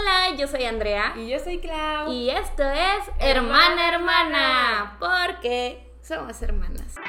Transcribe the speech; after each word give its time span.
Hola, 0.00 0.34
yo 0.36 0.46
soy 0.46 0.64
Andrea. 0.64 1.12
Y 1.16 1.28
yo 1.28 1.38
soy 1.38 1.58
Clau. 1.58 2.10
Y 2.10 2.30
esto 2.30 2.62
es 2.62 3.04
Hermana 3.18 3.88
Hermana, 3.94 4.96
porque 4.98 5.92
somos 6.02 6.40
hermanas. 6.40 6.94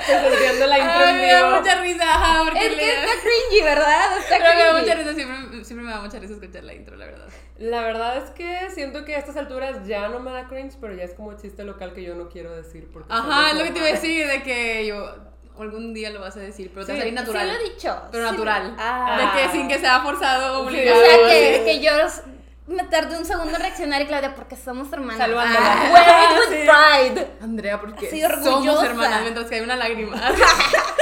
Estoy 0.00 0.68
la 0.68 0.78
intro 0.78 1.04
Ay, 1.04 1.14
me 1.14 1.32
da 1.32 1.58
mucha 1.58 1.74
risa, 1.80 2.04
ajá, 2.04 2.44
porque 2.44 2.58
Es 2.66 2.70
que 2.70 2.76
le- 2.76 2.94
está 2.94 3.12
cringy, 3.22 3.62
¿verdad? 3.64 4.18
Está 4.18 4.36
Pero 4.38 4.54
me 4.54 4.64
da 4.64 4.72
mucha 4.80 4.94
risa, 4.94 5.14
siempre, 5.14 5.64
siempre 5.64 5.86
me 5.86 5.92
da 5.92 6.00
mucha 6.00 6.18
risa 6.18 6.34
escuchar 6.34 6.64
la 6.64 6.74
intro, 6.74 6.96
la 6.96 7.06
verdad. 7.06 7.28
La 7.60 7.82
verdad 7.82 8.16
es 8.16 8.30
que 8.30 8.70
siento 8.74 9.04
que 9.04 9.14
a 9.14 9.18
estas 9.18 9.36
alturas 9.36 9.86
ya 9.86 10.08
no 10.08 10.18
me 10.18 10.32
da 10.32 10.48
cringe, 10.48 10.76
pero 10.80 10.94
ya 10.94 11.04
es 11.04 11.12
como 11.12 11.34
chiste 11.34 11.62
local 11.62 11.92
que 11.92 12.02
yo 12.02 12.14
no 12.14 12.30
quiero 12.30 12.56
decir. 12.56 12.88
Porque 12.90 13.12
Ajá, 13.12 13.50
es 13.50 13.58
lo 13.58 13.64
que 13.64 13.70
te 13.70 13.78
iba 13.80 13.88
a 13.88 13.92
decir, 13.92 14.26
de 14.26 14.42
que 14.42 14.86
yo 14.86 15.14
algún 15.58 15.92
día 15.92 16.08
lo 16.08 16.22
vas 16.22 16.34
a 16.38 16.40
decir, 16.40 16.70
pero 16.72 16.86
te 16.86 16.92
va 16.92 16.96
a 16.96 17.00
salir 17.02 17.12
natural. 17.12 17.46
Sí 17.46 17.52
lo 17.52 17.60
he 17.60 17.70
dicho. 17.70 18.02
Pero 18.10 18.24
sí. 18.24 18.30
natural. 18.32 18.76
Ah. 18.78 19.34
De 19.34 19.42
que 19.42 19.52
sin 19.52 19.68
que 19.68 19.78
sea 19.78 20.00
forzado 20.00 20.60
o 20.60 20.66
O 20.66 20.70
sea, 20.70 20.82
que, 21.28 21.80
yo 21.82 21.92
me 22.66 22.84
tardé 22.84 23.18
un 23.18 23.26
segundo 23.26 23.54
en 23.54 23.60
reaccionar 23.60 24.00
y 24.00 24.06
Claudia, 24.06 24.34
porque 24.34 24.56
somos 24.56 24.90
hermanas. 24.90 25.18
Salvándola. 25.18 25.60
Ah, 25.62 26.38
with 26.48 26.64
pride. 26.64 27.26
Andrea, 27.42 27.78
porque 27.78 28.08
somos 28.08 28.46
orgullosa. 28.46 28.86
hermanas 28.86 29.20
mientras 29.20 29.46
que 29.50 29.56
hay 29.56 29.60
una 29.60 29.76
lágrima. 29.76 30.16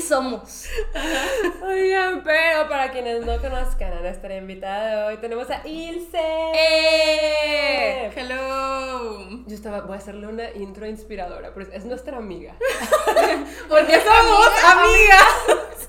Somos. 0.00 0.66
Oigan, 1.62 2.22
pero 2.24 2.68
para 2.68 2.90
quienes 2.90 3.24
no 3.24 3.38
conozcan 3.40 3.92
a 3.92 4.00
nuestra 4.00 4.36
invitada 4.36 4.96
de 4.96 5.02
hoy, 5.04 5.16
tenemos 5.18 5.48
a 5.50 5.66
Ilse. 5.66 6.18
¡Eh! 6.54 8.10
Hello. 8.14 9.28
Yo 9.46 9.54
estaba, 9.54 9.80
voy 9.82 9.94
a 9.94 9.98
hacerle 9.98 10.26
una 10.26 10.50
intro 10.52 10.86
inspiradora, 10.86 11.52
pero 11.54 11.66
es- 11.68 11.74
es 11.74 11.84
nuestra 11.84 12.16
amiga. 12.18 12.54
Porque 13.68 14.00
somos 14.00 14.48
amigas. 14.64 15.88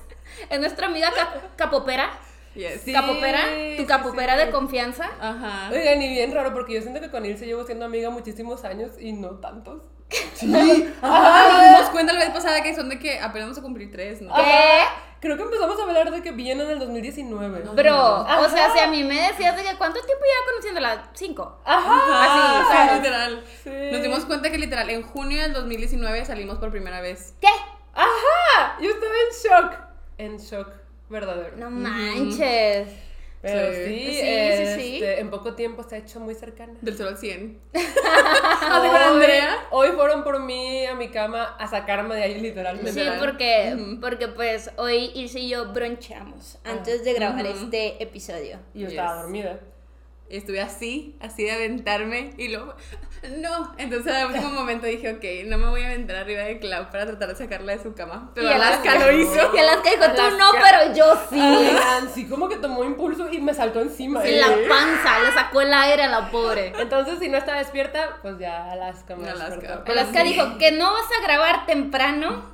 Es 0.50 0.60
nuestra 0.60 0.88
amiga 0.88 1.10
Cap- 1.10 1.56
Capopera. 1.56 2.10
Yes. 2.54 2.82
Sí. 2.82 2.92
Capopera, 2.92 3.40
tu 3.76 3.82
sí, 3.82 3.86
capopera 3.86 4.34
sí. 4.38 4.44
de 4.44 4.50
confianza. 4.52 5.10
Ajá. 5.18 5.70
Oigan, 5.72 6.02
y 6.02 6.08
bien 6.10 6.32
raro, 6.34 6.52
porque 6.52 6.74
yo 6.74 6.82
siento 6.82 7.00
que 7.00 7.10
con 7.10 7.24
Ilse 7.24 7.46
llevo 7.46 7.64
siendo 7.64 7.86
amiga 7.86 8.10
muchísimos 8.10 8.62
años 8.64 8.92
y 9.00 9.12
no 9.14 9.30
tantos. 9.40 9.82
Ajá, 11.02 11.48
nos 11.52 11.62
dimos 11.78 11.90
cuenta 11.90 12.12
la 12.12 12.20
vez 12.20 12.30
pasada 12.30 12.62
que 12.62 12.74
son 12.74 12.88
de 12.88 12.98
que 12.98 13.18
apenas 13.18 13.46
vamos 13.48 13.58
a 13.58 13.62
cumplir 13.62 13.90
tres, 13.90 14.22
¿no? 14.22 14.34
¿Qué? 14.34 14.80
Creo 15.20 15.38
que 15.38 15.42
empezamos 15.42 15.80
a 15.80 15.82
hablar 15.84 16.10
de 16.10 16.20
que 16.20 16.32
viene 16.32 16.64
en 16.64 16.70
el 16.70 16.78
2019. 16.78 17.60
Bro, 17.74 17.94
Ajá. 17.94 18.40
o 18.40 18.50
sea, 18.50 18.70
si 18.74 18.78
a 18.78 18.86
mí 18.88 19.02
me 19.04 19.14
decías 19.28 19.56
de 19.56 19.62
que 19.62 19.74
cuánto 19.78 19.98
tiempo 20.00 20.22
lleva 20.22 20.46
conociéndola, 20.50 21.10
cinco. 21.14 21.60
Ajá. 21.64 22.24
Así, 22.24 22.62
o 22.62 22.70
sea, 22.70 22.96
literal. 22.96 23.44
Sí. 23.62 23.70
Nos 23.90 24.02
dimos 24.02 24.24
cuenta 24.26 24.50
que 24.50 24.58
literal 24.58 24.90
en 24.90 25.02
junio 25.02 25.40
del 25.40 25.54
2019 25.54 26.26
salimos 26.26 26.58
por 26.58 26.70
primera 26.70 27.00
vez. 27.00 27.34
¿Qué? 27.40 27.48
Ajá. 27.94 28.76
Yo 28.80 28.90
estaba 28.90 29.14
en 29.14 29.70
shock. 29.70 29.80
En 30.18 30.36
shock, 30.36 30.68
verdadero. 31.08 31.56
No 31.56 31.70
manches. 31.70 32.88
Pero 33.44 33.72
Sí. 33.74 33.84
sí, 33.84 34.10
Sí, 34.14 34.20
este, 34.22 34.80
sí. 34.80 35.00
en 35.04 35.30
poco 35.30 35.54
tiempo 35.54 35.82
se 35.82 35.96
ha 35.96 35.98
hecho 35.98 36.18
muy 36.18 36.34
cercana. 36.34 36.72
Del 36.80 36.96
0 36.96 37.10
al 37.10 37.18
100. 37.18 37.60
Así 37.74 38.88
con 38.88 38.96
Andrea. 38.96 39.66
Hoy 39.70 39.88
fueron 39.88 40.24
por 40.24 40.40
mí 40.40 40.86
a 40.86 40.94
mi 40.94 41.08
cama 41.10 41.54
a 41.58 41.66
sacarme 41.68 42.14
de 42.16 42.22
ahí 42.22 42.40
literalmente. 42.40 42.92
Sí, 42.92 43.06
porque, 43.20 43.76
porque 44.00 44.28
pues 44.28 44.70
hoy 44.78 45.10
Ilse 45.14 45.40
y 45.40 45.48
yo 45.50 45.72
bronchamos 45.72 46.58
antes 46.64 47.04
de 47.04 47.12
grabar 47.12 47.44
Ujú. 47.44 47.64
este 47.64 48.02
episodio. 48.02 48.58
Y 48.74 48.80
yo 48.80 48.88
estaba 48.88 49.12
Yes. 49.14 49.22
dormida. 49.22 49.60
Estuve 50.30 50.60
así, 50.60 51.16
así 51.20 51.44
de 51.44 51.52
aventarme 51.52 52.32
y 52.38 52.48
luego, 52.48 52.74
no. 53.38 53.72
Entonces 53.78 54.12
al 54.14 54.28
último 54.28 54.48
momento 54.52 54.86
dije, 54.86 55.12
ok, 55.12 55.48
no 55.48 55.58
me 55.58 55.68
voy 55.68 55.82
a 55.82 55.86
aventar 55.88 56.16
arriba 56.16 56.42
de 56.42 56.58
Clau 56.58 56.90
para 56.90 57.06
tratar 57.06 57.28
de 57.28 57.36
sacarla 57.36 57.76
de 57.76 57.82
su 57.82 57.94
cama. 57.94 58.32
Pero 58.34 58.48
Y 58.48 58.52
Alaska 58.52 58.98
lo 58.98 59.12
hizo. 59.12 59.54
Y 59.54 59.58
Alaska 59.58 59.90
dijo, 59.90 60.04
tú 60.14 60.20
Alaska. 60.22 60.30
no, 60.38 60.50
pero 60.52 60.94
yo 60.94 61.14
sí. 61.30 61.70
Sí, 62.14 62.26
como 62.26 62.48
que 62.48 62.56
tomó 62.56 62.84
impulso 62.84 63.30
y 63.30 63.38
me 63.40 63.52
saltó 63.54 63.80
encima. 63.80 64.24
En 64.24 64.40
la 64.40 64.48
panza, 64.68 65.20
le 65.20 65.32
sacó 65.32 65.60
el 65.60 65.72
aire 65.72 66.04
a 66.04 66.08
la 66.08 66.30
pobre. 66.30 66.72
Entonces, 66.78 67.18
si 67.18 67.28
no 67.28 67.36
estaba 67.38 67.58
despierta, 67.58 68.18
pues 68.22 68.38
ya 68.38 68.70
Alaska 68.72 69.16
me 69.16 69.28
Alaska. 69.28 69.56
despertó. 69.56 69.92
Alaska 69.92 70.22
sí. 70.22 70.28
dijo 70.28 70.58
que 70.58 70.72
no 70.72 70.90
vas 70.92 71.06
a 71.20 71.22
grabar 71.22 71.66
temprano. 71.66 72.50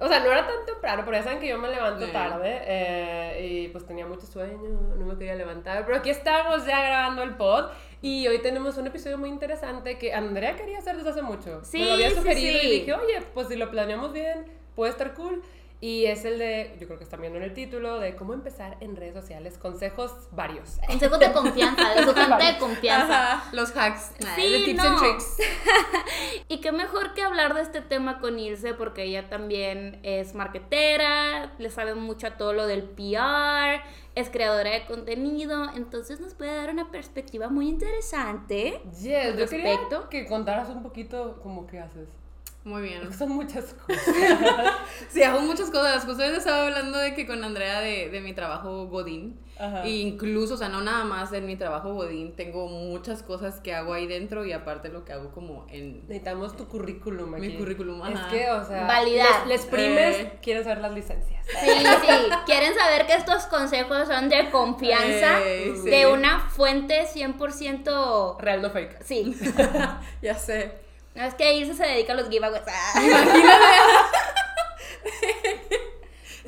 O 0.00 0.08
sea, 0.08 0.20
no 0.20 0.26
era 0.32 0.46
tan 0.46 0.64
temprano, 0.66 1.02
pero 1.04 1.16
ya 1.18 1.22
saben 1.22 1.38
que 1.38 1.48
yo 1.48 1.58
me 1.58 1.68
levanto 1.68 2.04
Sí. 2.06 2.12
tarde 2.12 2.60
eh, 2.64 3.46
y 3.48 3.68
pues 3.68 3.86
tenía 3.86 4.06
mucho 4.06 4.26
sueño, 4.26 4.58
no 4.96 5.06
me 5.06 5.16
quería 5.16 5.34
levantar. 5.36 5.84
Pero 5.86 5.98
aquí 5.98 6.10
estamos 6.10 6.66
ya 6.66 6.80
grabando 6.84 7.22
el 7.22 7.34
pod 7.36 7.66
y 8.02 8.26
hoy 8.26 8.40
tenemos 8.42 8.76
un 8.76 8.86
episodio 8.88 9.18
muy 9.18 9.28
interesante 9.28 9.96
que 9.98 10.12
Andrea 10.12 10.56
quería 10.56 10.78
hacer 10.78 10.96
desde 10.96 11.10
hace 11.10 11.22
mucho. 11.22 11.64
Sí, 11.64 11.78
me 11.78 11.86
lo 11.86 11.92
había 11.94 12.10
sí, 12.10 12.16
sugerido 12.16 12.60
sí. 12.60 12.66
y 12.66 12.70
dije, 12.80 12.92
oye, 12.94 13.22
pues 13.34 13.48
si 13.48 13.56
lo 13.56 13.70
planeamos 13.70 14.12
bien, 14.12 14.46
puede 14.74 14.90
estar 14.90 15.14
cool. 15.14 15.42
Y 15.80 16.06
es 16.06 16.24
el 16.24 16.38
de, 16.38 16.76
yo 16.80 16.86
creo 16.86 16.98
que 16.98 17.04
están 17.04 17.20
viendo 17.20 17.38
en 17.38 17.44
el 17.44 17.52
título, 17.52 18.00
de 18.00 18.16
cómo 18.16 18.32
empezar 18.32 18.78
en 18.80 18.96
redes 18.96 19.12
sociales, 19.14 19.58
consejos 19.58 20.12
varios. 20.30 20.78
Consejos 20.86 21.18
de 21.18 21.32
confianza, 21.32 21.94
de 21.94 22.04
su 22.04 22.14
gente 22.14 22.44
de 22.44 22.58
confianza. 22.58 23.34
Ajá, 23.34 23.50
los 23.52 23.76
hacks. 23.76 24.12
Sí, 24.34 24.50
de 24.50 24.64
tips 24.64 24.82
no. 24.82 24.88
and 24.88 24.98
tricks. 24.98 25.36
Y 26.48 26.60
qué 26.60 26.72
mejor 26.72 27.14
que 27.14 27.22
hablar 27.22 27.54
de 27.54 27.62
este 27.62 27.80
tema 27.80 28.18
con 28.18 28.38
Ilse, 28.38 28.74
porque 28.74 29.04
ella 29.04 29.28
también 29.28 30.00
es 30.02 30.34
marketera, 30.34 31.52
le 31.58 31.70
sabe 31.70 31.94
mucho 31.94 32.28
a 32.28 32.36
todo 32.36 32.52
lo 32.52 32.66
del 32.66 32.84
PR, 32.84 33.82
es 34.14 34.30
creadora 34.30 34.70
de 34.70 34.86
contenido, 34.86 35.70
entonces 35.74 36.20
nos 36.20 36.34
puede 36.34 36.54
dar 36.54 36.70
una 36.70 36.90
perspectiva 36.90 37.48
muy 37.48 37.68
interesante. 37.68 38.80
Yes, 39.02 39.36
yo 39.36 39.48
quería 39.48 39.78
que 40.08 40.26
contaras 40.26 40.68
un 40.70 40.82
poquito 40.82 41.40
cómo 41.42 41.66
que 41.66 41.78
haces. 41.80 42.23
Muy 42.64 42.80
bien. 42.82 43.00
Porque 43.02 43.16
son 43.16 43.28
muchas 43.30 43.74
cosas. 43.74 44.04
Sí, 45.10 45.22
hago 45.22 45.40
muchas 45.40 45.70
cosas. 45.70 46.04
Justo 46.04 46.22
les 46.26 46.38
estaba 46.38 46.64
hablando 46.66 46.98
de 46.98 47.14
que 47.14 47.26
con 47.26 47.44
Andrea 47.44 47.80
de, 47.80 48.08
de 48.10 48.20
mi 48.20 48.32
trabajo 48.32 48.86
Godín. 48.86 49.38
Ajá. 49.58 49.84
E 49.84 49.90
incluso, 49.90 50.54
o 50.54 50.56
sea, 50.56 50.68
no 50.68 50.80
nada 50.80 51.04
más 51.04 51.32
en 51.32 51.46
mi 51.46 51.56
trabajo 51.56 51.92
Godín, 51.94 52.34
tengo 52.34 52.66
muchas 52.68 53.22
cosas 53.22 53.60
que 53.60 53.72
hago 53.74 53.92
ahí 53.92 54.06
dentro 54.06 54.44
y 54.44 54.52
aparte 54.52 54.88
lo 54.88 55.04
que 55.04 55.12
hago 55.12 55.30
como 55.32 55.66
en 55.70 56.00
Necesitamos 56.08 56.56
tu 56.56 56.66
currículum 56.66 57.34
aquí. 57.34 57.48
mi 57.48 57.56
currículum. 57.56 58.04
Es 58.06 58.16
ajá. 58.18 58.30
que, 58.30 58.50
o 58.50 58.64
sea, 58.64 58.86
Validar. 58.86 59.46
Les, 59.46 59.60
les 59.60 59.66
primes 59.66 60.16
Eh. 60.16 60.38
quieren 60.42 60.64
saber 60.64 60.78
las 60.78 60.92
licencias. 60.92 61.44
Sí, 61.46 61.68
sí, 61.70 62.30
quieren 62.46 62.74
saber 62.74 63.06
que 63.06 63.14
estos 63.14 63.44
consejos 63.46 64.08
son 64.08 64.28
de 64.28 64.50
confianza, 64.50 65.40
Eh, 65.44 65.74
sí. 65.82 65.90
de 65.90 66.06
una 66.06 66.40
fuente 66.40 67.04
100%... 67.06 68.38
Real 68.40 68.62
no 68.62 68.70
fake. 68.70 69.02
Sí, 69.04 69.36
Ya 70.22 70.34
sé. 70.34 70.83
No 71.14 71.24
es 71.24 71.34
que 71.34 71.54
Ilse 71.54 71.74
se 71.74 71.84
dedica 71.84 72.12
a 72.12 72.16
los 72.16 72.28
giveaways. 72.28 72.62
Ah. 72.66 73.00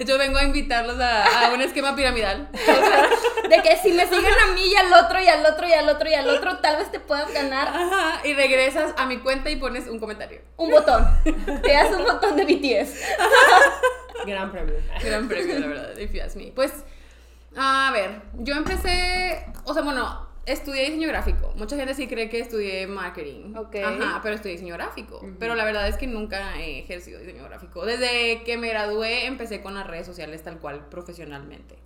Yo 0.05 0.19
vengo 0.19 0.37
a 0.39 0.45
invitarlos 0.45 1.01
a, 1.01 1.47
a 1.47 1.55
un 1.55 1.63
esquema 1.63 1.97
piramidal. 1.97 2.51
De 3.49 3.63
que 3.63 3.77
si 3.79 3.93
me 3.93 4.07
siguen 4.07 4.27
a 4.27 4.53
mí 4.53 4.71
y 4.71 4.77
al 4.77 4.93
otro 4.93 5.21
y 5.21 5.29
al 5.29 5.47
otro 5.47 5.67
y 5.67 5.73
al 5.73 5.89
otro 5.89 6.09
y 6.09 6.15
al 6.15 6.29
otro, 6.29 6.59
tal 6.59 6.77
vez 6.77 6.91
te 6.91 7.01
puedas 7.01 7.33
ganar 7.33 7.69
Ajá. 7.69 8.21
Y 8.27 8.35
regresas 8.35 8.93
a 8.99 9.07
mi 9.07 9.19
cuenta 9.19 9.49
y 9.49 9.57
pones 9.57 9.89
un 9.89 9.99
comentario. 9.99 10.43
un 10.57 10.71
botón. 10.71 11.07
Te 11.63 11.73
das 11.73 11.91
un 11.97 12.05
botón 12.05 12.37
de 12.37 12.45
BTS. 12.45 12.95
Gran 14.27 14.53
premio. 14.53 14.75
Gran 15.03 15.29
premio, 15.29 15.59
la 15.61 15.67
verdad, 15.67 15.97
if 15.99 16.13
you 16.13 16.23
ask 16.23 16.37
me. 16.37 16.53
Pues, 16.55 16.73
a 17.57 17.91
ver, 17.93 18.21
yo 18.35 18.55
empecé, 18.55 19.47
o 19.65 19.73
sea, 19.73 19.83
bueno, 19.83 20.26
estudié 20.47 20.85
diseño 20.85 21.09
gráfico. 21.09 21.53
Mucha 21.57 21.77
gente 21.77 21.95
sí 21.95 22.07
cree 22.07 22.29
que 22.29 22.41
estudié 22.41 22.87
marketing. 22.87 23.55
Ok. 23.57 23.77
Ajá, 23.77 24.21
pero 24.23 24.37
estudié 24.37 24.55
diseño 24.55 24.75
gráfico. 24.75 25.21
Pero 25.39 25.55
la 25.55 25.65
verdad 25.65 25.89
es 25.89 25.97
que 25.97 26.07
nunca 26.07 26.59
he 26.59 26.79
ejercido 26.79 27.21
diseño 27.21 27.45
gráfico. 27.45 27.85
Desde 27.85 28.43
que 28.45 28.57
me 28.57 28.69
gradué 28.69 29.27
empecé 29.27 29.61
con 29.61 29.75
las 29.75 29.87
redes 29.87 30.07
sociales 30.07 30.43
tal 30.43 30.59
cual 30.59 30.87
profesionalmente. 30.89 31.77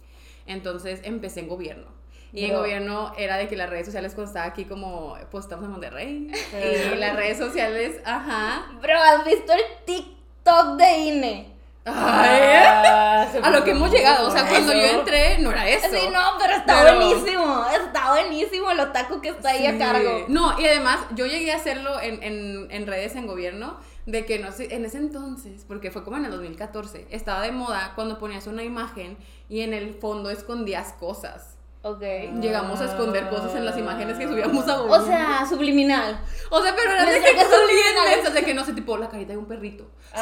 Entonces 0.46 1.00
empecé 1.04 1.40
en 1.40 1.48
gobierno. 1.48 2.00
Y 2.32 2.44
en 2.44 2.54
gobierno 2.54 3.12
era 3.18 3.36
de 3.36 3.48
que 3.48 3.56
las 3.56 3.68
redes 3.68 3.86
sociales 3.86 4.14
cuando 4.14 4.30
estaba 4.30 4.46
aquí 4.46 4.64
como, 4.64 5.16
pues 5.32 5.44
estamos 5.44 5.64
en 5.64 5.72
Monterrey. 5.72 6.30
Eh. 6.52 6.92
Y 6.94 6.96
las 6.96 7.16
redes 7.16 7.38
sociales, 7.38 8.00
ajá. 8.04 8.70
Bro, 8.80 8.94
¿has 8.94 9.24
visto 9.24 9.52
el 9.52 9.84
TikTok 9.84 10.76
de 10.76 10.98
INE? 10.98 11.59
Ay, 11.84 12.40
Ah, 12.82 13.26
a 13.42 13.50
lo 13.50 13.64
que 13.64 13.70
hemos 13.72 13.90
llegado. 13.90 14.28
O 14.28 14.30
sea, 14.30 14.46
cuando 14.48 14.72
yo 14.72 14.84
entré, 14.84 15.38
no 15.38 15.50
era 15.50 15.68
eso. 15.68 15.88
Sí, 15.90 16.08
no, 16.12 16.20
pero 16.38 16.54
está 16.54 16.82
Pero- 16.82 16.96
buenísimo. 16.96 17.64
Está 17.70 18.10
buenísimo 18.12 18.70
el 18.70 18.80
otaku 18.80 19.20
que 19.20 19.30
está 19.30 19.50
ahí 19.50 19.66
a 19.66 19.78
cargo. 19.78 20.24
No, 20.28 20.58
y 20.60 20.66
además 20.66 20.98
yo 21.14 21.26
llegué 21.26 21.52
a 21.52 21.56
hacerlo 21.56 22.00
en, 22.00 22.22
en, 22.22 22.68
en 22.70 22.86
redes 22.86 23.16
en 23.16 23.26
gobierno, 23.26 23.78
de 24.06 24.24
que 24.26 24.38
no 24.38 24.52
sé, 24.52 24.74
en 24.74 24.84
ese 24.84 24.98
entonces, 24.98 25.64
porque 25.66 25.90
fue 25.90 26.04
como 26.04 26.16
en 26.16 26.24
el 26.24 26.30
2014, 26.32 27.06
estaba 27.10 27.42
de 27.42 27.52
moda 27.52 27.92
cuando 27.94 28.18
ponías 28.18 28.46
una 28.46 28.62
imagen 28.62 29.16
y 29.48 29.60
en 29.60 29.72
el 29.74 29.94
fondo 29.94 30.30
escondías 30.30 30.92
cosas. 30.94 31.56
Ok. 31.82 32.02
Llegamos 32.40 32.80
a 32.80 32.84
esconder 32.84 33.28
cosas 33.30 33.54
en 33.54 33.64
las 33.64 33.76
imágenes 33.78 34.18
que 34.18 34.28
subíamos 34.28 34.68
a 34.68 34.76
Google. 34.76 34.98
O 34.98 35.06
sea, 35.06 35.46
subliminal. 35.48 36.20
O 36.50 36.62
sea, 36.62 36.74
pero 36.76 36.92
era 36.92 37.06
de 37.06 37.20
que 37.20 37.32
cosas 37.34 37.60
bien 37.66 37.90
de 38.34 38.42
que 38.42 38.54
no 38.54 38.64
sé, 38.64 38.72
tipo 38.72 38.96
la 38.96 39.08
carita 39.08 39.32
de 39.32 39.38
un 39.38 39.46
perrito. 39.46 39.90
Ah. 40.12 40.16
O 40.16 40.20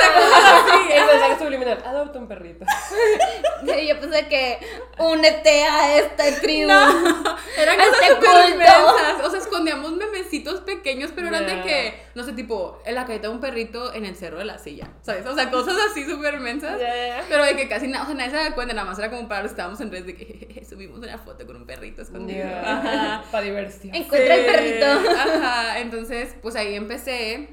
sea, 0.00 0.14
cosas 0.14 0.44
así. 0.44 0.92
El 0.92 1.06
mensaje 1.06 1.38
subliminal. 1.38 1.82
Adopta 1.84 2.18
un 2.18 2.28
perrito. 2.28 2.64
Sí, 3.64 3.86
yo 3.86 4.00
pensé 4.00 4.26
que 4.26 4.58
únete 4.98 5.62
a 5.62 5.96
esta 5.96 6.24
tribu. 6.40 6.72
Eran 7.56 7.80
A 7.80 7.84
cosas 7.84 8.00
este. 8.02 9.24
O 9.24 9.30
sea, 9.30 9.38
escondíamos 9.38 9.92
memecitos 9.92 10.62
pequeños, 10.62 11.12
pero 11.14 11.28
eran 11.28 11.46
de 11.46 11.62
que, 11.62 12.02
no 12.16 12.24
sé, 12.24 12.32
tipo, 12.32 12.82
en 12.84 12.96
la 12.96 13.06
carita 13.06 13.28
de 13.28 13.34
un 13.34 13.40
perrito 13.40 13.94
en 13.94 14.04
el 14.04 14.16
cerro 14.16 14.38
de 14.38 14.46
la 14.46 14.58
silla. 14.58 14.90
¿Sabes? 15.02 15.24
O 15.26 15.34
sea, 15.36 15.48
cosas 15.48 15.76
así 15.88 16.04
súper 16.04 16.34
inmensas. 16.34 16.80
Ya. 16.80 17.24
Pero 17.28 17.44
de 17.44 17.54
que 17.54 17.68
casi 17.68 17.86
nada, 17.86 18.02
o 18.02 18.06
sea, 18.08 18.16
nadie 18.16 18.30
se 18.30 18.36
da 18.36 18.52
cuenta, 18.52 18.74
nada 18.74 18.88
más 18.88 18.98
era 18.98 19.10
como 19.10 19.28
para 19.28 19.42
los 19.42 19.52
que 19.52 19.54
estábamos 19.54 19.80
en 19.80 19.92
redes 19.92 20.06
de 20.06 20.16
que 20.16 20.64
subimos 20.86 20.98
una 21.06 21.18
foto 21.18 21.46
con 21.46 21.56
un 21.56 21.66
perrito 21.66 22.02
escondido. 22.02 22.46
Ajá. 22.46 23.24
Para 23.30 23.44
diversión. 23.44 23.94
Encuentra 23.94 24.34
el 24.34 24.44
Sí, 24.44 24.50
perrito. 24.50 24.86
Ajá, 24.86 25.78
entonces, 25.80 26.34
pues 26.42 26.56
ahí 26.56 26.74
empecé, 26.74 27.48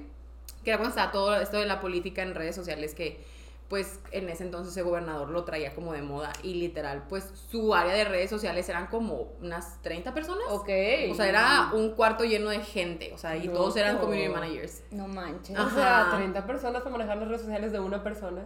que 0.64 0.72
era 0.72 0.78
cuando 0.78 0.90
estaba 0.90 1.12
todo 1.12 1.36
esto 1.40 1.58
de 1.58 1.66
la 1.66 1.80
política 1.80 2.22
en 2.24 2.36
redes 2.36 2.56
sociales, 2.56 2.94
que 2.96 3.24
pues 3.70 4.00
en 4.12 4.28
ese 4.30 4.44
entonces 4.44 4.76
el 4.78 4.84
gobernador 4.84 5.30
lo 5.30 5.44
traía 5.44 5.76
como 5.76 5.94
de 5.94 6.02
moda 6.02 6.34
y 6.42 6.56
literal, 6.56 7.04
pues 7.08 7.32
su 7.52 7.76
área 7.76 7.94
de 7.94 8.04
redes 8.04 8.28
sociales 8.28 8.68
eran 8.68 8.88
como 8.88 9.32
unas 9.42 9.80
30 9.84 10.12
personas. 10.16 10.44
Ok. 10.50 10.70
O 11.12 11.14
sea, 11.14 11.30
era 11.30 11.70
un 11.74 11.92
cuarto 11.92 12.24
lleno 12.24 12.50
de 12.50 12.62
gente, 12.62 13.12
o 13.14 13.18
sea, 13.20 13.38
y 13.38 13.48
todos 13.48 13.76
eran 13.78 14.00
community 14.00 14.30
managers. 14.30 14.82
No 14.90 15.08
manches. 15.08 15.56
O 15.56 15.70
sea, 15.70 16.08
Ajá. 16.08 16.18
30 16.18 16.48
personas 16.48 16.82
para 16.82 16.98
manejar 16.98 17.18
las 17.18 17.28
redes 17.28 17.42
sociales 17.42 17.72
de 17.72 17.80
una 17.80 18.02
persona. 18.02 18.42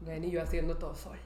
Ven, 0.00 0.24
y 0.24 0.32
yo 0.32 0.42
haciendo 0.42 0.76
todo 0.76 0.96
sola. 0.96 1.18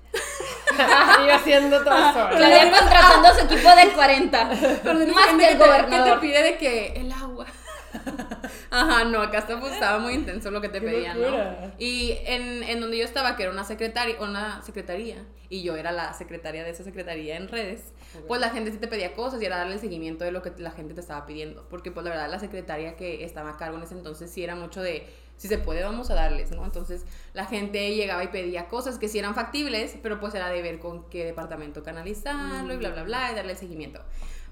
y 1.23 1.27
yo 1.27 1.35
haciendo 1.35 1.83
todo 1.83 2.13
sola. 2.13 2.31
Claudia 2.31 2.71
contratando 2.71 3.29
a 3.29 3.35
su 3.35 3.45
equipo 3.45 3.71
de 3.75 3.93
40. 3.95 4.51
Pero 4.83 4.97
tienes 4.97 5.15
Más 5.15 5.27
que 5.27 5.49
el 5.49 5.59
gobernador. 5.59 6.21
te 6.21 6.27
pide 6.27 6.43
de 6.43 6.57
que 6.57 6.93
el 6.97 7.13
agua. 7.13 7.47
Ajá, 8.71 9.05
no, 9.05 9.23
acá 9.23 9.45
pues, 9.61 9.73
estaba 9.73 9.99
muy 9.99 10.15
intenso 10.15 10.51
lo 10.51 10.61
que 10.61 10.69
te 10.69 10.81
Qué 10.81 10.87
pedían. 10.87 11.21
¿no? 11.21 11.73
Y 11.79 12.19
en, 12.27 12.63
en 12.63 12.81
donde 12.81 12.99
yo 12.99 13.05
estaba, 13.05 13.37
que 13.37 13.45
era 13.45 13.53
una 13.53 13.65
secretaria, 13.65 14.17
una 14.21 14.63
secretaría, 14.63 15.17
y 15.49 15.63
yo 15.63 15.77
era 15.77 15.93
la 15.93 16.13
secretaria 16.13 16.65
de 16.65 16.71
esa 16.71 16.85
secretaría 16.85 17.37
en 17.37 17.49
redes, 17.49 17.93
pues 18.27 18.41
la 18.41 18.51
gente 18.51 18.71
sí 18.71 18.79
te 18.79 18.89
pedía 18.89 19.15
cosas 19.15 19.41
y 19.41 19.47
era 19.47 19.57
darle 19.57 19.75
el 19.75 19.81
seguimiento 19.81 20.25
de 20.25 20.33
lo 20.33 20.43
que 20.43 20.53
la 20.59 20.73
gente 20.73 20.95
te 20.95 21.01
estaba 21.01 21.25
pidiendo. 21.27 21.67
Porque 21.71 21.91
pues 21.91 22.05
la 22.05 22.11
verdad 22.11 22.31
la 22.31 22.39
secretaria 22.39 22.97
que 22.97 23.25
estaba 23.25 23.51
a 23.51 23.57
cargo 23.57 23.79
en 23.79 23.85
ese 23.85 23.95
entonces 23.95 24.31
sí 24.31 24.45
era 24.45 24.55
mucho 24.55 24.83
de, 24.83 25.07
si 25.39 25.49
se 25.49 25.57
puede 25.57 25.83
vamos 25.83 26.11
a 26.11 26.15
darles, 26.15 26.51
¿no? 26.51 26.65
Entonces 26.65 27.07
la 27.33 27.47
gente 27.47 27.95
llegaba 27.95 28.23
y 28.23 28.29
pedía 28.29 28.69
cosas 28.69 28.99
que 28.99 29.09
sí 29.09 29.19
eran 29.19 29.35
factibles, 29.35 29.97
pero 30.03 30.21
pues 30.21 30.35
era 30.35 30.51
de 30.51 30.61
ver 30.61 30.79
con 30.81 31.09
qué 31.09 31.25
departamento 31.25 31.83
canalizarlo 31.83 32.75
y 32.75 32.77
bla, 32.77 32.91
bla, 32.91 33.05
bla, 33.05 33.33
y 33.33 33.37
darle 33.37 33.53
el 33.53 33.59
seguimiento. 33.59 34.01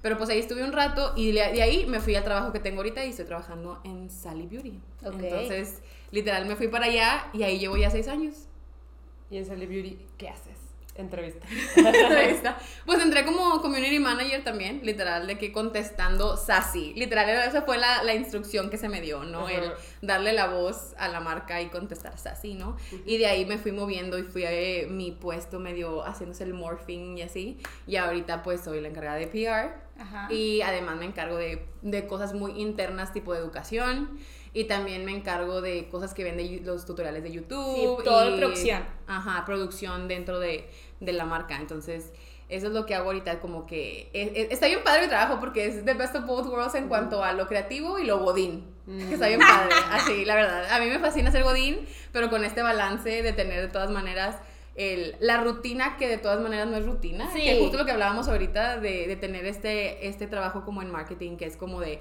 Pero 0.00 0.16
pues 0.16 0.30
ahí 0.30 0.38
estuve 0.38 0.62
un 0.62 0.72
rato 0.72 1.12
y 1.16 1.32
de 1.32 1.42
ahí 1.42 1.84
me 1.86 2.00
fui 2.00 2.14
al 2.14 2.22
trabajo 2.22 2.52
que 2.52 2.60
tengo 2.60 2.78
ahorita 2.78 3.04
y 3.04 3.10
estoy 3.10 3.24
trabajando 3.24 3.80
en 3.84 4.08
Sally 4.08 4.46
Beauty. 4.46 4.78
Ok. 5.04 5.14
Entonces, 5.20 5.80
literal, 6.12 6.46
me 6.46 6.54
fui 6.54 6.68
para 6.68 6.86
allá 6.86 7.28
y 7.32 7.42
ahí 7.42 7.58
llevo 7.58 7.76
ya 7.76 7.90
seis 7.90 8.06
años. 8.06 8.46
Y 9.30 9.38
en 9.38 9.46
Sally 9.46 9.66
Beauty, 9.66 9.98
¿qué 10.16 10.28
haces? 10.28 10.56
Entrevista. 10.98 11.46
Entrevista. 11.76 12.58
Pues 12.84 13.02
entré 13.02 13.25
como 13.25 13.60
community 13.60 13.98
manager 13.98 14.43
también, 14.44 14.81
literal, 14.82 15.26
de 15.26 15.38
que 15.38 15.52
contestando 15.52 16.37
sassy. 16.37 16.94
Literal, 16.94 17.28
esa 17.48 17.62
fue 17.62 17.78
la, 17.78 18.02
la 18.02 18.14
instrucción 18.14 18.70
que 18.70 18.78
se 18.78 18.88
me 18.88 19.00
dio, 19.00 19.25
¿no? 19.25 19.48
El 19.48 19.72
darle 20.02 20.32
la 20.32 20.48
voz 20.48 20.94
a 20.98 21.08
la 21.08 21.20
marca 21.20 21.60
y 21.60 21.69
contestar 21.69 22.16
sassy, 22.19 22.54
¿no? 22.54 22.76
Y 23.04 23.19
de 23.19 23.26
ahí 23.26 23.44
me 23.46 23.58
fui 23.58 23.72
moviendo 23.72 24.19
y 24.19 24.22
fui 24.22 24.44
a 24.44 24.52
eh, 24.52 24.87
mi 24.88 25.12
puesto 25.12 25.58
medio 25.58 26.02
haciéndose 26.04 26.44
el 26.44 26.54
morphing 26.54 27.19
y 27.19 27.22
así. 27.22 27.58
Y 27.87 27.96
ahorita 27.96 28.43
pues 28.43 28.62
soy 28.62 28.81
la 28.81 28.88
encargada 28.88 29.16
de 29.16 29.26
PR. 29.26 29.87
Ajá. 29.98 30.28
Y 30.32 30.60
además 30.60 30.96
me 30.96 31.06
encargo 31.06 31.37
de, 31.37 31.66
de 31.82 32.06
cosas 32.06 32.34
muy 32.34 32.52
internas 32.60 33.12
tipo 33.12 33.32
de 33.32 33.38
educación. 33.40 34.19
Y 34.52 34.64
también 34.64 35.04
me 35.04 35.12
encargo 35.14 35.60
de 35.60 35.87
cosas 35.90 36.14
que 36.14 36.25
ven 36.25 36.38
de 36.38 36.60
los 36.64 36.87
tutoriales 36.87 37.22
de 37.22 37.31
YouTube. 37.31 37.98
Sí, 37.98 38.04
todo 38.04 38.34
y- 38.34 38.38
producción. 38.38 38.82
Ajá, 39.06 39.44
producción 39.44 40.08
dentro 40.08 40.38
de, 40.38 40.70
de 41.00 41.12
la 41.12 41.25
marca. 41.25 41.56
Entonces, 41.56 42.12
eso 42.48 42.69
es 42.69 42.72
lo 42.72 42.87
que 42.87 42.94
hago 42.94 43.06
ahorita. 43.06 43.40
Como 43.40 43.66
que 43.66 44.08
es- 44.12 44.31
es- 44.34 44.52
está 44.52 44.66
bien 44.66 44.81
padre 44.84 45.02
mi 45.02 45.08
trabajo 45.08 45.38
porque 45.40 45.66
es 45.66 45.84
the 45.84 45.94
best 45.94 46.14
of 46.14 46.26
both 46.26 46.46
worlds 46.46 46.75
en 46.75 46.88
cuanto 46.88 47.22
a 47.25 47.32
lo 47.32 47.46
creativo 47.46 47.98
y 47.98 48.04
lo 48.04 48.19
godín. 48.19 48.64
Que 48.87 49.14
está 49.14 49.26
bien 49.26 49.40
padre. 49.40 49.75
Así, 49.90 50.25
la 50.25 50.37
verdad. 50.37 50.70
A 50.70 50.78
mí 50.78 50.87
me 50.87 50.98
fascina 51.00 51.32
ser 51.32 51.43
godín, 51.43 51.81
pero 52.12 52.31
con 52.31 52.44
este 52.44 52.62
balance 52.62 53.22
de 53.22 53.32
tener 53.32 53.60
de 53.60 53.69
todas 53.69 53.90
maneras 53.90 54.37
el, 54.76 55.16
la 55.20 55.38
rutina 55.43 55.96
que 55.96 56.06
de 56.06 56.19
todas 56.19 56.38
maneras 56.40 56.69
no 56.69 56.76
es 56.76 56.84
rutina. 56.87 57.28
Sí. 57.32 57.40
Que 57.43 57.58
justo 57.60 57.78
lo 57.78 57.84
que 57.84 57.90
hablábamos 57.93 58.28
ahorita 58.28 58.78
de, 58.78 59.08
de 59.08 59.16
tener 59.16 59.44
este, 59.46 60.06
este 60.06 60.26
trabajo 60.28 60.64
como 60.64 60.82
en 60.82 60.90
marketing, 60.93 61.37
que 61.37 61.46
es 61.46 61.56
como 61.56 61.81
de, 61.81 61.98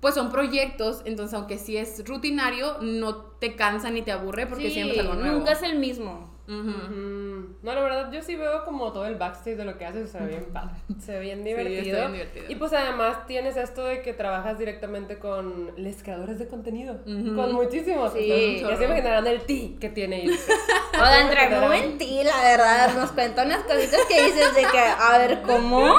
pues 0.00 0.14
son 0.14 0.30
proyectos, 0.30 1.02
entonces 1.06 1.34
aunque 1.34 1.58
sí 1.58 1.76
es 1.76 2.06
rutinario, 2.06 2.76
no 2.82 3.16
te 3.16 3.56
cansa 3.56 3.90
ni 3.90 4.02
te 4.02 4.12
aburre 4.12 4.46
porque 4.46 4.68
Sí, 4.68 4.74
siempre 4.74 4.96
es 4.96 5.00
algo 5.02 5.14
nuevo. 5.14 5.38
nunca 5.38 5.52
es 5.52 5.62
el 5.64 5.76
mismo. 5.78 6.37
Mm, 6.48 7.56
No, 7.62 7.74
la 7.74 7.80
verdad, 7.80 8.10
yo 8.12 8.22
sí 8.22 8.34
veo 8.36 8.64
como 8.64 8.90
todo 8.92 9.04
el 9.06 9.16
backstage 9.16 9.56
de 9.56 9.64
lo 9.64 9.76
que 9.76 9.84
haces, 9.84 10.10
se 10.10 10.18
ve 10.18 10.26
bien 10.28 10.44
padre, 10.52 10.74
se 10.98 11.12
ve 11.12 11.20
bien 11.20 11.44
divertido. 11.44 11.80
está 11.80 11.98
bien 12.00 12.12
divertido. 12.12 12.44
Y 12.48 12.54
pues 12.56 12.72
además 12.72 13.26
tienes 13.26 13.56
esto 13.56 13.84
de 13.84 14.00
que 14.02 14.12
trabajas 14.14 14.58
directamente 14.58 15.18
con 15.18 15.72
los 15.76 16.02
creadores 16.02 16.38
de 16.38 16.48
contenido, 16.48 17.02
con 17.04 17.52
muchísimos. 17.52 18.12
Sí. 18.12 18.30
Entonces, 18.30 18.68
ya 18.70 18.76
se 18.76 18.84
imaginarán 18.84 19.26
el 19.26 19.42
ti 19.42 19.76
que 19.80 19.88
tiene 19.90 20.24
Ilse. 20.24 20.52
O 21.00 21.06
sea, 21.06 21.20
entre 21.20 21.60
muy 21.60 21.76
en 21.76 21.98
ti, 21.98 22.22
la 22.24 22.42
verdad. 22.42 22.94
Nos 22.96 23.12
cuenta 23.12 23.44
unas 23.44 23.62
cositas 23.62 24.00
que 24.08 24.20
dices 24.24 24.52
de 24.54 24.62
que, 24.62 24.78
a 24.80 25.16
ver, 25.18 25.42
¿cómo? 25.42 25.94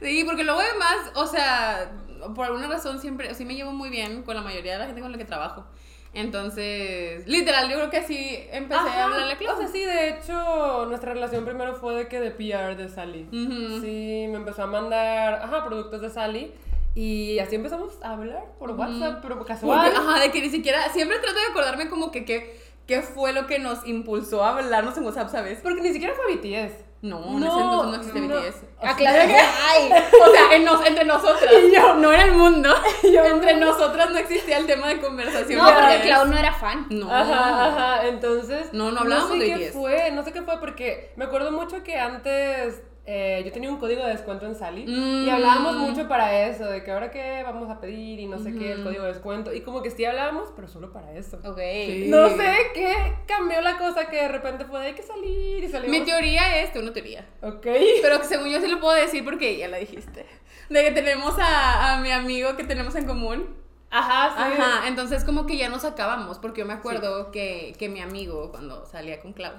Sí, 0.00 0.24
porque 0.24 0.42
luego 0.42 0.58
además, 0.58 0.96
o 1.14 1.26
sea, 1.28 1.92
por 2.34 2.46
alguna 2.46 2.66
razón 2.66 3.00
siempre, 3.00 3.34
sí 3.34 3.44
me 3.44 3.54
llevo 3.54 3.70
muy 3.72 3.88
bien 3.88 4.22
con 4.24 4.34
la 4.34 4.42
mayoría 4.42 4.72
de 4.72 4.78
la 4.80 4.86
gente 4.86 5.00
con 5.00 5.12
la 5.12 5.18
que 5.18 5.24
trabajo. 5.24 5.64
Entonces, 6.14 7.26
literal, 7.26 7.70
yo 7.70 7.76
creo 7.76 7.90
que 7.90 7.96
así 7.98 8.38
empecé 8.50 8.80
a 8.88 9.04
hablarle 9.04 9.32
a 9.32 9.36
O 9.36 9.38
Clau. 9.38 9.56
sea, 9.58 9.68
sí, 9.68 9.80
de 9.84 10.10
hecho, 10.10 10.84
nuestra 10.86 11.14
relación 11.14 11.44
primero 11.44 11.74
fue 11.74 11.94
de 11.94 12.08
que 12.08 12.20
de 12.20 12.30
PR 12.30 12.76
de 12.76 12.88
Sally. 12.88 13.26
Sí, 13.30 14.26
me 14.28 14.36
empezó 14.36 14.64
a 14.64 14.66
mandar, 14.66 15.34
ajá, 15.42 15.64
productos 15.64 16.00
de 16.02 16.10
Sally. 16.10 16.52
Y 16.94 17.38
así 17.38 17.54
empezamos 17.54 17.94
a 18.02 18.12
hablar 18.12 18.44
por 18.58 18.72
WhatsApp, 18.72 19.20
pero 19.22 19.38
Porque, 19.38 19.54
casual. 19.54 19.90
ajá, 19.96 20.20
de 20.20 20.30
que 20.30 20.42
ni 20.42 20.50
siquiera, 20.50 20.90
siempre 20.90 21.18
trato 21.20 21.38
de 21.38 21.46
acordarme 21.46 21.88
como 21.88 22.10
que 22.10 22.26
qué 22.26 22.60
qué 22.86 23.02
fue 23.02 23.32
lo 23.32 23.46
que 23.46 23.58
nos 23.58 23.86
impulsó 23.86 24.44
a 24.44 24.50
hablarnos 24.58 24.96
en 24.96 25.04
WhatsApp, 25.04 25.30
¿sabes? 25.30 25.60
Porque 25.62 25.80
ni 25.82 25.92
siquiera 25.92 26.14
fue 26.14 26.34
BTS. 26.36 26.72
No, 27.02 27.18
en 27.36 27.42
ese 27.42 27.46
entonces 27.60 27.90
no 27.90 27.94
existe 27.96 28.20
no. 28.20 28.36
BTS. 28.40 28.56
Aclara 28.80 29.26
que 29.26 29.34
hay. 29.34 29.90
O 29.92 30.30
sea, 30.30 30.54
en 30.56 30.64
nos- 30.64 30.86
entre 30.86 31.04
nosotras, 31.04 31.52
Y 31.68 31.74
yo. 31.74 31.94
no 31.96 32.12
en 32.12 32.20
el 32.20 32.32
mundo. 32.32 32.72
Yo. 33.02 33.24
entre 33.24 33.56
nosotras 33.56 34.10
no 34.10 34.18
existía 34.18 34.58
el 34.58 34.66
tema 34.66 34.86
de 34.86 35.00
conversación. 35.00 35.58
No, 35.58 35.64
porque. 35.74 36.00
Clau 36.02 36.26
no 36.28 36.38
era 36.38 36.52
fan. 36.52 36.86
No. 36.90 37.12
Ajá, 37.12 37.66
ajá, 37.66 38.06
entonces... 38.06 38.72
No, 38.72 38.92
no 38.92 39.00
hablábamos 39.00 39.32
sé 39.32 39.38
de 39.38 39.46
qué 39.46 39.56
BTS. 39.70 39.72
fue, 39.72 40.10
no 40.12 40.22
sé 40.22 40.32
qué 40.32 40.42
fue, 40.42 40.60
porque 40.60 41.12
me 41.16 41.24
acuerdo 41.24 41.50
mucho 41.50 41.82
que 41.82 41.98
antes 41.98 42.80
eh, 43.04 43.42
yo 43.44 43.50
tenía 43.50 43.68
un 43.68 43.78
código 43.78 44.02
de 44.04 44.10
descuento 44.12 44.46
en 44.46 44.54
Sally 44.54 44.84
Mm. 44.86 45.26
y 45.26 45.30
hablábamos 45.30 45.74
mucho 45.76 46.06
para 46.08 46.46
eso, 46.46 46.66
de 46.66 46.84
que 46.84 46.90
ahora 46.92 47.10
qué 47.10 47.42
vamos 47.42 47.68
a 47.68 47.80
pedir 47.80 48.20
y 48.20 48.26
no 48.26 48.38
sé 48.38 48.54
qué, 48.54 48.72
el 48.72 48.84
código 48.84 49.02
de 49.02 49.12
descuento, 49.12 49.52
y 49.52 49.62
como 49.62 49.82
que 49.82 49.90
sí 49.90 50.04
hablábamos, 50.04 50.50
pero 50.54 50.68
solo 50.68 50.92
para 50.92 51.12
eso. 51.12 51.38
Ok. 51.44 51.58
Sí. 51.58 52.06
No 52.08 52.28
sé 52.28 52.56
qué 52.74 52.94
cambió 53.26 53.60
la 53.60 53.76
cosa 53.78 54.06
que 54.08 54.16
de 54.16 54.28
repente 54.28 54.64
fue 54.66 54.80
de 54.80 54.86
hay 54.88 54.94
que 54.94 55.02
salir 55.02 55.64
y 55.64 55.68
salimos. 55.68 55.98
Mi 55.98 56.04
teoría 56.04 56.60
es, 56.62 56.72
tengo 56.72 56.84
una 56.84 56.92
teoría. 56.94 57.26
Ok. 57.42 57.66
Pero 58.02 58.20
que 58.20 58.26
según 58.26 58.48
yo 58.50 58.60
sí 58.60 58.68
lo 58.68 58.78
puedo 58.80 58.94
decir 58.94 59.24
porque 59.24 59.56
ya 59.58 59.68
la 59.68 59.78
dijiste. 59.78 60.24
De 60.70 60.84
que 60.84 60.90
tenemos 60.92 61.34
a, 61.38 61.94
a 61.94 62.00
mi 62.00 62.10
amigo 62.12 62.56
que 62.56 62.64
tenemos 62.64 62.94
en 62.94 63.06
común. 63.06 63.61
Ajá, 63.94 64.34
sí. 64.34 64.58
Ajá, 64.58 64.88
entonces 64.88 65.22
como 65.22 65.44
que 65.44 65.58
ya 65.58 65.68
nos 65.68 65.84
acabamos, 65.84 66.38
porque 66.38 66.60
yo 66.60 66.66
me 66.66 66.72
acuerdo 66.72 67.30
que, 67.30 67.76
que 67.78 67.90
mi 67.90 68.00
amigo 68.00 68.50
cuando 68.50 68.86
salía 68.86 69.20
con 69.20 69.34
Clau. 69.34 69.52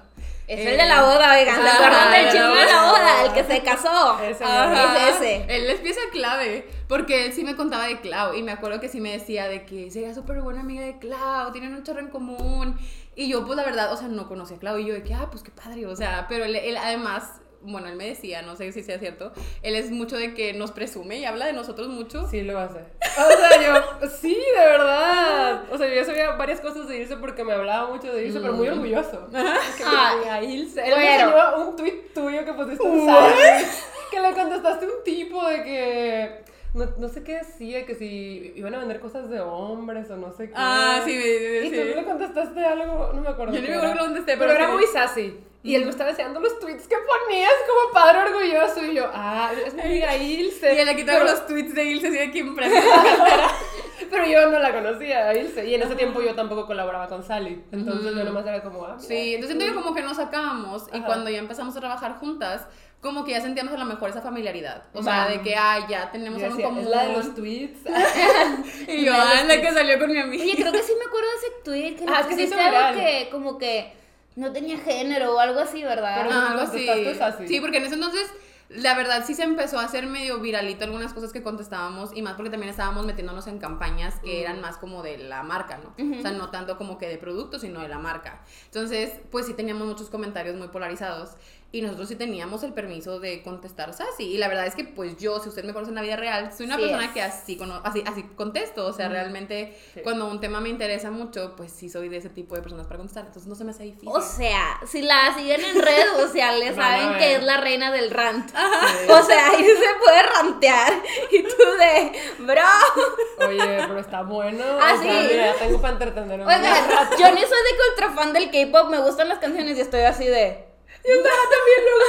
Es 0.48 0.60
eh, 0.60 0.72
el 0.72 0.78
de 0.78 0.86
la 0.88 1.04
boda, 1.04 1.38
oigan. 1.38 1.62
¿Se 1.62 1.70
acuerdan 1.70 2.12
del 2.12 2.26
de 2.26 2.32
chisme 2.32 2.48
de 2.48 2.66
la 2.66 2.82
boda. 2.82 3.00
boda? 3.00 3.26
El 3.26 3.34
que 3.34 3.44
se 3.44 3.62
casó. 3.62 4.20
Ese 4.24 4.44
Ajá. 4.44 5.10
Es 5.10 5.16
ese. 5.18 5.46
Él 5.48 5.70
es 5.70 5.82
pieza 5.82 6.02
clave, 6.12 6.68
porque 6.88 7.28
él 7.28 7.34
sí 7.34 7.44
me 7.44 7.56
contaba 7.56 7.86
de 7.86 8.02
Clau 8.02 8.34
y 8.34 8.42
me 8.42 8.52
acuerdo 8.52 8.80
que 8.80 8.90
sí 8.90 9.00
me 9.00 9.12
decía 9.12 9.48
de 9.48 9.66
que 9.66 9.92
sería 9.92 10.16
súper 10.16 10.42
buena 10.42 10.62
amiga 10.62 10.84
de 10.84 10.98
Clau, 10.98 11.52
tienen 11.52 11.76
un 11.76 11.84
chorro 11.84 12.00
en 12.00 12.10
común. 12.10 12.76
Y 13.16 13.30
yo, 13.30 13.46
pues 13.46 13.56
la 13.56 13.64
verdad, 13.64 13.94
o 13.94 13.98
sea, 13.98 14.08
no 14.08 14.28
conocía 14.28 14.58
a 14.58 14.60
Clau 14.60 14.80
y 14.80 14.86
yo 14.88 14.96
de 14.96 15.04
que, 15.04 15.14
ah, 15.14 15.28
pues 15.30 15.44
qué 15.44 15.52
padre, 15.52 15.86
o 15.86 15.96
sea, 15.96 16.26
pero 16.28 16.46
él, 16.46 16.56
él 16.56 16.76
además, 16.78 17.40
bueno, 17.64 17.88
él 17.88 17.96
me 17.96 18.06
decía, 18.08 18.42
no 18.42 18.56
sé 18.56 18.72
si 18.72 18.84
sea 18.84 19.00
cierto, 19.00 19.32
él 19.62 19.76
es 19.76 19.90
mucho 19.92 20.18
de 20.18 20.34
que 20.34 20.54
nos 20.54 20.72
presume 20.72 21.18
y 21.20 21.26
habla 21.26 21.46
de 21.48 21.54
nosotros 21.54 21.88
mucho. 21.88 22.28
Sí, 22.30 22.42
lo 22.42 22.60
hace. 22.60 22.80
O 22.80 23.32
sea, 23.38 23.62
yo, 24.02 24.08
sí, 24.10 24.36
de 24.36 24.66
verdad. 24.66 25.64
O 25.72 25.78
sea, 25.78 25.88
yo 25.88 25.96
ya 25.96 26.06
sabía 26.06 26.32
varias 26.32 26.60
cosas 26.62 26.88
de 26.88 26.98
Ilse 26.98 27.18
porque 27.18 27.44
me 27.44 27.54
hablaba 27.54 27.90
mucho 27.90 28.14
de 28.14 28.26
Ilse, 28.26 28.40
pero 28.40 28.54
muy 28.54 28.68
orgulloso. 28.68 29.28
Que 29.32 29.38
me 29.38 29.90
Ah, 29.90 30.16
decía, 30.18 30.44
Ilse. 30.44 30.82
Él 30.82 30.90
me 30.90 30.96
bueno. 30.96 31.38
enseñó 31.38 31.70
un 31.70 31.76
tweet 31.76 32.02
tuyo 32.14 32.46
que 32.46 32.54
pusiste 32.54 32.88
en 32.88 33.06
Sally, 33.06 33.66
que 34.12 34.20
le 34.20 34.34
contestaste 34.34 34.86
a 34.86 34.88
un 34.90 35.04
tipo 35.04 35.46
de 35.48 35.64
que. 35.64 36.44
No, 36.74 36.88
no 36.98 37.08
sé 37.08 37.24
qué 37.24 37.36
decía, 37.38 37.86
que 37.86 37.94
si 37.94 38.52
iban 38.56 38.74
a 38.74 38.80
vender 38.80 39.00
cosas 39.00 39.30
de 39.30 39.40
hombres 39.40 40.10
o 40.10 40.18
no 40.18 40.32
sé 40.32 40.48
qué. 40.48 40.54
Ah, 40.58 41.02
sí, 41.06 41.12
sí, 41.12 41.68
Y 41.68 41.70
tú 41.70 41.76
le 42.00 42.04
contestaste 42.04 42.66
algo, 42.66 43.12
no 43.14 43.22
me 43.22 43.28
acuerdo. 43.30 43.54
Yo 43.54 43.62
qué 43.62 43.68
me 43.70 43.76
acuerdo 43.76 43.94
qué 43.94 44.00
contesté, 44.00 44.38
pero, 44.38 44.52
pero 44.52 44.64
era 44.64 44.74
muy 44.74 44.86
sassy. 44.88 45.38
Y 45.62 45.76
él 45.76 45.86
me 45.86 45.92
estaba 45.92 46.10
enseñando 46.10 46.40
los 46.42 46.60
tweets 46.60 46.88
que 46.88 46.96
ponías 46.98 47.52
como 47.68 47.94
padre 47.94 48.20
orgulloso. 48.30 48.84
Y 48.86 48.96
yo, 48.96 49.06
ah, 49.14 49.52
es 49.66 49.74
mi 49.76 49.82
amiga 49.82 50.18
Ilse. 50.18 50.74
Y 50.82 50.84
le 50.86 50.96
quitaron 50.96 51.22
Pero- 51.22 51.32
los 51.38 51.48
tweets 51.48 51.74
de 51.76 51.84
Ilse 51.86 52.08
así 52.08 52.18
de 52.18 52.32
quien. 52.32 52.56
Pero 54.10 54.26
yo 54.28 54.50
no 54.50 54.60
la 54.60 54.74
conocía, 54.74 55.30
a 55.30 55.36
Ilse. 55.36 55.66
Y 55.66 55.76
en 55.76 55.84
ese 55.84 55.96
tiempo 55.96 56.22
yo 56.22 56.36
tampoco 56.36 56.66
colaboraba 56.68 57.08
con 57.08 57.24
Sally. 57.24 57.64
Entonces 57.72 58.14
yo 58.16 58.24
nomás 58.24 58.46
era 58.46 58.62
como, 58.62 58.84
ah, 58.86 58.96
mira, 58.96 59.00
Sí, 59.08 59.36
entonces 59.36 59.72
como 59.74 59.94
que 59.96 60.02
nos 60.02 60.18
sacábamos 60.18 60.88
y 60.92 60.98
Ajá. 60.98 61.06
cuando 61.06 61.30
ya 61.30 61.40
empezamos 61.40 61.76
a 61.78 61.80
trabajar 61.80 62.18
juntas, 62.18 62.68
como 63.04 63.24
que 63.26 63.32
ya 63.32 63.42
sentíamos 63.42 63.74
a 63.74 63.78
lo 63.78 63.86
mejor 63.86 64.10
esa 64.10 64.22
familiaridad. 64.22 64.86
O 64.94 65.04
sea, 65.04 65.28
de 65.28 65.42
que, 65.42 65.56
ah, 65.56 65.86
ya 65.88 66.10
tenemos 66.12 66.42
algo 66.42 66.56
en 66.58 66.64
común. 66.64 66.80
es 66.84 66.90
la 66.90 67.04
de 67.04 67.14
los 67.14 67.36
tweets. 67.36 67.80
Y 68.88 69.06
yo, 69.06 69.14
ah, 69.16 69.44
la 69.46 69.62
que 69.62 69.72
salió 69.72 70.00
con 70.00 70.12
mi 70.12 70.20
amiga. 70.20 70.44
Oye, 70.44 70.56
creo 70.56 70.72
que 70.72 70.82
sí 70.84 70.94
me 70.98 71.06
acuerdo 71.06 71.28
de 71.30 71.36
ese 71.38 71.48
tweet 71.64 71.96
que 71.96 72.06
Ah, 72.12 72.22
es 72.22 72.26
que 72.28 72.34
pusiste 72.36 72.60
algo 72.60 73.00
que 73.00 73.30
como 73.32 73.58
que 73.58 73.94
no 74.36 74.52
tenía 74.52 74.80
género 74.80 75.36
o 75.36 75.40
algo 75.40 75.60
así, 75.60 75.84
¿verdad? 75.84 76.24
Pero- 76.24 76.36
Ah, 76.36 76.48
algo 76.52 76.62
así. 76.62 76.90
así. 76.90 77.48
Sí, 77.48 77.60
porque 77.62 77.78
en 77.78 77.86
ese 77.86 77.96
entonces, 77.96 78.32
la 78.70 78.96
verdad, 78.96 79.24
sí 79.28 79.36
se 79.36 79.44
empezó 79.44 79.80
a 79.80 79.84
hacer 79.84 80.08
medio 80.08 80.40
viralito 80.40 80.86
algunas 80.86 81.14
cosas 81.14 81.32
que 81.32 81.44
contestábamos 81.44 82.16
y 82.16 82.22
más 82.24 82.34
porque 82.36 82.50
también 82.50 82.70
estábamos 82.72 83.06
metiéndonos 83.06 83.46
en 83.48 83.60
campañas 83.60 84.16
que 84.24 84.42
eran 84.42 84.62
más 84.62 84.78
como 84.78 85.04
de 85.04 85.18
la 85.20 85.44
marca, 85.44 85.78
¿no? 85.78 85.94
O 86.18 86.22
sea, 86.22 86.32
no 86.32 86.50
tanto 86.50 86.78
como 86.78 86.98
que 86.98 87.08
de 87.08 87.18
producto, 87.18 87.60
sino 87.60 87.82
de 87.82 87.90
la 87.90 88.00
marca. 88.00 88.42
Entonces, 88.66 89.12
pues 89.30 89.46
sí 89.46 89.54
teníamos 89.54 89.88
muchos 89.88 90.10
comentarios 90.10 90.56
muy 90.56 90.70
polarizados 90.70 91.32
y 91.74 91.82
nosotros 91.82 92.08
sí 92.08 92.16
teníamos 92.16 92.62
el 92.62 92.72
permiso 92.72 93.20
de 93.20 93.42
contestar 93.42 93.94
sassy. 93.96 94.26
Y 94.26 94.38
la 94.38 94.48
verdad 94.48 94.68
es 94.68 94.76
que, 94.76 94.84
pues 94.84 95.18
yo, 95.18 95.40
si 95.40 95.50
usted 95.50 95.64
me 95.66 95.74
conoce 95.74 95.90
en 95.90 95.96
la 95.96 96.04
vida 96.04 96.16
real, 96.16 96.52
soy 96.56 96.68
una 96.68 96.76
Sí 96.76 96.82
persona 96.84 97.06
es. 97.06 97.12
que 97.12 97.22
así, 97.24 97.60
así, 97.84 98.04
así 98.06 98.24
contesto. 98.36 98.86
O 98.86 98.94
sea, 98.94 99.10
realmente 99.10 99.76
Sí. 99.96 100.02
cuando 100.04 100.28
un 100.30 100.40
tema 100.40 100.62
me 100.62 100.70
interesa 100.70 101.10
mucho, 101.10 101.56
pues 101.58 101.72
sí 101.72 101.90
soy 101.90 102.10
de 102.10 102.18
ese 102.18 102.30
tipo 102.30 102.54
de 102.56 102.62
personas 102.62 102.86
para 102.86 102.98
contestar. 103.00 103.26
Entonces 103.26 103.50
no 103.50 103.56
se 103.56 103.64
me 103.64 103.72
hace 103.72 103.84
difícil. 103.86 104.08
O 104.08 104.22
sea, 104.22 104.80
si 104.86 105.02
la 105.02 105.34
siguen 105.36 105.62
en 105.66 105.82
redes 105.82 106.10
sociales, 106.16 106.76
saben 106.76 107.18
que 107.18 107.36
es 107.38 107.44
la 107.44 107.58
reina 107.58 107.92
del 107.92 108.12
rant. 108.12 108.52
Sí. 109.04 109.10
O 109.12 109.24
sea, 109.24 109.50
ahí 109.50 109.64
se 109.64 110.00
puede 110.06 110.24
rantear. 110.24 110.94
Y 111.32 111.42
tú 111.42 111.50
de, 111.80 112.12
bro. 112.46 113.48
Oye, 113.48 113.78
pero 113.88 114.00
está 114.00 114.22
bueno. 114.22 114.64
Ah, 114.80 114.94
o 114.98 115.02
sea, 115.02 115.22
sí. 115.24 115.28
mira, 115.32 115.48
ya 115.48 115.56
tengo 115.56 115.82
para 115.82 115.94
entretenerme. 115.94 116.46
Oigan, 116.46 116.88
yo 117.20 117.32
ni 117.32 117.42
soy 117.42 117.50
de 117.50 117.72
que 117.76 117.90
ultra 117.92 118.12
fan 118.14 118.32
del 118.34 118.52
K-pop, 118.52 118.90
me 118.92 119.00
gustan 119.00 119.28
las 119.30 119.40
canciones 119.40 119.76
y 119.78 119.82
estoy 119.82 120.02
así 120.02 120.26
de. 120.28 120.72
Yo 121.06 121.14
estaba 121.16 121.36
también 121.36 121.82
luego 121.84 122.00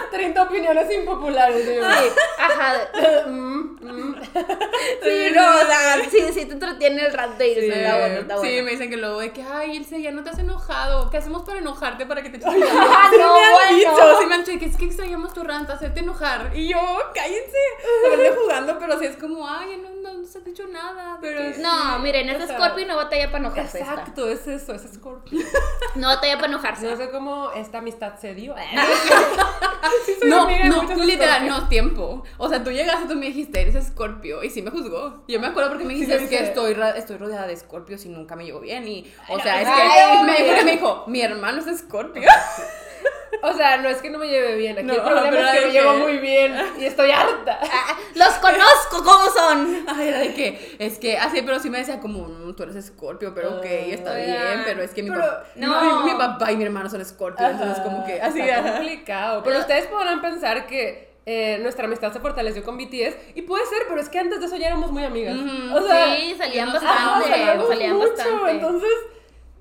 las 0.00 0.10
30 0.10 0.42
opiniones 0.42 0.90
impopulares. 0.92 1.64
y 1.68 1.74
yo, 1.76 1.82
Sí, 1.84 2.08
ajá. 2.38 2.74
de- 2.74 3.26
mm, 3.30 3.78
mm. 3.82 4.22
Sí, 5.02 5.30
no, 5.34 5.46
o 5.56 5.66
sea, 5.66 5.96
sí, 6.10 6.18
sí 6.32 6.46
te 6.46 6.52
entretiene 6.52 7.06
el 7.06 7.12
rant 7.12 7.36
de 7.38 7.48
irse, 7.48 7.60
Sí, 7.60 7.70
está 7.72 7.98
bueno, 7.98 8.20
está 8.20 8.36
bueno. 8.36 8.56
Sí, 8.56 8.62
me 8.62 8.70
dicen 8.72 8.90
que 8.90 8.96
luego 8.96 9.20
de 9.20 9.32
que, 9.32 9.42
ay, 9.42 9.76
Ilse, 9.76 10.00
ya 10.02 10.10
no 10.10 10.22
te 10.24 10.30
has 10.30 10.38
enojado. 10.38 11.10
¿Qué 11.10 11.18
hacemos 11.18 11.42
para 11.42 11.58
enojarte 11.58 12.06
para 12.06 12.22
que 12.22 12.30
te 12.30 12.36
eches 12.38 12.48
Ah, 12.48 13.10
no, 13.12 13.34
me 13.34 13.44
han 13.44 13.52
bueno. 13.52 13.76
dicho, 13.76 14.18
sí 14.20 14.26
me 14.26 14.34
han 14.34 14.44
dicho 14.44 14.58
que 14.58 14.66
es 14.66 14.76
que 14.76 14.84
extrañamos 14.86 15.32
tu 15.34 15.42
rant, 15.44 15.68
hacerte 15.70 16.00
enojar. 16.00 16.50
Y 16.54 16.68
yo, 16.68 16.78
cállense. 17.14 17.58
Me 18.08 18.24
estoy 18.24 18.42
jugando, 18.42 18.78
pero 18.78 18.98
sí 18.98 19.06
es 19.06 19.16
como, 19.16 19.46
ay, 19.46 19.76
no, 19.82 19.90
no, 20.02 20.18
no 20.18 20.26
se 20.26 20.38
ha 20.38 20.40
dicho 20.40 20.66
nada. 20.66 21.18
Pero 21.20 21.40
No, 21.58 21.98
miren, 22.00 22.28
sea, 22.46 22.56
Scorpio 22.56 22.86
no 22.86 22.96
batalla 22.96 23.26
para 23.30 23.38
enojarse. 23.46 23.80
esta. 23.80 23.92
Exacto, 23.92 24.28
es 24.28 24.46
eso, 24.46 24.74
es 24.74 24.82
Scorpio. 24.94 25.38
No 25.94 26.08
batalla 26.08 26.36
para 26.36 26.48
enojarse. 26.48 26.86
No 26.90 26.96
sé 26.96 27.10
cómo 27.10 27.52
esta 27.52 27.78
amistad 27.78 28.18
se 28.18 28.31
dio. 28.34 28.54
Sí, 30.06 30.14
soy 30.18 30.30
No, 30.30 30.48
muchos 30.48 31.04
literal, 31.04 31.46
no 31.46 31.68
tiempo. 31.68 32.24
O 32.38 32.48
sea, 32.48 32.62
tú 32.62 32.70
llegaste, 32.70 33.06
tú 33.06 33.14
me 33.14 33.26
dijiste, 33.26 33.60
eres 33.60 33.74
escorpio, 33.74 34.42
y 34.42 34.50
sí 34.50 34.62
me 34.62 34.70
juzgó. 34.70 35.22
Yo 35.28 35.40
me 35.40 35.48
acuerdo 35.48 35.70
porque 35.70 35.84
me 35.84 35.94
dijiste, 35.94 36.16
es 36.16 36.28
que 36.28 36.38
estoy, 36.38 36.76
estoy 36.96 37.16
rodeada 37.18 37.46
de 37.46 37.52
escorpios 37.52 38.04
y 38.06 38.08
nunca 38.08 38.36
me 38.36 38.44
llevo 38.44 38.60
bien. 38.60 38.86
Y, 38.86 39.12
o 39.28 39.38
sea, 39.40 39.60
es 39.60 39.68
que 39.68 40.24
me, 40.24 40.48
porque 40.48 40.64
me 40.64 40.72
dijo, 40.72 41.04
mi 41.06 41.20
hermano 41.20 41.60
es 41.60 41.66
escorpio. 41.66 42.22
O 43.44 43.52
sea, 43.54 43.76
no 43.78 43.88
es 43.88 43.98
que 44.00 44.08
no 44.08 44.18
me 44.18 44.28
lleve 44.28 44.54
bien. 44.54 44.78
Aquí 44.78 44.86
No, 44.86 44.94
el 44.94 45.00
problema 45.02 45.40
es 45.40 45.50
que 45.60 45.66
me 45.66 45.72
que- 45.72 45.80
llevo 45.80 45.94
muy 45.94 46.18
bien 46.18 46.54
y 46.78 46.84
estoy 46.84 47.10
harta. 47.10 47.58
Ah, 47.60 47.96
Los 48.14 48.34
conozco 48.34 49.02
cómo 49.04 49.24
son. 49.34 49.84
Ay, 49.88 50.08
era 50.08 50.18
de 50.20 50.32
que, 50.34 50.76
es 50.78 50.98
que, 50.98 51.18
así, 51.18 51.42
pero 51.42 51.58
sí 51.58 51.68
me 51.68 51.78
decía 51.78 51.98
como, 52.00 52.28
"Mm, 52.28 52.54
tú 52.54 52.62
eres 52.62 52.76
escorpio, 52.76 53.34
pero 53.34 53.58
ok, 53.58 53.64
está 53.64 54.12
Oigan, 54.12 54.26
bien, 54.26 54.62
pero 54.64 54.82
es 54.82 54.92
que 54.92 55.02
mi, 55.02 55.10
pero 55.10 55.22
papá, 55.22 55.44
no. 55.56 56.04
mi, 56.04 56.12
mi 56.12 56.18
papá 56.18 56.52
y 56.52 56.56
mi 56.56 56.64
hermano 56.64 56.88
son 56.88 57.00
escorpio, 57.00 57.46
entonces 57.48 57.82
como 57.82 58.04
que, 58.06 58.20
así, 58.22 58.40
está 58.40 58.60
ajá. 58.60 58.72
complicado. 58.74 59.42
Pero 59.42 59.58
ustedes 59.58 59.86
podrán 59.86 60.20
pensar 60.20 60.66
que 60.66 61.10
eh, 61.26 61.58
nuestra 61.62 61.84
amistad 61.86 62.12
se 62.12 62.20
fortaleció 62.20 62.62
con 62.64 62.76
BTS 62.76 63.16
y 63.34 63.42
puede 63.42 63.64
ser, 63.66 63.82
pero 63.88 64.00
es 64.00 64.08
que 64.08 64.18
antes 64.18 64.40
de 64.40 64.46
eso 64.46 64.56
ya 64.56 64.66
éramos 64.68 64.90
muy 64.92 65.04
amigas. 65.04 65.36
Ujú, 65.36 65.76
o 65.76 65.80
sea, 65.86 66.14
Sí, 66.16 66.34
salían 66.38 66.68
ajá, 66.68 66.80
bastante. 66.80 67.28
salíamos 67.28 67.68
Salían 67.68 67.92
mucho, 67.96 68.08
bastante. 68.10 68.50
entonces 68.52 68.90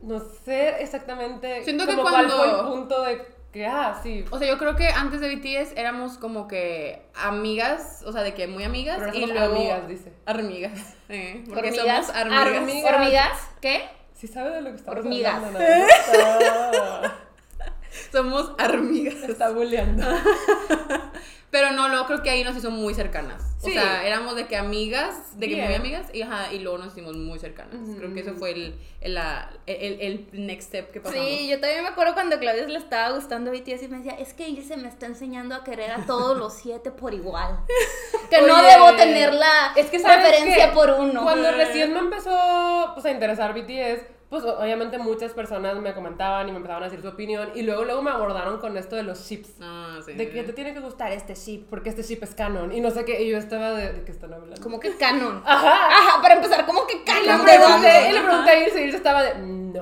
no 0.02 0.20
sé 0.44 0.82
exactamente 0.82 1.64
Siento 1.64 1.86
que 1.86 1.92
como 1.92 2.02
cuál 2.04 2.14
cuando- 2.28 2.38
fue 2.38 2.48
el 2.50 2.66
punto 2.66 3.04
de 3.04 3.41
que 3.52 3.66
ah, 3.66 4.00
sí. 4.02 4.26
O 4.32 4.40
sea, 4.40 4.48
yo 4.48 4.58
creo 4.58 4.76
que 4.76 4.88
antes 4.88 5.20
de 5.20 5.36
BTS 5.36 5.74
éramos 5.76 6.18
como 6.18 6.48
que 6.48 7.02
amigas, 7.16 8.04
o 8.06 8.12
sea, 8.12 8.22
de 8.24 8.34
que 8.34 8.48
muy 8.48 8.64
amigas 8.64 8.98
Pero 9.00 9.14
y 9.14 9.26
luego 9.26 9.56
amigas, 9.56 9.88
dice. 9.88 10.14
Armigas, 10.26 10.96
eh, 11.10 11.44
porque 11.50 11.70
Hormigas. 11.70 12.08
somos 12.08 12.22
armigas. 12.22 12.48
Hormigas. 12.48 12.94
¿Hormigas? 12.94 13.50
¿Qué? 13.62 13.82
Sí 14.14 14.28
sabe 14.28 14.52
de 14.52 14.62
lo 14.62 14.70
que 14.70 14.76
estamos 14.78 15.00
Hormigas. 15.00 15.34
hablando, 15.36 15.60
nada 15.60 17.02
más. 17.02 17.12
Somos 18.12 18.52
armigas. 18.58 19.16
Se 19.16 19.32
está 19.34 19.50
bulleando. 19.52 20.06
Pero 21.52 21.72
no, 21.72 21.90
luego 21.90 22.06
creo 22.06 22.24
que 22.24 22.30
ahí 22.30 22.44
nos 22.46 22.56
hizo 22.56 22.72
muy 22.72 22.94
cercanas. 22.94 23.44
O 23.62 23.70
sea, 23.70 24.08
éramos 24.08 24.36
de 24.38 24.48
que 24.48 24.56
amigas, 24.56 25.38
de 25.38 25.50
que 25.50 25.56
Bien. 25.56 25.66
muy 25.68 25.76
amigas, 25.76 26.08
y, 26.14 26.22
ajá, 26.22 26.52
y 26.52 26.60
luego 26.60 26.78
nos 26.80 26.94
hicimos 26.94 27.16
muy 27.18 27.38
cercanas. 27.40 27.76
Creo 27.98 28.14
que 28.14 28.22
eso 28.22 28.34
fue 28.36 28.52
el, 28.52 28.80
el, 29.02 29.14
la- 29.16 29.52
el, 29.68 30.00
el 30.02 30.28
next 30.32 30.70
step 30.70 30.92
que 30.92 31.02
pasamos. 31.02 31.28
Sí, 31.28 31.50
yo 31.50 31.60
también 31.60 31.84
me 31.84 31.90
acuerdo 31.90 32.14
cuando 32.14 32.38
a 32.38 32.40
Claudia 32.40 32.66
le 32.66 32.78
estaba 32.80 33.14
gustando 33.14 33.52
BTS 33.52 33.84
y 33.84 33.88
me 33.90 33.98
decía, 33.98 34.14
es 34.14 34.34
que 34.34 34.48
Ilse 34.48 34.78
me 34.78 34.88
está 34.88 35.06
enseñando 35.08 35.54
a 35.54 35.64
querer 35.66 35.92
a 35.92 36.06
todos 36.06 36.38
los 36.38 36.54
siete 36.54 36.90
por 36.90 37.14
igual. 37.14 37.60
Que 38.30 38.42
no 38.44 38.62
debo 38.64 38.96
tener 38.96 39.34
la 39.34 39.74
es 39.76 39.88
que 39.88 40.00
¿sabes 40.00 40.26
preferencia 40.30 40.72
por 40.72 40.90
uno. 40.92 41.22
Cuando 41.24 41.52
recién 41.52 41.92
me 41.94 42.00
empezó 42.00 42.92
pues, 42.94 43.06
a 43.06 43.12
interesar 43.12 43.54
BTS, 43.54 44.06
pues 44.32 44.46
obviamente 44.46 44.98
muchas 44.98 45.34
personas 45.34 45.76
me 45.76 45.94
comentaban 45.94 46.48
y 46.48 46.52
me 46.52 46.58
empezaban 46.58 46.84
a 46.84 46.86
decir 46.86 47.02
su 47.02 47.10
opinión 47.10 47.50
y 47.54 47.64
luego 47.64 47.84
luego 47.84 48.02
me 48.02 48.12
abordaron 48.12 48.60
con 48.60 48.78
esto 48.78 48.96
de 48.96 49.04
los 49.04 49.28
ships. 49.28 49.56
Ah, 49.60 50.00
sí. 50.06 50.14
De 50.14 50.30
que 50.30 50.44
te 50.44 50.54
tiene 50.54 50.74
que 50.74 50.80
gustar 50.80 51.12
este 51.12 51.36
ship, 51.36 51.66
porque 51.70 51.90
este 51.90 52.02
ship 52.02 52.20
es 52.24 52.34
canon. 52.34 52.72
Y 52.72 52.80
no 52.80 52.92
sé 52.92 53.04
qué, 53.04 53.22
y 53.22 53.30
yo 53.30 53.38
estaba 53.38 53.72
de, 53.72 53.92
¿de 53.92 54.06
qué 54.06 54.12
están 54.14 54.34
hablando? 54.34 54.62
Como 54.62 54.80
que 54.80 54.96
canon. 54.96 55.44
Ajá. 55.46 55.88
Ajá, 55.88 56.22
para 56.22 56.36
empezar, 56.36 56.66
como 56.66 56.88
que 56.88 56.94
Y 56.94 57.00
le 57.00 57.04
canon 57.04 57.46
pregunté, 57.46 58.10
y 58.10 58.14
le 58.14 58.22
pregunté 58.22 58.60
y 58.60 58.84
Ilse 58.86 58.96
estaba 58.96 59.22
de, 59.24 59.36
no, 59.36 59.82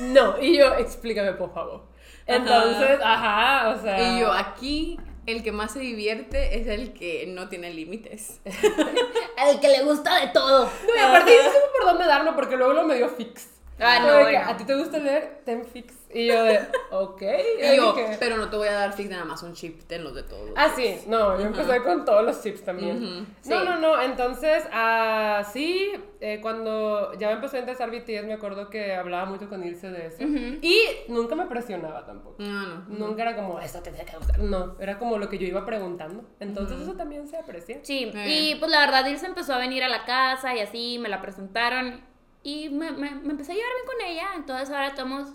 no. 0.00 0.42
Y 0.42 0.58
yo, 0.58 0.74
explícame 0.74 1.34
por 1.34 1.54
favor. 1.54 1.84
Entonces, 2.26 2.98
ajá, 3.00 3.68
o 3.70 3.80
sea. 3.80 4.16
Y 4.16 4.20
yo, 4.20 4.32
aquí, 4.32 4.98
el 5.26 5.44
que 5.44 5.52
más 5.52 5.72
se 5.72 5.78
divierte 5.78 6.58
es 6.58 6.66
el 6.66 6.92
que 6.92 7.26
no 7.28 7.48
tiene 7.48 7.72
límites. 7.72 8.40
Al 9.38 9.60
que 9.60 9.68
le 9.68 9.84
gusta 9.84 10.18
de 10.20 10.28
todo. 10.32 10.64
No, 10.64 10.96
y 10.96 10.98
aparte 10.98 11.36
no 11.36 11.44
supe 11.44 11.66
por 11.78 11.86
dónde 11.86 12.06
darlo, 12.06 12.34
porque 12.34 12.56
luego 12.56 12.72
lo 12.72 12.84
me 12.84 12.96
dio 12.96 13.08
fix. 13.08 13.49
Ah, 13.80 13.98
no, 14.00 14.12
de 14.12 14.18
que, 14.18 14.30
bueno. 14.38 14.50
¿A 14.50 14.56
ti 14.56 14.64
te 14.64 14.74
gusta 14.76 14.98
leer? 14.98 15.42
Ten 15.44 15.64
fix. 15.64 15.94
Y 16.12 16.26
yo 16.26 16.42
de, 16.42 16.60
ok. 16.90 17.22
Y 17.72 17.76
yo, 17.76 17.94
pero 18.18 18.36
no 18.36 18.50
te 18.50 18.56
voy 18.56 18.68
a 18.68 18.72
dar 18.72 18.92
fix 18.92 19.08
nada 19.10 19.24
más 19.24 19.42
un 19.44 19.54
chip, 19.54 19.82
ten 19.84 20.02
los 20.02 20.14
de 20.14 20.24
todos. 20.24 20.50
Ah, 20.56 20.70
sí, 20.74 20.98
no, 21.06 21.38
yo 21.38 21.46
empecé 21.46 21.80
con 21.82 22.04
todos 22.04 22.24
los 22.24 22.42
chips 22.42 22.64
también. 22.64 23.00
No, 23.20 23.26
sí. 23.42 23.50
no, 23.50 23.78
no, 23.78 24.02
entonces, 24.02 24.64
ah, 24.72 25.44
sí, 25.52 25.92
eh, 26.20 26.40
cuando 26.42 27.12
ya 27.14 27.28
me 27.28 27.34
empezó 27.34 27.56
a 27.56 27.60
interesar 27.60 27.90
BTS, 27.90 28.24
me 28.26 28.32
acuerdo 28.34 28.68
que 28.70 28.92
hablaba 28.94 29.24
mucho 29.26 29.48
con 29.48 29.64
Ilse 29.64 29.90
de 29.90 30.06
eso. 30.08 30.22
Y 30.24 30.80
nunca 31.08 31.36
me 31.36 31.46
presionaba 31.46 32.04
tampoco. 32.04 32.36
No, 32.42 32.66
no. 32.66 32.84
Nunca 32.88 33.22
era 33.22 33.36
como, 33.36 33.60
esto 33.60 33.80
te 33.80 33.90
tiene 33.92 34.04
que 34.10 34.16
gustar. 34.16 34.40
No, 34.40 34.76
era 34.80 34.98
como 34.98 35.16
lo 35.16 35.28
que 35.28 35.38
yo 35.38 35.46
iba 35.46 35.64
preguntando. 35.64 36.24
Entonces, 36.40 36.80
eso 36.80 36.94
también 36.94 37.28
se 37.28 37.36
aprecia. 37.36 37.78
Sí, 37.82 38.10
Eh. 38.14 38.28
y 38.28 38.54
pues 38.56 38.70
la 38.70 38.80
verdad 38.80 39.06
Ilse 39.06 39.26
empezó 39.26 39.54
a 39.54 39.58
venir 39.58 39.84
a 39.84 39.88
la 39.88 40.04
casa 40.04 40.56
y 40.56 40.60
así 40.60 40.98
me 40.98 41.08
la 41.08 41.22
presentaron 41.22 42.00
y 42.42 42.68
me, 42.70 42.90
me, 42.92 43.10
me 43.10 43.30
empecé 43.30 43.52
a 43.52 43.54
llevar 43.54 43.70
bien 43.74 43.86
con 43.86 44.06
ella, 44.06 44.28
entonces 44.36 44.70
ahora 44.70 44.94
somos 44.96 45.28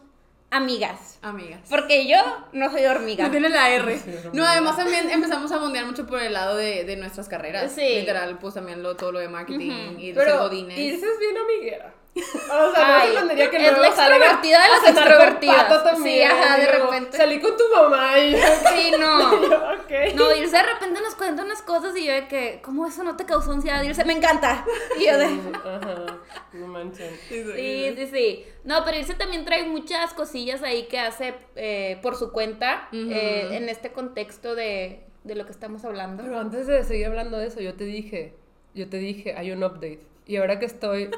amigas. 0.51 1.19
Amigas. 1.21 1.62
Porque 1.69 2.07
yo 2.07 2.17
no 2.53 2.71
soy 2.71 2.85
hormiga. 2.85 3.25
No 3.25 3.31
tiene 3.31 3.50
la 3.50 3.69
R. 3.69 4.00
No, 4.33 4.45
además 4.45 4.77
también 4.77 5.09
empezamos 5.09 5.51
a 5.51 5.57
bondear 5.57 5.85
mucho 5.85 6.05
por 6.05 6.21
el 6.21 6.33
lado 6.33 6.55
de, 6.55 6.83
de 6.83 6.95
nuestras 6.95 7.27
carreras. 7.27 7.71
Sí. 7.71 8.00
Literal, 8.00 8.38
pues 8.39 8.53
también 8.53 8.81
lo, 8.81 8.95
todo 8.95 9.12
lo 9.12 9.19
de 9.19 9.29
marketing 9.29 9.97
y 9.97 10.12
de 10.12 10.15
ser 10.15 10.25
Pero 10.25 10.43
godines. 10.43 10.77
Ilse 10.77 11.05
es 11.05 11.19
bien 11.19 11.38
amiguera. 11.38 11.93
O 12.15 12.72
sea, 12.74 12.88
no 12.88 12.93
Ay, 12.93 13.10
me 13.10 13.15
sorprendería 13.15 13.50
que 13.50 13.57
es 13.57 13.77
la 13.77 13.88
extrovertida 13.88 14.63
de 14.63 14.69
las 14.69 14.89
extrovertidas. 14.89 15.84
También, 15.84 16.15
Sí, 16.15 16.24
ajá, 16.24 16.57
de 16.57 16.67
repente. 16.72 17.17
Salí 17.17 17.41
con 17.41 17.57
tu 17.57 17.63
mamá 17.74 18.17
y 18.19 18.31
yo, 18.31 18.38
Sí, 18.74 18.91
no. 18.98 19.45
y 19.45 19.50
yo, 19.50 19.55
ok. 19.55 20.15
No, 20.15 20.34
Ilse 20.34 20.55
de 20.55 20.63
repente 20.63 21.01
nos 21.01 21.15
cuenta 21.15 21.43
unas 21.43 21.62
cosas 21.62 21.95
y 21.98 22.05
yo 22.05 22.13
de 22.13 22.27
que, 22.27 22.62
¿cómo 22.63 22.88
eso 22.88 23.03
no 23.03 23.17
te 23.17 23.25
causó 23.25 23.51
ansiedad? 23.51 23.84
Ilse, 23.84 24.05
me 24.05 24.13
encanta. 24.13 24.65
Y 25.00 25.05
yo 25.07 25.17
de... 25.17 25.25
Ajá, 25.25 26.05
no 26.53 26.67
manchen. 26.67 27.12
Sí, 27.27 27.43
sí, 27.43 28.07
Sí. 28.12 28.45
No, 28.63 28.86
pero 28.86 28.98
Ilse 28.98 29.15
también 29.15 29.43
trae 29.43 29.65
muchas 29.65 30.13
cosillas 30.13 30.63
ahí 30.63 30.88
que 30.88 31.00
hace 31.00 31.36
eh, 31.55 32.00
por 32.01 32.15
su 32.15 32.31
cuenta 32.31 32.88
eh, 32.93 33.50
en 33.51 33.67
este 33.67 33.91
contexto 33.91 34.55
de, 34.55 35.03
de 35.25 35.36
lo 35.36 35.45
que 35.45 35.51
estamos 35.51 35.84
hablando. 35.84 36.24
Pero 36.24 36.39
antes 36.39 36.65
de 36.67 36.84
seguir 36.86 37.07
hablando 37.07 37.38
de 37.38 37.48
eso, 37.48 37.60
yo 37.60 37.74
te 37.75 37.84
dije, 37.84 38.36
yo 38.74 38.89
te 38.89 38.98
dije, 38.98 39.36
hay 39.36 39.51
un 39.51 39.63
update. 39.63 40.00
Y 40.25 40.38
ahora 40.38 40.60
que 40.60 40.65
estoy 40.65 41.12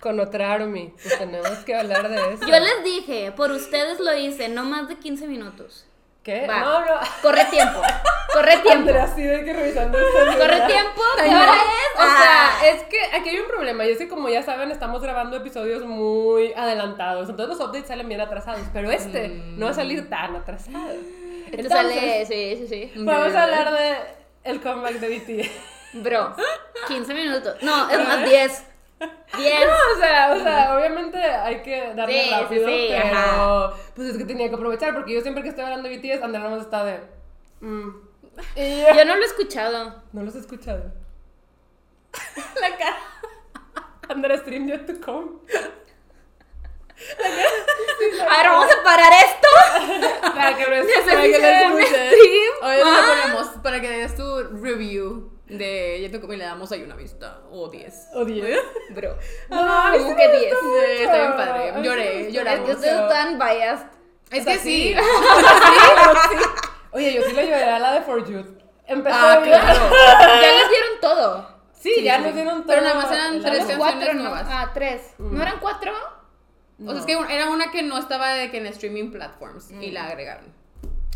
con 0.00 0.20
otra 0.20 0.52
Army. 0.52 0.92
Pues 1.02 1.18
tenemos 1.18 1.58
que 1.64 1.74
hablar 1.74 2.08
de 2.08 2.34
eso. 2.34 2.46
Yo 2.46 2.58
les 2.60 2.84
dije, 2.84 3.32
por 3.32 3.50
ustedes 3.50 4.00
lo 4.00 4.16
hice, 4.16 4.48
no 4.48 4.64
más 4.64 4.88
de 4.88 4.96
15 4.96 5.26
minutos. 5.26 5.86
¿Qué? 6.22 6.44
Va. 6.48 6.58
No, 6.60 6.80
no. 6.80 6.94
Corre 7.22 7.44
tiempo. 7.44 7.80
Corre 8.32 8.56
tiempo. 8.64 8.90
Andrea, 8.90 9.06
de 9.06 9.44
que 9.44 9.52
revisando. 9.52 9.96
Corre 9.96 10.60
tiempo. 10.66 11.02
¿qué 11.22 11.28
hora 11.28 11.54
es? 11.54 11.98
O 11.98 12.02
Ah. 12.02 12.50
sea, 12.60 12.70
es 12.70 12.82
que 12.84 12.98
aquí 13.16 13.28
hay 13.30 13.38
un 13.38 13.46
problema 13.46 13.84
y 13.86 13.90
es 13.92 13.98
que 13.98 14.08
como 14.08 14.28
ya 14.28 14.42
saben 14.42 14.70
estamos 14.72 15.00
grabando 15.02 15.36
episodios 15.36 15.84
muy 15.84 16.52
adelantados, 16.54 17.28
entonces 17.28 17.56
los 17.56 17.66
updates 17.68 17.86
salen 17.88 18.08
bien 18.08 18.20
atrasados, 18.20 18.62
pero 18.72 18.90
este 18.90 19.28
no 19.28 19.66
va 19.66 19.70
a 19.70 19.74
salir 19.74 20.10
tan 20.10 20.34
atrasado. 20.36 20.76
Esto 21.52 21.68
sale, 21.68 22.26
sí, 22.26 22.56
sí, 22.58 22.68
sí. 22.68 22.92
vamos 22.96 23.32
a 23.34 23.44
hablar 23.44 23.72
de 23.72 23.96
el 24.44 24.60
comeback 24.60 24.94
de 24.94 25.18
BTS. 25.18 25.50
Bro, 26.02 26.34
15 26.88 27.14
minutos. 27.14 27.54
No, 27.62 27.88
es 27.88 27.98
más 28.06 28.28
10. 28.28 28.64
10. 28.98 29.66
No, 29.66 29.72
o 29.94 30.00
sea, 30.00 30.32
o 30.34 30.42
sea, 30.42 30.76
obviamente 30.76 31.18
hay 31.18 31.62
que 31.62 31.92
darle 31.94 32.22
Sí, 32.24 32.30
rápido, 32.30 32.66
sí, 32.68 32.74
sí, 32.74 32.86
pero 32.90 33.04
ajá. 33.04 33.72
pues 33.94 34.08
es 34.08 34.16
que 34.18 34.24
tenía 34.24 34.48
que 34.48 34.54
aprovechar 34.54 34.94
porque 34.94 35.12
yo 35.14 35.20
siempre 35.20 35.42
que 35.42 35.50
estoy 35.50 35.64
hablando 35.64 35.88
de 35.88 35.98
BTS, 35.98 36.22
Andrea 36.22 36.48
más 36.48 36.62
está 36.62 36.84
de 36.84 37.00
mm. 37.60 37.88
y 38.56 38.80
yo, 38.82 38.94
Yo 38.94 39.04
no 39.04 39.16
lo 39.16 39.22
he 39.22 39.26
escuchado. 39.26 40.02
no 40.12 40.22
los 40.22 40.34
he 40.34 40.38
escuchado. 40.38 40.92
La 42.60 42.76
cara. 42.78 42.96
Andrea 44.08 44.38
stream 44.38 44.66
yet 44.68 44.86
to 44.86 44.94
come. 45.04 45.38
A 46.98 48.36
ver, 48.38 48.48
vamos 48.50 48.70
a 48.72 48.82
parar 48.82 49.12
esto. 49.24 50.32
Para 50.34 50.56
que 50.56 50.64
lo 50.64 50.70
Necesito 50.76 51.04
para 51.06 51.22
que 51.22 51.68
lo. 51.68 51.76
Hoy 52.66 52.76
lo 52.78 52.86
Ah. 52.86 53.14
ponemos 53.22 53.48
para 53.62 53.80
que 53.80 53.88
des 53.90 54.14
tu 54.16 54.42
review 54.62 55.30
de 55.46 56.00
Ya 56.02 56.10
te 56.10 56.20
comí 56.20 56.34
y 56.34 56.38
le 56.38 56.44
damos 56.44 56.70
ahí 56.72 56.82
una 56.82 56.96
vista 56.96 57.40
o 57.50 57.68
10. 57.68 58.08
O 58.14 58.24
diez. 58.24 58.58
Bro. 58.90 59.16
No, 59.48 59.60
a 59.60 59.90
mí 59.92 59.98
sí 59.98 60.02
¿Cómo 60.04 60.16
me 60.16 60.22
que 60.22 60.38
10? 60.38 60.52
gustó 60.54 60.66
Sí, 60.86 61.02
está 61.02 61.18
bien 61.18 61.32
padre. 61.36 61.72
Lloré, 61.82 62.04
me 62.04 62.14
gustó 62.24 62.32
lloramos. 62.34 62.58
Es 62.60 62.66
que 62.66 62.72
ustedes 62.76 62.94
mucho. 63.00 63.06
están 63.12 63.38
biased. 63.38 63.86
Es 64.30 64.40
O 64.40 64.44
sea, 64.44 64.52
que 64.54 64.58
sí. 64.58 64.94
sí. 66.30 66.36
Oye, 66.92 67.14
yo 67.14 67.22
sí 67.22 67.32
le 67.32 67.42
lloré 67.46 67.64
a 67.64 67.78
la 67.78 67.92
de 67.92 68.00
For 68.02 68.24
Youth. 68.28 68.58
Empezó 68.86 69.16
Ah, 69.18 69.40
claro. 69.42 69.80
Ya 70.42 70.52
les 70.52 70.68
dieron 70.68 71.00
todo. 71.00 71.56
Sí, 71.72 71.92
Sí, 71.96 72.02
ya 72.02 72.16
sí, 72.18 72.22
nos 72.24 72.34
dieron 72.34 72.54
todo. 72.58 72.66
Pero 72.66 72.82
nada 72.82 72.94
más 72.94 73.12
eran 73.12 73.40
tres 73.40 73.58
canciones 73.58 73.76
Cuatro, 73.78 74.14
¿no? 74.14 74.22
nuevas. 74.22 74.46
Ah, 74.50 74.70
tres. 74.74 75.14
¿No 75.18 75.40
eran 75.42 75.58
cuatro? 75.60 75.92
O 76.84 76.90
sea, 76.90 77.00
es 77.00 77.06
que 77.06 77.12
era 77.34 77.48
una 77.50 77.70
que 77.70 77.82
no 77.82 77.96
estaba 77.98 78.30
de 78.34 78.50
que 78.50 78.58
en 78.58 78.66
streaming 78.66 79.10
platforms 79.10 79.70
y 79.70 79.92
la 79.92 80.06
agregaron. 80.06 80.52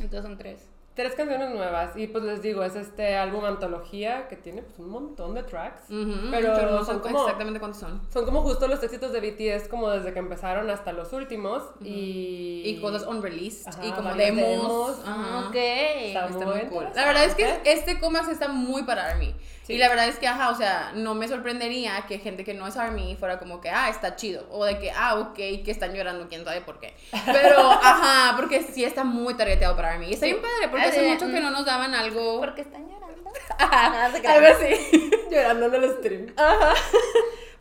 Entonces 0.01 0.23
son 0.23 0.39
tres. 0.39 0.67
Tres 1.01 1.15
canciones 1.15 1.49
nuevas. 1.55 1.97
Y 1.97 2.09
pues 2.09 2.25
les 2.25 2.43
digo, 2.43 2.63
es 2.63 2.75
este 2.77 3.17
álbum 3.17 3.43
antología 3.47 4.29
que 4.29 4.37
tiene 4.37 4.61
pues 4.61 4.79
un 4.81 4.91
montón 4.91 5.35
de 5.35 5.43
tracks. 5.43 5.89
Ujú, 5.89 6.29
Pero 6.31 6.53
pero 6.55 6.71
no 6.73 6.85
son 6.85 7.01
como- 7.01 7.21
exactamente 7.23 7.59
cuántos 7.59 7.81
son. 7.81 8.03
Son 8.13 8.27
como 8.27 8.43
justo 8.43 8.69
los 8.69 8.83
éxitos 8.83 9.11
de 9.11 9.21
BTS 9.21 9.69
como 9.69 9.89
desde 9.89 10.13
que 10.13 10.19
empezaron 10.19 10.69
hasta 10.69 10.93
los 10.93 11.13
últimos. 11.15 11.63
Y... 11.83 12.63
Y 12.67 12.81
cosas 12.83 13.07
unreleased 13.07 13.67
Ajá, 13.69 13.87
y 13.87 13.93
como 13.93 14.13
demos. 14.15 14.43
demos. 14.47 14.99
Ajá. 15.07 15.49
Ok. 15.49 15.55
Está 15.57 16.27
Está 16.29 16.45
muy 16.47 16.61
cool. 16.67 16.87
La 16.95 17.07
verdad 17.07 17.25
es 17.25 17.35
que 17.35 17.61
este 17.65 17.99
Comax 17.99 18.29
está 18.29 18.49
muy 18.49 18.83
para 18.83 19.07
Army. 19.11 19.35
Sí. 19.63 19.75
Y 19.75 19.79
la 19.79 19.89
verdad 19.89 20.09
es 20.09 20.19
que, 20.19 20.27
ajá, 20.27 20.51
o 20.51 20.55
sea, 20.57 20.91
no 20.97 21.15
me 21.15 21.29
sorprendería 21.29 22.05
que 22.09 22.19
gente 22.19 22.43
que 22.45 22.55
no 22.55 22.67
es 22.67 22.77
Army 22.77 23.15
fuera 23.17 23.39
como 23.39 23.61
que, 23.61 23.71
ah, 23.71 23.89
está 23.89 24.17
chido. 24.17 24.45
O 24.51 24.65
de 24.65 24.79
que, 24.79 24.91
ah, 24.91 25.15
ok, 25.21 25.35
que 25.35 25.71
están 25.71 25.95
llorando, 25.95 26.27
quién 26.29 26.45
sabe 26.45 26.61
por 26.61 26.81
qué. 26.81 26.95
Pero, 27.25 27.59
ajá, 27.71 28.37
porque 28.37 28.63
sí 28.63 28.83
está 28.85 29.05
muy 29.05 29.35
targeteado 29.35 29.77
para 29.77 29.93
Army. 29.93 30.09
Y 30.09 30.15
está 30.15 30.27
bien 30.27 30.41
padre, 30.41 30.69
porque 30.71 30.90
hace 30.91 31.09
mucho 31.09 31.27
que 31.27 31.41
no 31.41 31.51
nos 31.51 31.65
daban 31.65 31.95
algo. 31.95 32.39
¿Por 32.41 32.55
qué 32.55 32.61
están 32.63 32.89
llorando? 32.89 33.31
Ajá, 33.59 34.07
algo 34.07 34.47
así. 34.49 35.11
Llorando 35.31 35.67
en 35.67 35.75
el 35.85 35.91
stream. 35.99 36.35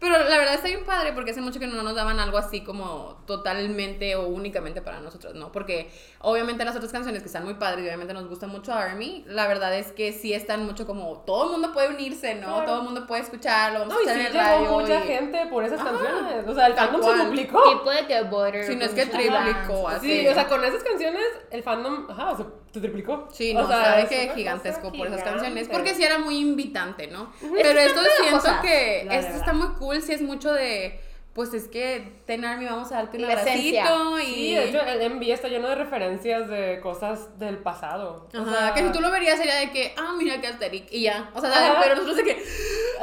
Pero 0.02 0.18
la 0.18 0.38
verdad 0.38 0.54
está 0.54 0.70
bien 0.70 0.86
padre 0.86 1.12
porque 1.12 1.32
hace 1.32 1.42
mucho 1.42 1.60
que 1.60 1.68
no 1.68 1.84
nos 1.84 1.94
daban 1.94 2.22
algo 2.22 2.38
así 2.38 2.64
como 2.64 3.22
totalmente 3.28 4.16
o 4.16 4.28
únicamente 4.28 4.82
para 4.82 5.02
nosotros, 5.02 5.36
¿no? 5.36 5.52
Porque 5.52 5.92
obviamente 6.22 6.64
las 6.64 6.74
otras 6.78 6.94
canciones 6.94 7.22
que 7.22 7.28
están 7.28 7.44
muy 7.44 7.56
padres 7.56 7.84
y 7.84 7.88
obviamente 7.88 8.14
nos 8.14 8.30
gusta 8.30 8.48
mucho 8.48 8.72
Army, 8.72 9.26
la 9.28 9.46
verdad 9.50 9.76
es 9.78 9.92
que 9.92 10.14
sí 10.14 10.34
están 10.34 10.66
mucho 10.66 10.88
como 10.88 11.18
todo 11.26 11.48
el 11.48 11.52
mundo 11.52 11.74
puede 11.74 11.90
unirse, 11.90 12.36
¿no? 12.36 12.48
Claro. 12.48 12.66
Todo 12.66 12.78
el 12.78 12.84
mundo 12.84 13.06
puede 13.08 13.24
escucharlo, 13.24 13.80
vamos 13.80 13.94
No, 13.94 14.00
a 14.00 14.04
y 14.04 14.06
sí 14.16 14.22
escuchar 14.22 14.46
en 14.46 14.52
el 14.54 14.62
llegó 14.64 14.78
radio. 14.78 14.80
mucha 14.88 15.04
y- 15.04 15.08
gente 15.10 15.46
por 15.48 15.64
esas 15.66 15.82
Ajá. 15.82 15.90
canciones. 15.90 16.48
O 16.48 16.56
sea, 16.56 16.68
el 16.68 16.74
fandom 16.76 17.04
se 17.04 17.24
duplicó. 17.26 17.64
Tipo 17.70 17.90
de 17.92 18.08
que 18.08 18.22
Butter. 18.22 18.64
Si 18.68 18.76
no 18.78 18.86
es 18.86 18.92
que 18.94 19.06
triplicó, 19.06 19.90
así. 19.90 20.22
Sí, 20.22 20.28
o 20.30 20.34
sea, 20.34 20.48
con 20.48 20.64
esas 20.64 20.82
canciones 20.82 21.26
el 21.52 21.62
fandom, 21.62 22.10
ajá, 22.10 22.38
se, 22.38 22.46
se 22.74 22.80
triplicó. 22.80 23.28
Sí, 23.32 23.52
o 23.56 23.62
no, 23.62 23.68
sea, 23.68 23.78
está 23.78 23.96
de 23.96 24.02
es 24.04 24.10
que 24.30 24.36
gigantesco 24.36 24.92
por 24.92 25.08
esas 25.08 25.20
gigante. 25.22 25.40
canciones. 25.40 25.68
Porque 25.70 25.96
sí 25.96 26.04
era 26.04 26.20
muy 26.20 26.38
invitante, 26.38 27.08
¿no? 27.08 27.32
Pero 27.62 27.80
esto 27.80 28.00
siento 28.22 28.62
que 28.62 29.02
esto 29.10 29.38
está 29.38 29.54
muy 29.54 29.70
cool, 29.80 30.02
si 30.02 30.14
es 30.14 30.22
mucho 30.22 30.52
de. 30.54 31.00
Pues 31.40 31.54
es 31.54 31.70
que 31.70 32.22
Ten 32.26 32.44
Army 32.44 32.66
vamos 32.66 32.92
a 32.92 32.96
darte 32.96 33.18
un 33.18 33.24
abracito 33.24 34.20
y. 34.20 34.26
Sí, 34.26 34.56
de 34.56 34.70
hecho, 34.72 34.82
el 34.82 35.10
MV 35.10 35.24
está 35.32 35.48
lleno 35.48 35.70
de 35.70 35.76
referencias 35.76 36.50
de 36.50 36.82
cosas 36.82 37.40
del 37.40 37.60
pasado. 37.60 38.28
O 38.34 38.42
Ajá, 38.42 38.60
sea, 38.60 38.74
que 38.74 38.82
si 38.84 38.92
tú 38.92 39.00
lo 39.00 39.10
verías 39.10 39.38
sería 39.38 39.56
de 39.56 39.72
que, 39.72 39.94
ah, 39.96 40.16
mira 40.18 40.42
que 40.42 40.48
Asterix, 40.48 40.92
y 40.92 41.04
ya. 41.04 41.32
O 41.34 41.40
sea, 41.40 41.50
¿sabes? 41.50 41.72
Pero 41.82 41.96
nosotros 41.96 42.18
de 42.18 42.24
que, 42.26 42.46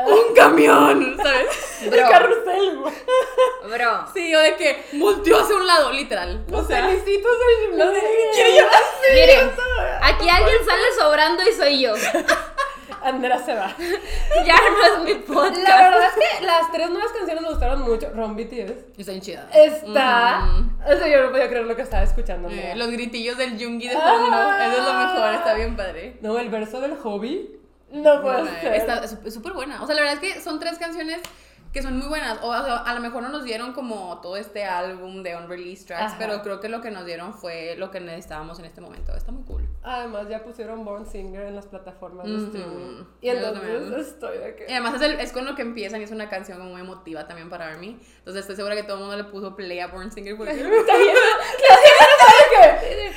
un 0.07 0.35
camión, 0.35 1.16
¿sabes? 1.16 1.83
El 1.83 1.99
carrusel, 1.99 2.77
güey. 2.77 2.94
Bro. 3.72 4.07
Sí, 4.12 4.35
o 4.35 4.40
de 4.40 4.55
que 4.57 4.85
volteó 4.99 5.38
hacia 5.40 5.57
un 5.57 5.66
lado, 5.66 5.92
literal. 5.92 6.44
O 6.51 6.53
Los 6.53 6.66
sea, 6.68 6.87
tenisitos 6.87 7.33
del 7.38 7.70
gimnasio. 7.70 8.03
quiero 8.35 8.51
llorar. 8.55 8.83
Miren, 9.14 9.51
aquí 10.03 10.29
alguien 10.29 10.59
sale 10.62 10.85
sobrando 11.01 11.42
y 11.42 11.53
soy 11.55 11.81
yo. 11.81 11.94
Andrea 13.09 13.38
se 13.38 13.55
va. 13.55 13.75
Ya 14.47 14.55
no 14.55 14.85
es 14.85 15.05
mi 15.05 15.14
podcast. 15.23 15.57
La 15.69 15.90
verdad 15.90 16.09
es 16.09 16.38
que 16.38 16.45
las 16.45 16.71
tres 16.73 16.90
nuevas 16.90 17.11
canciones 17.12 17.42
me 17.42 17.49
gustaron 17.49 17.83
mucho. 17.83 18.11
Ron 18.14 18.37
BTS. 18.37 18.99
Está 18.99 19.12
bien 19.12 19.21
chida. 19.21 19.49
Está. 19.55 20.40
Mm. 20.40 20.79
O 20.87 20.97
sea, 20.97 21.09
yo 21.09 21.23
no 21.25 21.31
podía 21.31 21.49
creer 21.49 21.64
lo 21.64 21.75
que 21.77 21.83
estaba 21.83 22.03
escuchando. 22.03 22.49
Eh, 22.51 22.75
los 22.77 22.90
gritillos 22.90 23.37
del 23.38 23.59
Jungi 23.62 23.88
de 23.88 23.97
Ah. 23.97 24.01
fondo, 24.01 24.64
eso 24.77 24.83
es 24.83 24.87
lo 24.87 24.95
mejor, 24.95 25.35
está 25.35 25.55
bien 25.55 25.77
padre. 25.77 26.16
No, 26.21 26.38
el 26.38 26.49
verso 26.49 26.81
del 26.81 26.97
hobby. 26.97 27.51
No 27.92 28.21
puede 28.21 28.42
Bueno, 28.42 28.51
ser. 28.61 28.75
Está 28.75 29.03
es 29.05 29.35
súper 29.35 29.53
buena. 29.53 29.83
O 29.83 29.87
sea, 29.87 29.95
la 29.95 30.03
verdad 30.03 30.23
es 30.23 30.35
que 30.35 30.40
son 30.40 30.59
tres 30.59 30.77
canciones 30.79 31.19
que 31.72 31.83
son 31.83 31.98
muy 31.98 32.07
buenas. 32.09 32.38
O, 32.42 32.48
o 32.48 32.64
sea, 32.64 32.76
a 32.79 32.94
lo 32.94 33.00
mejor 33.00 33.22
no 33.22 33.29
nos 33.29 33.44
dieron 33.44 33.72
como 33.72 34.20
todo 34.22 34.37
este 34.37 34.64
álbum 34.64 35.22
de 35.22 35.37
unreleased 35.37 35.87
tracks, 35.87 36.02
Ajá. 36.12 36.16
pero 36.18 36.42
creo 36.42 36.61
que 36.61 36.68
lo 36.68 36.81
que 36.81 36.90
nos 36.90 37.05
dieron 37.05 37.35
fue 37.35 37.74
lo 37.76 37.90
que 37.90 38.00
necesitábamos 38.00 38.59
en 38.59 38.64
este 38.64 38.81
momento. 38.81 39.14
Está 39.14 39.33
muy 39.33 39.44
cool. 39.44 39.68
Además, 39.83 40.29
ya 40.29 40.42
pusieron 40.42 40.85
Born 40.85 41.07
Singer 41.07 41.42
en 41.42 41.55
las 41.57 41.66
plataformas 41.66 42.26
de 42.26 42.35
Ujú. 42.35 42.44
streaming. 42.46 43.05
Y 43.20 43.29
entonces 43.29 44.07
estoy 44.09 44.38
de 44.38 44.50
Y 44.50 44.55
que. 44.55 44.72
además 44.72 44.94
es, 44.94 45.02
el- 45.02 45.20
es 45.20 45.33
con 45.33 45.44
lo 45.44 45.55
que 45.55 45.62
empiezan 45.62 46.00
y 46.00 46.05
es 46.05 46.11
una 46.11 46.29
canción 46.29 46.61
muy 46.70 46.81
emotiva 46.81 47.26
también 47.26 47.50
para 47.50 47.68
Army. 47.68 47.98
Entonces 48.18 48.40
estoy 48.42 48.57
segura 48.57 48.74
que 48.74 48.83
todo 48.83 48.94
el 48.94 49.00
mundo 49.02 49.16
le 49.16 49.24
puso 49.24 49.55
play 49.55 49.81
a 49.81 49.88
Born 49.88 50.11
Singer 50.12 50.37
porque 50.37 50.52
Está 50.52 50.96
bien. 50.96 51.14
¿Sabes 51.16 52.81
qué? 52.81 53.12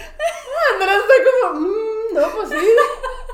Andrea 0.73 0.95
está 0.97 1.13
como. 1.51 1.59
"Mm, 1.61 2.13
no, 2.13 2.27
pues 2.35 2.49
sí. 2.49 2.55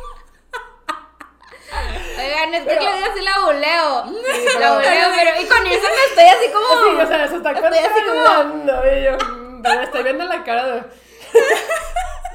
Oigan, 2.17 2.53
es 2.53 2.63
que 2.65 2.77
Claudia 2.77 3.07
sí 3.15 3.21
la 3.21 3.39
buleo. 3.45 4.03
pero- 4.45 4.59
la 4.59 4.73
buleo, 4.75 5.07
pero. 5.17 5.41
Y 5.41 5.45
con 5.45 5.67
eso 5.67 5.87
me 5.87 6.03
estoy 6.09 6.25
así 6.25 6.51
como. 6.51 6.67
Sí, 6.67 7.01
o 7.03 7.07
sea, 7.07 7.27
se 7.27 7.35
está 7.35 7.51
Estoy 7.51 7.77
así 7.79 8.01
como-. 8.05 8.83
Y 8.85 9.03
yo, 9.03 9.17
pero 9.63 9.81
estoy 9.81 10.03
viendo 10.03 10.23
la 10.25 10.43
cara 10.43 10.65
de. 10.67 10.83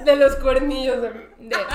de 0.00 0.16
los 0.16 0.36
cuernillos. 0.36 1.00
De, 1.02 1.08
de- 1.38 1.66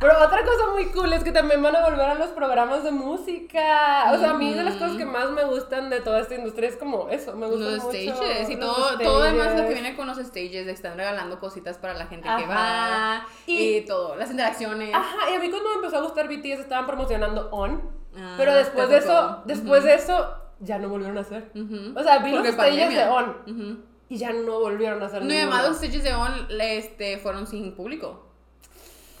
Pero 0.00 0.14
otra 0.24 0.42
cosa 0.44 0.70
muy 0.72 0.86
cool 0.86 1.12
es 1.12 1.22
que 1.22 1.30
también 1.30 1.62
van 1.62 1.76
a 1.76 1.82
volver 1.84 2.00
a 2.08 2.14
los 2.14 2.28
programas 2.30 2.82
de 2.82 2.90
música. 2.90 4.10
O 4.14 4.18
sea, 4.18 4.30
a 4.30 4.34
mí 4.34 4.54
de 4.54 4.62
las 4.64 4.74
cosas 4.76 4.96
que 4.96 5.04
más 5.04 5.30
me 5.30 5.44
gustan 5.44 5.90
de 5.90 6.00
toda 6.00 6.20
esta 6.20 6.34
industria 6.36 6.70
es 6.70 6.76
como 6.76 7.08
eso. 7.10 7.36
Me 7.36 7.46
gustan 7.46 7.74
los 7.76 7.84
mucho 7.84 7.96
stages 7.98 8.48
y 8.48 8.56
los 8.56 8.60
todo, 8.76 8.98
todo 8.98 9.22
además 9.22 9.46
lo 9.48 9.52
que 9.52 9.58
stages. 9.58 9.74
viene 9.74 9.96
con 9.96 10.06
los 10.06 10.16
stages, 10.18 10.64
que 10.64 10.70
están 10.70 10.96
regalando 10.96 11.38
cositas 11.38 11.76
para 11.76 11.92
la 11.94 12.06
gente 12.06 12.26
que 12.26 12.44
Ajá. 12.44 12.48
va 12.48 13.26
y, 13.46 13.76
Y- 13.76 13.80
todo, 13.86 14.16
las 14.16 14.30
interacciones. 14.30 14.94
Ajá, 14.94 15.30
y 15.30 15.34
a 15.34 15.38
mí 15.38 15.50
cuando 15.50 15.68
me 15.68 15.74
empezó 15.76 15.98
a 15.98 16.00
gustar 16.02 16.28
BTS 16.28 16.60
estaban 16.60 16.86
promocionando 16.86 17.50
On. 17.50 17.82
Ah, 18.16 18.34
pero 18.38 18.54
después 18.54 18.88
de 18.88 18.96
eso, 18.98 19.42
después 19.44 19.84
de 19.84 19.94
eso, 19.94 20.34
ya 20.60 20.78
no 20.78 20.88
volvieron 20.88 21.18
a 21.18 21.20
hacer. 21.20 21.50
Ujú. 21.54 21.98
O 21.98 22.02
sea, 22.02 22.18
vi 22.20 22.30
los 22.30 22.38
Porque 22.40 22.52
stages 22.52 22.70
pandemia. 22.74 23.04
de 23.04 23.10
On. 23.10 23.36
Ujú. 23.46 23.84
Y 24.08 24.16
ya 24.16 24.32
no 24.32 24.58
volvieron 24.60 25.00
a 25.02 25.06
hacer 25.06 25.22
No, 25.24 25.32
y 25.32 25.36
además 25.36 25.68
los 25.68 25.76
stages 25.76 26.02
de 26.04 26.14
On 26.14 26.32
este, 26.58 27.18
fueron 27.18 27.46
sin 27.46 27.74
público. 27.76 28.29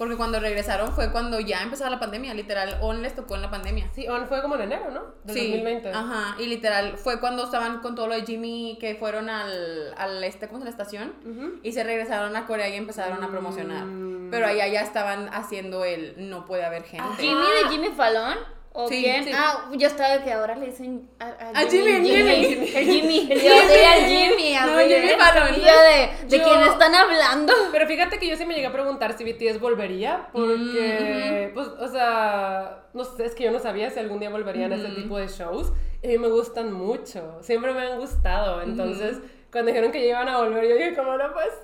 Porque 0.00 0.16
cuando 0.16 0.40
regresaron 0.40 0.92
fue 0.94 1.12
cuando 1.12 1.40
ya 1.40 1.62
empezaba 1.62 1.90
la 1.90 2.00
pandemia, 2.00 2.32
literal, 2.32 2.78
On 2.80 3.02
les 3.02 3.14
tocó 3.14 3.34
en 3.34 3.42
la 3.42 3.50
pandemia. 3.50 3.90
Sí, 3.92 4.08
On 4.08 4.26
fue 4.26 4.40
como 4.40 4.54
en 4.54 4.62
enero, 4.62 4.90
¿no? 4.90 5.02
Del 5.24 5.36
Sí, 5.36 5.48
2020. 5.48 5.92
Ajá, 5.92 6.36
y 6.38 6.46
literal, 6.46 6.96
fue 6.96 7.20
cuando 7.20 7.44
estaban 7.44 7.80
con 7.80 7.94
todo 7.96 8.06
lo 8.06 8.14
de 8.14 8.22
Jimmy, 8.22 8.78
que 8.80 8.94
fueron 8.94 9.28
al, 9.28 9.92
al 9.98 10.24
este, 10.24 10.48
¿cómo 10.48 10.60
se 10.60 10.64
la 10.64 10.70
estación? 10.70 11.60
Y 11.62 11.72
se 11.72 11.84
regresaron 11.84 12.34
a 12.34 12.46
Corea 12.46 12.70
y 12.70 12.76
empezaron 12.76 13.22
a 13.22 13.28
promocionar. 13.28 13.84
Mm. 13.84 14.30
Pero 14.30 14.46
allá 14.46 14.66
ya 14.68 14.80
estaban 14.80 15.28
haciendo 15.34 15.84
el 15.84 16.30
no 16.30 16.46
puede 16.46 16.64
haber 16.64 16.84
gente. 16.84 17.06
¿Jimmy 17.18 17.44
de 17.62 17.68
Jimmy 17.68 17.88
Fallon? 17.94 18.38
¿O 18.72 18.88
Sí, 18.88 19.02
quién? 19.02 19.24
sí. 19.24 19.32
Ah, 19.34 19.68
yo 19.76 19.88
estaba 19.88 20.16
de 20.18 20.22
que 20.24 20.32
ahora 20.32 20.54
le 20.54 20.66
dicen 20.66 21.10
a, 21.18 21.26
A 21.54 21.62
Jimmy, 21.68 21.90
el 21.96 22.04
Jimmy. 22.04 22.70
El 22.72 22.84
Jimmy. 22.86 23.28
El 23.32 23.40
yo 23.40 23.52
al 23.52 24.06
Jimmy. 24.06 24.54
No. 24.54 24.78
Jimmy 24.78 24.90
de, 25.10 26.26
de 26.28 26.38
Yo- 26.38 26.44
quién 26.44 26.60
están 26.62 26.94
hablando. 26.94 27.52
Pero 27.72 27.86
fíjate 27.88 28.18
que 28.20 28.28
yo 28.28 28.36
sí 28.36 28.46
me 28.46 28.54
llegué 28.54 28.66
a 28.68 28.72
preguntar 28.72 29.18
si 29.18 29.24
BTS 29.24 29.58
volvería, 29.60 30.28
porque, 30.32 31.50
pues, 31.52 31.66
o 31.66 31.88
sea, 31.88 32.84
no 32.94 33.04
sé, 33.04 33.24
es 33.26 33.34
que 33.34 33.44
yo 33.44 33.50
no 33.50 33.58
sabía 33.58 33.90
si 33.90 33.98
algún 33.98 34.20
día 34.20 34.30
volverían 34.30 34.72
a 34.72 34.76
ese 34.76 34.88
tipo 34.90 35.18
de 35.18 35.26
shows. 35.26 35.72
Y 36.02 36.06
a 36.06 36.10
mí 36.10 36.18
me 36.18 36.28
gustan 36.28 36.72
mucho, 36.72 37.38
siempre 37.42 37.72
me 37.74 37.80
han 37.82 37.98
gustado. 37.98 38.62
Entonces, 38.62 39.18
cuando 39.52 39.70
dijeron 39.72 39.90
que 39.90 40.00
ya 40.02 40.08
iban 40.10 40.28
a 40.28 40.38
volver, 40.38 40.64
yo 40.68 40.74
dije, 40.76 40.94
¿cómo 40.94 41.16
no 41.16 41.32
puede 41.32 41.48
ser? 41.50 41.60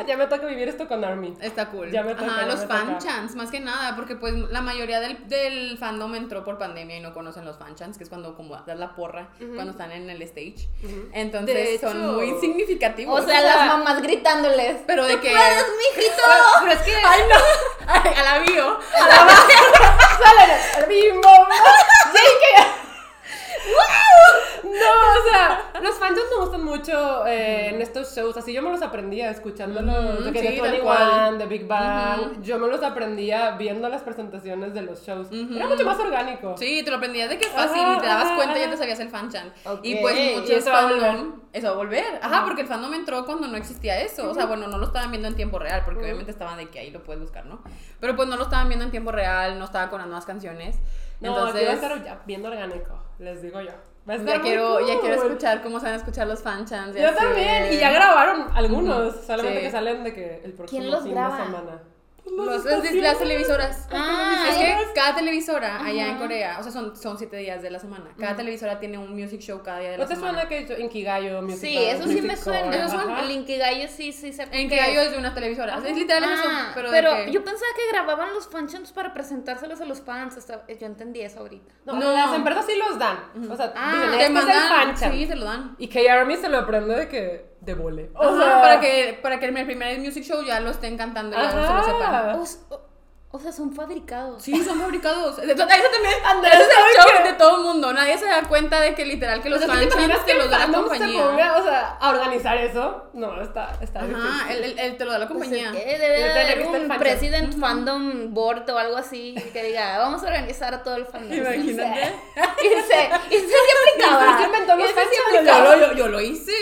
Sí. 0.00 0.04
Ya 0.06 0.16
me 0.16 0.26
toca 0.26 0.46
vivir 0.46 0.68
esto 0.68 0.86
con 0.86 1.02
ARMY. 1.04 1.34
Está 1.40 1.70
cool. 1.70 1.90
Ya 1.90 2.02
me 2.02 2.14
toca, 2.14 2.26
Ajá, 2.26 2.46
los 2.46 2.60
me 2.60 2.66
fan 2.66 2.86
toca. 2.86 2.98
chants, 2.98 3.34
más 3.34 3.50
que 3.50 3.60
nada, 3.60 3.96
porque 3.96 4.16
pues 4.16 4.34
la 4.34 4.60
mayoría 4.60 5.00
del, 5.00 5.26
del 5.28 5.78
fandom 5.78 6.14
entró 6.14 6.44
por 6.44 6.58
pandemia 6.58 6.96
y 6.96 7.00
no 7.00 7.14
conocen 7.14 7.44
los 7.46 7.56
fan 7.58 7.74
chants, 7.76 7.96
que 7.96 8.04
es 8.04 8.10
cuando 8.10 8.34
como 8.36 8.54
das 8.56 8.78
la 8.78 8.94
porra 8.94 9.28
cuando 9.54 9.70
están 9.72 9.90
en 9.92 10.10
el 10.10 10.20
stage. 10.22 10.68
Entonces 11.12 11.80
son 11.80 12.14
muy 12.14 12.34
significativos. 12.40 13.22
O 13.22 13.26
sea, 13.26 13.40
las 13.40 13.66
mamás 13.66 14.02
gritándoles. 14.02 14.78
Pero 14.86 15.06
de 15.06 15.14
¡Tú 15.16 15.20
que- 15.22 15.30
puedes, 15.30 15.64
mijito! 15.96 16.22
Pero 16.60 16.72
es 16.72 16.82
que... 16.82 16.94
Ay, 16.94 17.20
no. 17.28 17.36
Ay, 17.86 18.12
a 18.16 18.22
la 18.22 18.38
bio. 18.40 18.78
¡Sale! 20.22 20.86
¡Mi 20.88 21.12
mamá! 21.12 21.54
¡JK! 22.12 22.66
No, 23.66 24.53
o 24.74 25.30
sea, 25.30 25.70
los 25.82 25.94
fans 25.96 26.18
me 26.30 26.44
gustan 26.44 26.64
mucho 26.64 27.26
eh, 27.26 27.68
en 27.68 27.80
estos 27.82 28.14
shows. 28.14 28.36
Así 28.36 28.52
yo 28.52 28.62
me 28.62 28.70
los 28.70 28.82
aprendía 28.82 29.30
escuchándolos. 29.30 30.20
Ujú, 30.20 30.30
de 30.30 30.40
sí, 30.40 30.46
de 30.46 30.58
tal 30.58 30.70
21, 30.70 30.82
cual. 30.82 31.38
de 31.38 31.46
Big 31.46 31.66
Bang. 31.66 32.42
Yo 32.42 32.58
me 32.58 32.68
los 32.68 32.82
aprendía 32.82 33.52
viendo 33.52 33.88
las 33.88 34.02
presentaciones 34.02 34.74
de 34.74 34.82
los 34.82 35.02
shows. 35.06 35.28
Era 35.30 35.68
mucho 35.68 35.84
más 35.84 35.98
orgánico. 35.98 36.56
Sí, 36.56 36.82
te 36.84 36.90
lo 36.90 36.96
aprendías 36.96 37.28
de 37.30 37.38
que 37.38 37.46
es 37.46 37.52
fácil 37.52 37.80
Ajá, 37.80 37.96
y 37.96 38.00
te 38.00 38.06
dabas 38.06 38.26
ajá, 38.26 38.36
cuenta 38.36 38.58
y 38.58 38.60
ya 38.62 38.70
te 38.70 38.76
sabías 38.76 39.00
el 39.00 39.08
fan 39.08 39.30
chant. 39.30 39.52
Ok, 39.66 39.80
Y 39.82 39.96
pues 39.96 40.18
y 40.18 40.34
muchos 40.34 40.50
eso 40.50 40.70
va 40.70 40.78
a 40.80 40.88
fandom. 40.88 41.40
Eso 41.52 41.66
va 41.68 41.72
a 41.72 41.76
volver. 41.76 42.04
Ajá, 42.20 42.44
porque 42.44 42.62
el 42.62 42.66
fandom 42.66 42.92
entró 42.94 43.24
cuando 43.24 43.46
no 43.46 43.56
existía 43.56 44.00
eso. 44.00 44.28
O 44.30 44.34
sea, 44.34 44.46
bueno, 44.46 44.66
no 44.66 44.78
lo 44.78 44.86
estaban 44.86 45.10
viendo 45.10 45.28
en 45.28 45.36
tiempo 45.36 45.58
real, 45.58 45.82
porque 45.84 46.02
obviamente 46.02 46.32
estaban 46.32 46.56
de 46.58 46.68
que 46.68 46.80
ahí 46.80 46.90
lo 46.90 47.02
puedes 47.02 47.20
buscar, 47.22 47.46
¿no? 47.46 47.62
Pero 48.00 48.16
pues 48.16 48.28
no 48.28 48.36
lo 48.36 48.44
estaban 48.44 48.68
viendo 48.68 48.84
en 48.84 48.90
tiempo 48.90 49.12
real, 49.12 49.58
no 49.58 49.66
estaban 49.66 49.88
con 49.88 49.98
las 49.98 50.08
nuevas 50.08 50.24
canciones. 50.24 50.78
No, 51.20 51.28
Entonces, 51.28 51.56
aquí 51.56 51.64
va 51.64 51.70
a 51.70 51.74
estar 51.74 52.04
ya 52.04 52.22
bien 52.26 52.44
orgánico, 52.44 52.98
les 53.18 53.40
digo 53.40 53.60
yo. 53.60 53.70
Va 54.08 54.12
a 54.14 54.16
estar 54.16 54.32
ya 54.34 54.38
muy 54.38 54.48
quiero, 54.48 54.86
ya 54.86 55.00
quiero 55.00 55.14
escuchar 55.16 55.62
cómo 55.62 55.78
se 55.80 55.86
van 55.86 55.94
a 55.94 55.96
escuchar 55.96 56.26
los 56.26 56.42
fan 56.42 56.66
chants. 56.66 56.96
y 56.96 57.00
Yo 57.00 57.08
así. 57.08 57.16
también, 57.16 57.72
y 57.72 57.78
ya 57.78 57.90
grabaron 57.90 58.46
algunos, 58.54 59.16
solamente 59.26 59.60
Sí. 59.60 59.64
que 59.66 59.70
salen 59.72 60.04
de 60.04 60.12
que 60.14 60.42
el 60.44 60.52
próximo 60.52 60.80
¿Quién 60.80 60.90
los 60.90 61.02
fin 61.04 61.12
graba? 61.12 61.38
de 61.38 61.44
semana. 61.44 61.82
Pues 62.24 62.36
Los, 62.36 62.64
las, 62.64 63.18
televisoras. 63.18 63.86
Ah, 63.92 64.46
es 64.50 64.56
que 64.56 64.92
cada 64.94 65.14
televisora 65.14 65.84
allá 65.84 66.08
en 66.08 66.16
Corea, 66.16 66.56
o 66.58 66.62
sea, 66.62 66.72
son, 66.72 66.96
son 66.96 67.18
siete 67.18 67.36
días 67.36 67.60
de 67.60 67.70
la 67.70 67.78
semana. 67.78 68.06
Cada 68.18 68.34
televisora 68.34 68.80
tiene 68.80 68.96
un 68.96 69.12
music 69.14 69.40
show 69.40 69.62
cada 69.62 69.80
día 69.80 69.90
de 69.90 69.98
la 69.98 70.04
¿No 70.04 70.08
te 70.08 70.14
semana. 70.16 70.32
suena 70.32 70.48
que 70.48 70.56
he 70.56 70.60
dicho 70.62 70.78
Inkigayo, 70.80 71.42
Music 71.42 71.60
Sí, 71.60 71.76
eso 71.76 72.08
sí 72.08 72.22
me 72.22 72.34
suena. 72.36 72.88
Son 72.88 73.10
Ajá. 73.10 73.24
el 73.24 73.30
Inkigayo 73.30 73.88
sí, 73.88 74.10
sí 74.12 74.32
qué 74.50 74.68
que 74.68 74.80
hay 74.80 74.96
es. 74.96 75.12
de 75.12 75.18
una 75.18 75.34
televisora. 75.34 75.80
Sea, 75.80 75.90
es 75.90 75.96
literal 75.98 76.24
eso. 76.32 76.42
Ah, 76.46 76.72
Pero, 76.74 76.90
pero, 76.90 77.14
de 77.14 77.24
que- 77.26 77.32
yo 77.32 77.44
pensaba 77.44 77.70
que 77.76 77.92
grababan 77.92 78.32
los 78.32 78.48
functions 78.48 78.90
para 78.92 79.12
presentárselos 79.12 79.80
a 79.82 79.84
los 79.84 80.00
fans. 80.00 80.36
hasta- 80.38 80.66
yo 80.66 80.86
entendí 80.86 81.20
eso 81.20 81.40
ahorita. 81.40 81.72
No, 81.84 81.92
No. 81.94 82.10
las 82.12 82.32
empresas 82.34 82.64
sí 82.66 82.72
los 82.76 82.98
dan. 82.98 83.18
O 83.50 83.56
sea, 83.56 83.72
Ah, 83.76 83.92
dicen, 83.92 84.34
te 84.34 84.40
este 84.90 85.06
el 85.06 85.12
sí, 85.12 85.26
te 85.26 85.36
lo 85.36 85.44
dan. 85.44 85.76
Y 85.78 85.88
K-Army 85.88 86.36
se 86.36 86.48
lo 86.48 86.58
aprende 86.58 86.96
de 86.96 87.08
que 87.08 87.53
de 87.64 87.74
vole. 87.74 88.10
O 88.14 88.22
Ajá, 88.22 88.36
sea, 88.44 88.60
para 88.60 88.80
que 88.80 89.18
para 89.22 89.38
que 89.40 89.46
en 89.46 89.56
el 89.56 89.66
primer 89.66 89.98
music 89.98 90.24
show 90.24 90.42
ya 90.44 90.60
lo 90.60 90.70
estén 90.70 90.96
cantando 90.98 91.36
y 91.36 91.40
ya 91.40 91.50
se 91.50 91.56
lo 91.56 91.84
sepan. 91.84 92.38
O, 92.38 92.74
o- 92.74 92.94
o 93.34 93.40
sea, 93.40 93.50
son 93.50 93.74
fabricados. 93.74 94.44
Sí, 94.44 94.62
son 94.62 94.80
fabricados. 94.80 95.36
Eso 95.40 95.56
también. 95.56 96.14
Andrés, 96.24 96.54
Ese 96.54 96.62
es 96.62 96.68
el 96.68 96.74
¿sabes 96.76 96.96
show 96.96 97.04
qué? 97.24 97.28
de 97.32 97.34
todo 97.36 97.56
el 97.56 97.62
mundo. 97.64 97.92
Nadie 97.92 98.16
se 98.16 98.26
da 98.26 98.42
cuenta 98.44 98.80
de 98.80 98.94
que 98.94 99.04
literal 99.04 99.42
que 99.42 99.50
los 99.50 99.60
o 99.60 99.66
sea, 99.66 99.74
¿sí 99.74 99.80
fans 99.80 99.88
¿te 99.92 99.98
imaginas 100.02 100.24
te 100.24 100.32
que 100.32 100.38
los 100.38 100.50
da 100.50 100.58
la 100.58 100.64
fandom 100.66 100.82
se 100.84 100.88
compañía. 100.90 101.26
ponga, 101.26 101.56
o 101.58 101.64
sea, 101.64 101.88
a 102.00 102.10
organizar 102.10 102.56
eso? 102.58 103.10
No, 103.12 103.40
está, 103.42 103.76
está 103.80 103.98
Ajá, 104.02 104.06
difícil. 104.06 104.50
él, 104.50 104.64
él- 104.64 104.78
él 104.78 104.96
te 104.96 105.04
lo 105.04 105.10
da 105.10 105.18
la 105.18 105.26
Pues 105.26 105.40
es 105.40 105.48
compañía. 105.48 105.72
que 105.72 105.84
debe 105.98 105.98
Debe 105.98 106.32
de 106.32 106.40
haber 106.42 106.62
que 106.62 106.68
un 106.78 106.88
president 106.96 107.58
fandom 107.58 108.32
board 108.32 108.70
o 108.70 108.78
algo 108.78 108.96
así 108.98 109.34
que 109.52 109.64
diga, 109.64 109.98
vamos 109.98 110.22
a 110.22 110.26
organizar 110.26 110.72
a 110.72 110.84
todo 110.84 110.94
el 110.94 111.06
fandom. 111.06 111.32
Imagínate. 111.36 112.12
Y 112.64 112.68
se, 112.68 113.10
y 113.34 113.38
se, 113.40 113.54
aplicaba. 113.56 114.36
¿Quién 114.38 114.46
inventó 114.48 114.76
los 114.76 114.86
Y 114.86 114.90
ese 114.92 115.00
sí 115.10 115.16
fanchans? 115.34 115.80
Yo, 115.80 115.86
yo, 115.88 115.92
yo 115.94 116.08
lo 116.08 116.20
hice. 116.20 116.52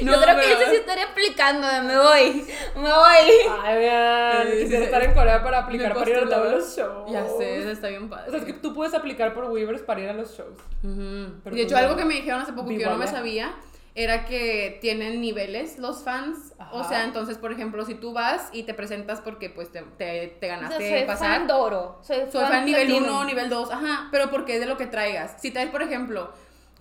Yo 0.00 0.20
creo 0.20 0.36
que 0.36 0.52
ese 0.52 0.70
sí 0.70 0.76
estaría 0.76 1.04
aplicando, 1.04 1.66
de 1.66 1.80
me 1.82 1.98
voy, 1.98 2.46
me 2.76 2.82
voy. 2.82 3.30
Ay, 3.62 3.78
vean, 3.78 4.46
Sí, 4.52 4.58
quisiera 4.60 4.78
sí. 4.78 4.84
estar 4.84 5.02
en 5.04 5.14
Corea 5.14 5.42
para 5.42 5.58
aplicar 5.58 5.94
para 5.94 6.10
ir 6.10 6.16
a 6.16 6.28
todos 6.28 6.52
los 6.52 6.76
shows. 6.76 7.10
Ya 7.10 7.26
sé, 7.26 7.58
eso 7.60 7.70
está 7.70 7.88
bien 7.88 8.08
padre. 8.08 8.28
O 8.28 8.30
sea, 8.30 8.40
es 8.40 8.46
que 8.46 8.52
tú 8.54 8.72
puedes 8.74 8.94
aplicar 8.94 9.34
por 9.34 9.44
Weavers 9.44 9.82
para 9.82 10.00
ir 10.00 10.08
a 10.08 10.12
los 10.12 10.36
shows. 10.36 10.58
Ujú. 10.82 11.40
Pero 11.44 11.56
de 11.56 11.62
hecho, 11.62 11.70
pues 11.74 11.82
no. 11.82 11.88
algo 11.88 11.96
que 11.96 12.04
me 12.04 12.14
dijeron 12.14 12.40
hace 12.40 12.52
poco 12.52 12.68
que 12.68 12.78
yo 12.78 12.90
no 12.90 12.96
me 12.96 13.06
sabía 13.06 13.54
era 13.96 14.24
que 14.26 14.78
tienen 14.80 15.20
niveles 15.20 15.78
los 15.78 16.02
fans. 16.02 16.52
O 16.72 16.80
Ajá. 16.80 16.88
sea, 16.88 17.04
entonces, 17.04 17.38
por 17.38 17.52
ejemplo, 17.52 17.84
si 17.84 17.94
tú 17.94 18.12
vas 18.12 18.48
y 18.52 18.64
te 18.64 18.74
presentas 18.74 19.20
porque 19.20 19.50
pues 19.50 19.70
te, 19.70 19.82
te, 19.82 20.26
te 20.28 20.34
O 20.36 20.38
sea, 20.40 20.56
ganaste 20.56 20.90
soy 20.98 21.06
pasar. 21.06 21.38
fan 21.38 21.46
Doro. 21.46 21.98
Soy, 22.02 22.22
Soy 22.32 22.44
fan 22.46 22.64
nivel 22.64 22.88
platino. 22.88 23.12
1, 23.20 23.24
nivel 23.24 23.48
2, 23.48 23.70
ajá, 23.70 24.08
pero 24.10 24.30
porque 24.30 24.54
es 24.54 24.60
de 24.60 24.66
lo 24.66 24.76
que 24.76 24.86
traigas. 24.86 25.36
Si 25.40 25.52
traes, 25.52 25.70
por 25.70 25.82
ejemplo, 25.82 26.32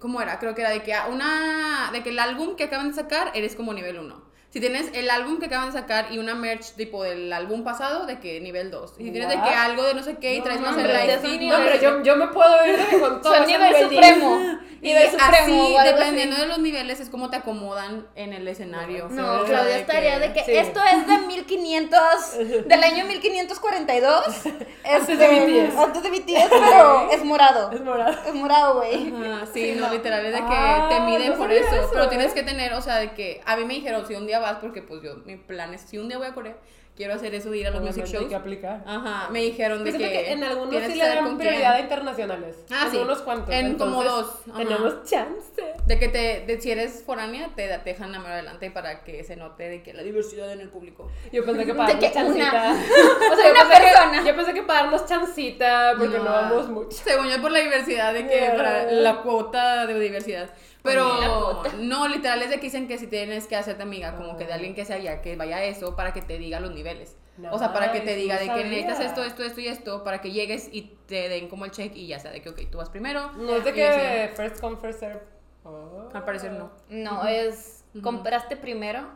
¿cómo 0.04 0.22
era? 0.22 0.38
Creo 0.38 0.54
que 0.54 0.60
era 0.60 0.70
de 0.70 0.84
que 0.84 0.94
una 1.10 1.90
de 1.94 2.04
que 2.04 2.10
el 2.10 2.20
álbum 2.20 2.58
que 2.58 2.66
acaban 2.66 2.90
de 2.90 2.94
sacar 2.94 3.32
eres 3.36 3.56
como 3.56 3.74
nivel 3.74 4.00
1. 4.00 4.23
Si 4.54 4.60
tienes 4.60 4.92
el 4.94 5.10
álbum 5.10 5.40
que 5.40 5.48
acaban 5.48 5.72
de 5.72 5.80
sacar 5.80 6.12
y 6.12 6.20
una 6.20 6.36
merch 6.36 6.74
tipo 6.76 7.02
del 7.04 7.34
álbum 7.34 7.64
pasado, 7.64 8.06
de 8.06 8.20
que 8.20 8.40
nivel 8.40 8.70
2. 8.70 8.94
Y 9.00 9.06
si 9.06 9.12
tienes 9.12 9.28
de 9.30 9.36
What? 9.38 9.50
que 9.50 9.56
algo 9.56 9.82
de 9.84 9.96
no 9.96 10.04
sé 10.04 10.18
qué 10.18 10.36
y 10.36 10.38
No, 10.38 10.44
traes 10.44 10.60
más 10.62 10.78
el 10.78 10.88
live 10.88 11.48
No, 11.50 11.56
pero 11.58 11.82
yo, 11.82 12.04
yo 12.04 12.16
me 12.18 12.28
puedo 12.28 12.68
ir 12.68 12.78
de 12.78 12.86
que 12.86 13.00
con 13.00 13.20
todo 13.20 13.34
Son 13.36 13.48
nivel 13.48 13.72
nivel 13.74 13.90
supremo. 13.90 14.40
Y 14.84 14.88
Nivel 14.88 15.10
supremo. 15.12 15.34
así, 15.42 15.52
o 15.54 15.66
algo 15.66 15.80
así. 15.80 15.90
dependiendo 15.96 16.36
de 16.36 16.46
los 16.46 16.60
niveles, 16.60 17.00
es 17.00 17.10
como 17.10 17.30
te 17.32 17.38
acomodan 17.38 18.06
en 18.16 18.34
el 18.34 18.46
escenario. 18.48 19.08
No, 19.10 19.44
Claudia 19.46 19.78
estaría 19.80 20.20
de 20.20 20.34
que 20.34 20.44
sí. 20.44 20.52
esto 20.56 20.82
es 20.84 21.08
de 21.08 21.18
1500, 21.20 22.00
del 22.68 22.84
año 22.84 23.06
1542. 23.06 24.26
Antes 24.86 25.18
de 25.18 25.28
BTS. 25.70 25.78
Antes 25.80 26.04
de 26.04 26.10
BTS, 26.10 26.50
pero 26.50 27.10
es 27.12 27.24
morado. 27.24 27.72
Es 27.72 27.82
morado. 27.82 28.18
Es 28.28 28.34
morado, 28.36 28.76
güey. 28.76 29.14
Sí, 29.54 29.74
no, 29.80 29.90
literal, 29.90 30.26
es 30.26 30.34
de 30.34 30.40
que 30.40 30.46
Ah, 30.48 30.90
te 30.92 31.00
miden 31.00 31.32
no 31.32 31.38
por 31.38 31.52
eso, 31.52 31.74
eso, 31.74 31.90
Pero 31.94 32.04
¿eh? 32.04 32.08
tienes 32.10 32.34
que 32.34 32.44
tener, 32.44 32.74
o 32.74 32.82
sea, 32.82 32.98
de 32.98 33.14
que 33.14 33.42
a 33.46 33.56
mí 33.56 33.64
me 33.66 33.76
dijeron, 33.76 34.06
si 34.06 34.16
un 34.16 34.28
día 34.28 34.40
vas, 34.44 34.60
porque 34.60 34.82
pues 34.82 35.02
yo, 35.02 35.16
mi 35.26 35.36
plan 35.38 35.74
es, 35.74 35.82
si 35.82 35.98
un 35.98 36.08
día 36.08 36.18
voy 36.20 36.28
a 36.28 36.34
Corea, 36.34 36.56
quiero 36.96 37.16
hacer 37.16 37.34
eso 37.34 37.50
de 37.50 37.58
ir 37.58 37.66
a 37.68 37.72
los 37.72 37.82
music 37.82 38.04
Obviamente 38.04 38.12
shows. 38.14 38.24
Hay 38.26 38.30
que 38.30 38.36
aplicar. 38.36 38.84
Ajá, 38.86 39.30
me 39.32 39.42
dijeron 39.42 39.84
de 39.84 39.92
que, 39.94 39.98
que 39.98 40.32
en 40.32 40.44
algunos 40.44 40.70
tienes 40.70 40.92
sí 40.92 40.98
le 41.00 41.08
dan 41.08 41.38
prioridad 41.40 41.72
a 41.72 41.74
quién. 41.74 41.86
internacionales. 41.86 42.56
Ah, 42.70 42.84
en 42.86 42.92
sí. 42.92 42.98
unos 42.98 43.18
cuantos. 43.24 43.54
En 43.54 43.76
como 43.80 44.04
Entonces, 44.04 44.28
dos, 44.46 44.56
ajá. 44.56 44.58
Tenemos 44.64 45.04
chance. 45.10 45.64
De 45.88 46.00
que 46.00 46.08
te, 46.10 46.46
de, 46.46 46.62
si 46.62 46.70
eres 46.72 47.04
foránea, 47.04 47.50
te, 47.56 47.68
te 47.68 47.90
dejan 47.90 48.12
la 48.12 48.20
mano 48.20 48.36
adelante 48.36 48.70
para 48.70 49.04
que 49.04 49.24
se 49.24 49.36
note 49.36 49.64
de 49.68 49.82
que 49.82 49.92
la 49.94 50.04
diversidad 50.04 50.52
en 50.52 50.62
el 50.62 50.70
público. 50.70 51.10
Yo 51.32 51.44
pensé 51.44 51.62
que 51.66 51.72
De 51.74 51.78
para 51.78 51.98
que 52.00 52.10
darnos 52.12 52.36
una- 52.36 52.52
chancita. 52.52 52.74
O 53.34 53.36
sea, 53.36 53.46
yo 53.46 53.52
una 53.52 53.70
pensé, 53.70 53.84
persona. 53.84 54.22
que, 54.22 54.28
yo 54.30 54.36
pensé 54.36 54.54
que 54.54 54.62
para 54.64 54.80
darnos 54.84 55.06
chancita, 55.08 55.94
porque 55.98 56.18
no, 56.20 56.24
No. 56.26 56.32
vamos 56.32 56.70
mucho. 56.70 56.92
Según 57.04 57.28
yo, 57.28 57.42
por 57.42 57.52
la 57.52 57.60
diversidad, 57.60 58.14
de 58.14 58.28
que 58.28 58.34
Yeah. 58.44 58.56
para 58.56 58.92
la 58.92 59.22
cuota 59.22 59.88
de 59.88 60.00
diversidad. 60.00 60.50
Pero 60.84 61.64
no, 61.80 62.08
literal 62.10 62.42
es 62.42 62.50
de 62.50 62.58
que 62.58 62.64
dicen 62.64 62.88
que 62.88 62.98
si 62.98 63.08
tienes 63.08 63.48
que 63.48 63.56
hacerte 63.56 63.84
amiga, 63.84 64.18
como 64.18 64.38
que 64.38 64.46
de 64.46 64.54
alguien 64.54 64.76
que 64.76 64.84
sea 64.84 64.98
allá, 64.98 65.22
que 65.22 65.38
vaya 65.38 65.58
a 65.58 65.64
eso, 65.64 65.96
para 65.96 66.12
que 66.12 66.22
te 66.22 66.38
diga 66.38 66.60
los 66.60 66.72
niveles. 66.72 67.16
o 67.50 67.58
sea, 67.58 67.72
para 67.72 67.94
que 67.94 68.02
te 68.02 68.16
diga 68.16 68.36
no 68.36 68.42
de 68.42 68.48
que 68.48 68.70
necesitas 68.70 69.00
esto, 69.00 69.24
esto, 69.24 69.44
esto 69.44 69.62
y 69.62 69.68
esto, 69.68 70.04
para 70.04 70.20
que 70.20 70.32
llegues 70.32 70.70
y 70.72 70.98
te 71.08 71.30
den 71.30 71.48
como 71.48 71.64
el 71.64 71.72
check 71.72 71.96
y 71.96 72.08
ya 72.08 72.20
sea 72.20 72.32
de 72.32 72.42
que, 72.42 72.50
ok, 72.50 72.70
tú 72.70 72.80
vas 72.80 72.90
primero. 72.90 73.32
No 73.34 73.56
es 73.56 73.64
de 73.64 73.70
así. 73.70 73.80
que 73.80 74.34
first 74.36 74.60
come, 74.60 74.76
first 74.76 75.00
serve. 75.00 75.22
Oh. 75.64 76.10
Al 76.14 76.26
parecer 76.26 76.52
no. 76.52 76.72
No, 76.90 77.26
es 77.26 77.86
compraste 78.02 78.58
primero, 78.58 79.08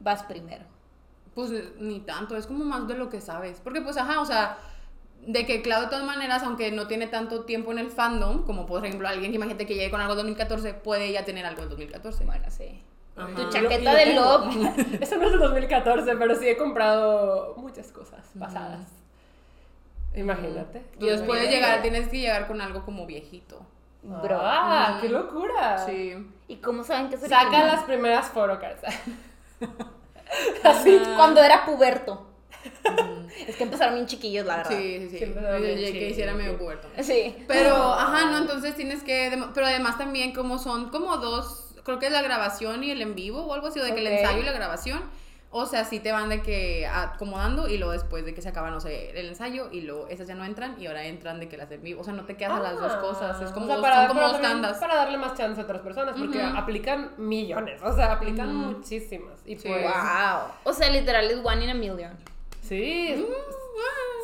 vas 0.00 0.22
primero. 0.24 0.64
Pues 1.34 1.50
ni 1.78 2.00
tanto, 2.00 2.36
es 2.36 2.46
como 2.46 2.64
más 2.64 2.86
de 2.86 2.94
lo 2.94 3.08
que 3.08 3.22
sabes. 3.22 3.60
Porque 3.64 3.80
pues, 3.80 3.96
ajá, 3.96 4.20
o 4.20 4.26
sea, 4.26 4.58
de 5.26 5.46
que 5.46 5.62
Clau 5.62 5.82
de 5.82 5.86
todas 5.88 6.04
maneras, 6.04 6.42
aunque 6.42 6.70
no 6.72 6.86
tiene 6.88 7.06
tanto 7.06 7.44
tiempo 7.44 7.72
en 7.72 7.78
el 7.78 7.90
fandom, 7.90 8.44
como 8.44 8.66
por 8.66 8.84
ejemplo 8.84 9.08
alguien 9.08 9.30
que 9.30 9.36
imagínate 9.36 9.66
que 9.66 9.74
llegue 9.74 9.90
con 9.90 10.00
algo 10.00 10.12
en 10.12 10.18
2014, 10.18 10.74
puede 10.74 11.12
ya 11.12 11.24
tener 11.24 11.46
algo 11.46 11.62
en 11.62 11.68
2014. 11.68 12.24
Bueno, 12.24 12.44
sí. 12.50 12.82
Ajá. 13.16 13.34
Tu 13.34 13.50
chaqueta 13.50 13.92
lo 13.92 13.98
de. 13.98 14.14
Love. 14.14 14.56
Eso 15.00 15.16
no 15.16 15.26
es 15.26 15.32
de 15.32 15.38
2014, 15.38 16.16
pero 16.16 16.34
sí 16.34 16.48
he 16.48 16.56
comprado 16.56 17.54
muchas 17.56 17.88
cosas 17.88 18.24
pasadas. 18.38 18.88
Imagínate. 20.14 20.82
Y 20.98 21.06
después 21.06 21.40
de 21.40 21.48
llegar, 21.48 21.80
tienes 21.82 22.08
que 22.08 22.18
llegar 22.18 22.46
con 22.46 22.60
algo 22.60 22.84
como 22.84 23.06
viejito. 23.06 23.64
Bro. 24.02 24.40
¡Ah! 24.42 24.98
¡Qué 25.00 25.08
locura! 25.08 25.78
Sí. 25.86 26.14
¿Y 26.48 26.56
cómo 26.56 26.82
saben 26.82 27.08
que 27.08 27.14
es 27.14 27.20
Saca 27.20 27.42
original? 27.42 27.66
las 27.68 27.84
primeras 27.84 28.28
photocards. 28.30 28.82
Así. 30.64 31.00
Cuando 31.16 31.42
era 31.42 31.64
puberto. 31.64 32.26
Es 33.46 33.56
que 33.56 33.62
empezaron 33.64 33.94
bien 33.94 34.06
chiquillos, 34.06 34.46
la 34.46 34.58
verdad. 34.58 34.70
Sí, 34.70 35.08
sí, 35.10 35.18
sí. 35.18 35.92
Que 35.92 36.08
hiciera 36.10 36.34
medio 36.34 36.56
puberto. 36.58 36.88
Sí. 37.02 37.34
Pero, 37.48 37.74
ajá, 37.76 38.30
no, 38.30 38.38
entonces 38.38 38.74
tienes 38.74 39.02
que. 39.02 39.30
Pero 39.54 39.66
además 39.66 39.98
también, 39.98 40.32
como 40.34 40.58
son 40.58 40.90
como 40.90 41.16
dos. 41.18 41.74
Creo 41.84 41.98
que 41.98 42.06
es 42.06 42.12
la 42.12 42.22
grabación 42.22 42.84
y 42.84 42.90
el 42.92 43.02
en 43.02 43.14
vivo 43.14 43.40
o 43.44 43.54
algo 43.54 43.66
así, 43.66 43.80
o 43.80 43.84
de 43.84 43.92
que 43.94 44.00
el 44.00 44.06
ensayo 44.06 44.40
y 44.40 44.44
la 44.44 44.52
grabación. 44.52 45.00
O 45.54 45.66
sea, 45.66 45.84
sí 45.84 46.00
te 46.00 46.12
van 46.12 46.30
de 46.30 46.40
que 46.40 46.86
acomodando 46.86 47.68
y 47.68 47.76
luego 47.76 47.92
después 47.92 48.24
de 48.24 48.32
que 48.32 48.40
se 48.40 48.48
acaba, 48.48 48.70
no 48.70 48.80
sé, 48.80 49.10
el 49.10 49.26
ensayo 49.28 49.68
y 49.70 49.82
luego 49.82 50.08
esas 50.08 50.26
ya 50.26 50.34
no 50.34 50.46
entran 50.46 50.76
y 50.80 50.86
ahora 50.86 51.04
entran 51.04 51.40
de 51.40 51.48
que 51.50 51.58
las 51.58 51.70
en 51.70 51.82
vivo. 51.82 52.00
O 52.00 52.04
sea, 52.04 52.14
no 52.14 52.24
te 52.24 52.38
quedas 52.38 52.52
a 52.54 52.60
las 52.60 52.80
dos 52.80 52.94
cosas. 52.94 53.38
Es 53.42 53.50
como, 53.50 53.66
Ah. 53.66 53.66
O 53.66 53.68
sea, 53.68 53.76
dos- 53.76 53.82
para, 53.82 53.96
son 54.08 54.16
como 54.16 54.80
para 54.80 54.94
darle 54.96 55.18
más 55.18 55.36
chance 55.36 55.60
a 55.60 55.64
otras 55.64 55.82
personas, 55.82 56.14
porque 56.18 56.38
Ujú. 56.38 56.56
aplican 56.56 57.10
millones, 57.18 57.82
o 57.82 57.92
sea, 57.94 58.12
aplican 58.12 58.48
Ujú. 58.56 58.78
muchísimas. 58.78 59.40
Y 59.44 59.56
Sí. 59.56 59.68
pues, 59.68 59.82
Wow. 59.82 60.40
O 60.64 60.72
sea, 60.72 60.88
literal 60.88 61.30
es 61.30 61.38
one 61.44 61.64
in 61.64 61.70
a 61.70 61.74
million. 61.74 62.16
Sí, 62.62 63.08
es- 63.10 63.20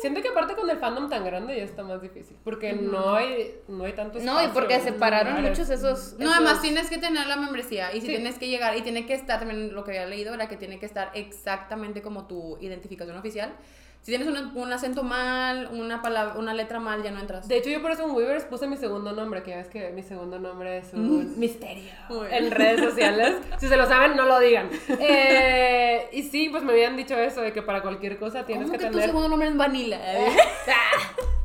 siento 0.01 0.21
que 0.21 0.29
aparte 0.29 0.55
con 0.55 0.69
el 0.69 0.77
fandom 0.77 1.09
tan 1.09 1.23
grande 1.25 1.57
ya 1.57 1.63
está 1.63 1.83
más 1.83 2.01
difícil, 2.01 2.37
porque 2.43 2.71
no 2.73 3.15
hay 3.15 3.55
no 3.67 3.83
hay 3.83 3.93
tanto 3.93 4.17
No, 4.19 4.23
y 4.41 4.45
espacio 4.45 4.53
porque 4.53 4.79
separaron 4.79 5.35
lugares. 5.35 5.59
muchos 5.59 5.69
esos. 5.69 6.13
No, 6.17 6.25
esos- 6.25 6.35
además 6.35 6.61
tienes 6.61 6.89
que 6.89 6.97
tener 6.97 7.27
la 7.27 7.35
membresía 7.35 7.91
y 7.93 7.99
si 7.99 8.07
Sí. 8.07 8.13
tienes 8.13 8.39
que 8.39 8.47
llegar 8.47 8.77
y 8.77 8.81
tiene 8.81 9.05
que 9.05 9.13
estar 9.13 9.39
también 9.39 9.73
lo 9.75 9.83
que 9.83 9.91
había 9.91 10.05
leído 10.05 10.33
era 10.33 10.47
que 10.47 10.55
tiene 10.57 10.79
que 10.79 10.85
estar 10.85 11.11
exactamente 11.15 12.01
como 12.01 12.27
tu 12.27 12.57
identificación 12.61 13.17
oficial. 13.17 13.53
Si 14.01 14.11
tienes 14.15 14.27
un, 14.27 14.51
un 14.55 14.73
acento 14.73 15.03
mal, 15.03 15.69
una 15.73 16.01
palabra, 16.01 16.35
una 16.39 16.53
letra 16.53 16.79
mal, 16.79 17.03
ya 17.03 17.11
no 17.11 17.19
entras. 17.19 17.47
De 17.47 17.57
hecho, 17.57 17.69
yo 17.69 17.81
por 17.81 17.91
eso 17.91 18.05
en 18.05 18.11
Weavers 18.15 18.45
puse 18.45 18.65
mi 18.65 18.77
segundo 18.77 19.11
nombre, 19.11 19.43
que 19.43 19.51
ya 19.51 19.57
ves 19.57 19.67
que 19.67 19.89
mi 19.91 20.01
segundo 20.03 20.39
nombre 20.39 20.77
es 20.79 20.93
un 20.93 21.37
misterio 21.39 21.91
en 22.31 22.49
redes 22.49 22.79
sociales. 22.81 23.35
si 23.59 23.67
se 23.67 23.75
lo 23.77 23.85
saben, 23.87 24.15
no 24.15 24.25
lo 24.25 24.39
digan. 24.39 24.69
Eh, 25.01 26.07
y 26.13 26.23
sí, 26.23 26.49
pues 26.49 26.63
me 26.63 26.71
habían 26.71 26.95
dicho 26.95 27.15
eso, 27.15 27.41
de 27.41 27.51
que 27.51 27.61
para 27.61 27.81
cualquier 27.81 28.17
cosa 28.17 28.45
tienes 28.45 28.67
¿Cómo 28.67 28.77
que, 28.77 28.85
que 28.85 28.89
tu 28.89 28.93
tener... 28.93 29.07
segundo 29.09 29.29
nombre 29.29 29.49
es 29.49 29.57
Vanilla? 29.57 29.97
Me 29.97 30.35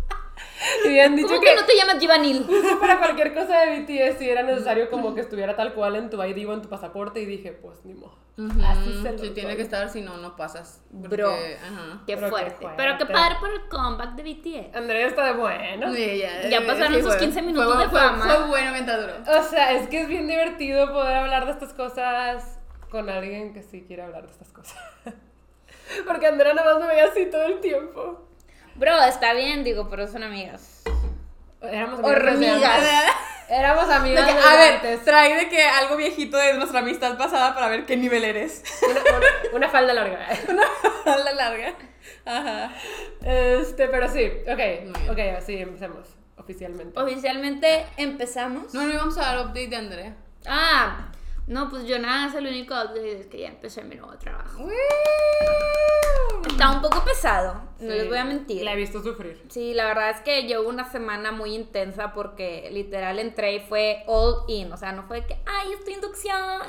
habían 0.85 1.17
dicho 1.17 1.29
¿Cómo 1.29 1.41
que, 1.41 1.49
que 1.49 1.57
no 1.57 1.65
te 1.67 1.77
llamas 1.77 1.99
Givanil? 1.99 2.47
para 2.81 2.99
cualquier 2.99 3.35
cosa 3.35 3.61
de 3.61 3.81
BTS 3.81 4.19
sí 4.19 4.29
era 4.29 4.43
necesario 4.43 4.89
como 4.91 5.15
que 5.15 5.21
estuviera 5.21 5.57
tal 5.57 5.75
cual 5.75 5.97
en 5.97 6.11
tu 6.11 6.23
ID 6.23 6.49
o 6.49 6.53
en 6.55 6.63
tu 6.63 6.69
pasaporte 6.69 7.21
y 7.21 7.27
dije, 7.27 7.53
pues 7.53 7.85
ni 7.85 7.95
modo. 7.95 8.17
Así 8.67 9.01
se 9.03 9.13
lo 9.13 9.19
Sí, 9.19 9.31
tiene 9.31 9.55
que 9.57 9.63
estar, 9.63 9.89
si 9.89 10.01
no, 10.01 10.17
no 10.17 10.35
pasas. 10.37 10.83
Porque, 10.91 11.17
Bro. 11.17 11.31
Ajá. 11.31 12.03
Qué 12.07 12.15
qué 12.15 12.19
fuerte. 12.29 12.51
fuerte. 12.51 12.75
Pero 12.77 12.99
qué 12.99 13.07
padre 13.07 13.37
por 13.39 13.51
el 13.51 13.69
comeback 13.69 14.15
de 14.17 14.23
BTS. 14.25 14.77
Andrea 14.77 15.07
está 15.07 15.27
de 15.27 15.33
bueno. 15.35 15.95
Sí, 15.95 16.19
ya, 16.19 16.49
Ya 16.49 16.59
eh, 16.59 16.67
pasaron 16.67 16.95
sí, 16.95 17.03
sus 17.03 17.11
fue- 17.13 17.19
15 17.21 17.43
minutos 17.43 17.73
fue- 17.75 17.85
de 17.85 17.91
fue- 17.91 18.01
fama. 18.01 18.25
Fue 18.25 18.47
bueno 18.49 18.73
mientras 18.73 19.01
duró. 19.01 19.39
O 19.39 19.43
sea, 19.45 19.73
es 19.73 19.89
que 19.89 20.01
es 20.03 20.09
bien 20.09 20.27
divertido 20.27 20.93
poder 20.93 21.15
hablar 21.17 21.47
de 21.47 21.53
estas 21.53 21.73
cosas 21.75 22.59
con 22.91 23.09
alguien 23.09 23.53
que 23.55 23.63
sí 23.63 23.85
quiere 23.87 24.03
hablar 24.03 24.25
de 24.27 24.33
estas 24.33 24.49
cosas. 24.53 24.77
Porque 26.07 26.27
Andrea 26.27 26.55
nada 26.55 26.73
más 26.75 26.83
me 26.83 26.89
veía 26.89 27.05
así 27.05 27.27
todo 27.27 27.43
el 27.45 27.61
tiempo. 27.61 28.27
Bro, 28.77 29.03
está 29.05 29.33
bien, 29.35 29.65
digo, 29.65 29.89
pero 29.89 30.07
son 30.09 30.23
amigas. 30.23 30.83
Éramos 31.63 32.01
Hormigas. 32.03 32.83
Éramos 33.49 33.89
De 33.89 33.95
amigas 33.95 34.27
que, 34.33 34.39
a 34.39 34.57
ver, 34.57 35.01
trae 35.05 35.35
de 35.37 35.49
que 35.51 35.63
algo 35.63 35.97
viejito 35.97 36.37
de 36.39 36.55
nuestra 36.55 36.79
amistad 36.81 37.19
pasada 37.19 37.55
para 37.55 37.69
ver 37.69 37.85
qué 37.85 37.95
nivel 37.97 38.25
eres. 38.25 38.63
Una, 38.83 39.01
una- 39.01 39.57
una 39.57 39.69
falda 39.69 39.93
larga. 39.93 40.27
A 41.05 41.17
la 41.19 41.33
larga. 41.33 41.75
Ajá. 42.25 42.73
Este, 43.23 43.89
pero 43.89 44.09
sí, 44.11 44.31
ok, 44.51 45.11
ok, 45.11 45.19
así 45.39 45.57
empecemos 45.59 46.09
oficialmente. 46.39 46.99
Oficialmente 46.99 47.87
empezamos. 47.99 48.73
No, 48.73 48.83
no 48.83 48.93
íbamos 48.93 49.17
a 49.19 49.21
dar 49.23 49.41
update 49.47 49.69
de 49.69 49.77
Andrea. 49.77 50.17
Ah, 50.47 51.13
no, 51.47 51.69
pues 51.69 51.85
yo 51.85 51.99
nada, 51.99 52.29
es 52.29 52.35
el 52.35 52.47
único 52.47 52.75
update 52.75 53.21
es 53.21 53.27
que 53.27 53.41
ya 53.41 53.49
empecé 53.49 53.85
mi 53.85 53.97
nuevo 53.97 54.17
trabajo. 54.17 54.67
Está 56.49 56.71
un 56.71 56.81
poco 56.83 57.05
pesado, 57.05 57.61
no 57.81 57.91
les 57.91 58.09
voy 58.09 58.19
a 58.19 58.25
mentir. 58.25 58.63
La 58.63 58.73
he 58.73 58.77
visto 58.77 59.03
sufrir. 59.03 59.45
Sí, 59.51 59.75
la 59.75 59.87
verdad 59.87 60.11
es 60.11 60.21
que 60.21 60.45
llevo 60.45 60.69
una 60.69 60.91
semana 60.91 61.33
muy 61.33 61.55
intensa 61.55 62.13
porque 62.13 62.69
literal 62.73 63.19
entré 63.19 63.57
y 63.57 63.61
fue 63.61 64.05
all 64.07 64.45
in. 64.49 64.73
O 64.73 64.77
sea, 64.77 64.93
no 64.93 65.03
fue 65.03 65.27
que, 65.27 65.37
ay, 65.47 65.73
es 65.73 65.85
tu 65.85 65.91
inducción, 65.91 66.63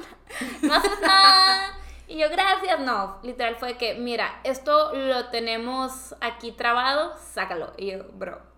no 0.61 0.73
haces 0.73 0.99
nada. 1.01 1.77
Y 2.07 2.17
yo, 2.17 2.29
gracias. 2.29 2.79
No, 2.79 3.19
literal 3.23 3.55
fue 3.55 3.77
que, 3.77 3.95
mira, 3.95 4.39
esto 4.43 4.93
lo 4.93 5.29
tenemos 5.29 6.15
aquí 6.21 6.51
trabado, 6.51 7.13
sácalo. 7.17 7.73
Y 7.77 7.91
yo, 7.91 8.03
bro. 8.13 8.54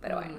Pero 0.00 0.16
bueno. 0.16 0.36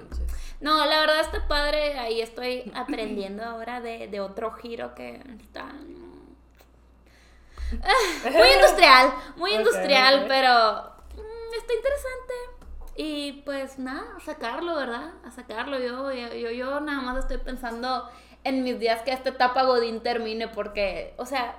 No, 0.60 0.84
la 0.86 1.00
verdad 1.00 1.20
está 1.20 1.46
padre. 1.46 1.98
Ahí 1.98 2.20
estoy 2.20 2.70
aprendiendo 2.74 3.44
ahora 3.44 3.80
de, 3.80 4.08
de 4.08 4.20
otro 4.20 4.52
giro 4.52 4.94
que 4.94 5.20
está. 5.40 5.72
Ah, 7.82 8.30
muy 8.30 8.48
industrial, 8.48 9.14
muy 9.36 9.54
industrial, 9.54 10.26
pero 10.28 10.92
mm, 11.16 11.54
está 11.56 11.74
interesante. 11.74 12.34
Y 12.96 13.42
pues 13.44 13.78
nada, 13.78 14.04
a 14.16 14.20
sacarlo, 14.20 14.76
¿verdad? 14.76 15.12
A 15.24 15.30
sacarlo. 15.30 15.78
Yo, 15.78 16.12
yo, 16.12 16.50
yo, 16.50 16.80
nada 16.80 17.00
más 17.00 17.18
estoy 17.18 17.38
pensando 17.38 18.08
en 18.44 18.62
mis 18.62 18.78
días 18.78 19.02
que 19.02 19.12
esta 19.12 19.30
etapa 19.30 19.62
Godín 19.62 20.02
termine 20.02 20.48
porque, 20.48 21.14
o 21.16 21.24
sea, 21.24 21.56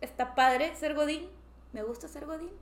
está 0.00 0.34
padre 0.34 0.74
ser 0.76 0.94
Godín. 0.94 1.28
Me 1.72 1.82
gusta 1.82 2.08
ser 2.08 2.24
Godín. 2.26 2.48
de 2.48 2.54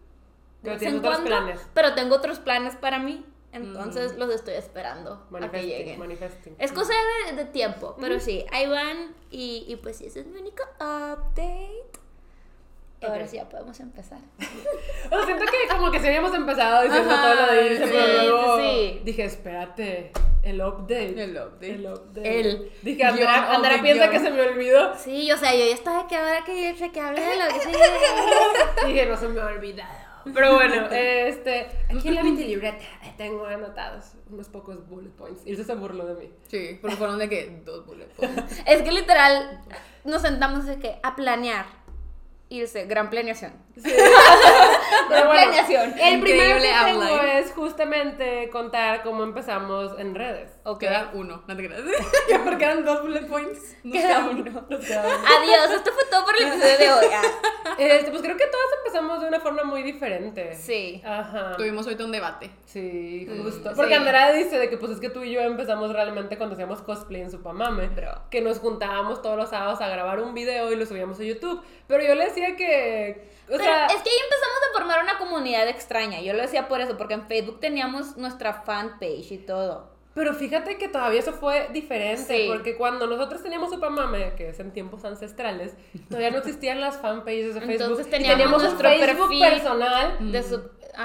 Pero 0.62 0.74
vez 0.74 0.82
en 0.82 1.00
cuando, 1.00 1.24
planes. 1.24 1.60
Pero 1.74 1.94
tengo 1.94 2.16
otros 2.16 2.40
planes 2.40 2.74
para 2.76 2.98
mí. 2.98 3.24
Entonces 3.52 4.16
los 4.16 4.30
estoy 4.32 4.54
esperando 4.54 5.12
a 5.14 5.18
que 5.26 5.32
Manifesting, 5.32 5.68
lleguen. 5.70 5.98
manifesting. 5.98 6.56
Es 6.58 6.70
cosa 6.72 6.92
de, 7.30 7.36
de 7.36 7.44
tiempo, 7.46 7.96
pero 8.00 8.20
sí, 8.20 8.44
ahí 8.52 8.66
van 8.66 9.14
y, 9.30 9.64
y 9.66 9.76
pues 9.76 9.96
sí, 9.96 10.06
ese 10.06 10.20
es 10.20 10.26
mi 10.26 10.38
único 10.40 10.62
update. 10.80 11.98
Ahora 13.00 13.26
sí 13.28 13.36
ya 13.36 13.48
podemos 13.48 13.78
empezar. 13.80 14.18
O 15.10 15.16
sea, 15.16 15.24
siento 15.24 15.44
que 15.46 15.74
como 15.74 15.90
que 15.90 16.00
sí 16.00 16.06
habíamos 16.08 16.34
empezado 16.34 16.82
diciendo 16.82 17.10
Ajá, 17.14 17.22
todo 17.22 17.46
lo 17.46 17.52
de 17.52 17.66
irse, 17.66 17.84
sí, 17.86 17.90
pero 17.94 18.22
luego 18.24 18.58
sí, 18.58 19.00
dije, 19.04 19.24
espérate, 19.24 20.12
el 20.42 20.60
update. 20.60 21.22
El 21.22 21.36
update. 21.36 21.70
El 21.74 21.86
update. 21.86 22.40
El 22.40 22.72
Dije, 22.82 23.04
Andrea, 23.04 23.54
Andrea 23.54 23.80
piensa 23.82 24.10
que 24.10 24.18
se 24.18 24.30
me 24.30 24.42
olvidó. 24.42 24.94
Sí, 24.96 25.30
o 25.32 25.36
sea, 25.38 25.54
yo 25.54 25.64
ya 25.64 25.74
estaba 25.74 26.06
que 26.06 26.16
ahora 26.16 26.44
que 26.44 26.74
que 26.92 27.00
hable 27.00 27.20
de 27.20 27.36
lo 27.36 27.44
que 27.54 27.60
sigue. 27.60 27.78
Dije, 28.86 29.06
no 29.06 29.16
se 29.16 29.28
me 29.28 29.40
ha 29.40 29.46
olvidado. 29.46 30.08
Pero 30.34 30.54
bueno, 30.54 30.86
este, 30.90 31.68
aquí 31.88 32.08
en 32.08 32.14
la 32.14 32.22
libreta 32.22 32.84
tengo 33.18 33.44
anotados 33.44 34.12
unos 34.30 34.48
pocos 34.48 34.88
bullet 34.88 35.10
points. 35.10 35.42
Y 35.44 35.54
se 35.56 35.74
burló 35.74 36.06
de 36.06 36.14
mí. 36.14 36.32
Sí, 36.46 36.78
porque 36.80 36.96
fueron 36.96 37.18
de 37.18 37.28
que 37.28 37.60
dos 37.66 37.84
bullet 37.84 38.08
points. 38.16 38.60
Es 38.66 38.80
que 38.80 38.92
literal 38.92 39.60
nos 40.04 40.22
sentamos 40.22 40.64
de 40.64 40.78
que 40.78 40.98
a 41.02 41.14
planear. 41.14 41.66
Irse, 42.48 42.86
gran 42.86 43.10
planeación. 43.10 43.52
Pero 45.08 45.26
bueno, 45.26 45.42
planeación. 45.42 45.94
el 45.98 46.20
primero 46.20 46.56
Increíble 46.56 46.68
que 46.68 46.84
tengo 46.90 47.02
outline. 47.04 47.36
es 47.38 47.52
justamente 47.52 48.50
contar 48.50 49.02
cómo 49.02 49.22
empezamos 49.22 49.98
en 49.98 50.14
redes. 50.14 50.50
Ok. 50.64 50.80
Queda 50.80 51.10
uno, 51.14 51.42
no 51.46 51.56
te 51.56 51.66
creas. 51.66 51.82
porque 52.44 52.64
eran 52.64 52.84
dos 52.84 53.02
bullet 53.02 53.26
points. 53.26 53.76
Nos 53.84 53.92
Queda 53.96 54.08
queda 54.08 54.28
uno. 54.30 54.66
Nos 54.68 54.84
quedamos. 54.84 55.12
Adiós, 55.12 55.70
esto 55.76 55.92
fue 55.92 56.04
todo 56.10 56.24
por 56.24 56.36
el 56.36 56.48
episodio 56.48 56.78
de 56.78 56.92
hoy. 56.92 57.06
Ah, 57.14 57.22
Este, 57.78 58.10
pues 58.10 58.22
creo 58.22 58.36
que 58.36 58.46
todos 58.46 58.64
empezamos 58.78 59.20
de 59.22 59.28
una 59.28 59.38
forma 59.38 59.62
muy 59.62 59.84
diferente. 59.84 60.52
Sí. 60.56 61.00
Ajá. 61.04 61.52
Tuvimos 61.56 61.86
ahorita 61.86 62.04
un 62.04 62.10
debate. 62.10 62.50
Sí, 62.64 63.24
Mm, 63.28 63.42
justo. 63.44 63.68
sí. 63.70 63.74
Porque 63.76 63.94
Andrea 63.94 64.32
dice 64.32 64.58
de 64.58 64.68
que 64.68 64.76
pues 64.78 64.90
es 64.92 65.00
que 65.00 65.10
tú 65.10 65.22
y 65.22 65.30
yo 65.30 65.40
empezamos 65.42 65.92
realmente 65.92 66.36
cuando 66.36 66.54
hacíamos 66.54 66.82
cosplay 66.82 67.20
en 67.22 67.30
Supamame. 67.30 67.86
Bro. 67.88 68.22
Que 68.30 68.40
nos 68.40 68.58
juntábamos 68.58 69.22
todos 69.22 69.36
los 69.36 69.50
sábados 69.50 69.80
a 69.80 69.88
grabar 69.88 70.18
un 70.20 70.34
video 70.34 70.72
y 70.72 70.76
lo 70.76 70.86
subíamos 70.86 71.20
a 71.20 71.22
YouTube. 71.24 71.62
Pero 71.86 72.02
yo 72.04 72.16
le 72.16 72.24
decía 72.24 72.56
que. 72.56 73.37
O 73.48 73.52
Pero 73.52 73.64
sea. 73.64 73.86
es 73.86 73.94
que 74.02 74.10
ahí 74.10 74.16
empezamos 74.24 74.58
a 74.70 74.78
formar 74.78 75.02
una 75.02 75.18
comunidad 75.18 75.68
extraña. 75.68 76.20
Yo 76.20 76.32
lo 76.34 76.42
decía 76.42 76.68
por 76.68 76.80
eso, 76.80 76.96
porque 76.98 77.14
en 77.14 77.26
Facebook 77.26 77.60
teníamos 77.60 78.16
nuestra 78.16 78.52
fanpage 78.62 79.32
y 79.32 79.38
todo. 79.38 79.96
Pero 80.14 80.34
fíjate 80.34 80.78
que 80.78 80.88
todavía 80.88 81.20
eso 81.20 81.32
fue 81.32 81.68
diferente, 81.72 82.36
Sí. 82.42 82.44
porque 82.48 82.76
cuando 82.76 83.06
nosotros 83.06 83.40
teníamos 83.42 83.70
Supamame, 83.70 84.32
que 84.34 84.48
es 84.48 84.58
en 84.58 84.72
tiempos 84.72 85.04
ancestrales, 85.04 85.74
todavía 86.08 86.30
no 86.32 86.38
existían 86.38 86.80
las 86.80 86.96
fanpages 86.98 87.54
de 87.54 87.60
Facebook. 87.60 87.80
Entonces 87.82 88.10
teníamos 88.10 88.56
un 88.62 88.68
nuestro 88.68 88.88
Facebook 88.88 89.28
perfil. 89.28 89.48
personal. 89.48 90.32
De 90.32 90.42
su. 90.42 90.56
O 90.56 90.60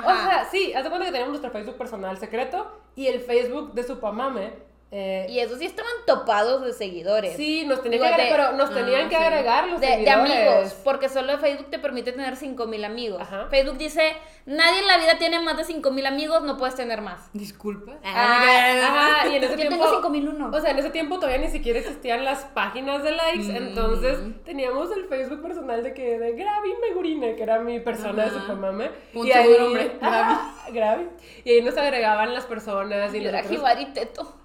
Ajá. 0.09 0.25
sea, 0.29 0.45
sí, 0.49 0.73
haz 0.73 0.83
de 0.83 0.89
cuenta 0.89 1.05
que 1.05 1.11
teníamos 1.11 1.29
nuestro 1.39 1.51
Facebook 1.51 1.77
personal 1.77 2.17
secreto 2.17 2.71
y 2.95 3.05
el 3.07 3.19
Facebook 3.19 3.73
de 3.73 3.83
Supamame. 3.83 4.53
Eh, 4.95 5.25
y 5.27 5.39
esos 5.39 5.57
sí 5.57 5.65
estaban 5.65 5.91
topados 6.05 6.63
de 6.63 6.71
seguidores. 6.71 7.35
sí, 7.35 7.65
nos 7.65 7.81
tenían 7.81 7.99
que 8.03 8.07
agregar, 8.09 8.29
de- 8.29 8.35
pero 8.43 8.57
nos 8.57 8.69
Ah, 8.69 8.73
tenían 8.75 9.09
que 9.09 9.15
sí. 9.17 9.23
agregar 9.23 9.67
los 9.67 9.81
de, 9.81 9.87
de 9.87 9.93
seguidores. 10.05 10.31
amigos, 10.31 10.73
porque 10.83 11.09
solo 11.09 11.39
Facebook 11.39 11.71
te 11.71 11.79
permite 11.79 12.11
tener 12.11 12.35
5000 12.35 12.85
amigos. 12.85 13.19
Ajá. 13.19 13.47
Facebook 13.49 13.77
dice, 13.79 14.13
nadie 14.45 14.81
en 14.81 14.87
la 14.87 14.97
vida 14.99 15.17
tiene 15.17 15.39
más 15.39 15.57
de 15.57 15.63
5000 15.63 16.05
amigos, 16.05 16.43
no 16.43 16.57
puedes 16.59 16.75
tener 16.75 17.01
más. 17.01 17.27
Disculpa. 17.33 17.93
Ah, 18.03 19.21
Ajá, 19.23 19.27
y 19.29 19.35
en 19.37 19.43
ese 19.43 19.53
Yo 19.53 19.57
tiempo. 19.61 19.77
tengo 19.83 19.89
5001. 19.95 20.51
O 20.55 20.61
sea, 20.61 20.69
en 20.69 20.77
ese 20.77 20.91
tiempo 20.91 21.15
todavía 21.15 21.39
ni 21.39 21.49
siquiera 21.49 21.79
existían 21.79 22.23
las 22.23 22.45
páginas 22.53 23.01
de 23.01 23.11
likes, 23.13 23.51
Mm. 23.51 23.55
entonces 23.55 24.19
teníamos 24.45 24.91
el 24.95 25.05
Facebook 25.05 25.41
personal 25.41 25.81
de 25.81 25.95
que 25.95 26.19
de 26.19 26.33
Gravi 26.33 26.69
Megurine, 26.87 27.35
que 27.35 27.41
era 27.41 27.57
mi 27.57 27.79
persona 27.79 28.25
de 28.25 28.29
Ajá. 28.29 28.41
Supamame. 28.41 28.91
Un 29.15 29.25
y 29.25 29.31
ahí, 29.31 29.55
Ajá, 30.01 30.53
Gravi. 30.71 31.07
Y 31.45 31.49
ahí 31.51 31.61
nos 31.63 31.75
agregaban 31.77 32.31
las 32.35 32.45
personas 32.45 33.11
y 33.15 33.21
Yo 33.23 33.29
era 33.29 33.39
nosotros- 33.41 33.57
Jibari 33.59 33.85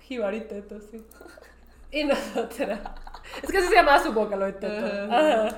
Teto. 0.08 0.14
Jibari 0.14 0.40
Teto, 0.42 0.80
sí. 0.80 1.02
Y 1.90 2.04
nosotras. 2.04 2.80
Es 3.42 3.50
que 3.50 3.58
así 3.58 3.68
se 3.68 3.74
llamaba 3.74 3.98
su 3.98 4.12
boca, 4.12 4.36
lo 4.36 4.44
de 4.44 4.52
Teto. 4.52 4.86
Ajá. 5.10 5.48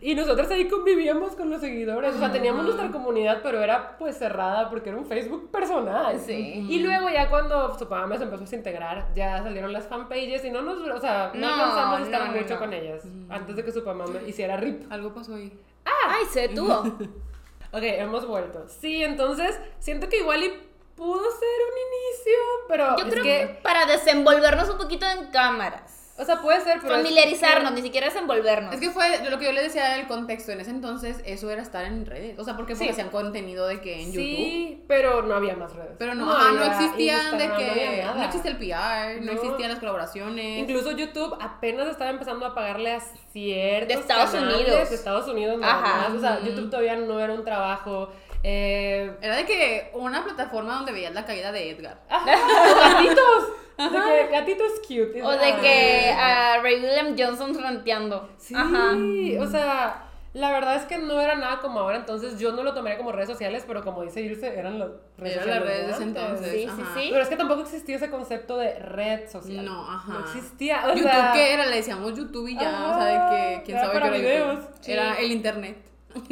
Y 0.00 0.14
nosotros 0.14 0.48
ahí 0.50 0.68
convivíamos 0.68 1.34
con 1.34 1.48
los 1.50 1.60
seguidores. 1.60 2.14
O 2.14 2.18
sea, 2.18 2.30
teníamos 2.30 2.64
nuestra 2.64 2.90
comunidad, 2.90 3.40
pero 3.42 3.62
era 3.62 3.96
pues 3.98 4.16
cerrada 4.16 4.68
porque 4.70 4.90
era 4.90 4.98
un 4.98 5.06
Facebook 5.06 5.50
personal. 5.50 6.18
Sí. 6.20 6.66
Y 6.68 6.80
luego 6.80 7.08
ya 7.08 7.28
cuando 7.30 7.76
Supamame 7.78 8.16
se 8.18 8.24
empezó 8.24 8.42
a 8.42 8.44
desintegrar, 8.44 9.08
ya 9.14 9.42
salieron 9.42 9.72
las 9.72 9.88
fanpages 9.88 10.44
y 10.44 10.50
no 10.50 10.62
nos, 10.62 10.78
o 10.78 11.00
sea, 11.00 11.32
no, 11.34 11.40
No, 11.40 11.54
alcanzamos 11.54 12.00
a 12.00 12.02
estar 12.02 12.26
no, 12.26 12.38
mucho 12.38 12.54
no. 12.54 12.60
con 12.60 12.72
ellas. 12.74 13.02
Antes 13.28 13.56
de 13.56 13.64
que 13.64 13.72
Supamame 13.72 14.28
hiciera 14.28 14.56
RIP. 14.56 14.92
Algo 14.92 15.12
pasó 15.14 15.34
ahí. 15.34 15.58
Ah, 15.84 16.16
Ay, 16.18 16.26
sé 16.26 16.50
tú. 16.50 16.68
Ok, 17.70 17.82
hemos 17.82 18.26
vuelto. 18.26 18.64
Sí, 18.66 19.04
entonces 19.04 19.60
siento 19.78 20.08
que 20.08 20.20
igual 20.20 20.42
y 20.42 20.52
pudo 20.98 21.22
ser 21.30 21.58
un 21.70 21.78
inicio, 21.86 22.38
pero 22.68 22.96
Yo 22.98 23.04
es 23.06 23.10
creo 23.12 23.22
que, 23.24 23.38
que 23.38 23.60
para 23.62 23.86
desenvolvernos 23.86 24.68
un 24.68 24.76
poquito 24.78 25.06
en 25.06 25.26
cámaras. 25.30 25.94
o 26.20 26.24
sea, 26.24 26.40
puede 26.42 26.60
ser, 26.62 26.80
pero 26.82 26.96
es 26.96 27.02
Familiarizarnos, 27.02 27.70
que- 27.70 27.76
ni 27.76 27.82
siquiera 27.82 28.08
desenvolvernos. 28.08 28.74
Es 28.74 28.80
que 28.80 28.90
fue 28.90 29.30
lo 29.30 29.38
que 29.38 29.44
yo 29.44 29.52
le 29.52 29.62
decía 29.62 29.90
del 29.90 30.08
contexto. 30.08 30.50
En 30.50 30.60
ese 30.60 30.70
entonces, 30.70 31.20
eso 31.24 31.48
era 31.48 31.62
estar 31.62 31.84
en 31.84 32.04
redes. 32.06 32.36
O 32.40 32.44
sea, 32.44 32.56
porque 32.56 32.74
Sí. 32.74 32.88
hacían 32.88 33.10
contenido 33.10 33.68
de 33.68 33.80
que 33.80 33.94
en 34.02 34.06
YouTube. 34.12 34.24
Sí, 34.24 34.84
pero 34.88 35.22
no 35.22 35.36
había 35.36 35.54
más 35.54 35.72
redes. 35.76 35.92
Pero 35.96 36.16
no, 36.16 36.28
ajá, 36.32 36.50
no 36.50 36.60
había 36.64 36.72
existían 36.72 37.38
de 37.38 37.44
que. 37.52 38.02
no, 38.04 38.22
existía 38.24 38.50
el 38.50 38.56
PR, 38.58 39.20
no, 39.20 39.26
No. 39.26 39.32
existían 39.40 39.70
las 39.70 39.78
colaboraciones. 39.78 40.58
Incluso 40.58 40.90
YouTube 40.90 41.36
apenas 41.40 41.86
estaba 41.86 42.10
empezando 42.10 42.44
a 42.46 42.52
pagarle 42.52 42.94
a 42.94 43.00
ciertos 43.00 43.88
De 43.88 43.94
Estados 43.94 44.30
canales 44.30 44.56
Unidos. 44.66 44.88
de 44.90 44.94
Estados 44.96 45.28
Unidos 45.28 45.58
nada 45.60 45.74
Ajá. 45.74 46.08
más. 46.08 46.16
O 46.16 46.20
sea. 46.20 46.40
YouTube 46.40 46.68
todavía 46.68 46.96
no 46.96 47.20
era 47.20 47.32
un 47.32 47.44
trabajo. 47.44 48.10
Eh, 48.42 49.10
Era 49.20 49.36
de 49.36 49.44
que 49.44 49.90
una 49.94 50.24
plataforma 50.24 50.74
donde 50.74 50.92
veías 50.92 51.12
la 51.14 51.24
caída 51.24 51.52
de 51.52 51.70
Edgar. 51.70 52.00
ajá, 52.08 52.26
gatitos. 52.94 53.48
De 53.78 53.88
que 53.90 54.28
gatitos 54.32 54.72
cute. 54.86 55.22
O 55.22 55.30
de 55.30 55.54
que 55.60 56.10
a 56.10 56.60
Ray 56.62 56.76
William 56.82 57.14
Johnson 57.18 57.56
ranteando. 57.60 58.28
Sí, 58.36 58.54
Ajá. 58.56 58.92
o 59.40 59.46
sea, 59.46 60.04
la 60.34 60.50
verdad 60.50 60.74
es 60.76 60.84
que 60.84 60.98
no 60.98 61.20
era 61.20 61.36
nada 61.36 61.60
como 61.60 61.80
ahora, 61.80 61.96
entonces 61.96 62.38
yo 62.40 62.52
no 62.52 62.62
lo 62.64 62.74
tomaría 62.74 62.98
como 62.98 63.12
redes 63.12 63.28
sociales, 63.28 63.64
pero 63.66 63.84
como 63.84 64.02
dice 64.02 64.20
Irse, 64.20 64.58
eran 64.58 64.78
las 64.80 64.88
redes 65.16 65.36
Era 65.36 65.42
sociales. 65.44 65.64
las 65.64 65.78
redes 65.78 66.00
entonces. 66.00 66.50
Sí, 66.52 66.58
sí, 66.62 66.66
ajá. 66.68 66.94
sí. 66.94 67.08
Pero 67.10 67.22
es 67.22 67.28
que 67.28 67.36
tampoco 67.36 67.60
existía 67.62 67.96
ese 67.96 68.10
concepto 68.10 68.56
de 68.56 68.78
red 68.80 69.28
social. 69.30 69.64
No, 69.64 69.88
ajá. 69.88 70.12
No 70.12 70.20
existía. 70.20 70.84
O 70.86 70.88
YouTube, 70.90 71.02
sea, 71.04 71.30
¿qué 71.32 71.54
era? 71.54 71.66
Le 71.66 71.76
decíamos 71.76 72.14
YouTube 72.16 72.48
y 72.48 72.56
ya. 72.56 72.68
Ajá, 72.68 72.88
o 72.90 73.00
sea, 73.00 73.04
de 73.04 73.30
que 73.58 73.62
quién 73.64 73.76
era 73.78 73.86
sabe 73.86 74.00
para 74.00 74.10
qué 74.12 74.18
era 74.18 74.44
videos, 74.44 74.64
sí. 74.80 74.92
Era 74.92 75.14
el 75.20 75.30
internet. 75.32 75.76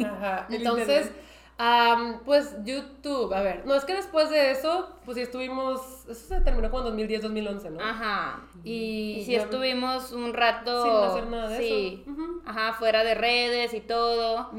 Ajá. 0.05 0.45
El 0.49 0.55
Entonces, 0.55 0.87
internet. 1.07 1.23
Am, 1.57 2.19
pues 2.25 2.55
YouTube, 2.63 3.33
a 3.33 3.41
ver, 3.41 3.65
no 3.65 3.73
es 3.75 3.83
que 3.85 3.93
después 3.95 4.29
de 4.29 4.51
eso, 4.51 4.89
pues 5.05 5.15
sí 5.17 5.23
estuvimos, 5.23 5.81
eso 6.07 6.27
se 6.27 6.41
terminó 6.41 6.69
como 6.69 6.83
en 6.83 6.89
2010, 6.89 7.21
2011, 7.23 7.69
¿no? 7.71 7.79
Ajá. 7.83 8.41
Y, 8.63 9.17
Y 9.19 9.25
si 9.25 9.33
yo- 9.33 9.39
estuvimos 9.41 10.11
un 10.11 10.33
rato. 10.33 10.83
Sin 10.83 10.91
hacer 10.93 11.27
nada 11.27 11.49
de 11.49 11.57
sí, 11.57 12.01
eso. 12.03 12.11
Ujú. 12.11 12.41
Ajá, 12.45 12.73
fuera 12.73 13.03
de 13.03 13.15
redes 13.15 13.73
y 13.73 13.81
todo. 13.81 14.51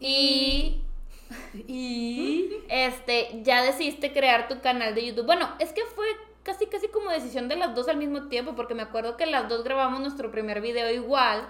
Y. 0.00 0.80
Y... 1.66 2.50
Este, 2.68 3.40
ya 3.42 3.62
decidiste 3.62 4.12
crear 4.12 4.46
tu 4.46 4.60
canal 4.60 4.94
de 4.94 5.06
YouTube. 5.06 5.26
Bueno, 5.26 5.48
es 5.58 5.72
que 5.72 5.82
fue 5.84 6.06
casi, 6.42 6.66
casi 6.66 6.88
como 6.88 7.10
decisión 7.10 7.48
de 7.48 7.56
las 7.56 7.74
dos 7.74 7.88
al 7.88 7.96
mismo 7.96 8.28
tiempo, 8.28 8.54
porque 8.54 8.74
me 8.74 8.82
acuerdo 8.82 9.16
que 9.16 9.26
las 9.26 9.48
dos 9.48 9.64
grabamos 9.64 10.00
nuestro 10.00 10.30
primer 10.30 10.60
video 10.60 10.90
igual. 10.92 11.48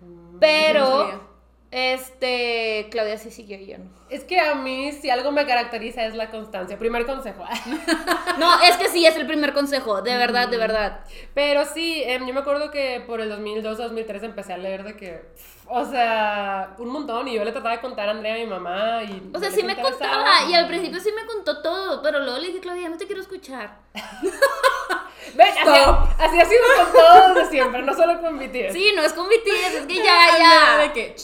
No 0.00 0.38
Pero. 0.40 1.31
Este. 1.72 2.88
Claudia 2.90 3.16
sí 3.16 3.30
siguió 3.30 3.58
y 3.58 3.66
yo 3.66 3.78
no. 3.78 3.86
Es 4.10 4.24
que 4.24 4.38
a 4.38 4.54
mí, 4.54 4.92
si 4.92 5.08
algo 5.08 5.32
me 5.32 5.46
caracteriza 5.46 6.04
es 6.04 6.14
la 6.14 6.30
constancia. 6.30 6.78
Primer 6.78 7.06
consejo. 7.06 7.44
No, 8.38 8.60
es 8.62 8.76
que 8.78 8.88
sí, 8.88 9.04
es 9.04 9.14
el 9.16 9.26
primer 9.26 9.52
consejo, 9.52 10.00
de 10.00 10.16
verdad, 10.16 10.48
de 10.48 10.56
verdad. 10.56 11.00
Pero 11.34 11.66
sí, 11.66 12.02
em, 12.04 12.26
yo 12.26 12.32
me 12.32 12.40
acuerdo 12.40 12.70
que 12.70 13.02
por 13.06 13.20
el 13.20 13.28
2002 13.28 13.76
2003 13.76 14.22
empecé 14.22 14.54
a 14.54 14.58
leer 14.58 14.84
de 14.84 14.96
que, 14.96 15.22
o 15.66 15.84
sea, 15.84 16.74
un 16.78 16.88
montón. 16.88 17.28
Y 17.28 17.34
yo 17.34 17.44
le 17.44 17.52
trataba 17.52 17.76
de 17.76 17.82
contar 17.82 18.08
a 18.08 18.12
Andrea, 18.12 18.34
a 18.34 18.38
mi 18.38 18.46
mamá. 18.46 19.02
Y 19.04 19.30
O 19.34 19.38
sea, 19.38 19.50
sí 19.50 19.62
me 19.62 19.76
contaba 19.76 20.44
y 20.48 20.54
al 20.54 20.66
principio 20.66 20.98
sí 20.98 21.10
me 21.14 21.26
contó 21.26 21.60
todo, 21.62 22.02
pero 22.02 22.20
luego 22.20 22.38
le 22.38 22.48
dije, 22.48 22.60
Claudia, 22.60 22.88
no 22.88 22.96
te 22.96 23.06
quiero 23.06 23.20
escuchar. 23.20 23.76
Ve, 25.34 25.44
así, 25.44 25.80
así 26.18 26.40
ha 26.40 26.44
sido 26.44 26.62
con 26.76 26.92
todos 26.92 27.34
de 27.36 27.44
siempre, 27.46 27.82
no 27.82 27.94
solo 27.94 28.20
con 28.20 28.38
BTS. 28.38 28.72
Sí, 28.72 28.92
no 28.96 29.02
es 29.02 29.12
con 29.12 29.28
BTS, 29.28 29.74
es 29.80 29.86
que 29.86 29.96
ya, 30.04 30.38
ya. 30.38 30.78
De 30.78 30.92
que. 30.92 31.14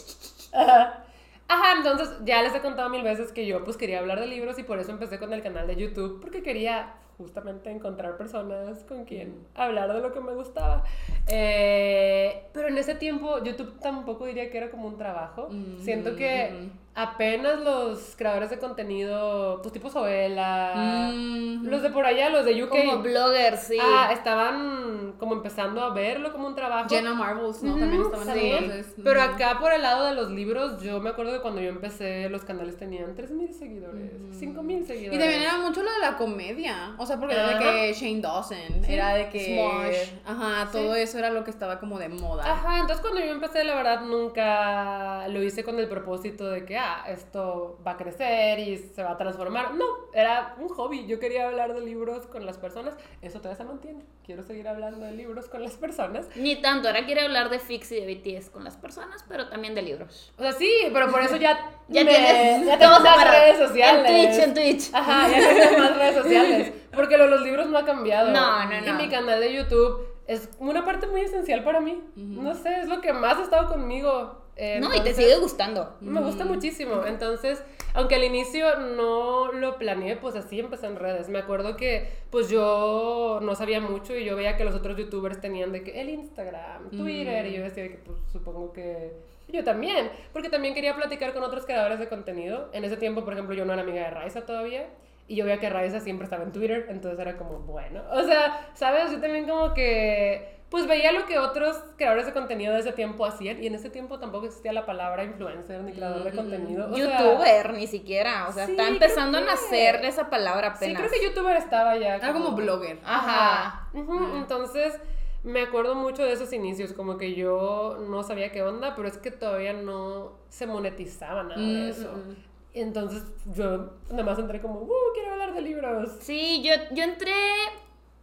Ajá. 0.52 1.04
Ajá, 1.50 1.78
entonces 1.78 2.10
ya 2.24 2.42
les 2.42 2.54
he 2.54 2.60
contado 2.60 2.90
mil 2.90 3.02
veces 3.02 3.32
que 3.32 3.46
yo 3.46 3.64
pues 3.64 3.78
quería 3.78 4.00
hablar 4.00 4.20
de 4.20 4.26
libros 4.26 4.58
y 4.58 4.64
por 4.64 4.78
eso 4.78 4.90
empecé 4.90 5.18
con 5.18 5.32
el 5.32 5.42
canal 5.42 5.66
de 5.66 5.76
YouTube, 5.76 6.20
porque 6.20 6.42
quería 6.42 6.94
justamente 7.16 7.70
encontrar 7.70 8.16
personas 8.16 8.84
con 8.84 9.04
quien 9.04 9.34
hablar 9.54 9.92
de 9.92 10.00
lo 10.00 10.12
que 10.12 10.20
me 10.20 10.34
gustaba. 10.34 10.84
Eh, 11.26 12.44
pero 12.52 12.68
en 12.68 12.78
ese 12.78 12.94
tiempo 12.94 13.42
YouTube 13.42 13.80
tampoco 13.80 14.26
diría 14.26 14.50
que 14.50 14.58
era 14.58 14.70
como 14.70 14.86
un 14.86 14.98
trabajo. 14.98 15.48
Mm, 15.50 15.80
Siento 15.80 16.14
que 16.16 16.50
mm. 16.50 16.87
Apenas 16.98 17.60
los 17.60 18.14
creadores 18.16 18.50
de 18.50 18.58
contenido, 18.58 19.60
pues 19.62 19.72
tipo 19.72 19.88
Zoela, 19.88 21.10
Mm. 21.14 21.66
los 21.68 21.82
de 21.82 21.90
por 21.90 22.04
allá, 22.04 22.28
los 22.28 22.44
de 22.44 22.62
UK, 22.62 22.68
Como 22.70 22.98
blogger, 23.02 23.56
sí. 23.56 23.78
ah, 23.80 24.10
estaban 24.12 25.14
como 25.18 25.34
empezando 25.34 25.80
a 25.82 25.94
verlo 25.94 26.32
como 26.32 26.48
un 26.48 26.54
trabajo. 26.54 26.88
Jenna 26.88 27.14
Marbles, 27.14 27.62
¿no? 27.62 27.76
También 27.78 28.02
estaban 28.02 28.32
sí. 28.36 28.50
entonces. 28.50 28.94
Pero 29.02 29.22
acá 29.22 29.58
por 29.60 29.72
el 29.72 29.82
lado 29.82 30.06
de 30.06 30.14
los 30.14 30.30
libros, 30.30 30.82
yo 30.82 31.00
me 31.00 31.10
acuerdo 31.10 31.32
que 31.34 31.40
cuando 31.40 31.60
yo 31.60 31.68
empecé, 31.68 32.28
los 32.28 32.44
canales 32.44 32.76
tenían 32.76 33.14
3.000 33.14 33.52
seguidores, 33.52 34.10
5.000 34.40 34.84
seguidores. 34.86 35.16
Y 35.16 35.18
también 35.18 35.42
era 35.42 35.58
mucho 35.58 35.82
lo 35.82 35.92
de 35.92 35.98
la 36.00 36.16
comedia. 36.16 36.94
O 36.98 37.06
sea, 37.06 37.16
porque 37.18 37.34
era 37.34 37.50
de 37.50 37.58
que 37.58 37.92
Shane 37.94 38.20
Dawson, 38.20 38.58
era 38.88 39.14
de 39.14 39.28
que. 39.28 39.54
Smosh. 39.54 40.18
Ajá, 40.26 40.68
todo 40.72 40.94
eso 40.96 41.18
era 41.18 41.30
lo 41.30 41.44
que 41.44 41.50
estaba 41.50 41.78
como 41.78 41.98
de 41.98 42.08
moda. 42.08 42.42
Ajá, 42.50 42.78
entonces 42.80 43.00
cuando 43.00 43.20
yo 43.20 43.30
empecé, 43.32 43.62
la 43.64 43.74
verdad, 43.76 44.00
nunca 44.02 45.28
lo 45.28 45.42
hice 45.42 45.62
con 45.64 45.78
el 45.78 45.88
propósito 45.88 46.48
de 46.50 46.64
que, 46.64 46.76
ah, 46.76 46.87
esto 47.08 47.78
va 47.86 47.92
a 47.92 47.96
crecer 47.96 48.58
y 48.58 48.76
se 48.78 49.02
va 49.02 49.12
a 49.12 49.16
transformar. 49.16 49.74
No, 49.74 49.84
era 50.12 50.54
un 50.58 50.68
hobby. 50.68 51.06
Yo 51.06 51.18
quería 51.18 51.46
hablar 51.48 51.74
de 51.74 51.80
libros 51.80 52.26
con 52.26 52.44
las 52.46 52.58
personas. 52.58 52.94
Eso 53.22 53.38
todavía 53.38 53.56
se 53.56 53.64
mantiene. 53.64 54.04
Quiero 54.24 54.42
seguir 54.42 54.68
hablando 54.68 55.06
de 55.06 55.12
libros 55.12 55.48
con 55.48 55.62
las 55.62 55.72
personas. 55.76 56.28
Ni 56.36 56.56
tanto, 56.56 56.88
ahora 56.88 57.04
quiere 57.06 57.22
hablar 57.22 57.48
de 57.50 57.58
Fix 57.58 57.92
y 57.92 58.00
de 58.00 58.14
BTS 58.14 58.50
con 58.50 58.64
las 58.64 58.76
personas, 58.76 59.24
pero 59.28 59.48
también 59.48 59.74
de 59.74 59.82
libros. 59.82 60.32
O 60.38 60.42
sea, 60.42 60.52
sí, 60.52 60.70
pero 60.92 61.10
por 61.10 61.20
eso 61.22 61.36
ya, 61.36 61.58
Ya 61.88 62.04
me- 62.04 62.10
tienes 62.10 62.66
ya 62.66 62.78
tengo 62.78 63.00
más 63.00 63.30
redes 63.30 63.58
sociales. 63.58 64.10
En 64.10 64.28
Twitch, 64.30 64.42
en 64.44 64.54
Twitch. 64.54 64.90
Ajá, 64.94 65.28
ya 65.28 65.38
tengo 65.68 65.78
más 65.78 65.96
redes 65.96 66.14
sociales. 66.22 66.72
Porque 66.94 67.16
lo 67.16 67.26
los 67.28 67.42
libros 67.42 67.66
no 67.68 67.78
ha 67.78 67.84
cambiado. 67.84 68.30
No, 68.30 68.64
no, 68.66 68.78
Y 68.78 68.80
no. 68.90 68.94
mi 68.94 69.08
canal 69.08 69.40
de 69.40 69.54
YouTube 69.54 70.06
es 70.26 70.50
una 70.58 70.84
parte 70.84 71.06
muy 71.06 71.22
esencial 71.22 71.64
para 71.64 71.80
mí. 71.80 72.02
No 72.16 72.54
sé, 72.54 72.80
es 72.80 72.88
lo 72.88 73.00
que 73.00 73.12
más 73.14 73.38
ha 73.38 73.42
estado 73.44 73.68
conmigo. 73.68 74.44
Eh, 74.58 74.80
No, 74.80 74.94
y 74.94 75.00
te 75.00 75.14
sigue 75.14 75.36
gustando. 75.38 75.96
Me 76.00 76.20
gusta 76.20 76.44
muchísimo. 76.44 77.04
Entonces, 77.06 77.62
aunque 77.94 78.16
al 78.16 78.24
inicio 78.24 78.78
no 78.78 79.52
lo 79.52 79.78
planeé, 79.78 80.16
pues 80.16 80.34
así 80.34 80.58
empecé 80.58 80.86
en 80.86 80.96
redes. 80.96 81.28
Me 81.28 81.38
acuerdo 81.38 81.76
que 81.76 82.10
pues 82.30 82.50
yo 82.50 83.38
no 83.40 83.54
sabía 83.54 83.80
mucho 83.80 84.16
y 84.16 84.24
yo 84.24 84.36
veía 84.36 84.56
que 84.56 84.64
los 84.64 84.74
otros 84.74 84.96
youtubers 84.96 85.40
tenían 85.40 85.72
de 85.72 85.84
que 85.84 86.00
el 86.00 86.10
Instagram, 86.10 86.90
Twitter, 86.90 87.46
y 87.46 87.54
yo 87.56 87.62
decía 87.62 87.84
de 87.84 87.90
que 87.90 87.98
pues 87.98 88.18
supongo 88.32 88.72
que 88.72 89.12
yo 89.48 89.64
también, 89.64 90.10
porque 90.32 90.50
también 90.50 90.74
quería 90.74 90.94
platicar 90.94 91.32
con 91.32 91.42
otros 91.42 91.64
creadores 91.64 91.98
de 91.98 92.08
contenido. 92.08 92.68
En 92.72 92.84
ese 92.84 92.96
tiempo, 92.96 93.24
por 93.24 93.32
ejemplo, 93.32 93.54
yo 93.54 93.64
no 93.64 93.72
era 93.72 93.82
amiga 93.82 94.02
de 94.02 94.10
Raiza 94.10 94.44
todavía. 94.44 94.88
Y 95.26 95.36
yo 95.36 95.44
veía 95.44 95.58
que 95.60 95.68
Raiza 95.68 96.00
siempre 96.00 96.24
estaba 96.24 96.42
en 96.42 96.52
Twitter, 96.52 96.86
entonces 96.88 97.20
era 97.20 97.36
como, 97.36 97.58
bueno. 97.60 98.02
O 98.10 98.22
sea, 98.24 98.70
¿sabes? 98.74 99.10
Yo 99.12 99.20
también 99.20 99.46
como 99.46 99.74
que, 99.74 100.57
pues 100.70 100.86
veía 100.86 101.12
lo 101.12 101.24
que 101.24 101.38
otros 101.38 101.76
creadores 101.96 102.26
de 102.26 102.32
contenido 102.34 102.74
de 102.74 102.80
ese 102.80 102.92
tiempo 102.92 103.24
hacían. 103.24 103.62
Y 103.62 103.66
en 103.68 103.74
ese 103.74 103.88
tiempo 103.90 104.18
tampoco 104.18 104.46
existía 104.46 104.72
la 104.72 104.84
palabra 104.84 105.24
influencer 105.24 105.80
ni 105.82 105.92
creador 105.92 106.24
de 106.24 106.32
contenido. 106.32 106.90
O 106.90 106.94
sea, 106.94 107.18
Youtuber, 107.20 107.72
ni 107.72 107.86
siquiera. 107.86 108.46
O 108.48 108.52
sea, 108.52 108.66
sí, 108.66 108.72
está 108.72 108.88
empezando 108.88 109.38
a 109.38 109.40
que- 109.40 109.46
nacer 109.46 110.04
esa 110.04 110.28
palabra 110.28 110.70
Sí, 110.76 110.84
apenas. 110.86 111.02
creo 111.08 111.10
que 111.20 111.26
youtuber 111.26 111.56
estaba 111.56 111.96
ya. 111.96 112.16
Era 112.16 112.32
como 112.34 112.52
blogger. 112.52 112.98
Ajá. 113.04 113.88
Ujú, 113.94 114.36
Entonces, 114.36 115.00
me 115.42 115.62
acuerdo 115.62 115.94
mucho 115.94 116.22
de 116.22 116.32
esos 116.32 116.52
inicios, 116.52 116.92
como 116.92 117.16
que 117.16 117.34
yo 117.34 117.96
no 118.08 118.22
sabía 118.22 118.52
qué 118.52 118.62
onda, 118.62 118.94
pero 118.94 119.08
es 119.08 119.16
que 119.16 119.30
todavía 119.30 119.72
no 119.72 120.32
se 120.50 120.66
monetizaba 120.66 121.44
nada 121.44 121.60
de 121.60 121.62
Mm, 121.86 121.88
eso. 121.88 122.12
mm, 122.12 122.30
mm. 122.30 122.36
Entonces, 122.74 123.22
yo 123.54 123.94
nada 124.10 124.22
más 124.24 124.38
entré 124.38 124.60
como, 124.60 124.80
uh, 124.80 124.90
quiero 125.14 125.32
hablar 125.32 125.54
de 125.54 125.62
libros. 125.62 126.10
Sí, 126.20 126.62
yo, 126.62 126.72
yo 126.94 127.02
entré 127.04 127.32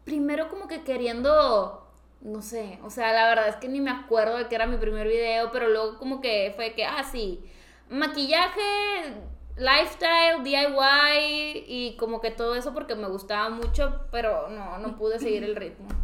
primero 0.04 0.50
como 0.50 0.68
que 0.68 0.84
queriendo, 0.84 1.85
no 2.26 2.42
sé, 2.42 2.80
o 2.84 2.90
sea, 2.90 3.14
la 3.14 3.30
verdad 3.30 3.48
es 3.48 3.56
que 3.58 3.68
ni 3.68 3.80
me 3.80 3.92
acuerdo 3.92 4.38
de 4.38 4.48
que 4.48 4.56
era 4.56 4.66
mi 4.66 4.78
primer 4.78 5.08
video, 5.08 5.52
pero 5.52 5.70
luego 5.70 5.98
como 6.00 6.22
que 6.22 6.52
fue 6.56 6.74
que, 6.74 6.84
ah, 6.84 7.04
sí, 7.04 7.46
maquillaje, 7.88 9.14
lifestyle, 9.56 10.44
DIY 10.44 11.66
y 11.68 11.96
como 11.98 12.22
que 12.22 12.32
todo 12.32 12.56
eso 12.56 12.74
porque 12.74 12.96
me 12.96 13.08
gustaba 13.08 13.50
mucho, 13.50 14.08
pero 14.12 14.50
no, 14.50 14.80
no 14.80 14.98
pude 14.98 15.20
seguir 15.20 15.44
el 15.44 15.56
ritmo. 15.56 15.88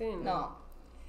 Sí, 0.00 0.06
No, 0.22 0.56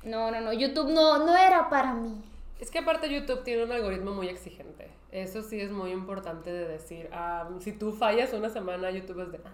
no, 0.04 0.32
no, 0.32 0.42
no, 0.42 0.52
YouTube 0.52 0.90
no, 0.90 1.26
no 1.26 1.38
era 1.38 1.70
para 1.70 1.94
mí. 1.94 2.22
Es 2.60 2.70
que 2.70 2.80
aparte 2.80 3.10
YouTube 3.10 3.46
tiene 3.46 3.64
un 3.64 3.72
algoritmo 3.72 4.12
muy 4.12 4.28
exigente. 4.28 4.92
Eso 5.12 5.44
sí 5.44 5.62
es 5.62 5.72
muy 5.72 5.92
importante 5.92 6.52
de 6.52 6.68
decir. 6.68 7.10
Ah, 7.14 7.48
si 7.60 7.72
tú 7.72 7.94
fallas 7.94 8.34
una 8.34 8.50
semana, 8.50 8.92
YouTube 8.92 9.22
es 9.22 9.32
de, 9.32 9.40
ah, 9.46 9.52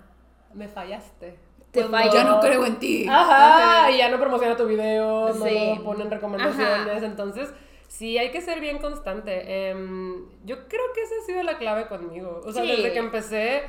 me 0.55 0.67
fallaste. 0.67 1.37
Te. 1.71 1.81
Ya 2.13 2.23
no 2.23 2.39
creo 2.39 2.65
en 2.65 2.77
ti. 2.79 3.05
Ajá, 3.09 3.91
y 3.91 3.97
ya 3.97 4.09
no 4.09 4.19
promociona 4.19 4.55
tu 4.55 4.65
video, 4.65 5.33
no 5.33 5.45
Sí. 5.45 5.79
ponen 5.83 6.09
recomendaciones. 6.09 6.97
Ajá. 6.97 7.05
Entonces, 7.05 7.53
sí, 7.87 8.17
hay 8.17 8.31
que 8.31 8.41
ser 8.41 8.59
bien 8.61 8.79
constante. 8.79 9.69
Em, 9.69 10.25
yo 10.45 10.67
creo 10.67 10.83
que 10.95 11.01
esa 11.01 11.15
ha 11.21 11.25
sido 11.25 11.43
la 11.43 11.57
clave 11.57 11.87
conmigo. 11.87 12.41
O 12.45 12.51
sea, 12.51 12.63
Sí. 12.63 12.69
desde 12.69 12.93
que 12.93 12.99
empecé, 12.99 13.63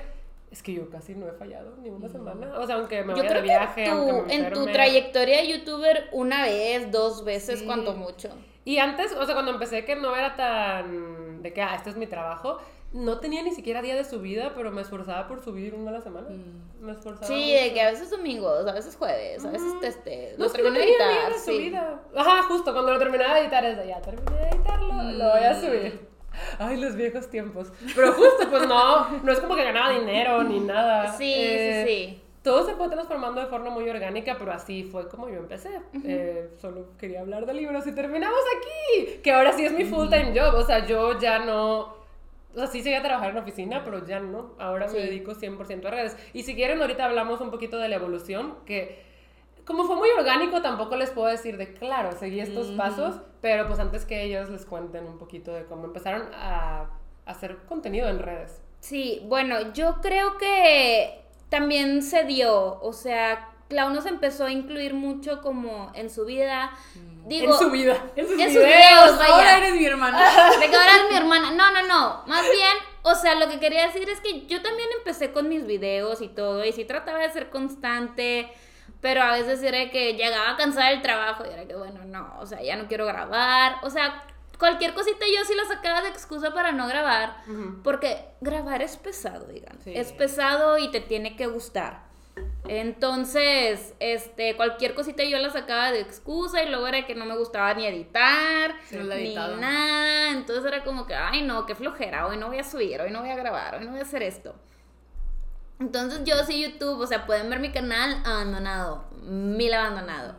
Es 0.50 0.62
que 0.62 0.72
yo 0.72 0.88
casi 0.88 1.14
no 1.14 1.28
he 1.28 1.32
fallado 1.32 1.76
ni 1.82 1.90
una 1.90 2.08
semana. 2.08 2.58
O 2.58 2.66
sea, 2.66 2.76
aunque 2.76 3.02
me 3.02 3.08
Yo 3.12 3.16
vaya 3.18 3.22
de 3.24 3.28
creo 3.28 3.42
viaje, 3.42 3.84
que 3.84 3.90
tú, 3.90 4.22
me 4.26 4.34
en 4.34 4.50
tu 4.50 4.64
trayectoria 4.64 5.42
de 5.42 5.48
youtuber, 5.48 6.08
una 6.10 6.40
vez, 6.44 6.90
dos 6.90 7.22
veces, 7.22 7.58
Sí. 7.60 7.66
cuanto 7.66 7.92
mucho. 7.92 8.30
Y 8.64 8.78
antes, 8.78 9.12
o 9.12 9.26
sea, 9.26 9.34
cuando 9.34 9.52
empecé 9.52 9.84
que 9.84 9.94
no 9.94 10.16
era 10.16 10.36
tan 10.36 11.42
de 11.42 11.52
que, 11.52 11.60
ah, 11.60 11.74
este 11.74 11.90
es 11.90 11.96
mi 11.96 12.06
trabajo, 12.06 12.56
no 12.92 13.18
tenía 13.18 13.42
ni 13.42 13.50
siquiera 13.50 13.82
día 13.82 13.94
de 13.94 14.04
subida, 14.04 14.52
pero 14.54 14.70
me 14.70 14.80
esforzaba 14.82 15.28
por 15.28 15.42
subir 15.42 15.74
uno 15.74 15.90
a 15.90 15.92
la 15.92 16.00
semana. 16.00 16.28
Me 16.80 16.92
esforzaba 16.92 17.26
Sí, 17.26 17.34
mucho. 17.34 17.64
de 17.64 17.72
que 17.74 17.80
a 17.82 17.90
veces 17.90 18.10
domingos, 18.10 18.66
a 18.66 18.72
veces 18.72 18.96
jueves, 18.96 19.44
a 19.44 19.50
veces 19.50 19.72
este, 19.82 20.34
No 20.38 20.46
lo 20.46 20.50
termino 20.52 20.74
de 20.78 20.84
editar, 20.84 21.32
de 21.32 21.38
sí. 21.38 21.52
subida. 21.56 22.00
Ajá, 22.16 22.42
justo 22.44 22.72
cuando 22.72 22.92
lo 22.92 22.98
terminaba 22.98 23.34
de 23.34 23.40
editar 23.42 23.64
es 23.64 23.76
de, 23.76 23.88
ya 23.88 24.00
terminé 24.00 24.36
de 24.38 24.48
editarlo, 24.48 25.02
lo 25.02 25.30
voy 25.30 25.44
a 25.44 25.52
Mm. 25.54 25.60
subir. 25.60 26.08
Ay, 26.58 26.76
los 26.76 26.94
viejos 26.94 27.28
tiempos. 27.28 27.72
Pero 27.96 28.12
justo, 28.12 28.48
pues 28.48 28.66
no, 28.68 29.08
no 29.22 29.32
es 29.32 29.40
como 29.40 29.56
que 29.56 29.64
ganaba 29.64 29.90
dinero 29.90 30.42
ni 30.44 30.60
nada. 30.60 31.12
Sí, 31.16 31.32
Eh, 31.36 31.84
sí, 31.86 31.92
sí. 31.92 32.22
Todo 32.42 32.64
se 32.64 32.74
fue 32.76 32.88
transformando 32.88 33.40
de 33.40 33.48
forma 33.48 33.68
muy 33.68 33.86
orgánica, 33.90 34.36
pero 34.38 34.52
así 34.52 34.84
fue 34.84 35.08
como 35.08 35.28
yo 35.28 35.36
empecé. 35.38 35.80
Eh, 36.04 36.48
solo 36.60 36.86
quería 36.96 37.20
hablar 37.20 37.44
de 37.44 37.52
libros 37.52 37.86
y 37.86 37.92
terminamos 37.92 38.38
aquí. 38.56 39.18
Que 39.22 39.32
ahora 39.32 39.52
sí 39.52 39.64
es 39.66 39.72
mi 39.72 39.84
full 39.84 40.08
time 40.08 40.32
job. 40.38 40.54
O 40.54 40.64
sea, 40.64 40.86
yo 40.86 41.18
ya 41.18 41.40
no. 41.40 41.98
O 42.54 42.58
sea, 42.58 42.66
sí 42.66 42.82
seguía 42.82 43.00
a 43.00 43.02
trabajar 43.02 43.30
en 43.30 43.36
la 43.36 43.42
oficina, 43.42 43.82
pero 43.84 44.06
ya 44.06 44.20
no. 44.20 44.54
Ahora 44.58 44.86
me 44.88 44.98
dedico 44.98 45.32
100% 45.34 45.86
a 45.86 45.90
redes. 45.90 46.16
Y 46.32 46.42
si 46.42 46.54
quieren, 46.54 46.80
ahorita 46.80 47.04
hablamos 47.04 47.40
un 47.40 47.50
poquito 47.50 47.78
de 47.78 47.88
la 47.88 47.96
evolución, 47.96 48.56
que 48.64 49.06
como 49.64 49.84
fue 49.84 49.96
muy 49.96 50.08
orgánico, 50.18 50.62
tampoco 50.62 50.96
les 50.96 51.10
puedo 51.10 51.28
decir 51.28 51.58
de, 51.58 51.74
claro, 51.74 52.12
seguí 52.12 52.40
estos 52.40 52.68
pasos, 52.68 53.20
pero 53.42 53.66
pues 53.66 53.78
antes 53.78 54.06
que 54.06 54.22
ellos 54.22 54.48
les 54.48 54.64
cuenten 54.64 55.06
un 55.06 55.18
poquito 55.18 55.52
de 55.52 55.66
cómo 55.66 55.84
empezaron 55.84 56.22
a 56.32 56.88
hacer 57.26 57.58
contenido 57.68 58.08
en 58.08 58.18
redes. 58.18 58.62
Sí, 58.80 59.20
bueno, 59.26 59.74
yo 59.74 59.96
creo 60.00 60.38
que 60.38 61.20
también 61.50 62.02
se 62.02 62.24
dio, 62.24 62.80
o 62.80 62.92
sea, 62.94 63.50
Clau 63.68 63.90
nos 63.90 64.06
empezó 64.06 64.46
a 64.46 64.50
incluir 64.50 64.94
mucho 64.94 65.42
como 65.42 65.90
en 65.94 66.08
su 66.10 66.24
vida. 66.24 66.70
Digo, 67.26 67.52
en 67.52 67.58
su 67.58 67.70
vida. 67.70 68.02
En 68.16 68.26
sus 68.26 68.38
en 68.38 68.46
sus 68.52 68.62
videos. 68.62 68.64
videos, 68.64 69.18
vaya. 69.18 69.34
Ahora 69.34 69.58
eres 69.58 69.74
mi 69.74 69.84
hermana. 69.84 70.18
De 70.58 70.70
que 70.70 70.76
ahora 70.76 70.96
es 70.96 71.10
mi 71.10 71.16
hermana. 71.16 71.50
No, 71.50 71.70
no, 71.72 71.86
no. 71.86 72.22
Más 72.26 72.42
bien, 72.50 72.76
o 73.02 73.14
sea, 73.14 73.34
lo 73.34 73.48
que 73.48 73.60
quería 73.60 73.86
decir 73.86 74.08
es 74.08 74.20
que 74.20 74.46
yo 74.46 74.62
también 74.62 74.88
empecé 74.96 75.32
con 75.32 75.48
mis 75.48 75.66
videos 75.66 76.22
y 76.22 76.28
todo. 76.28 76.64
Y 76.64 76.72
sí 76.72 76.86
trataba 76.86 77.18
de 77.18 77.30
ser 77.30 77.50
constante. 77.50 78.50
Pero 79.02 79.22
a 79.22 79.32
veces 79.32 79.62
era 79.62 79.90
que 79.90 80.14
llegaba 80.14 80.56
cansada 80.56 80.88
del 80.90 81.02
trabajo 81.02 81.44
y 81.44 81.52
era 81.52 81.66
que, 81.66 81.76
bueno, 81.76 82.04
no, 82.04 82.36
o 82.40 82.46
sea, 82.46 82.62
ya 82.62 82.74
no 82.74 82.88
quiero 82.88 83.04
grabar. 83.06 83.76
O 83.82 83.90
sea, 83.90 84.24
cualquier 84.58 84.94
cosita 84.94 85.24
yo 85.26 85.44
sí 85.44 85.54
la 85.54 85.66
sacaba 85.66 86.02
de 86.02 86.08
excusa 86.08 86.52
para 86.52 86.72
no 86.72 86.88
grabar. 86.88 87.36
Porque 87.84 88.24
grabar 88.40 88.82
es 88.82 88.96
pesado, 88.96 89.46
digan. 89.46 89.78
Sí. 89.84 89.92
Es 89.94 90.12
pesado 90.12 90.78
y 90.78 90.90
te 90.90 91.00
tiene 91.00 91.36
que 91.36 91.46
gustar. 91.46 92.07
Entonces, 92.68 93.94
este, 93.98 94.56
cualquier 94.56 94.94
cosita 94.94 95.24
yo 95.24 95.38
la 95.38 95.50
sacaba 95.50 95.90
de 95.90 96.00
excusa 96.00 96.62
y 96.62 96.68
luego 96.68 96.86
era 96.86 97.06
que 97.06 97.14
no 97.14 97.24
me 97.24 97.36
gustaba 97.36 97.72
ni 97.74 97.86
editar, 97.86 98.74
No 98.92 99.02
la 99.04 99.16
ni 99.16 99.34
nada. 99.34 100.30
Entonces 100.30 100.64
era 100.64 100.84
como 100.84 101.06
que, 101.06 101.14
ay 101.14 101.42
no, 101.42 101.66
qué 101.66 101.74
flojera, 101.74 102.26
hoy 102.26 102.36
no 102.36 102.48
voy 102.48 102.58
a 102.58 102.64
subir, 102.64 103.00
hoy 103.00 103.10
no 103.10 103.20
voy 103.20 103.30
a 103.30 103.36
grabar, 103.36 103.76
hoy 103.76 103.84
no 103.84 103.90
voy 103.92 104.00
a 104.00 104.02
hacer 104.02 104.22
esto. 104.22 104.54
Entonces 105.80 106.22
yo 106.24 106.34
sí 106.44 106.60
YouTube, 106.62 107.00
o 107.00 107.06
sea, 107.06 107.24
pueden 107.26 107.48
ver 107.50 107.60
mi 107.60 107.70
canal 107.70 108.20
abandonado, 108.24 109.04
mil 109.22 109.72
abandonado. 109.72 110.34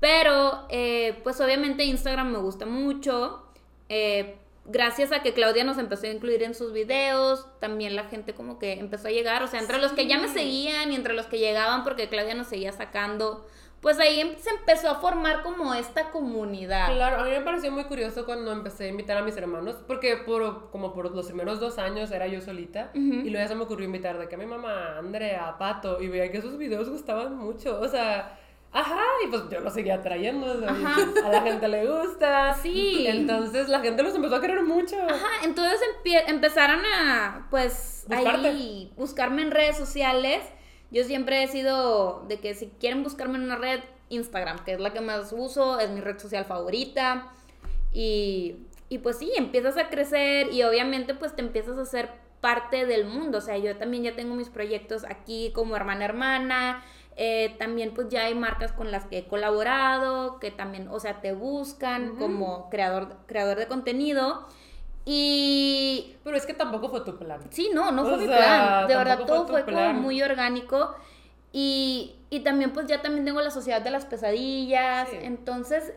Pero, 0.00 0.66
eh, 0.70 1.20
pues 1.22 1.40
obviamente 1.40 1.84
Instagram 1.84 2.32
me 2.32 2.38
gusta 2.38 2.66
mucho. 2.66 3.46
eh, 3.88 4.36
gracias 4.70 5.12
a 5.12 5.22
que 5.22 5.32
Claudia 5.34 5.64
nos 5.64 5.78
empezó 5.78 6.06
a 6.06 6.10
incluir 6.10 6.42
en 6.42 6.54
sus 6.54 6.72
videos, 6.72 7.46
también 7.60 7.96
la 7.96 8.04
gente 8.04 8.34
como 8.34 8.58
que 8.58 8.74
empezó 8.74 9.08
a 9.08 9.10
llegar, 9.10 9.42
o 9.42 9.46
sea, 9.46 9.60
entre 9.60 9.78
los 9.78 9.92
que 9.92 10.06
ya 10.06 10.18
me 10.18 10.28
seguían 10.28 10.92
y 10.92 10.96
entre 10.96 11.14
los 11.14 11.26
que 11.26 11.38
llegaban 11.38 11.84
porque 11.84 12.08
Claudia 12.08 12.34
nos 12.34 12.46
seguía 12.48 12.72
sacando, 12.72 13.46
pues 13.80 13.98
ahí 13.98 14.20
em- 14.20 14.36
se 14.36 14.50
empezó 14.50 14.90
a 14.90 14.96
formar 14.96 15.42
como 15.42 15.72
esta 15.74 16.10
comunidad. 16.10 16.94
Claro, 16.94 17.20
a 17.20 17.24
mí 17.24 17.30
me 17.30 17.40
pareció 17.40 17.70
muy 17.72 17.84
curioso 17.84 18.26
cuando 18.26 18.52
empecé 18.52 18.84
a 18.84 18.88
invitar 18.88 19.16
a 19.16 19.22
mis 19.22 19.36
hermanos, 19.36 19.76
porque 19.86 20.18
por, 20.18 20.70
como 20.70 20.92
por 20.92 21.14
los 21.14 21.26
primeros 21.26 21.60
dos 21.60 21.78
años 21.78 22.10
era 22.10 22.26
yo 22.26 22.40
solita, 22.42 22.90
y 22.94 23.30
luego 23.30 23.38
ya 23.38 23.48
se 23.48 23.54
me 23.54 23.62
ocurrió 23.62 23.86
invitar 23.86 24.18
de 24.18 24.28
que 24.28 24.34
a 24.34 24.38
mi 24.38 24.46
mamá, 24.46 24.98
Andrea, 24.98 25.48
a 25.48 25.58
Pato, 25.58 26.00
y 26.02 26.08
veía 26.08 26.30
que 26.30 26.42
sus 26.42 26.58
videos 26.58 26.90
gustaban 26.90 27.36
mucho, 27.36 27.80
o 27.80 27.88
sea, 27.88 28.38
ajá, 28.72 29.00
y 29.24 29.28
pues 29.28 29.42
yo 29.50 29.60
los 29.60 29.74
seguía 29.74 30.00
trayendo, 30.02 30.46
pues 30.60 31.24
a 31.24 31.28
la 31.28 31.42
gente 31.42 31.68
le 31.68 31.86
gusta, 31.86 32.54
Sí. 32.54 33.04
entonces 33.06 33.68
la 33.68 33.80
gente 33.80 34.02
los 34.02 34.14
empezó 34.14 34.36
a 34.36 34.40
querer 34.40 34.62
mucho. 34.62 34.96
Ajá, 35.02 35.28
entonces 35.44 35.80
empie- 36.04 36.24
empezaron 36.28 36.80
a, 36.94 37.46
pues, 37.50 38.04
Buscarte. 38.08 38.48
ahí, 38.48 38.92
buscarme 38.96 39.42
en 39.42 39.50
redes 39.50 39.76
sociales. 39.76 40.42
Yo 40.92 41.04
siempre 41.04 41.42
he 41.42 41.48
sido 41.48 42.24
de 42.28 42.40
que 42.40 42.54
si 42.54 42.66
quieren 42.80 43.02
buscarme 43.02 43.38
en 43.38 43.44
una 43.44 43.56
red, 43.56 43.80
Instagram, 44.08 44.64
que 44.64 44.72
es 44.72 44.80
la 44.80 44.92
que 44.92 45.00
más 45.00 45.32
uso, 45.32 45.78
es 45.78 45.88
mi 45.90 46.00
red 46.00 46.18
social 46.18 46.44
favorita. 46.44 47.28
Y, 47.92 48.56
y 48.88 48.98
pues 48.98 49.18
sí, 49.18 49.30
empiezas 49.36 49.76
a 49.76 49.88
crecer 49.88 50.52
y 50.52 50.62
obviamente 50.64 51.14
pues 51.14 51.34
te 51.34 51.42
empiezas 51.42 51.78
a 51.78 51.84
ser 51.84 52.10
parte 52.40 52.86
del 52.86 53.04
mundo. 53.04 53.38
O 53.38 53.40
sea, 53.40 53.56
yo 53.58 53.76
también 53.76 54.02
ya 54.02 54.16
tengo 54.16 54.34
mis 54.34 54.48
proyectos 54.48 55.04
aquí 55.04 55.52
como 55.54 55.76
hermana 55.76 56.04
hermana. 56.04 56.82
Eh, 57.22 57.54
también 57.58 57.92
pues 57.92 58.08
ya 58.08 58.22
hay 58.22 58.34
marcas 58.34 58.72
con 58.72 58.90
las 58.90 59.04
que 59.04 59.18
he 59.18 59.28
colaborado, 59.28 60.40
que 60.40 60.50
también, 60.50 60.88
o 60.88 60.98
sea, 61.00 61.20
te 61.20 61.34
buscan 61.34 62.16
como 62.16 62.70
creador, 62.70 63.14
creador 63.26 63.58
de 63.58 63.68
contenido. 63.68 64.46
Y 65.04 66.16
Pero 66.24 66.38
es 66.38 66.46
que 66.46 66.54
tampoco 66.54 66.88
fue 66.88 67.02
tu 67.02 67.18
plan. 67.18 67.42
Sí, 67.50 67.72
no, 67.74 67.92
no 67.92 68.04
O 68.04 68.06
fue 68.06 68.16
mi 68.16 68.26
plan. 68.26 68.88
De 68.88 68.96
verdad, 68.96 69.18
todo 69.26 69.46
fue 69.46 69.66
como 69.66 69.92
muy 69.92 70.22
orgánico. 70.22 70.94
Y, 71.52 72.14
y 72.30 72.40
también, 72.40 72.72
pues 72.72 72.86
ya 72.86 73.02
también 73.02 73.26
tengo 73.26 73.42
la 73.42 73.50
Sociedad 73.50 73.82
de 73.82 73.90
las 73.90 74.06
Pesadillas. 74.06 75.10
Sí. 75.10 75.18
Entonces, 75.20 75.92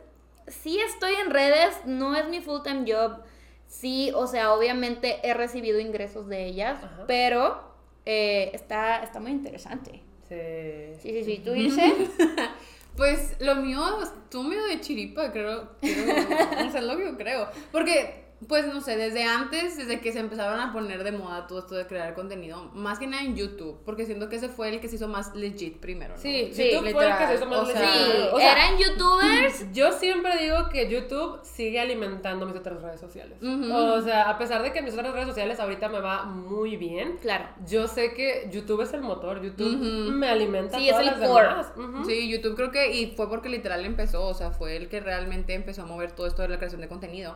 sí 0.48 0.78
estoy 0.80 1.14
en 1.14 1.30
redes, 1.30 1.86
no 1.86 2.18
es 2.18 2.28
mi 2.28 2.42
full 2.42 2.64
time 2.64 2.84
job. 2.86 3.22
Sí, 3.66 4.12
o 4.14 4.28
sea, 4.28 4.54
obviamente 4.54 5.22
he 5.24 5.34
recibido 5.34 5.80
ingresos 5.80 6.28
de 6.28 6.48
ellas, 6.48 6.84
Ajá. 6.84 7.06
pero 7.08 7.64
eh, 8.06 8.52
está, 8.54 9.04
está 9.04 9.22
muy 9.22 9.32
interesante. 9.32 10.03
Sí. 10.34 11.02
Sí, 11.02 11.10
sí, 11.12 11.24
sí. 11.24 11.42
¿Tú 11.44 11.52
dices? 11.52 11.94
Pues 12.96 13.36
lo 13.40 13.56
mío 13.56 13.82
estuvo 14.04 14.44
medio 14.44 14.66
de 14.66 14.80
chiripa, 14.80 15.32
creo. 15.32 15.68
creo 15.82 16.68
o 16.68 16.72
sea, 16.72 16.80
es 16.80 16.84
lo 16.84 16.96
que 16.96 17.06
yo 17.06 17.18
creo. 17.18 17.48
Porque, 17.72 18.23
pues 18.48 18.68
no 18.68 18.82
sé, 18.82 18.98
desde 18.98 19.24
antes, 19.24 19.78
desde 19.78 20.00
que 20.00 20.12
se 20.12 20.20
empezaron 20.20 20.60
a 20.60 20.74
poner 20.74 21.04
de 21.04 21.12
moda 21.12 21.48
todo 21.48 21.60
esto 21.60 21.76
de 21.76 21.86
crear 21.88 22.14
contenido, 22.14 22.72
más 22.74 23.00
que 23.00 23.08
nada 23.08 23.24
en 23.24 23.36
YouTube, 23.36 23.80
porque 23.86 24.06
siento 24.06 24.30
que 24.30 24.38
ese 24.38 24.50
fue 24.50 24.70
el 24.70 24.80
que 24.80 24.88
se 24.88 24.96
hizo 24.96 25.08
más 25.08 25.36
legit 25.36 25.78
primero. 25.80 26.16
¿no? 26.16 26.20
Sí, 26.22 26.50
Sí, 26.54 26.72
YouTube 26.72 26.92
fue 26.92 27.06
el 27.10 27.18
que 27.18 27.28
se 27.28 27.36
hizo 27.36 27.46
más 27.46 27.68
literal, 27.68 27.90
o 27.92 28.12
sea, 28.12 28.34
O 28.36 28.38
sea, 28.40 28.52
eran 28.54 28.78
youtubers. 28.78 29.66
Yo 29.74 29.92
siempre 29.92 30.38
digo 30.38 30.70
que 30.70 30.90
YouTube 30.90 31.40
sigue 31.44 31.80
alimentando 31.80 32.46
mis 32.46 32.56
otras 32.56 32.82
redes 32.82 33.00
sociales. 33.00 33.38
O 33.42 34.02
sea, 34.02 34.30
a 34.30 34.38
pesar 34.38 34.62
de 34.64 34.72
que 34.72 34.82
mis 34.82 34.94
otras 34.94 35.14
redes 35.14 35.28
sociales 35.28 35.60
ahorita 35.60 35.90
me 35.90 36.00
va 36.00 36.24
muy 36.24 36.76
bien, 36.78 37.18
Claro. 37.22 37.46
yo 37.68 37.88
sé 37.88 38.14
que 38.14 38.50
YouTube 38.52 38.82
es 38.82 38.94
el 38.94 39.02
motor. 39.02 39.42
YouTube 39.42 39.68
Ujú. 39.76 40.12
me 40.12 40.28
alimenta 40.28 40.78
Sí, 40.78 40.88
todas 40.90 41.02
es 41.06 41.12
el 41.14 41.20
las 41.20 41.30
core. 41.30 41.48
demás. 41.48 41.72
Sí, 42.08 42.30
YouTube 42.30 42.56
creo 42.56 42.72
que, 42.72 42.92
y 42.94 43.08
fue 43.16 43.30
porque 43.30 43.50
literal 43.50 43.86
empezó, 43.86 44.26
o 44.28 44.34
sea, 44.34 44.52
fue 44.52 44.76
el 44.76 44.90
que 44.90 45.00
realmente 45.00 45.54
empezó 45.54 45.84
a 45.84 45.86
mover 45.86 46.12
todo 46.12 46.28
esto 46.28 46.42
de 46.42 46.50
la 46.50 46.58
creación 46.58 46.82
de 46.82 46.88
contenido. 46.88 47.36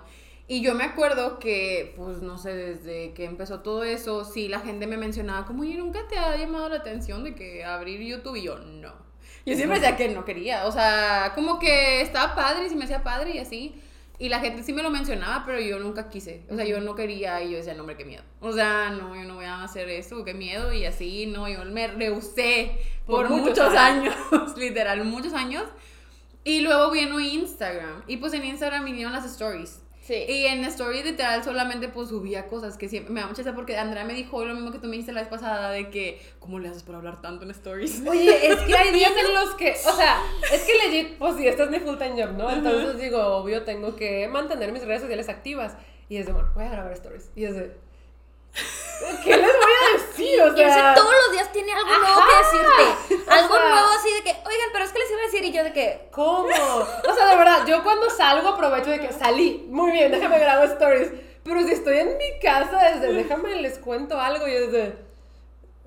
Y 0.50 0.62
yo 0.62 0.76
me 0.76 0.86
acuerdo 0.86 1.40
que, 1.40 1.94
pues, 1.98 2.22
no 2.22 2.38
sé, 2.38 2.56
desde 2.56 3.14
que 3.14 3.26
empezó 3.26 3.60
todo 3.60 3.84
eso, 3.84 4.24
sí, 4.24 4.48
la 4.48 4.62
gente 4.62 4.88
me 4.88 4.96
mencionaba 4.96 5.46
como, 5.46 5.64
oye, 5.64 5.76
¿nunca 5.76 6.08
te 6.08 6.18
ha 6.18 6.38
llamado 6.38 6.70
la 6.70 6.78
atención 6.78 7.26
de 7.26 7.36
que 7.36 7.66
abrir 7.66 8.00
YouTube? 8.02 8.38
Y 8.38 8.44
yo, 8.44 8.58
no. 8.58 8.94
Yo 9.46 9.56
siempre 9.56 9.80
decía 9.80 9.98
que 9.98 10.10
no 10.10 10.26
quería, 10.26 10.66
o 10.66 10.72
sea, 10.72 11.32
como 11.36 11.60
que 11.60 12.02
estaba 12.02 12.36
padre 12.36 12.66
y 12.66 12.70
se 12.70 12.76
me 12.76 12.86
hacía 12.86 13.04
padre 13.04 13.32
y 13.32 13.40
así. 13.40 13.76
Y 14.20 14.30
la 14.30 14.40
gente 14.40 14.64
sí 14.64 14.74
me 14.74 14.82
lo 14.82 14.90
mencionaba, 14.90 15.44
pero 15.46 15.60
yo 15.60 15.80
nunca 15.80 16.10
quise. 16.10 16.44
O 16.50 16.56
sea, 16.56 16.66
yo 16.66 16.82
no 16.82 16.96
quería 16.96 17.44
y 17.44 17.52
yo 17.52 17.58
decía, 17.58 17.74
no, 17.74 17.82
hombre, 17.82 17.98
qué 17.98 18.04
miedo. 18.04 18.24
O 18.40 18.52
sea, 18.52 18.90
no, 18.90 19.16
yo 19.16 19.24
no 19.24 19.36
voy 19.36 19.46
a 19.46 19.64
hacer 19.64 19.90
eso, 19.90 20.24
qué 20.24 20.34
miedo. 20.34 20.74
Y 20.74 20.86
así, 20.86 21.28
no, 21.28 21.48
yo 21.48 21.64
me 21.66 21.88
rehusé 21.88 22.80
por, 23.06 23.28
Por 23.28 23.38
muchos 23.38 23.60
muchos, 23.60 23.76
años. 23.76 24.16
literal, 24.58 25.04
muchos 25.06 25.34
años. 25.34 25.66
Y 26.44 26.62
luego 26.62 26.90
vino 26.92 27.20
Instagram. 27.20 28.04
Y 28.08 28.18
pues 28.18 28.34
en 28.34 28.44
Instagram 28.46 28.86
vinieron 28.86 29.14
las 29.14 29.26
stories. 29.26 29.82
Sí. 30.08 30.14
Y 30.28 30.46
en 30.46 30.64
stories 30.64 31.04
literal 31.04 31.44
solamente 31.44 31.90
pues 31.90 32.08
subía 32.08 32.48
cosas 32.48 32.78
que 32.78 32.88
siempre 32.88 33.14
me 33.14 33.20
da 33.20 33.28
mucha 33.28 33.42
risa 33.42 33.54
porque 33.54 33.78
Andrea 33.78 34.06
me 34.06 34.14
dijo 34.14 34.46
lo 34.46 34.54
mismo 34.54 34.72
que 34.72 34.80
tú 34.80 34.86
me 34.86 34.94
dijiste 34.94 35.12
la 35.12 35.20
vez 35.20 35.30
pasada 35.30 35.70
de 35.72 35.90
que 35.90 36.22
¿cómo 36.40 36.60
le 36.60 36.70
haces 36.70 36.84
para 36.84 37.00
hablar 37.00 37.22
tanto 37.22 37.44
en 37.44 37.52
stories? 37.52 38.02
Oye, 38.08 38.48
es 38.48 38.56
que 38.62 38.74
hay 38.78 38.94
días 38.94 39.12
en 39.18 39.34
los 39.34 39.54
que, 39.56 39.72
o 39.86 39.94
sea, 39.94 40.22
es 40.54 40.62
que 40.64 40.74
legit, 40.76 41.18
pues 41.18 41.36
sí, 41.36 41.46
este 41.46 41.64
es 41.64 41.70
mi 41.70 41.80
full 41.82 41.98
time 41.98 42.24
job, 42.24 42.38
¿no? 42.38 42.50
Entonces 42.50 42.98
digo, 43.00 43.22
obvio, 43.22 43.64
tengo 43.64 43.98
que 43.98 44.30
mantener 44.30 44.72
mis 44.72 44.86
redes 44.86 45.02
sociales 45.02 45.28
activas. 45.28 45.76
Y 46.10 46.16
es 46.16 46.26
de, 46.26 46.32
bueno, 46.32 46.50
voy 46.56 46.64
a 46.64 46.70
grabar 46.70 46.94
stories. 46.94 47.30
Y 47.36 47.44
es 47.44 47.54
de, 47.56 47.76
¿qué 49.24 49.30
les 49.38 49.42
voy 49.46 49.74
a 49.84 49.98
decir? 49.98 50.42
O 50.42 50.54
Y 50.54 50.58
sea, 50.58 50.94
todos 50.96 51.12
los 51.26 51.32
días 51.34 51.52
tiene 51.52 51.74
algo 51.74 51.90
nuevo 51.90 52.22
que 52.28 52.38
decirte. 52.38 53.24
O 53.28 53.32
Algo 53.32 53.56
sea- 53.56 53.70
nuevo 53.70 53.88
así 54.00 54.14
de 54.14 54.24
que, 54.24 54.37
oigan, 54.48 54.70
pero 54.74 54.86
es 54.86 54.92
que 54.92 55.00
les 55.00 55.12
iba 55.12 55.20
a 55.20 55.26
decir 55.26 55.44
y 55.46 55.52
yo 55.52 55.64
de 55.64 55.74
que, 55.74 56.08
¿Cómo? 56.12 56.48
O 56.48 57.14
sea, 57.16 57.28
de 57.28 57.36
verdad, 57.36 57.66
yo 57.68 57.84
cuando 57.84 58.10
salgo 58.10 58.50
aprovecho 58.50 58.90
de 58.90 59.00
que 59.00 59.12
salí. 59.14 59.66
Muy 59.70 59.92
bien, 59.92 60.12
déjame 60.12 60.40
grabar 60.40 60.66
stories. 60.70 61.12
Pero 61.44 61.62
si 61.64 61.72
estoy 61.74 61.98
en 62.00 62.18
mi 62.18 62.40
casa, 62.42 62.78
desde 62.94 63.14
déjame 63.14 63.56
les 63.62 63.78
cuento 63.80 64.20
algo 64.20 64.48
y 64.48 64.52
es 64.56 64.72
de. 64.72 65.08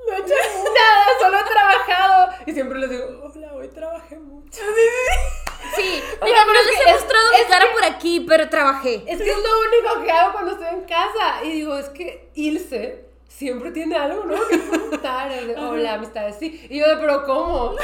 No 0.07 0.15
he 0.15 0.19
hecho 0.21 0.35
nada, 0.75 1.05
solo 1.21 1.39
he 1.39 1.43
trabajado. 1.45 2.33
Y 2.47 2.53
siempre 2.53 2.79
les 2.79 2.91
digo, 2.91 3.05
hola, 3.23 3.53
hoy 3.55 3.69
trabajé 3.69 4.17
mucho. 4.19 4.61
Sí, 5.77 6.03
O 6.21 6.25
diga, 6.25 6.39
sea, 6.39 6.47
no 6.47 6.53
pero 6.53 6.61
es 6.61 6.67
les 6.67 6.77
que- 6.77 6.91
he 6.91 6.93
mostrado 6.95 7.31
mi 7.33 7.45
cara 7.51 7.67
por 7.73 7.85
aquí, 7.85 8.21
pero 8.27 8.49
trabajé. 8.49 8.95
Es 9.07 9.19
que 9.23 9.31
es 9.31 9.37
lo 9.37 9.61
único 9.61 10.03
que 10.05 10.11
hago 10.11 10.33
cuando 10.33 10.53
estoy 10.53 10.69
en 10.69 10.81
casa. 10.85 11.45
Y 11.45 11.53
digo, 11.53 11.77
es 11.77 11.89
que 11.91 12.31
Ilse 12.35 13.10
siempre 13.31 13.71
tiene 13.71 13.97
algo, 13.97 14.25
¿no? 14.25 14.37
Que 14.49 14.59
de, 14.59 15.57
Hola, 15.59 15.95
amistades, 15.95 16.37
sí. 16.39 16.67
Y 16.69 16.81
yo 16.81 16.89
de, 16.89 16.97
pero 16.97 17.25
¿cómo? 17.25 17.55
O 17.71 17.77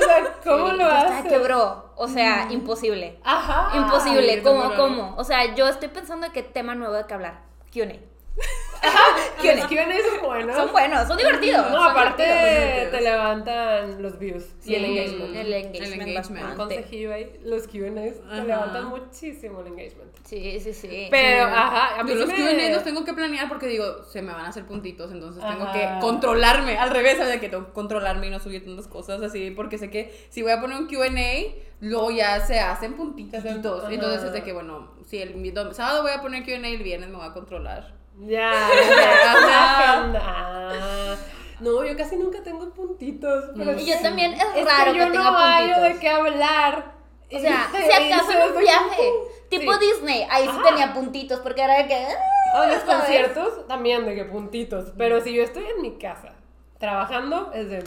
sea, 0.00 0.34
¿cómo 0.44 0.72
lo 0.72 0.82
está, 0.82 1.18
haces? 1.18 1.30
quebró. 1.30 1.92
O 1.96 2.08
sea, 2.08 2.48
imposible. 2.50 3.20
Ajá. 3.22 3.76
Imposible. 3.76 4.32
Ay, 4.32 4.42
¿Cómo, 4.42 4.74
cómo? 4.74 5.14
O 5.16 5.22
sea, 5.22 5.54
yo 5.54 5.68
estoy 5.68 5.88
pensando 5.88 6.26
en 6.26 6.32
qué 6.32 6.42
tema 6.42 6.74
nuevo 6.74 6.94
de 6.94 7.06
que 7.06 7.14
hablar. 7.14 7.42
Q&A. 7.72 8.13
Los 9.44 9.66
Q&A 9.66 9.84
son 10.10 10.22
buenos. 10.26 10.56
Son 10.56 10.72
buenos, 10.72 11.06
son 11.08 11.16
divertidos. 11.16 11.70
No, 11.70 11.76
son 11.76 11.90
aparte 11.90 12.22
divertidos. 12.24 12.90
te 12.92 13.00
levantan 13.02 14.02
los 14.02 14.18
views 14.18 14.44
y 14.64 14.74
el 14.74 14.84
Sí, 14.84 14.90
engagement. 14.98 15.36
El 15.36 15.52
engagement. 15.52 15.84
El 15.84 16.00
engagement. 16.08 16.50
Un 16.50 16.56
consejillo 16.56 17.12
ahí, 17.14 17.32
los 17.44 17.66
Q&A 17.68 17.88
Ajá. 17.90 18.42
te 18.42 18.46
levantan 18.48 18.86
muchísimo 18.86 19.60
el 19.60 19.66
engagement. 19.68 20.10
Sí, 20.24 20.58
sí, 20.60 20.72
sí. 20.72 21.08
Pero, 21.10 21.46
Sí. 21.46 21.52
ajá, 21.54 22.00
a 22.00 22.02
mí 22.04 22.10
Yo 22.10 22.16
sí 22.16 22.20
los 22.22 22.28
me- 22.30 22.34
Q&A 22.56 22.74
los 22.74 22.84
tengo 22.84 23.04
que 23.04 23.12
planear 23.12 23.48
porque 23.48 23.66
digo, 23.66 24.02
se 24.04 24.22
me 24.22 24.32
van 24.32 24.46
a 24.46 24.48
hacer 24.48 24.64
puntitos, 24.66 25.12
entonces 25.12 25.42
tengo 25.42 25.64
Ajá. 25.64 25.72
que 25.72 26.00
controlarme, 26.00 26.78
al 26.78 26.90
revés, 26.90 27.18
¿sabes? 27.18 27.40
Que 27.40 27.48
tengo 27.48 27.66
que 27.66 27.72
controlarme 27.72 28.26
y 28.26 28.30
no 28.30 28.40
subir 28.40 28.64
tantas 28.64 28.88
cosas 28.88 29.22
así, 29.22 29.50
porque 29.50 29.78
sé 29.78 29.90
que 29.90 30.12
si 30.30 30.42
voy 30.42 30.52
a 30.52 30.60
poner 30.60 30.78
un 30.78 30.88
Q&A, 30.88 31.54
luego 31.80 32.10
ya 32.10 32.40
se 32.40 32.58
hacen 32.60 32.94
puntitos, 32.94 33.44
entonces 33.44 34.24
es 34.24 34.32
de 34.32 34.42
que, 34.42 34.52
bueno, 34.52 34.92
si 35.06 35.18
el 35.20 35.34
sábado 35.72 36.02
voy 36.02 36.12
a 36.12 36.22
poner 36.22 36.44
Q&A, 36.44 36.66
el 36.68 36.82
viernes 36.82 37.08
me 37.10 37.16
voy 37.16 37.26
a 37.26 37.32
controlar. 37.32 38.03
Ya, 38.20 38.52
ya, 38.70 39.98
agenda. 40.00 40.22
Ah. 40.24 41.16
No, 41.60 41.84
yo 41.84 41.96
casi 41.96 42.16
nunca 42.16 42.42
tengo 42.42 42.70
puntitos. 42.70 43.44
Pero 43.56 43.72
Mm. 43.72 43.78
Y 43.78 43.86
yo 43.86 43.94
también 44.00 44.34
es 44.34 44.42
Es 44.56 44.64
raro 44.64 44.92
que 44.92 44.98
que, 44.98 45.04
yo 45.04 45.12
tenga 45.12 45.30
no 45.30 45.36
puntitos. 45.38 45.82
de 45.82 45.98
qué 45.98 46.08
hablar. 46.08 46.92
O 47.32 47.38
sea, 47.38 47.68
si 47.72 47.92
acaso 47.92 48.32
en 48.32 48.52
un 48.52 48.58
viaje, 48.60 49.10
tipo 49.48 49.72
Sí. 49.74 49.78
Disney, 49.80 50.26
ahí 50.30 50.44
sí 50.44 50.56
tenía 50.62 50.92
puntitos, 50.92 51.40
porque 51.40 51.62
era 51.62 51.78
de 51.78 51.88
que... 51.88 52.06
ah, 52.54 52.62
O 52.62 52.66
los 52.66 52.82
conciertos 52.84 53.66
también 53.66 54.04
de 54.06 54.14
que 54.14 54.24
puntitos. 54.24 54.92
Pero 54.96 55.20
si 55.20 55.32
yo 55.34 55.42
estoy 55.42 55.64
en 55.66 55.82
mi 55.82 55.98
casa 55.98 56.32
trabajando, 56.78 57.50
es 57.52 57.68
de. 57.70 57.84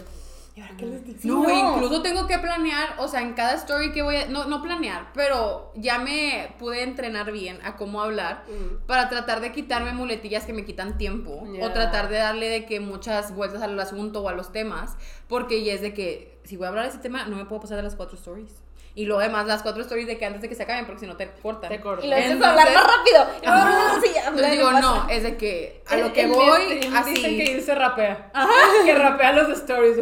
¿Y 0.58 0.62
ahora 0.62 0.76
qué 0.76 0.86
les 0.88 1.05
digo? 1.05 1.20
Sí, 1.22 1.28
no, 1.28 1.43
no. 1.43 1.76
incluso 1.76 2.01
tengo 2.01 2.26
que 2.26 2.39
planear, 2.39 2.95
o 2.97 3.08
sea, 3.08 3.22
en 3.22 3.34
cada 3.34 3.53
story 3.53 3.91
que 3.91 4.01
voy 4.01 4.16
a, 4.16 4.26
no, 4.28 4.45
no 4.45 4.64
planear, 4.64 5.12
pero 5.14 5.72
ya 5.76 5.99
me 5.99 6.55
pude 6.58 6.82
entrenar 6.82 7.32
bien 7.32 7.60
a 7.64 7.76
cómo 7.76 8.01
hablar 8.01 8.43
Mm. 8.47 8.88
para 8.88 9.08
tratar 9.08 9.39
de 9.39 9.51
quitarme 9.51 9.93
muletillas 9.93 10.45
que 10.45 10.53
me 10.53 10.66
quitan 10.66 10.97
tiempo 10.97 11.43
o 11.62 11.70
tratar 11.72 12.10
de 12.10 12.18
darle 12.18 12.49
de 12.49 12.66
que 12.66 12.80
muchas 12.80 13.36
vueltas 13.36 13.62
al 13.62 13.80
asunto 13.80 14.22
o 14.24 14.30
a 14.30 14.34
los 14.34 14.51
temas, 14.51 14.97
porque 15.28 15.64
ya 15.64 15.74
es 15.74 15.82
de 15.82 15.93
que 15.93 16.39
si 16.43 16.58
voy 16.58 16.66
a 16.66 16.70
hablar 16.70 16.86
de 16.86 16.89
ese 16.89 16.99
tema 16.99 17.26
no 17.28 17.36
me 17.36 17.45
puedo 17.45 17.62
pasar 17.62 17.78
de 17.78 17.84
las 17.84 17.95
cuatro 17.95 18.18
stories. 18.18 18.64
Y 18.97 19.05
luego 19.05 19.21
además 19.21 19.45
las 19.45 19.61
cuatro 19.61 19.83
stories 19.83 20.07
de 20.07 20.17
que 20.17 20.25
antes 20.25 20.41
de 20.41 20.49
que 20.49 20.55
se 20.55 20.63
acaben, 20.63 20.87
porque 20.87 21.01
si 21.01 21.05
no 21.05 21.15
te 21.15 21.29
cortan. 21.29 21.69
Te 21.69 21.79
cortan. 21.79 22.03
Y 22.03 22.09
lo 22.09 22.15
a 22.15 22.49
hablar 22.49 22.73
más 22.73 22.83
rápido. 22.83 23.27
Y 23.43 23.45
luego, 23.45 23.61
Ajá. 23.61 23.99
sí, 24.03 24.11
ya, 24.11 24.21
Entonces 24.21 24.51
digo, 24.51 24.71
pasa. 24.71 24.81
no, 24.81 25.09
es 25.09 25.21
de 25.21 25.37
que 25.37 25.83
a 25.85 25.97
lo 25.97 26.11
que 26.13 26.25
voy, 26.25 26.89
así. 26.95 27.13
Dicen 27.13 27.37
que 27.37 27.51
irse 27.51 27.75
rapea. 27.75 28.31
Que 28.85 28.95
rapea 28.95 29.33
los 29.33 29.49
stories. 29.49 29.99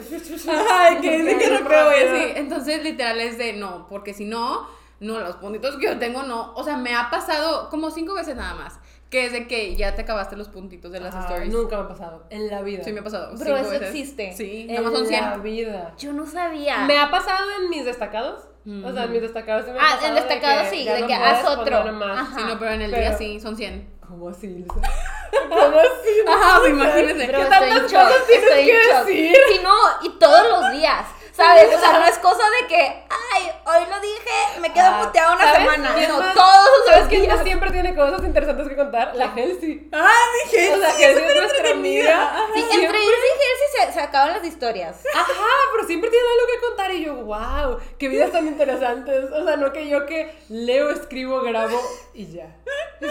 Ay, 0.72 1.02
que 1.02 1.18
dice 1.18 1.38
que 1.38 1.50
Rápido. 1.58 1.90
así. 1.90 2.32
Entonces, 2.36 2.84
literal 2.84 3.20
es 3.20 3.38
de 3.38 3.52
no, 3.52 3.86
porque 3.90 4.14
si 4.14 4.24
no, 4.24 4.66
no, 5.02 5.20
los 5.20 5.36
puntitos 5.36 5.76
que 5.76 5.88
yo 5.88 6.00
tengo 6.00 6.24
no. 6.24 6.54
O 6.56 6.64
sea, 6.64 6.78
me 6.78 6.96
ha 6.96 7.10
pasado 7.10 7.70
como 7.70 7.92
cinco 7.92 8.14
veces 8.14 8.38
nada 8.38 8.54
más. 8.54 8.80
Que 9.10 9.26
es 9.28 9.32
de 9.32 9.48
que 9.48 9.76
ya 9.76 9.96
te 9.96 10.02
acabaste 10.02 10.36
los 10.36 10.50
puntitos 10.50 10.92
de 10.92 11.00
las 11.00 11.14
Ay, 11.16 11.22
stories. 11.24 11.54
Nunca 11.54 11.78
me 11.78 11.84
ha 11.84 11.88
pasado. 11.88 12.24
En 12.30 12.48
la 12.50 12.62
vida. 12.64 12.84
Sí, 12.84 12.92
me 12.92 13.00
ha 13.00 13.04
pasado. 13.04 13.38
Cinco 13.38 13.56
eso 13.56 13.70
veces. 13.70 13.90
existe. 13.90 14.34
Sí, 14.34 14.62
En 14.70 14.76
nada 14.76 14.82
más 14.90 14.94
son 14.94 15.04
la 15.12 15.30
100. 15.32 15.44
vida. 15.44 15.94
Yo 15.98 16.12
no 16.14 16.26
sabía. 16.26 16.80
Me 16.86 16.98
ha 16.98 17.10
pasado 17.12 17.46
en 17.62 17.70
mis 17.70 17.86
destacados. 17.86 18.42
O 18.84 18.92
sea, 18.92 19.04
en 19.04 19.12
mis 19.12 19.22
destacados 19.22 19.66
sí 19.66 19.72
me 19.72 19.78
ha 19.80 19.82
Ah, 19.84 19.86
pasado 19.92 20.08
en 20.08 20.14
de 20.16 20.22
destacados 20.22 20.68
sí, 20.72 20.86
de 20.86 21.00
no 21.02 21.08
que 21.08 21.14
haz 21.14 21.46
otro. 21.48 21.84
Sí, 21.84 22.44
no, 22.48 22.60
pero 22.60 22.72
en 22.72 22.82
el 22.82 22.90
Pero- 22.92 23.02
día 23.04 23.18
sí, 23.18 23.40
son 23.40 23.56
100. 23.56 23.94
¿Cómo 24.08 24.30
así? 24.30 24.66
¿Cómo 25.50 25.78
así? 25.80 26.10
Ajá, 26.28 26.60
pues 26.60 26.72
imagínense. 26.72 27.28
Bro, 27.28 27.38
¿Qué 27.38 27.44
en 27.44 27.50
tantas 27.50 27.92
shock, 27.92 28.02
cosas 28.04 28.28
tienes 28.28 28.50
en 28.52 28.66
que 28.66 28.74
decir? 29.14 29.38
Sí, 29.50 29.60
no, 29.64 29.74
y 30.04 30.18
todos 30.20 30.50
los 30.62 30.72
días, 30.72 31.06
¿sabes? 31.36 31.76
O 31.76 31.80
sea, 31.80 32.00
no 32.00 32.06
es 32.06 32.18
cosa 32.20 32.44
de 32.62 32.68
que, 32.68 33.04
ay, 33.10 33.52
hoy 33.66 33.90
lo 33.90 34.00
dije, 34.00 34.60
me 34.62 34.72
quedo 34.72 34.86
Ah, 34.88 35.02
muteado 35.04 35.34
una 35.36 35.44
¿sabes 35.44 35.60
semana. 35.60 35.94
quién 35.96 36.10
No, 36.10 36.18
todos 36.34 36.70
¿Sabes 36.86 37.00
los 37.02 37.10
quién 37.10 37.22
días. 37.24 37.36
más 37.36 37.44
siempre 37.46 37.72
tiene 37.72 37.96
cosas 37.96 38.24
interesantes 38.24 38.68
que 38.70 38.76
contar? 38.76 39.16
La 39.16 39.26
Halsey. 39.26 39.90
Ah, 39.92 40.10
dije. 40.46 40.74
O 40.74 40.78
sea, 40.78 40.90
Halsey 40.90 41.24
es 41.26 41.36
nuestra 41.36 41.70
amiga. 41.72 42.48
Sí, 42.54 42.62
Siempre- 42.62 42.86
entre 42.86 43.00
Ilse 43.00 43.28
y 43.28 43.40
Jersey 43.40 43.88
se, 43.88 43.94
se 43.94 44.00
acaban 44.00 44.34
las 44.34 44.44
historias. 44.46 45.02
Ajá, 45.14 45.34
pero 45.74 45.88
siempre 45.88 46.10
tiene 46.10 46.26
algo 46.26 46.48
que 46.54 46.68
contar 46.68 46.92
y 46.94 47.06
yo, 47.06 47.16
wow, 47.16 47.80
qué 48.00 48.08
vidas 48.08 48.32
tan 48.32 48.48
interesantes. 48.48 49.26
O 49.32 49.44
sea, 49.46 49.56
no 49.58 49.74
que 49.74 49.88
yo 49.90 50.06
que 50.06 50.34
leo, 50.50 50.90
escribo, 50.90 51.42
grabo 51.42 51.80
y 52.14 52.32
ya. 52.32 52.48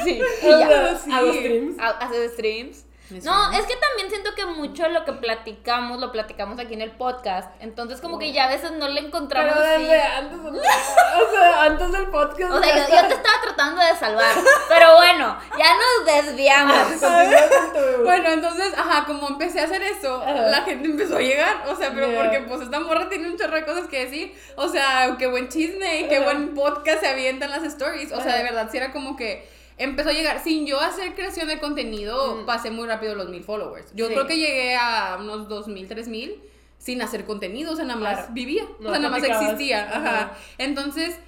Sí, 0.04 0.20
y 0.42 0.48
ya. 0.48 0.66
sea, 0.68 0.98
sí. 0.98 1.12
Hago 1.12 1.32
streams. 1.32 1.78
Ha- 1.78 1.98
Hace 2.06 2.28
streams. 2.30 2.83
No, 3.10 3.52
es 3.52 3.66
que 3.66 3.76
también 3.76 4.08
siento 4.08 4.34
que 4.34 4.46
mucho 4.46 4.84
de 4.84 4.88
lo 4.88 5.04
que 5.04 5.12
platicamos, 5.12 6.00
lo 6.00 6.10
platicamos 6.10 6.58
aquí 6.58 6.72
en 6.72 6.80
el 6.80 6.90
podcast. 6.90 7.50
Entonces, 7.60 8.00
como 8.00 8.18
que 8.18 8.32
ya 8.32 8.44
a 8.44 8.48
veces 8.48 8.72
no 8.72 8.88
le 8.88 9.00
encontramos 9.00 9.52
Pero 9.54 9.66
así. 9.74 9.82
desde 9.82 10.02
antes, 10.02 10.38
o 10.40 11.30
sea, 11.30 11.62
antes 11.64 11.92
del 11.92 12.06
podcast. 12.06 12.52
O 12.52 12.62
sea, 12.62 12.76
yo, 13.02 13.08
te 13.08 13.14
estaba 13.14 13.40
tratando 13.42 13.82
de 13.84 13.94
salvar. 13.96 14.34
Pero 14.68 14.94
bueno, 14.96 15.38
ya 15.58 15.66
nos 15.74 16.06
desviamos. 16.24 16.74
Bueno, 18.04 18.28
entonces, 18.30 18.72
ajá, 18.76 19.04
como 19.06 19.28
empecé 19.28 19.60
a 19.60 19.64
hacer 19.64 19.82
eso, 19.82 20.22
Ajá. 20.22 20.32
la 20.48 20.62
gente 20.62 20.88
empezó 20.88 21.16
a 21.16 21.20
llegar. 21.20 21.62
O 21.68 21.76
sea, 21.76 21.90
pero 21.94 22.08
Yeah. 22.08 22.22
porque 22.22 22.40
pues 22.40 22.60
esta 22.62 22.80
morra 22.80 23.08
tiene 23.08 23.28
un 23.28 23.36
chorro 23.38 23.54
de 23.54 23.64
cosas 23.64 23.86
que 23.88 24.04
decir. 24.04 24.34
O 24.56 24.68
sea, 24.68 25.14
qué 25.18 25.26
buen 25.26 25.48
chisme 25.48 26.00
y 26.00 26.08
qué 26.08 26.16
Ajá. 26.16 26.24
buen 26.26 26.54
podcast 26.54 27.00
se 27.00 27.08
avientan 27.08 27.50
las 27.50 27.62
stories. 27.64 28.12
O 28.12 28.20
sea, 28.20 28.36
de 28.36 28.42
verdad, 28.44 28.68
sí 28.70 28.76
era 28.76 28.92
como 28.92 29.16
que 29.16 29.48
empezó 29.78 30.10
a 30.10 30.12
llegar. 30.12 30.40
Sin 30.42 30.66
yo 30.66 30.80
hacer 30.80 31.14
creación 31.14 31.48
de 31.48 31.58
contenido, 31.58 32.44
pasé 32.46 32.70
muy 32.70 32.86
rápido 32.86 33.14
los 33.14 33.28
mil 33.28 33.42
followers. 33.44 33.92
Yo 33.94 34.06
Mm. 34.06 34.08
Sí. 34.08 34.14
creo 34.14 34.26
que 34.26 34.36
llegué 34.38 34.76
a 34.76 35.16
unos 35.20 35.48
dos 35.48 35.68
mil, 35.68 35.86
tres 35.88 36.08
mil 36.08 36.40
sin 36.78 37.00
hacer 37.02 37.24
contenido. 37.24 37.72
O 37.72 37.76
sea, 37.76 37.84
nada 37.84 37.98
más 38.00 38.16
Claro. 38.16 38.32
vivía. 38.34 38.64
No 38.80 38.88
o 38.88 38.92
sea, 38.92 39.00
nada 39.00 39.10
más 39.10 39.22
existía. 39.24 39.88
Ajá. 39.96 40.32
Entonces. 40.58 41.18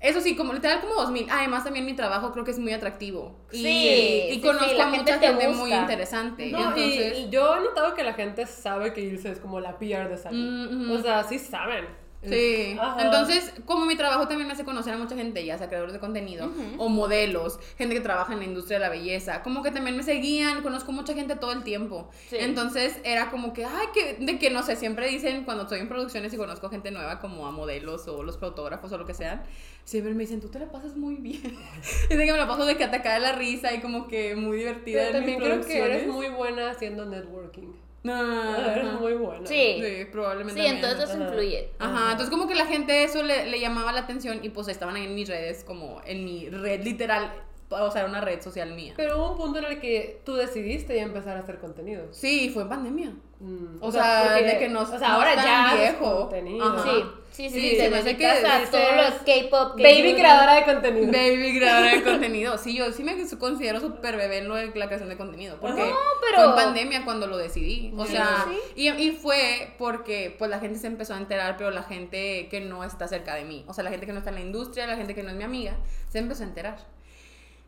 Eso 0.00 0.20
sí, 0.20 0.36
como 0.36 0.52
literal 0.52 0.82
como 0.82 0.96
2000. 0.96 1.28
Además 1.30 1.64
también 1.64 1.86
mi 1.86 1.94
trabajo 1.94 2.30
creo 2.30 2.44
que 2.44 2.50
es 2.50 2.58
muy 2.58 2.74
atractivo. 2.74 3.34
Y, 3.50 3.56
Sí, 3.62 4.22
y 4.28 4.34
sí, 4.34 4.40
conozco 4.42 4.68
sí, 4.68 4.78
a 4.78 4.90
gente 4.90 4.98
mucha 4.98 5.18
te 5.18 5.26
gente 5.28 5.48
muy 5.48 5.72
interesante. 5.72 6.50
No, 6.50 6.58
entonces, 6.58 7.18
y 7.20 7.30
yo 7.30 7.56
he 7.56 7.60
notado 7.62 7.94
que 7.94 8.02
la 8.02 8.12
gente 8.12 8.44
sabe 8.44 8.92
que 8.92 9.00
Ilse 9.00 9.30
es 9.30 9.38
como 9.38 9.60
la 9.60 9.78
PR 9.78 10.10
de 10.10 10.18
Sally. 10.18 10.36
Mm, 10.36 10.84
ujú. 10.90 10.94
O 10.98 11.02
sea, 11.02 11.24
sí 11.24 11.38
saben. 11.38 11.86
Sí, 12.28 12.76
Ajá. 12.80 13.02
entonces 13.02 13.52
como 13.64 13.86
mi 13.86 13.96
trabajo 13.96 14.26
también 14.28 14.46
me 14.46 14.54
hace 14.54 14.64
conocer 14.64 14.94
a 14.94 14.98
mucha 14.98 15.16
gente, 15.16 15.44
ya 15.44 15.58
sea 15.58 15.68
creadores 15.68 15.92
de 15.92 16.00
contenido 16.00 16.50
o 16.78 16.88
modelos, 16.88 17.58
gente 17.76 17.94
que 17.94 18.00
trabaja 18.00 18.32
en 18.32 18.40
la 18.40 18.44
industria 18.44 18.78
de 18.78 18.84
la 18.84 18.90
belleza, 18.90 19.42
como 19.42 19.62
que 19.62 19.70
también 19.70 19.96
me 19.96 20.02
seguían, 20.02 20.62
conozco 20.62 20.92
mucha 20.92 21.14
gente 21.14 21.36
todo 21.36 21.52
el 21.52 21.62
tiempo. 21.62 22.10
Sí. 22.28 22.36
Entonces 22.38 22.98
era 23.04 23.30
como 23.30 23.52
que, 23.52 23.64
ay, 23.64 23.88
que, 23.92 24.24
de 24.24 24.38
que 24.38 24.50
no 24.50 24.62
sé, 24.62 24.76
siempre 24.76 25.08
dicen 25.08 25.44
cuando 25.44 25.64
estoy 25.64 25.80
en 25.80 25.88
producciones 25.88 26.32
y 26.32 26.36
conozco 26.36 26.68
gente 26.70 26.90
nueva 26.90 27.20
como 27.20 27.46
a 27.46 27.50
modelos 27.50 28.08
o 28.08 28.22
los 28.22 28.38
fotógrafos 28.38 28.92
o 28.92 28.98
lo 28.98 29.06
que 29.06 29.14
sean, 29.14 29.42
siempre 29.84 30.14
me 30.14 30.22
dicen, 30.22 30.40
tú 30.40 30.48
te 30.48 30.58
la 30.58 30.70
pasas 30.70 30.96
muy 30.96 31.16
bien. 31.16 31.42
de 32.08 32.16
que 32.16 32.32
me 32.32 32.38
la 32.38 32.48
paso 32.48 32.64
de 32.64 32.76
que 32.76 32.84
atacada 32.84 33.16
de 33.16 33.20
la 33.20 33.32
risa 33.32 33.74
y 33.74 33.80
como 33.80 34.08
que 34.08 34.34
muy 34.34 34.58
divertida. 34.58 35.06
Pero 35.06 35.18
en 35.18 35.24
mis 35.24 35.34
también 35.34 35.60
creo 35.60 35.66
que 35.66 35.78
eres 35.78 36.06
muy 36.06 36.28
buena 36.28 36.70
haciendo 36.70 37.04
networking. 37.04 37.83
Ah, 38.06 38.56
Eres 38.72 38.84
ajá. 38.86 38.98
muy 38.98 39.14
buena. 39.14 39.46
Sí. 39.46 39.80
Sí, 39.82 40.04
probablemente. 40.12 40.60
Sí, 40.60 40.66
también. 40.66 40.84
entonces 40.84 41.10
eso 41.10 41.18
Ajá. 41.22 41.30
influye. 41.32 41.70
Ajá, 41.78 42.02
entonces 42.12 42.30
como 42.30 42.46
que 42.46 42.54
la 42.54 42.66
gente 42.66 43.02
eso 43.04 43.22
le, 43.22 43.46
le 43.46 43.60
llamaba 43.60 43.92
la 43.92 44.00
atención 44.00 44.40
y 44.42 44.50
pues 44.50 44.68
estaban 44.68 44.96
ahí 44.96 45.04
en 45.04 45.14
mis 45.14 45.28
redes, 45.28 45.64
como 45.64 46.00
en 46.04 46.24
mi 46.24 46.48
red 46.50 46.82
literal, 46.84 47.32
o 47.70 47.90
sea, 47.90 48.04
una 48.06 48.20
red 48.20 48.40
social 48.42 48.72
mía. 48.74 48.94
Pero 48.96 49.16
hubo 49.18 49.32
un 49.32 49.36
punto 49.36 49.58
en 49.58 49.64
el 49.64 49.80
que 49.80 50.20
tú 50.24 50.34
decidiste 50.34 50.94
ya 50.96 51.02
empezar 51.02 51.36
a 51.36 51.40
hacer 51.40 51.58
contenidos. 51.58 52.16
Sí, 52.16 52.50
fue 52.52 52.62
en 52.64 52.68
pandemia. 52.68 53.12
Mm, 53.40 53.78
O 53.82 53.90
sea, 53.92 54.30
porque- 54.32 54.44
de 54.44 54.58
que 54.58 54.68
no- 54.68 54.82
O 54.82 54.86
sea, 54.86 54.98
no 55.00 55.06
ahora 55.14 55.34
ya 55.34 55.74
viejo. 55.76 56.20
contenido. 56.28 56.82
Sí, 56.84 57.48
sí, 57.48 57.50
sí, 57.50 57.76
se 57.76 57.90
me 57.90 57.96
hace 57.98 58.16
que 58.16 58.24
dedicas 58.28 58.68
a 58.68 58.70
todos 58.70 58.96
los 58.96 59.14
K-pop, 59.26 59.72
Baby 59.76 60.14
creadora 60.14 60.54
de 60.54 60.64
contenido. 60.64 61.06
Baby 61.10 61.58
creadora 61.58 61.90
de 61.96 62.02
contenido. 62.04 62.56
Sí, 62.58 62.76
yo 62.76 62.92
sí 62.92 63.02
me 63.02 63.16
considero 63.38 63.80
súper 63.80 64.16
bebé 64.16 64.38
en 64.38 64.48
lo 64.48 64.54
de 64.54 64.70
la 64.76 64.86
creación 64.86 65.08
de 65.08 65.16
contenido. 65.16 65.56
Porque 65.60 65.80
No, 65.82 65.96
pero- 66.20 66.36
fue 66.36 66.44
en 66.44 66.54
pandemia 66.54 67.04
cuando 67.04 67.26
lo 67.26 67.36
decidí. 67.36 67.92
O 67.96 68.06
sea, 68.06 68.46
sí. 68.48 68.56
Y, 68.76 68.88
y 68.88 69.12
fue 69.12 69.74
porque 69.78 70.34
pues 70.38 70.48
la 70.48 70.60
gente 70.60 70.78
se 70.78 70.86
empezó 70.86 71.14
a 71.14 71.18
enterar, 71.18 71.56
pero 71.56 71.70
la 71.72 71.82
gente 71.82 72.46
que 72.48 72.60
no 72.60 72.84
está 72.84 73.08
cerca 73.08 73.34
de 73.34 73.44
mí. 73.44 73.64
O 73.66 73.74
sea, 73.74 73.82
la 73.82 73.90
gente 73.90 74.06
que 74.06 74.12
no 74.12 74.18
está 74.18 74.30
en 74.30 74.36
la 74.36 74.42
industria, 74.42 74.86
la 74.86 74.96
gente 74.96 75.14
que 75.16 75.24
no 75.24 75.30
es 75.30 75.34
mi 75.36 75.42
amiga, 75.44 75.74
se 76.08 76.20
empezó 76.20 76.44
a 76.44 76.46
enterar. 76.46 76.93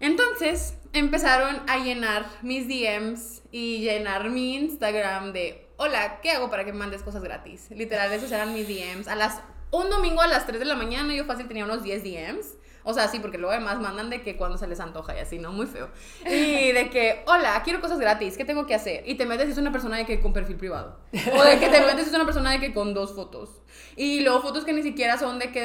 Entonces 0.01 0.75
empezaron 0.93 1.63
a 1.69 1.79
llenar 1.79 2.27
mis 2.43 2.69
DMs 2.69 3.43
y 3.51 3.81
llenar 3.81 4.31
mi 4.31 4.57
Instagram 4.57 5.33
de, 5.33 5.69
hola, 5.77 6.21
¿qué 6.21 6.31
hago 6.31 6.51
para 6.51 6.65
que 6.65 6.73
me 6.73 6.79
mandes 6.79 7.03
cosas 7.03 7.23
gratis? 7.23 7.69
Literal, 7.71 8.13
esos 8.13 8.31
eran 8.31 8.53
mis 8.53 8.69
DMs. 8.69 9.09
A 9.09 9.17
las, 9.17 9.41
un 9.71 9.89
domingo 9.89 10.21
a 10.21 10.27
las 10.27 10.47
3 10.47 10.59
de 10.59 10.67
la 10.67 10.75
mañana 10.75 11.15
yo 11.15 11.25
fácil 11.25 11.49
tenía 11.49 11.65
unos 11.65 11.83
10 11.83 12.03
DMs. 12.03 12.55
O 12.89 12.95
sea, 12.95 13.09
sí, 13.09 13.19
porque 13.19 13.37
luego 13.37 13.53
además 13.53 13.81
mandan 13.81 14.11
de 14.11 14.23
que 14.23 14.37
cuando 14.37 14.59
se 14.59 14.69
les 14.69 14.79
antoja 14.79 15.17
y 15.17 15.19
así, 15.19 15.41
¿no? 15.41 15.51
Muy 15.51 15.67
feo. 15.67 15.89
Y 16.25 16.71
de 16.71 16.89
que, 16.89 17.25
hola, 17.27 17.61
quiero 17.65 17.81
cosas 17.81 17.99
gratis, 17.99 18.37
¿qué 18.37 18.45
tengo 18.45 18.65
que 18.65 18.77
hacer? 18.77 19.03
Y 19.09 19.17
te 19.17 19.27
metes 19.27 19.49
es 19.49 19.59
una 19.59 19.73
persona 19.73 19.97
de 19.97 20.07
que 20.07 20.21
con 20.21 20.33
perfil 20.33 20.57
privado. 20.57 21.01
O 21.37 21.43
de 21.43 21.59
que 21.59 21.69
te 21.69 21.81
metes 21.81 22.07
es 22.07 22.15
una 22.15 22.25
persona 22.25 22.53
de 22.53 22.61
que 22.61 22.73
con 22.73 22.95
dos 22.95 23.13
fotos. 23.17 23.51
Y 23.99 24.21
luego 24.21 24.43
fotos 24.43 24.65
que 24.65 24.75
ni 24.75 24.83
siquiera 24.83 25.19
son 25.19 25.39
de 25.39 25.51
que 25.51 25.63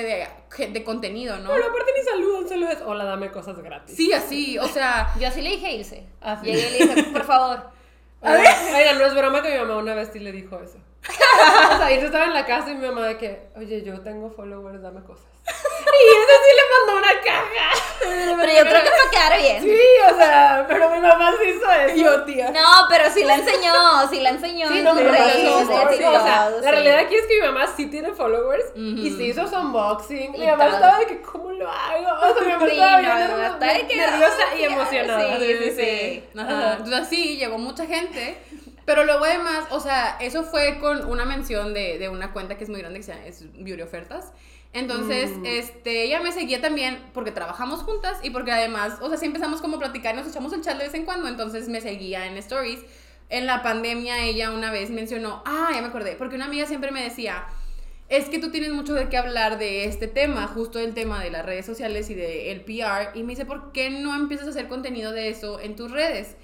de, 0.57 0.67
de 0.67 0.83
contenido, 0.85 1.37
¿no? 1.37 1.49
Pero 1.49 1.65
aparte 1.65 1.91
ni 1.97 2.03
saludan, 2.03 2.47
solo 2.47 2.69
es, 2.69 2.81
hola, 2.81 3.03
dame 3.03 3.29
cosas 3.29 3.59
gratis. 3.59 3.95
Sí, 3.95 4.13
así, 4.13 4.57
o 4.57 4.67
sea, 4.67 5.13
Yo 5.19 5.27
así 5.27 5.41
le 5.41 5.49
dije 5.49 5.67
a 5.67 5.71
Ilse. 5.71 5.95
Sí. 5.97 6.45
Llegué 6.45 6.69
y 6.69 6.71
le 6.71 6.85
dije, 6.85 7.03
por 7.11 7.25
favor. 7.25 7.69
Oigan, 8.21 8.97
no 8.97 9.05
es 9.05 9.15
broma 9.15 9.41
que 9.41 9.51
mi 9.51 9.59
mamá 9.59 9.77
una 9.77 9.95
vez 9.95 10.11
sí 10.13 10.19
le 10.19 10.31
dijo 10.31 10.59
eso. 10.61 10.77
o 11.73 11.77
sea, 11.77 11.91
yo 11.91 12.05
estaba 12.05 12.25
en 12.25 12.33
la 12.33 12.45
casa 12.45 12.71
y 12.71 12.75
mi 12.75 12.85
mamá 12.87 13.05
de 13.07 13.17
que, 13.17 13.49
oye, 13.57 13.83
yo 13.83 13.99
tengo 14.01 14.29
followers, 14.29 14.81
dame 14.81 15.01
cosas. 15.03 15.30
Y 15.47 16.07
eso 16.07 16.33
sí 16.43 16.51
le 16.55 16.63
mandó 16.77 16.99
una 16.99 17.21
caja. 17.21 17.71
Pero 17.99 18.53
yo 18.53 18.61
creo 18.61 18.83
que 18.83 18.89
me 18.89 19.11
quedar 19.11 19.37
bien. 19.39 19.63
Sí, 19.63 19.79
o 20.11 20.15
sea, 20.17 20.65
pero 20.67 20.89
mi 20.89 20.99
mamá 20.99 21.33
sí 21.41 21.49
hizo 21.49 21.71
eso. 21.71 21.95
yo, 21.95 22.23
tía. 22.23 22.51
No, 22.51 22.87
pero 22.89 23.09
sí 23.11 23.23
la 23.23 23.35
enseñó, 23.35 23.73
sí 24.09 24.19
la 24.19 24.29
enseñó. 24.29 24.67
Sí, 24.69 24.81
no, 24.81 24.93
mi 24.95 25.03
mamá 25.03 25.17
redes, 25.17 25.37
hizo 25.39 25.59
en 25.59 25.71
stories, 25.71 25.99
todos, 26.01 26.21
o 26.21 26.23
sea, 26.25 26.49
sí. 26.49 26.63
la 26.65 26.71
realidad 26.71 26.99
aquí 26.99 27.15
es 27.15 27.25
que 27.27 27.35
mi 27.35 27.47
mamá 27.47 27.67
sí 27.75 27.85
tiene 27.87 28.13
followers 28.13 28.65
y 28.75 29.07
Ujú. 29.09 29.17
sí 29.17 29.25
hizo 29.25 29.47
su 29.47 29.55
unboxing. 29.55 30.35
Y 30.35 30.39
mi 30.39 30.47
mamá 30.47 30.65
todo. 30.65 30.75
estaba 30.75 30.99
de 30.99 31.05
que, 31.07 31.21
¿cómo 31.21 31.51
lo 31.51 31.69
hago? 31.69 32.31
O 32.31 32.33
sea, 32.33 32.43
mi 32.43 32.51
mamá 32.53 32.65
Sí, 32.67 32.71
estaba 32.71 33.01
no, 33.01 33.57
nerviosa, 33.59 34.55
y 34.55 34.57
sí, 34.57 34.63
emocionada. 34.63 35.37
sí, 35.39 35.57
sí, 35.63 35.71
sí. 35.71 36.23
Ajá. 36.39 36.73
Entonces 36.79 37.07
sí, 37.09 37.37
llegó 37.37 37.57
mucha 37.57 37.85
gente. 37.85 38.37
Pero 38.83 39.03
luego 39.05 39.23
además, 39.25 39.65
o 39.69 39.79
sea, 39.79 40.17
eso 40.19 40.43
fue 40.43 40.79
con 40.79 41.05
una 41.07 41.23
mención 41.23 41.73
de, 41.73 41.99
de 41.99 42.09
una 42.09 42.33
cuenta 42.33 42.57
que 42.57 42.63
es 42.63 42.69
muy 42.69 42.79
grande 42.81 42.99
que 42.99 43.03
se 43.03 43.13
llama 43.13 43.27
es 43.27 43.43
Beauty 43.63 43.83
Ofertas. 43.83 44.33
Entonces, 44.73 45.31
Mm. 45.37 45.45
este, 45.45 46.03
ella 46.03 46.21
me 46.21 46.31
seguía 46.31 46.61
también 46.61 46.97
porque 47.13 47.31
trabajamos 47.31 47.81
juntas 47.83 48.17
y 48.23 48.29
porque 48.29 48.51
además, 48.51 48.99
o 49.01 49.09
sea, 49.09 49.17
sí 49.17 49.25
empezamos 49.25 49.61
como 49.61 49.75
a 49.75 49.79
platicar, 49.79 50.15
nos 50.15 50.27
echamos 50.27 50.53
el 50.53 50.61
chat 50.61 50.77
de 50.77 50.85
vez 50.85 50.93
en 50.93 51.03
cuando, 51.05 51.27
entonces 51.27 51.67
me 51.67 51.81
seguía 51.81 52.25
en 52.25 52.37
stories. 52.37 52.79
En 53.29 53.45
la 53.45 53.63
pandemia 53.63 54.23
ella 54.23 54.51
una 54.51 54.71
vez 54.71 54.89
mencionó, 54.89 55.41
ah, 55.45 55.71
ya 55.73 55.81
me 55.81 55.87
acordé, 55.87 56.15
porque 56.15 56.35
una 56.35 56.45
amiga 56.45 56.65
siempre 56.65 56.91
me 56.91 57.03
decía, 57.03 57.45
es 58.07 58.27
que 58.29 58.39
tú 58.39 58.51
tienes 58.51 58.71
mucho 58.71 58.93
de 58.93 59.07
qué 59.07 59.17
hablar 59.17 59.57
de 59.57 59.85
este 59.85 60.07
tema, 60.07 60.47
justo 60.47 60.79
el 60.79 60.93
tema 60.93 61.21
de 61.23 61.31
las 61.31 61.45
redes 61.45 61.65
sociales 61.65 62.09
y 62.09 62.13
del 62.15 62.61
PR. 62.61 63.11
Y 63.13 63.23
me 63.23 63.29
dice, 63.29 63.45
¿por 63.45 63.71
qué 63.71 63.89
no 63.89 64.15
empiezas 64.15 64.47
a 64.47 64.49
hacer 64.51 64.67
contenido 64.67 65.13
de 65.13 65.29
eso 65.29 65.59
en 65.61 65.75
tus 65.77 65.91
redes? 65.91 66.35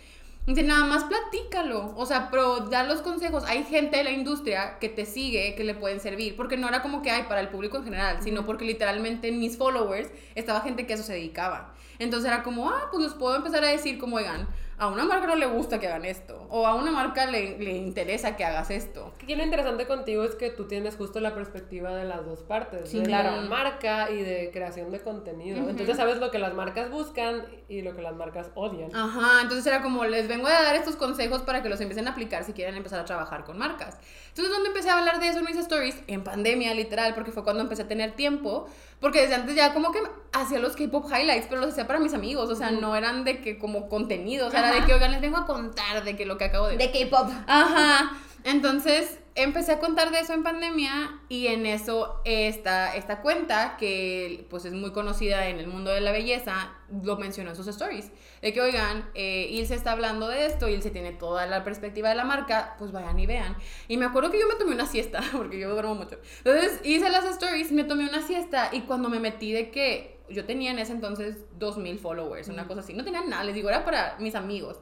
Dice, 0.47 0.63
nada 0.63 0.85
más 0.85 1.03
platícalo. 1.03 1.93
O 1.97 2.05
sea, 2.05 2.29
pero 2.31 2.61
da 2.61 2.83
los 2.83 3.01
consejos. 3.01 3.43
Hay 3.43 3.65
gente 3.65 3.97
de 3.97 4.05
la 4.05 4.11
industria 4.11 4.79
que 4.79 4.87
te 4.87 5.05
sigue, 5.05 5.55
que 5.55 5.65
le 5.65 5.75
pueden 5.75 5.99
servir. 5.99 6.37
Porque 6.37 6.55
no 6.55 6.69
era 6.69 6.81
como 6.81 7.01
que 7.01 7.11
hay 7.11 7.23
para 7.23 7.41
el 7.41 7.49
público 7.49 7.75
en 7.77 7.83
general, 7.83 8.19
sino 8.23 8.45
porque 8.45 8.63
literalmente 8.63 9.27
en 9.27 9.39
mis 9.39 9.57
followers 9.57 10.09
estaba 10.35 10.61
gente 10.61 10.87
que 10.87 10.93
a 10.93 10.95
eso 10.95 11.03
se 11.03 11.13
dedicaba. 11.13 11.73
Entonces 11.99 12.31
era 12.31 12.43
como, 12.43 12.69
ah, 12.69 12.87
pues 12.91 13.03
les 13.03 13.13
puedo 13.13 13.35
empezar 13.35 13.61
a 13.65 13.67
decir 13.67 13.99
como, 13.99 14.15
oigan, 14.15 14.47
a 14.79 14.87
una 14.87 15.05
marca 15.05 15.25
no 15.25 15.35
le 15.35 15.47
gusta 15.47 15.79
que 15.79 15.87
hagan 15.87 16.05
esto. 16.05 16.45
O 16.49 16.67
a 16.67 16.75
una 16.75 16.91
marca 16.91 17.25
le, 17.25 17.57
le 17.57 17.71
interesa 17.71 18.35
que 18.35 18.45
hagas 18.45 18.69
esto. 18.69 19.11
Aquí 19.21 19.35
lo 19.35 19.43
interesante 19.43 19.87
contigo 19.87 20.23
es 20.23 20.35
que 20.35 20.51
tú 20.51 20.67
tienes 20.67 20.95
justo 20.95 21.19
la 21.19 21.33
perspectiva 21.33 21.95
de 21.95 22.05
las 22.05 22.25
dos 22.25 22.43
partes, 22.43 22.89
Sí, 22.89 22.99
de 22.99 23.09
la 23.09 23.41
marca 23.41 24.11
y 24.11 24.21
de 24.21 24.51
creación 24.53 24.91
de 24.91 24.99
contenido. 25.01 25.69
Entonces 25.69 25.97
sabes 25.97 26.19
lo 26.19 26.29
que 26.29 26.37
las 26.37 26.53
marcas 26.53 26.91
buscan 26.91 27.45
y 27.67 27.81
lo 27.81 27.95
que 27.95 28.01
las 28.03 28.15
marcas 28.15 28.51
odian. 28.53 28.95
Ajá, 28.95 29.41
entonces 29.41 29.65
era 29.65 29.81
como, 29.81 30.05
les 30.05 30.27
vengo 30.27 30.47
a 30.47 30.51
dar 30.51 30.75
estos 30.75 30.95
consejos 30.95 31.41
para 31.41 31.63
que 31.63 31.69
los 31.69 31.81
empiecen 31.81 32.07
a 32.07 32.11
aplicar 32.11 32.43
si 32.43 32.53
quieren 32.53 32.75
empezar 32.75 32.99
a 32.99 33.05
trabajar 33.05 33.45
con 33.45 33.57
marcas. 33.57 33.97
Entonces, 34.37 34.53
donde 34.53 34.69
empecé 34.69 34.91
a 34.91 34.99
hablar 34.99 35.19
de 35.19 35.29
eso 35.29 35.39
en 35.39 35.45
mis 35.45 35.57
stories? 35.57 35.95
En 36.05 36.23
pandemia, 36.23 36.71
literal, 36.75 37.15
porque 37.15 37.31
fue 37.31 37.43
cuando 37.43 37.63
empecé 37.63 37.81
a 37.81 37.87
tener 37.87 38.11
tiempo. 38.11 38.67
Porque 38.99 39.21
desde 39.21 39.33
antes 39.33 39.55
ya 39.55 39.73
como 39.73 39.91
que 39.91 39.99
hacía 40.31 40.59
los 40.59 40.75
K-pop 40.75 41.05
highlights, 41.05 41.47
pero 41.49 41.61
los 41.61 41.71
hacía 41.71 41.87
para 41.87 41.99
mis 41.99 42.13
amigos, 42.13 42.49
o 42.49 42.55
sea, 42.55 42.69
no 42.69 42.95
eran 42.95 43.23
de 43.23 43.41
que 43.41 43.57
como 43.57 43.89
contenido, 43.89 44.47
o 44.47 44.51
sea, 44.51 44.59
era 44.59 44.79
de 44.79 44.85
que, 44.85 44.93
oigan, 44.93 45.11
les 45.11 45.21
vengo 45.21 45.37
a 45.37 45.47
contar 45.47 46.03
de 46.03 46.15
que 46.15 46.25
lo 46.25 46.37
que 46.37 46.45
acabo 46.45 46.67
de 46.67 46.77
ver. 46.77 46.91
De 46.91 47.05
K-pop. 47.07 47.31
Ajá. 47.47 48.11
Entonces 48.47 49.19
empecé 49.35 49.73
a 49.73 49.79
contar 49.79 50.09
de 50.09 50.21
eso 50.21 50.31
en 50.31 50.41
pandemia 50.41 51.19
y 51.27 51.47
en 51.47 51.65
eso 51.65 52.21
esta, 52.23 52.95
esta 52.95 53.21
cuenta, 53.21 53.75
que 53.75 54.47
pues 54.49 54.63
es 54.63 54.71
muy 54.71 54.91
conocida 54.93 55.49
en 55.49 55.59
el 55.59 55.67
mundo 55.67 55.91
de 55.91 55.99
la 55.99 56.13
belleza, 56.13 56.73
lo 57.03 57.17
mencionó 57.17 57.49
en 57.49 57.57
sus 57.57 57.67
stories. 57.67 58.09
De 58.41 58.53
que, 58.53 58.61
oigan, 58.61 59.09
eh, 59.15 59.49
Ilse 59.51 59.75
está 59.75 59.91
hablando 59.91 60.29
de 60.29 60.45
esto, 60.45 60.69
Ilse 60.69 60.91
tiene 60.91 61.11
toda 61.11 61.45
la 61.45 61.65
perspectiva 61.65 62.07
de 62.07 62.15
la 62.15 62.23
marca, 62.23 62.75
pues 62.79 62.93
vayan 62.93 63.19
y 63.19 63.25
vean. 63.25 63.57
Y 63.89 63.97
me 63.97 64.05
acuerdo 64.05 64.31
que 64.31 64.39
yo 64.39 64.47
me 64.47 64.55
tomé 64.55 64.75
una 64.75 64.85
siesta, 64.85 65.21
porque 65.33 65.59
yo 65.59 65.69
duermo 65.69 65.95
mucho. 65.95 66.17
Entonces 66.37 66.79
hice 66.85 67.09
las 67.09 67.25
stories, 67.25 67.73
me 67.73 67.83
tomé 67.83 68.07
una 68.07 68.25
siesta 68.25 68.69
y 68.71 68.83
cuando 68.83 69.09
me 69.09 69.19
metí 69.19 69.51
de 69.51 69.71
que 69.71 70.21
yo 70.29 70.45
tenía 70.45 70.71
en 70.71 70.79
ese 70.79 70.93
entonces 70.93 71.43
2000 71.59 71.99
followers, 71.99 72.47
una 72.47 72.65
cosa 72.65 72.79
así, 72.79 72.93
no 72.93 73.03
tenía 73.03 73.25
nada, 73.25 73.43
les 73.43 73.55
digo, 73.55 73.67
era 73.67 73.83
para 73.83 74.15
mis 74.19 74.35
amigos. 74.35 74.79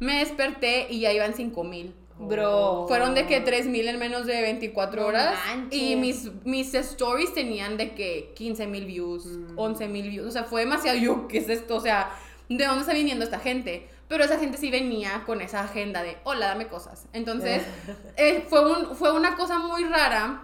Me 0.00 0.18
desperté 0.18 0.88
y 0.90 0.98
ya 0.98 1.12
iban 1.12 1.32
5000. 1.32 1.94
Bro. 2.18 2.86
Fueron 2.88 3.14
de 3.14 3.26
que 3.26 3.40
3000 3.40 3.88
en 3.88 3.98
menos 3.98 4.26
de 4.26 4.40
24 4.40 5.00
No 5.02 5.08
horas. 5.08 5.34
manches. 5.46 5.80
Y 5.80 5.96
mis, 5.96 6.30
mis 6.44 6.72
stories 6.74 7.34
tenían 7.34 7.76
de 7.76 7.94
que 7.94 8.32
15 8.36 8.66
mil 8.66 8.86
views, 8.86 9.26
11 9.56 9.88
mil 9.88 10.08
views. 10.10 10.28
O 10.28 10.30
sea, 10.30 10.44
fue 10.44 10.60
demasiado. 10.62 10.96
Yo, 10.98 11.26
¿qué 11.28 11.38
es 11.38 11.48
esto? 11.48 11.76
O 11.76 11.80
sea, 11.80 12.10
¿de 12.48 12.64
dónde 12.64 12.82
está 12.82 12.92
viniendo 12.94 13.24
esta 13.24 13.40
gente? 13.40 13.88
Pero 14.06 14.22
esa 14.22 14.38
gente 14.38 14.58
sí 14.58 14.70
venía 14.70 15.22
con 15.26 15.40
esa 15.40 15.62
agenda 15.62 16.02
de, 16.02 16.18
hola, 16.24 16.46
dame 16.46 16.68
cosas. 16.68 17.06
Entonces, 17.12 17.62
eh, 18.16 18.44
fue, 18.48 18.70
un, 18.70 18.94
fue 18.94 19.12
una 19.12 19.34
cosa 19.36 19.58
muy 19.58 19.84
rara 19.84 20.42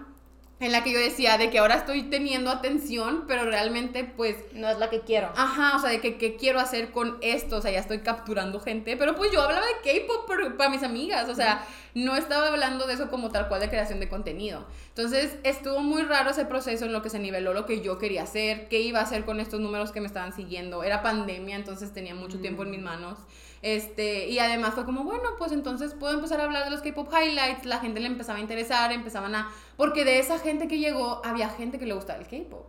en 0.61 0.71
la 0.71 0.83
que 0.83 0.93
yo 0.93 0.99
decía 0.99 1.39
de 1.39 1.49
que 1.49 1.57
ahora 1.57 1.73
estoy 1.73 2.03
teniendo 2.03 2.51
atención, 2.51 3.25
pero 3.27 3.45
realmente, 3.45 4.03
pues, 4.03 4.37
No 4.53 4.69
es 4.69 4.77
la 4.77 4.91
que 4.91 5.01
quiero. 5.01 5.31
Ajá, 5.35 5.75
o 5.75 5.79
sea, 5.79 5.89
de 5.89 5.99
que 5.99 6.17
qué 6.17 6.35
quiero 6.35 6.59
hacer 6.59 6.91
con 6.91 7.17
esto, 7.21 7.57
o 7.57 7.61
sea, 7.61 7.71
ya 7.71 7.79
estoy 7.79 7.99
capturando 7.99 8.59
gente, 8.59 8.95
pero 8.95 9.15
pues 9.15 9.31
yo 9.31 9.41
hablaba 9.41 9.65
de 9.65 9.73
K-pop 9.83 10.29
para 10.57 10.69
mis 10.69 10.83
amigas, 10.83 11.27
o 11.29 11.35
sea, 11.35 11.65
no 11.95 12.15
estaba 12.15 12.47
hablando 12.47 12.85
de 12.85 12.93
eso 12.93 13.09
como 13.09 13.31
tal 13.31 13.47
cual 13.47 13.59
de 13.59 13.69
creación 13.69 13.99
de 13.99 14.07
contenido. 14.07 14.67
Entonces, 14.89 15.35
estuvo 15.43 15.79
muy 15.79 16.03
raro 16.03 16.29
ese 16.29 16.45
proceso 16.45 16.85
en 16.85 16.93
lo 16.93 17.01
que 17.01 17.09
se 17.09 17.17
niveló 17.17 17.53
lo 17.53 17.65
que 17.65 17.81
yo 17.81 17.97
quería 17.97 18.23
hacer, 18.23 18.67
qué 18.67 18.81
iba 18.81 18.99
a 18.99 19.03
hacer 19.03 19.25
con 19.25 19.39
estos 19.39 19.59
números 19.59 19.91
que 19.91 19.99
me 19.99 20.07
estaban 20.07 20.31
siguiendo. 20.31 20.83
Era 20.83 21.01
pandemia, 21.01 21.55
entonces 21.55 21.91
tenía 21.91 22.13
mucho 22.13 22.39
tiempo 22.39 22.61
en 22.61 22.69
mis 22.69 22.81
manos. 22.81 23.17
Este, 23.61 24.27
y 24.27 24.39
además 24.39 24.73
fue 24.73 24.85
como, 24.85 25.03
bueno, 25.03 25.29
pues 25.37 25.51
entonces 25.51 25.93
puedo 25.93 26.13
empezar 26.15 26.39
a 26.41 26.45
hablar 26.45 26.63
de 26.63 26.71
los 26.71 26.81
K-pop 26.81 27.07
highlights, 27.13 27.65
la 27.65 27.77
gente 27.79 27.99
le 27.99 28.07
empezaba 28.07 28.39
a 28.39 28.41
interesar, 28.41 28.91
empezaban 28.91 29.35
a 29.35 29.51
porque 29.77 30.03
de 30.03 30.17
esa 30.19 30.39
gente 30.39 30.67
que 30.67 30.79
llegó 30.79 31.21
había 31.23 31.47
gente 31.49 31.77
que 31.77 31.85
le 31.85 31.93
gustaba 31.93 32.19
el 32.19 32.27
K-pop. 32.27 32.65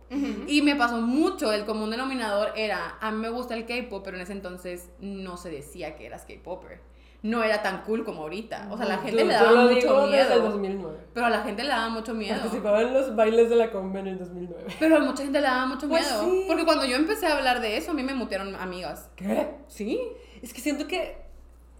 Y 0.47 0.61
me 0.61 0.75
pasó 0.75 1.01
mucho, 1.01 1.51
el 1.51 1.65
común 1.65 1.89
denominador 1.89 2.51
era, 2.55 2.97
a 3.01 3.11
mí 3.11 3.17
me 3.17 3.29
gusta 3.29 3.55
el 3.55 3.65
K-pop, 3.65 4.03
pero 4.03 4.17
en 4.17 4.23
ese 4.23 4.33
entonces 4.33 4.89
no 4.99 5.37
se 5.37 5.49
decía 5.49 5.95
que 5.95 6.05
eras 6.05 6.25
K-popper. 6.27 6.79
No 7.23 7.41
era 7.41 7.61
tan 7.63 7.83
cool 7.83 8.03
como 8.03 8.23
ahorita. 8.23 8.67
O 8.69 8.75
sea, 8.75 8.85
la 8.85 8.97
gente 8.97 9.21
Yo- 9.21 9.25
le 9.25 9.33
yo 9.33 9.39
daba 9.39 9.51
lo 9.53 9.61
mucho 9.69 9.75
digo 9.75 10.07
desde 10.07 10.23
el 10.23 10.29
miedo. 10.41 10.49
2009. 10.51 10.97
Pero 11.13 11.25
a 11.25 11.29
la 11.29 11.41
gente 11.43 11.63
le 11.63 11.69
daba 11.69 11.87
mucho 11.87 12.13
miedo. 12.13 12.35
Participaba 12.37 12.81
en 12.81 12.93
los 12.93 13.15
bailes 13.15 13.49
de 13.49 13.55
la 13.55 13.71
Conven 13.71 14.07
en 14.07 14.13
el 14.13 14.19
2009. 14.19 14.63
Pero 14.77 14.97
a 14.97 14.99
mucha 14.99 15.23
gente 15.23 15.39
le 15.39 15.47
daba 15.47 15.65
mucho 15.67 15.87
Pues 15.87 16.05
miedo. 16.05 16.23
sí. 16.25 16.43
Porque 16.49 16.65
cuando 16.65 16.83
yo 16.83 16.97
empecé 16.97 17.27
a 17.27 17.37
hablar 17.37 17.61
de 17.61 17.77
eso, 17.77 17.91
a 17.91 17.93
mí 17.93 18.03
me 18.03 18.13
mutearon 18.13 18.53
amigas. 18.55 19.09
¿Qué? 19.15 19.51
Sí. 19.67 20.01
Es 20.43 20.53
que 20.53 20.61
siento 20.61 20.87
que 20.87 21.15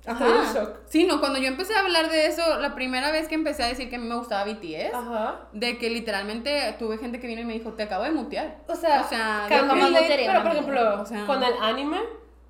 Ajá. 0.06 0.26
estoy 0.26 0.40
en 0.40 0.54
shock. 0.68 0.78
Sí, 0.88 1.06
no, 1.06 1.20
cuando 1.20 1.38
yo 1.38 1.48
empecé 1.48 1.76
a 1.76 1.82
hablar 1.82 2.10
de 2.10 2.26
eso, 2.28 2.42
la 2.60 2.74
primera 2.74 3.12
vez 3.12 3.28
que 3.28 3.36
empecé 3.36 3.62
a 3.64 3.68
decir 3.68 3.90
que 3.90 3.98
a 3.98 4.00
mí 4.00 4.08
me 4.08 4.16
gustaba 4.16 4.44
BTS, 4.46 4.94
Ajá. 4.96 5.42
de 5.54 5.78
que 5.78 5.90
literalmente 5.90 6.76
tuve 6.80 6.98
gente 6.98 7.20
que 7.20 7.28
vino 7.28 7.42
y 7.42 7.46
me 7.46 7.54
dijo, 7.54 7.74
te 7.74 7.84
acabo 7.84 8.04
de 8.06 8.12
mutear. 8.12 8.58
O 8.68 8.76
sea, 8.76 9.02
O 9.02 9.08
sea, 9.10 9.46
¿cómo 9.50 9.76
Late, 9.76 9.92
mutearía 10.02 10.32
pero 10.32 10.44
por 10.44 10.52
ejemplo, 10.54 11.02
O 11.02 11.06
sea- 11.06 11.26
con 11.26 11.44
el 11.44 11.54
anime 11.62 12.00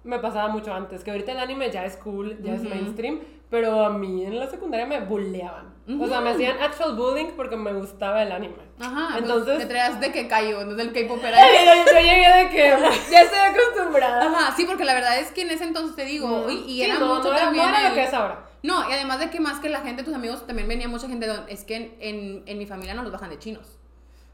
me 0.04 0.20
pasaba 0.20 0.48
mucho 0.50 0.74
antes, 0.74 1.04
que 1.04 1.12
ahorita 1.12 1.32
el 1.32 1.40
anime 1.40 1.72
ya 1.72 1.84
es 1.86 1.98
cool, 1.98 2.38
ya 2.44 2.54
es 2.54 2.62
Ujú. 2.62 2.70
mainstream, 2.70 3.20
pero 3.50 3.84
a 3.86 3.90
mí 3.90 4.24
en 4.26 4.38
la 4.40 4.48
secundaria 4.48 4.86
me 4.86 5.00
bulleaban. 5.02 5.73
O 6.00 6.08
sea, 6.08 6.22
me 6.22 6.30
hacían 6.30 6.62
actual 6.62 6.96
bullying 6.96 7.32
porque 7.36 7.58
me 7.58 7.74
gustaba 7.74 8.24
el 8.24 8.32
anime. 8.32 8.56
Ajá, 8.80 9.18
Entonces- 9.18 9.22
entonces 9.40 9.58
te 9.60 9.66
traías 9.66 10.00
de 10.00 10.12
que 10.14 10.28
cayó, 10.30 10.62
entonces 10.62 10.88
el 10.88 10.94
K-pop 10.94 11.22
era 11.26 11.38
yo, 11.86 11.92
yo 11.92 12.00
llegué 12.00 12.34
de 12.44 12.50
que 12.50 12.78
ya 13.12 13.22
estoy 13.22 13.40
acostumbrada. 13.40 14.26
Ajá, 14.26 14.56
sí, 14.56 14.64
porque 14.66 14.86
la 14.86 14.94
verdad 14.94 15.20
es 15.20 15.32
que 15.32 15.42
en 15.42 15.50
ese 15.52 15.66
entonces 15.66 15.96
te 15.98 16.06
digo, 16.06 16.50
y, 16.50 16.54
y 16.60 16.66
Sí, 16.76 16.82
era 16.84 17.00
no, 17.00 17.16
mucho 17.16 17.30
no 17.30 17.36
era, 17.36 17.46
también. 17.46 17.66
no 17.66 17.78
era 17.78 17.90
lo 17.90 17.96
que 17.96 18.04
es 18.04 18.14
ahora. 18.14 18.46
No, 18.64 18.90
y 18.90 18.94
además 18.94 19.20
de 19.20 19.30
que 19.30 19.42
más 19.42 19.60
que 19.60 19.68
la 19.68 19.82
gente, 19.82 20.04
tus 20.04 20.14
amigos, 20.14 20.48
también 20.48 20.70
venía 20.70 20.88
mucha 20.88 21.10
gente, 21.10 21.28
de, 21.28 21.36
es 21.50 21.66
que 21.66 21.76
en, 21.76 21.96
en, 22.00 22.44
en 22.46 22.58
mi 22.58 22.66
familia 22.66 22.94
no 22.94 23.04
los 23.04 23.12
bajan 23.12 23.30
de 23.30 23.38
chinos. 23.40 23.68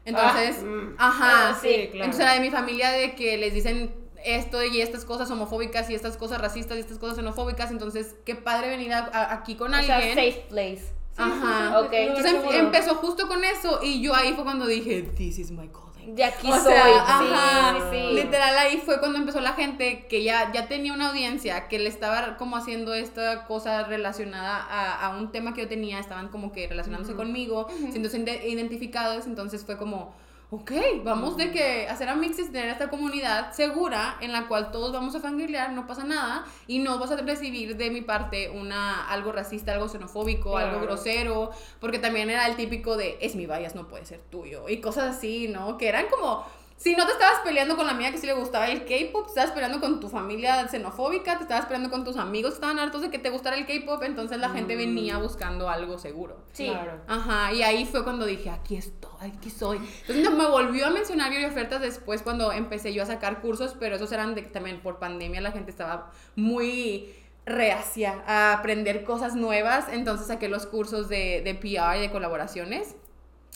Entonces, 0.04 0.58
Ah, 0.60 0.64
mm. 0.64 0.94
ajá, 0.98 1.48
Ah, 1.50 1.58
sí, 1.60 1.88
claro. 1.90 2.04
Entonces 2.12 2.32
de 2.32 2.40
mi 2.40 2.50
familia 2.50 2.90
de 2.90 3.16
que 3.16 3.36
les 3.38 3.52
dicen 3.52 3.92
esto 4.24 4.62
y 4.62 4.80
estas 4.80 5.04
cosas 5.04 5.28
homofóbicas 5.32 5.90
y 5.90 5.94
estas 5.96 6.16
cosas 6.16 6.40
racistas 6.40 6.76
y 6.76 6.80
estas 6.80 6.98
cosas 6.98 7.16
xenofóbicas, 7.16 7.70
entonces 7.72 8.14
qué 8.24 8.36
padre 8.36 8.68
venir 8.68 8.92
a- 8.92 9.10
a- 9.12 9.32
aquí 9.34 9.56
con 9.56 9.74
O 9.74 9.82
sea, 9.82 9.96
alguien. 9.96 10.14
safe 10.14 10.44
place. 10.48 10.92
Ajá. 11.24 11.80
Ok. 11.80 11.92
Entonces 11.92 12.32
em- 12.32 12.40
seguro. 12.40 12.56
empezó 12.58 12.94
justo 12.96 13.28
con 13.28 13.44
eso 13.44 13.80
y 13.82 14.00
yo 14.00 14.14
ahí 14.14 14.32
fue 14.34 14.44
cuando 14.44 14.66
dije, 14.66 15.02
this 15.16 15.38
is 15.38 15.50
my 15.50 15.68
calling. 15.68 16.14
De 16.14 16.24
aquí 16.24 16.50
O 16.50 16.54
soy. 16.56 16.72
sea, 16.72 16.84
sí, 16.84 16.90
ajá, 16.96 17.76
sí, 17.90 17.98
sí. 18.08 18.14
Literal 18.14 18.58
ahí 18.58 18.82
fue 18.84 18.98
cuando 18.98 19.18
empezó 19.18 19.40
la 19.40 19.52
gente 19.52 20.06
que 20.08 20.24
ya, 20.24 20.50
ya 20.52 20.66
tenía 20.66 20.92
una 20.92 21.10
audiencia, 21.10 21.68
que 21.68 21.78
le 21.78 21.88
estaba 21.88 22.36
como 22.36 22.56
haciendo 22.56 22.94
esta 22.94 23.44
cosa 23.44 23.84
relacionada 23.84 24.56
a, 24.56 25.06
a 25.06 25.18
un 25.18 25.30
tema 25.30 25.52
que 25.54 25.60
yo 25.62 25.68
tenía, 25.68 25.98
estaban 26.00 26.28
como 26.28 26.52
que 26.52 26.66
relacionándose 26.66 27.14
conmigo, 27.14 27.68
siendo 27.92 28.08
identificados, 28.08 29.26
entonces 29.26 29.64
fue 29.64 29.76
como, 29.76 30.14
ok, 30.52 30.72
vamos 31.04 31.36
de 31.36 31.52
que 31.52 31.86
hacer 31.88 32.08
a 32.08 32.16
mixes, 32.16 32.50
tener 32.50 32.70
esta 32.70 32.90
comunidad 32.90 33.52
segura 33.52 34.16
en 34.20 34.32
la 34.32 34.48
cual 34.48 34.72
todos 34.72 34.92
vamos 34.92 35.14
a 35.14 35.20
fangirlear, 35.20 35.72
no 35.72 35.86
pasa 35.86 36.02
nada, 36.04 36.44
y 36.66 36.80
no 36.80 36.98
vas 36.98 37.12
a 37.12 37.16
recibir 37.16 37.76
de 37.76 37.90
mi 37.90 38.00
parte 38.00 38.50
una, 38.50 39.06
algo 39.08 39.30
racista, 39.30 39.72
algo 39.72 39.88
xenofóbico, 39.88 40.50
Claro. 40.52 40.70
algo 40.70 40.80
grosero, 40.82 41.50
porque 41.80 41.98
también 42.00 42.30
era 42.30 42.46
el 42.48 42.56
típico 42.56 42.96
de, 42.96 43.16
es 43.20 43.36
mi 43.36 43.46
bias, 43.46 43.74
no 43.76 43.86
puede 43.86 44.04
ser 44.04 44.20
tuyo, 44.30 44.68
y 44.68 44.80
cosas 44.80 45.16
así, 45.16 45.46
¿no? 45.48 45.78
Que 45.78 45.88
eran 45.88 46.06
como... 46.08 46.44
Si 46.80 46.96
no 46.96 47.04
te 47.04 47.12
estabas 47.12 47.40
peleando 47.44 47.76
con 47.76 47.84
la 47.84 47.92
amiga 47.92 48.10
que 48.10 48.16
sí 48.16 48.26
le 48.26 48.32
gustaba 48.32 48.66
el 48.66 48.86
K-pop, 48.86 49.24
te 49.24 49.28
estabas 49.32 49.50
peleando 49.50 49.80
con 49.80 50.00
tu 50.00 50.08
familia 50.08 50.66
xenofóbica, 50.66 51.36
te 51.36 51.42
estabas 51.42 51.66
peleando 51.66 51.90
con 51.90 52.04
tus 52.04 52.16
amigos 52.16 52.52
que 52.52 52.54
estaban 52.54 52.78
hartos 52.78 53.02
de 53.02 53.10
que 53.10 53.18
te 53.18 53.28
gustara 53.28 53.58
el 53.58 53.66
K-pop, 53.66 54.02
entonces 54.02 54.38
la 54.38 54.48
gente 54.48 54.76
venía 54.76 55.18
buscando 55.18 55.68
algo 55.68 55.98
seguro. 55.98 56.38
Sí. 56.54 56.68
Claro. 56.68 57.02
Ajá, 57.06 57.52
y 57.52 57.62
ahí 57.62 57.84
fue 57.84 58.02
cuando 58.02 58.24
dije, 58.24 58.48
aquí 58.48 58.76
estoy, 58.76 59.28
aquí 59.28 59.50
soy. 59.50 59.78
Entonces 60.08 60.32
me 60.32 60.46
volvió 60.46 60.86
a 60.86 60.90
mencionar 60.90 61.30
y 61.34 61.44
ofertas 61.44 61.82
después 61.82 62.22
cuando 62.22 62.50
empecé 62.50 62.94
yo 62.94 63.02
a 63.02 63.06
sacar 63.06 63.42
cursos, 63.42 63.76
pero 63.78 63.96
esos 63.96 64.10
eran 64.12 64.34
de 64.34 64.44
que 64.44 64.50
también 64.50 64.80
por 64.80 64.98
pandemia 64.98 65.42
la 65.42 65.52
gente 65.52 65.70
estaba 65.70 66.10
muy 66.34 67.14
reacia 67.44 68.24
a 68.26 68.54
aprender 68.54 69.04
cosas 69.04 69.34
nuevas, 69.34 69.84
entonces 69.92 70.28
saqué 70.28 70.48
los 70.48 70.64
cursos 70.64 71.10
de, 71.10 71.42
de 71.44 71.54
PR 71.54 71.98
y 71.98 72.00
de 72.00 72.10
colaboraciones. 72.10 72.96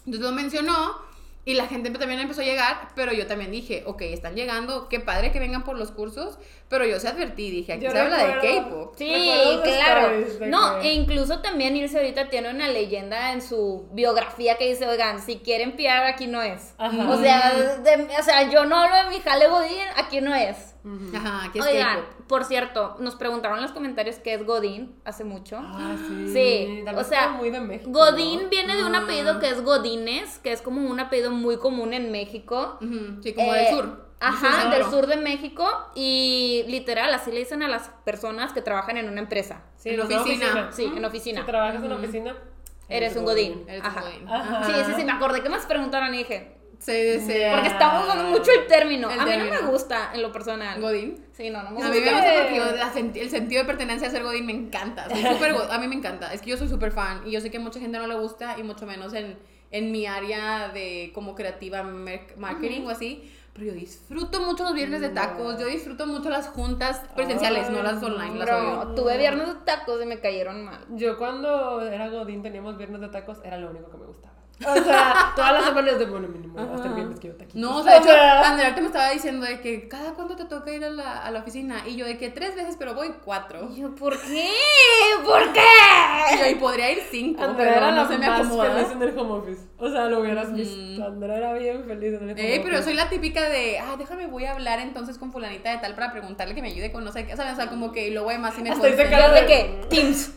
Entonces 0.05 0.20
lo 0.20 0.33
mencionó 0.33 1.13
y 1.47 1.55
la 1.55 1.66
gente 1.66 1.90
también 1.90 2.20
empezó 2.20 2.40
a 2.40 2.45
llegar, 2.45 2.88
pero 2.95 3.12
yo 3.12 3.26
también 3.26 3.51
dije, 3.51 3.82
ok, 3.86 4.01
están 4.03 4.34
llegando, 4.34 4.88
qué 4.88 4.99
padre 5.01 5.30
que 5.30 5.38
vengan 5.38 5.62
por 5.64 5.76
los 5.78 5.90
cursos, 5.90 6.38
pero 6.70 6.86
yo 6.86 6.99
se 6.99 7.09
advertí, 7.09 7.51
dije, 7.51 7.74
aquí 7.74 7.84
Yo 7.84 7.90
se 7.90 7.99
habla 7.99 8.16
de 8.24 8.32
K-pop. 8.40 8.95
Sí, 8.97 9.61
claro. 9.62 10.09
de 10.20 10.47
No, 10.47 10.80
que- 10.80 10.88
e 10.88 10.92
incluso 10.95 11.40
también 11.40 11.76
Ilse 11.76 11.99
ahorita 11.99 12.30
tiene 12.30 12.51
una 12.51 12.68
leyenda 12.68 13.32
en 13.32 13.42
su 13.42 13.88
biografía 13.92 14.57
que 14.57 14.68
dice, 14.70 14.86
oigan, 14.86 15.20
si 15.20 15.36
quieren 15.36 15.76
piar, 15.76 16.05
aquí 16.05 16.26
no 16.26 16.40
es. 16.40 16.74
Ajá. 16.78 17.11
O 17.11 17.20
sea, 17.20 17.53
de- 17.53 18.09
o 18.18 18.22
sea, 18.22 18.51
yo 18.51 18.64
no 18.64 18.76
hablo 18.76 18.97
de 19.11 19.16
mi 19.16 19.20
jale 19.22 19.47
Godín, 19.49 19.84
aquí 19.97 20.20
no 20.20 20.34
es. 20.34 20.74
Ajá, 21.14 21.45
aquí 21.47 21.59
es 21.59 21.64
Oigan, 21.66 22.01
K-pop. 22.01 22.26
por 22.26 22.45
cierto, 22.45 22.97
nos 23.01 23.14
preguntaron 23.16 23.57
en 23.59 23.62
los 23.62 23.72
comentarios 23.72 24.16
qué 24.16 24.35
es 24.35 24.45
Godín 24.45 24.95
hace 25.05 25.24
mucho. 25.24 25.59
Ah, 25.59 25.97
sí. 25.97 26.28
Sí, 26.32 26.82
Tal 26.85 26.99
o 26.99 27.05
sea, 27.05 27.28
muy 27.28 27.51
de 27.51 27.61
México, 27.61 27.91
Godín 27.91 28.43
¿no? 28.45 28.49
viene 28.51 28.76
de 28.76 28.85
un 28.85 28.95
Ah. 28.95 28.99
apellido 29.05 29.41
que 29.41 29.49
es 29.49 29.62
Godínez, 29.62 30.39
que 30.41 30.53
es 30.53 30.61
como 30.62 30.82
un 30.89 31.01
apellido 31.01 31.30
muy 31.30 31.57
común 31.57 31.95
en 31.95 32.12
México. 32.12 32.78
Sí, 33.22 33.32
como 33.32 33.55
Eh, 33.55 33.59
del 33.61 33.74
sur. 33.74 34.05
Ajá, 34.20 34.70
del 34.70 34.85
sur 34.85 35.07
de 35.07 35.16
México. 35.16 35.66
Y 35.95 36.64
literal, 36.68 37.12
así 37.14 37.30
le 37.30 37.39
dicen 37.41 37.62
a 37.62 37.68
las 37.68 37.89
personas 38.05 38.53
que 38.53 38.61
trabajan 38.62 38.97
en 38.97 39.09
una 39.09 39.20
empresa. 39.20 39.62
Sí, 39.76 39.91
En 39.91 40.01
oficina. 40.01 40.70
Sí, 40.72 40.85
en 40.85 41.05
oficina. 41.05 41.41
Si 41.41 41.47
trabajas 41.47 41.82
en 41.82 41.93
oficina, 41.93 42.37
Eres 42.91 43.16
un 43.16 43.24
Godín. 43.24 43.64
Eres 43.66 43.80
un 43.80 43.87
Ajá. 43.89 44.01
godín. 44.03 44.28
Ajá. 44.28 44.64
Sí, 44.64 44.72
sí, 44.87 44.93
sí, 44.97 45.05
me 45.07 45.12
acordé 45.12 45.43
que 45.43 45.49
más 45.49 45.64
preguntaron 45.64 46.12
y 46.14 46.18
dije. 46.18 46.59
Sí, 46.79 47.20
sí. 47.20 47.35
Porque 47.51 47.68
estamos 47.68 48.05
usando 48.05 48.25
mucho 48.25 48.51
el 48.51 48.66
término. 48.66 49.11
El 49.11 49.20
a 49.20 49.25
mí 49.27 49.33
no 49.37 49.62
me 49.62 49.70
gusta 49.70 50.11
en 50.14 50.22
lo 50.22 50.33
personal. 50.33 50.81
Godín. 50.81 51.25
Sí, 51.33 51.51
no, 51.51 51.62
no 51.62 51.70
me 51.70 51.83
A 51.83 51.89
gusta. 51.89 51.89
mí 51.91 52.01
me 52.01 52.11
gusta 52.12 52.33
porque 52.43 52.57
yo, 52.57 52.77
la 52.77 52.93
senti- 52.93 53.20
el 53.20 53.31
sentido 53.31 53.62
de 53.62 53.66
pertenencia 53.66 54.09
a 54.09 54.11
ser 54.11 54.22
Godín 54.22 54.47
me 54.47 54.53
encanta. 54.53 55.09
Soy 55.09 55.22
súper 55.35 55.53
go- 55.55 55.70
a 55.70 55.79
mí 55.79 55.89
me 55.89 55.95
encanta. 55.95 56.33
Es 56.33 56.41
que 56.43 56.51
yo 56.51 56.57
soy 56.57 56.68
súper 56.68 56.93
fan 56.93 57.22
y 57.27 57.31
yo 57.33 57.41
sé 57.41 57.51
que 57.51 57.57
a 57.57 57.61
mucha 57.61 57.81
gente 57.81 57.99
no 57.99 58.07
le 58.07 58.14
gusta 58.16 58.57
y 58.59 58.62
mucho 58.62 58.87
menos 58.87 59.12
en, 59.14 59.39
en 59.70 59.93
mi 59.93 60.07
área 60.07 60.68
de 60.68 61.11
como 61.14 61.35
creativa 61.35 61.83
marketing 61.83 62.87
o 62.87 62.91
así. 62.91 63.31
Pero 63.53 63.66
yo 63.66 63.72
disfruto 63.75 64.41
mucho 64.41 64.64
los 64.64 64.75
viernes 64.75 65.01
de 65.01 65.11
tacos. 65.11 65.61
Yo 65.61 65.66
disfruto 65.66 66.09
mucho 66.09 66.29
las 66.29 66.49
juntas 66.49 67.03
presenciales, 67.14 67.70
no 67.70 67.85
las 67.85 68.03
online, 68.03 68.37
las 68.37 68.51
odio. 68.51 68.81
Bro, 68.81 68.95
tuve 68.97 69.16
viernes 69.16 69.47
de 69.47 69.55
tacos 69.64 70.03
y 70.03 70.07
me 70.07 70.18
cayeron 70.18 70.64
mal. 70.64 70.85
Yo 70.91 71.16
cuando 71.18 71.81
era 71.83 72.09
Godín 72.09 72.43
teníamos 72.43 72.77
viernes 72.77 73.01
de 73.01 73.09
tacos, 73.11 73.39
era 73.45 73.57
lo 73.59 73.70
único 73.70 73.93
que 73.93 73.97
me 73.97 74.07
gustaba. 74.07 74.34
O 74.66 74.84
sea, 74.84 75.32
todas 75.36 75.52
las 75.52 75.64
semanas 75.66 75.98
de, 75.98 76.06
bueno, 76.06 76.28
mínimo, 76.28 76.54
va 76.56 76.72
a 76.72 76.76
estar 76.76 76.94
viernes 76.94 77.18
que 77.20 77.28
yo 77.28 77.34
taquitos. 77.36 77.60
No, 77.60 77.78
o 77.78 77.82
sea, 77.82 77.98
hecho, 77.98 78.10
Andrea 78.10 78.66
ahorita 78.66 78.80
me 78.80 78.86
estaba 78.86 79.10
diciendo 79.10 79.46
de 79.46 79.60
que 79.60 79.88
cada 79.88 80.14
cuánto 80.14 80.36
te 80.36 80.44
toca 80.44 80.72
ir 80.72 80.84
a 80.84 80.90
la, 80.90 81.18
a 81.18 81.30
la 81.30 81.40
oficina. 81.40 81.82
Y 81.86 81.96
yo 81.96 82.06
de 82.06 82.16
que 82.18 82.30
tres 82.30 82.54
veces, 82.56 82.76
pero 82.78 82.94
voy 82.94 83.14
cuatro. 83.24 83.68
Y 83.74 83.80
yo, 83.82 83.94
¿por 83.94 84.18
qué? 84.20 84.50
¿Por 85.24 85.42
Y 85.42 85.46
yo, 85.46 86.44
qué? 86.44 86.50
y 86.50 86.54
podría 86.56 86.90
ir 86.92 87.02
cinco, 87.10 87.42
Andrea 87.42 87.66
pero 87.74 87.78
era 87.86 87.90
no 87.90 88.02
la 88.02 88.08
se 88.08 88.18
me 88.18 88.26
más 88.26 88.40
acomoda. 88.40 88.70
feliz 88.74 88.92
en 88.92 89.02
el 89.02 89.18
home 89.18 89.32
office. 89.34 89.62
O 89.78 89.88
sea, 89.90 90.06
lo 90.06 90.20
hubieras 90.20 90.52
visto. 90.52 91.04
Andrea 91.04 91.36
era 91.36 91.52
bien 91.54 91.84
feliz 91.86 92.14
en 92.14 92.28
el 92.28 92.30
home 92.30 92.52
Ey, 92.54 92.58
pero 92.60 92.74
office. 92.74 92.84
soy 92.84 92.94
la 92.94 93.08
típica 93.08 93.48
de, 93.48 93.78
ah, 93.78 93.96
déjame, 93.98 94.26
voy 94.26 94.44
a 94.44 94.52
hablar 94.52 94.80
entonces 94.80 95.18
con 95.18 95.32
fulanita 95.32 95.70
de 95.70 95.78
tal 95.78 95.94
para 95.94 96.12
preguntarle 96.12 96.54
que 96.54 96.62
me 96.62 96.68
ayude 96.68 96.92
con 96.92 97.04
no 97.04 97.12
sé 97.12 97.26
qué. 97.26 97.34
O 97.34 97.36
sea, 97.36 97.68
como 97.68 97.92
que 97.92 98.10
luego 98.10 98.30
además 98.30 98.54
sí 98.54 98.62
me 98.62 98.70
Hasta 98.70 98.88
cara 98.96 99.28
Yo 99.28 99.34
de 99.34 99.46
que, 99.46 99.80
Teams. 99.90 100.32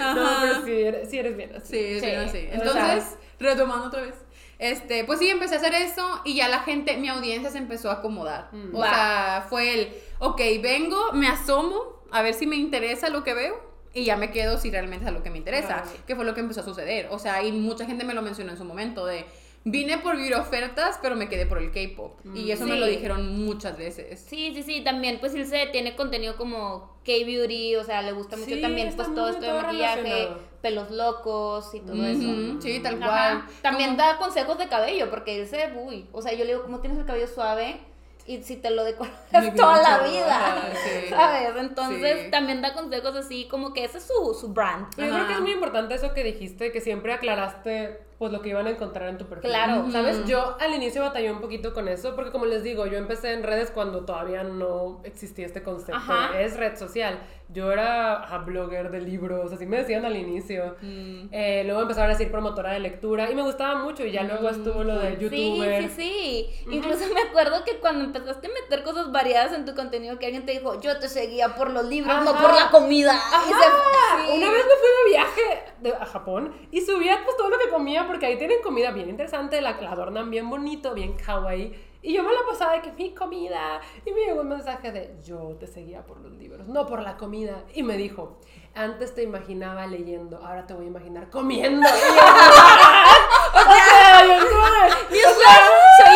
No, 0.00 0.28
pero 0.40 0.64
sí 0.64 0.72
eres, 0.72 1.10
sí 1.10 1.18
eres 1.18 1.36
bien 1.36 1.54
así. 1.56 2.00
Sí, 2.00 2.00
sí. 2.00 2.06
O 2.06 2.54
Entonces, 2.54 3.16
retomando 3.38 3.86
otra 3.86 4.02
vez. 4.02 4.14
Este, 4.58 5.04
pues 5.04 5.20
sí, 5.20 5.28
empecé 5.28 5.54
a 5.54 5.58
hacer 5.58 5.74
eso 5.74 6.20
y 6.24 6.34
ya 6.34 6.48
la 6.48 6.60
gente, 6.60 6.96
mi 6.96 7.08
audiencia 7.08 7.50
se 7.50 7.58
empezó 7.58 7.90
a 7.90 7.94
acomodar. 7.94 8.48
Mm. 8.52 8.74
O 8.74 8.78
Va. 8.80 8.88
sea, 8.88 9.46
fue 9.48 9.74
el, 9.74 9.94
ok, 10.18 10.40
vengo, 10.60 11.12
me 11.12 11.28
asomo, 11.28 12.02
a 12.10 12.22
ver 12.22 12.34
si 12.34 12.46
me 12.46 12.56
interesa 12.56 13.08
lo 13.08 13.22
que 13.22 13.34
veo 13.34 13.68
y 13.94 14.04
ya 14.04 14.16
me 14.16 14.30
quedo 14.30 14.58
si 14.58 14.70
realmente 14.70 15.06
es 15.06 15.12
lo 15.12 15.22
que 15.22 15.30
me 15.30 15.38
interesa, 15.38 15.84
que 16.06 16.16
fue 16.16 16.24
lo 16.24 16.34
que 16.34 16.40
empezó 16.40 16.60
a 16.60 16.64
suceder. 16.64 17.08
O 17.10 17.18
sea, 17.18 17.42
y 17.44 17.52
mucha 17.52 17.86
gente 17.86 18.04
me 18.04 18.14
lo 18.14 18.22
mencionó 18.22 18.50
en 18.50 18.58
su 18.58 18.64
momento 18.64 19.06
de, 19.06 19.26
vine 19.64 19.98
por 19.98 20.16
vivir 20.16 20.34
ofertas, 20.34 20.98
pero 21.02 21.14
me 21.16 21.28
quedé 21.28 21.44
por 21.46 21.58
el 21.58 21.70
K-pop. 21.70 22.20
Y 22.34 22.50
eso 22.50 22.64
me 22.66 22.76
lo 22.76 22.86
dijeron 22.86 23.44
muchas 23.44 23.76
veces. 23.76 24.20
Sí, 24.28 24.52
sí, 24.54 24.62
sí, 24.62 24.80
también 24.82 25.18
pues 25.20 25.34
Ilse 25.34 25.66
tiene 25.72 25.94
contenido 25.96 26.36
como 26.36 26.96
K-Beauty, 27.04 27.76
o 27.76 27.84
sea, 27.84 28.02
le 28.02 28.12
gusta 28.12 28.36
mucho 28.36 28.50
Sí, 28.54 28.60
también 28.62 28.92
pues 28.96 29.14
todo 29.14 29.28
esto 29.28 29.44
de 29.44 29.52
maquillaje, 29.62 30.28
pelos 30.62 30.90
locos 30.90 31.74
y 31.74 31.80
todo 31.80 32.04
eso. 32.06 32.28
Ujú, 32.28 32.62
Sí, 32.62 32.80
tal 32.80 32.98
cual. 32.98 33.10
Ajá. 33.10 33.46
También 33.62 33.96
da 33.96 34.16
consejos 34.18 34.56
de 34.58 34.68
cabello, 34.68 35.10
porque 35.10 35.38
Ilse, 35.38 35.72
uy, 35.76 36.06
o 36.12 36.22
sea, 36.22 36.32
yo 36.32 36.44
le 36.44 36.52
digo, 36.52 36.62
¿cómo 36.62 36.80
tienes 36.80 36.98
el 36.98 37.04
cabello 37.04 37.26
suave? 37.28 37.80
Y 38.26 38.42
si 38.42 38.56
te 38.56 38.68
lo 38.70 38.84
decoras 38.84 39.12
toda 39.56 39.82
la 39.82 39.98
vida, 40.06 40.36
ajá, 40.58 40.68
sí. 40.84 41.08
¿sabes? 41.08 41.48
Entonces 41.58 42.24
Sí. 42.26 42.30
también 42.30 42.60
da 42.60 42.74
consejos 42.74 43.16
así, 43.16 43.48
como 43.48 43.72
que 43.72 43.84
ese 43.84 43.98
es 43.98 44.04
su, 44.04 44.34
su 44.38 44.48
brand. 44.52 44.86
Pero 44.96 45.08
yo 45.08 45.14
creo 45.14 45.26
que 45.28 45.32
es 45.34 45.40
muy 45.40 45.52
importante 45.52 45.94
eso 45.94 46.12
que 46.12 46.22
dijiste, 46.24 46.70
que 46.70 46.80
siempre 46.82 47.14
aclaraste 47.14 48.00
pues 48.18 48.32
lo 48.32 48.42
que 48.42 48.48
iban 48.48 48.66
a 48.66 48.70
encontrar 48.70 49.08
en 49.08 49.16
tu 49.18 49.26
perfil. 49.26 49.50
Claro. 49.50 49.90
¿Sabes? 49.92 50.24
Yo 50.26 50.56
al 50.60 50.74
inicio 50.74 51.02
batallé 51.02 51.30
un 51.30 51.40
poquito 51.40 51.72
con 51.72 51.86
eso, 51.88 52.16
porque 52.16 52.32
como 52.32 52.46
les 52.46 52.62
digo, 52.64 52.86
yo 52.86 52.98
empecé 52.98 53.32
en 53.32 53.44
redes 53.44 53.70
cuando 53.70 54.04
todavía 54.04 54.42
no 54.42 55.00
existía 55.04 55.46
este 55.46 55.62
concepto. 55.62 55.94
Ajá. 55.96 56.40
Es 56.40 56.56
red 56.56 56.76
social. 56.76 57.18
Yo 57.50 57.72
era 57.72 58.24
ajá, 58.24 58.38
blogger 58.38 58.90
de 58.90 59.00
libros, 59.00 59.50
así 59.52 59.64
me 59.64 59.78
decían 59.78 60.04
al 60.04 60.16
inicio. 60.16 60.76
Mm. 60.82 61.28
Eh, 61.32 61.62
luego 61.64 61.80
empezaron 61.82 62.10
a 62.10 62.12
decir 62.12 62.30
promotora 62.30 62.72
de 62.72 62.80
lectura 62.80 63.30
y 63.30 63.34
me 63.34 63.40
gustaba 63.42 63.76
mucho 63.82 64.04
y 64.04 64.10
ya 64.12 64.22
luego 64.24 64.50
estuvo 64.50 64.84
lo 64.84 64.98
de 64.98 65.12
youtuber. 65.16 65.88
Sí, 65.88 65.88
sí, 65.88 66.50
sí. 66.64 66.66
Incluso 66.76 67.04
me 67.14 67.22
acuerdo 67.22 67.64
que 67.64 67.78
cuando 67.78 68.04
empezaste 68.04 68.48
a 68.48 68.50
meter 68.52 68.82
cosas 68.82 69.10
variadas 69.12 69.54
en 69.54 69.64
tu 69.64 69.74
contenido, 69.74 70.18
que 70.18 70.26
alguien 70.26 70.44
te 70.44 70.52
dijo, 70.52 70.78
yo 70.82 70.98
te 70.98 71.08
seguía 71.08 71.54
por 71.54 71.70
los 71.70 71.86
libros, 71.86 72.22
no 72.22 72.32
Ajá. 72.32 72.42
por 72.42 72.54
la 72.54 72.70
comida. 72.70 73.14
Y 73.14 73.48
se- 73.48 73.54
Ajá. 73.54 74.26
sí. 74.26 74.36
Una 74.36 74.50
vez 74.50 74.64
me 74.64 74.74
fui 74.76 74.88
de 75.04 75.10
viaje 75.10 75.72
de- 75.80 75.94
a 75.94 76.04
Japón 76.04 76.52
y 76.70 76.82
subía 76.82 77.20
pues 77.24 77.36
todo 77.38 77.48
lo 77.48 77.56
que 77.58 77.70
comía 77.70 78.06
porque 78.08 78.26
ahí 78.26 78.36
tienen 78.36 78.60
comida 78.62 78.90
bien 78.90 79.08
interesante, 79.08 79.60
la, 79.60 79.80
la 79.80 79.92
adornan 79.92 80.30
bien 80.30 80.50
bonito, 80.50 80.94
bien 80.94 81.14
kawaii. 81.14 81.86
Y 82.00 82.14
yo 82.14 82.22
me 82.22 82.32
la 82.32 82.40
pasaba 82.48 82.74
de 82.74 82.82
que 82.82 82.92
mi 82.92 83.12
comida. 83.14 83.80
Y 84.04 84.12
me 84.12 84.20
llegó 84.20 84.40
un 84.40 84.48
mensaje 84.48 84.92
de 84.92 85.16
yo 85.24 85.56
te 85.58 85.66
seguía 85.66 86.04
por 86.04 86.18
los 86.20 86.32
libros, 86.32 86.68
no 86.68 86.86
por 86.86 87.02
la 87.02 87.16
comida. 87.16 87.64
Y 87.74 87.82
me 87.82 87.96
dijo, 87.96 88.38
antes 88.74 89.14
te 89.14 89.22
imaginaba 89.22 89.86
leyendo, 89.86 90.38
ahora 90.44 90.66
te 90.66 90.74
voy 90.74 90.84
a 90.86 90.88
imaginar 90.88 91.28
comiendo. 91.28 91.86
Soy 91.88 92.00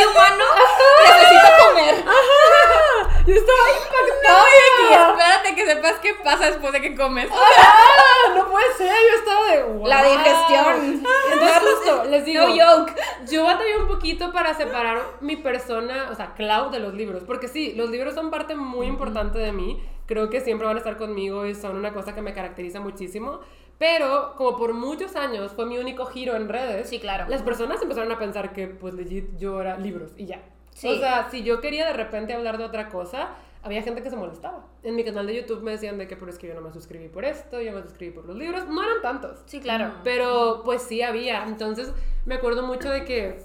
humano, 0.04 0.44
necesito 1.04 1.48
comer. 1.68 2.04
Yo 3.26 3.34
estaba 3.34 3.68
impactada. 3.70 4.44
Y 4.90 4.92
espérate 4.92 5.54
que 5.54 5.66
sepas 5.66 5.98
qué 6.00 6.14
pasa 6.22 6.46
después 6.46 6.72
de 6.72 6.80
que 6.80 6.94
comes. 6.94 7.28
¡Ah! 7.32 8.34
No 8.34 8.48
puede 8.50 8.72
ser, 8.74 8.88
yo 8.88 9.18
estaba 9.18 9.46
de 9.50 9.62
wow. 9.64 9.86
La 9.86 10.02
digestión. 10.02 11.04
Entonces 11.32 11.62
justo, 11.62 12.04
les 12.04 12.24
digo, 12.24 12.48
No 12.48 12.86
yo 13.30 13.44
batallé 13.44 13.76
un 13.78 13.88
poquito 13.88 14.32
para 14.32 14.54
separar 14.54 15.00
mi 15.20 15.36
persona, 15.36 16.08
o 16.10 16.14
sea, 16.14 16.34
Clau 16.34 16.70
de 16.70 16.78
los 16.80 16.94
libros, 16.94 17.22
porque 17.24 17.48
sí, 17.48 17.72
los 17.74 17.90
libros 17.90 18.14
son 18.14 18.30
parte 18.30 18.54
muy 18.54 18.86
importante 18.86 19.38
de 19.38 19.52
mí, 19.52 19.82
creo 20.06 20.28
que 20.30 20.40
siempre 20.40 20.66
van 20.66 20.76
a 20.76 20.80
estar 20.80 20.96
conmigo 20.96 21.46
y 21.46 21.54
son 21.54 21.76
una 21.76 21.92
cosa 21.92 22.14
que 22.14 22.22
me 22.22 22.34
caracteriza 22.34 22.80
muchísimo, 22.80 23.40
pero 23.78 24.34
como 24.36 24.56
por 24.56 24.72
muchos 24.74 25.16
años 25.16 25.52
fue 25.52 25.66
mi 25.66 25.78
único 25.78 26.06
giro 26.06 26.34
en 26.36 26.48
redes, 26.48 26.88
Sí, 26.88 26.98
claro. 27.00 27.26
las 27.28 27.42
personas 27.42 27.80
empezaron 27.82 28.10
a 28.12 28.18
pensar 28.18 28.52
que 28.52 28.66
pues 28.68 28.94
legit 28.94 29.36
yo 29.38 29.60
era 29.60 29.76
libros 29.78 30.12
y 30.16 30.26
ya. 30.26 30.40
Sí. 30.74 30.88
O 30.88 30.98
sea, 30.98 31.28
si 31.30 31.42
yo 31.42 31.60
quería 31.60 31.86
de 31.86 31.92
repente 31.92 32.32
hablar 32.32 32.58
de 32.58 32.64
otra 32.64 32.88
cosa, 32.88 33.30
había 33.62 33.82
gente 33.82 34.02
que 34.02 34.10
se 34.10 34.16
molestaba. 34.16 34.66
En 34.82 34.96
mi 34.96 35.04
canal 35.04 35.26
de 35.26 35.36
YouTube 35.36 35.62
me 35.62 35.70
decían 35.72 35.98
de 35.98 36.08
que, 36.08 36.16
pero 36.16 36.30
es 36.30 36.38
que 36.38 36.48
yo 36.48 36.54
no 36.54 36.60
me 36.60 36.72
suscribí 36.72 37.08
por 37.08 37.24
esto, 37.24 37.60
yo 37.60 37.72
me 37.72 37.82
suscribí 37.82 38.12
por 38.12 38.24
los 38.26 38.36
libros. 38.36 38.66
No 38.68 38.82
eran 38.82 39.00
tantos. 39.02 39.38
Sí, 39.46 39.60
claro. 39.60 39.92
Pero 40.02 40.62
pues 40.64 40.82
sí 40.82 41.02
había. 41.02 41.44
Entonces 41.44 41.92
me 42.26 42.34
acuerdo 42.36 42.66
mucho 42.66 42.90
de 42.90 43.04
que 43.04 43.38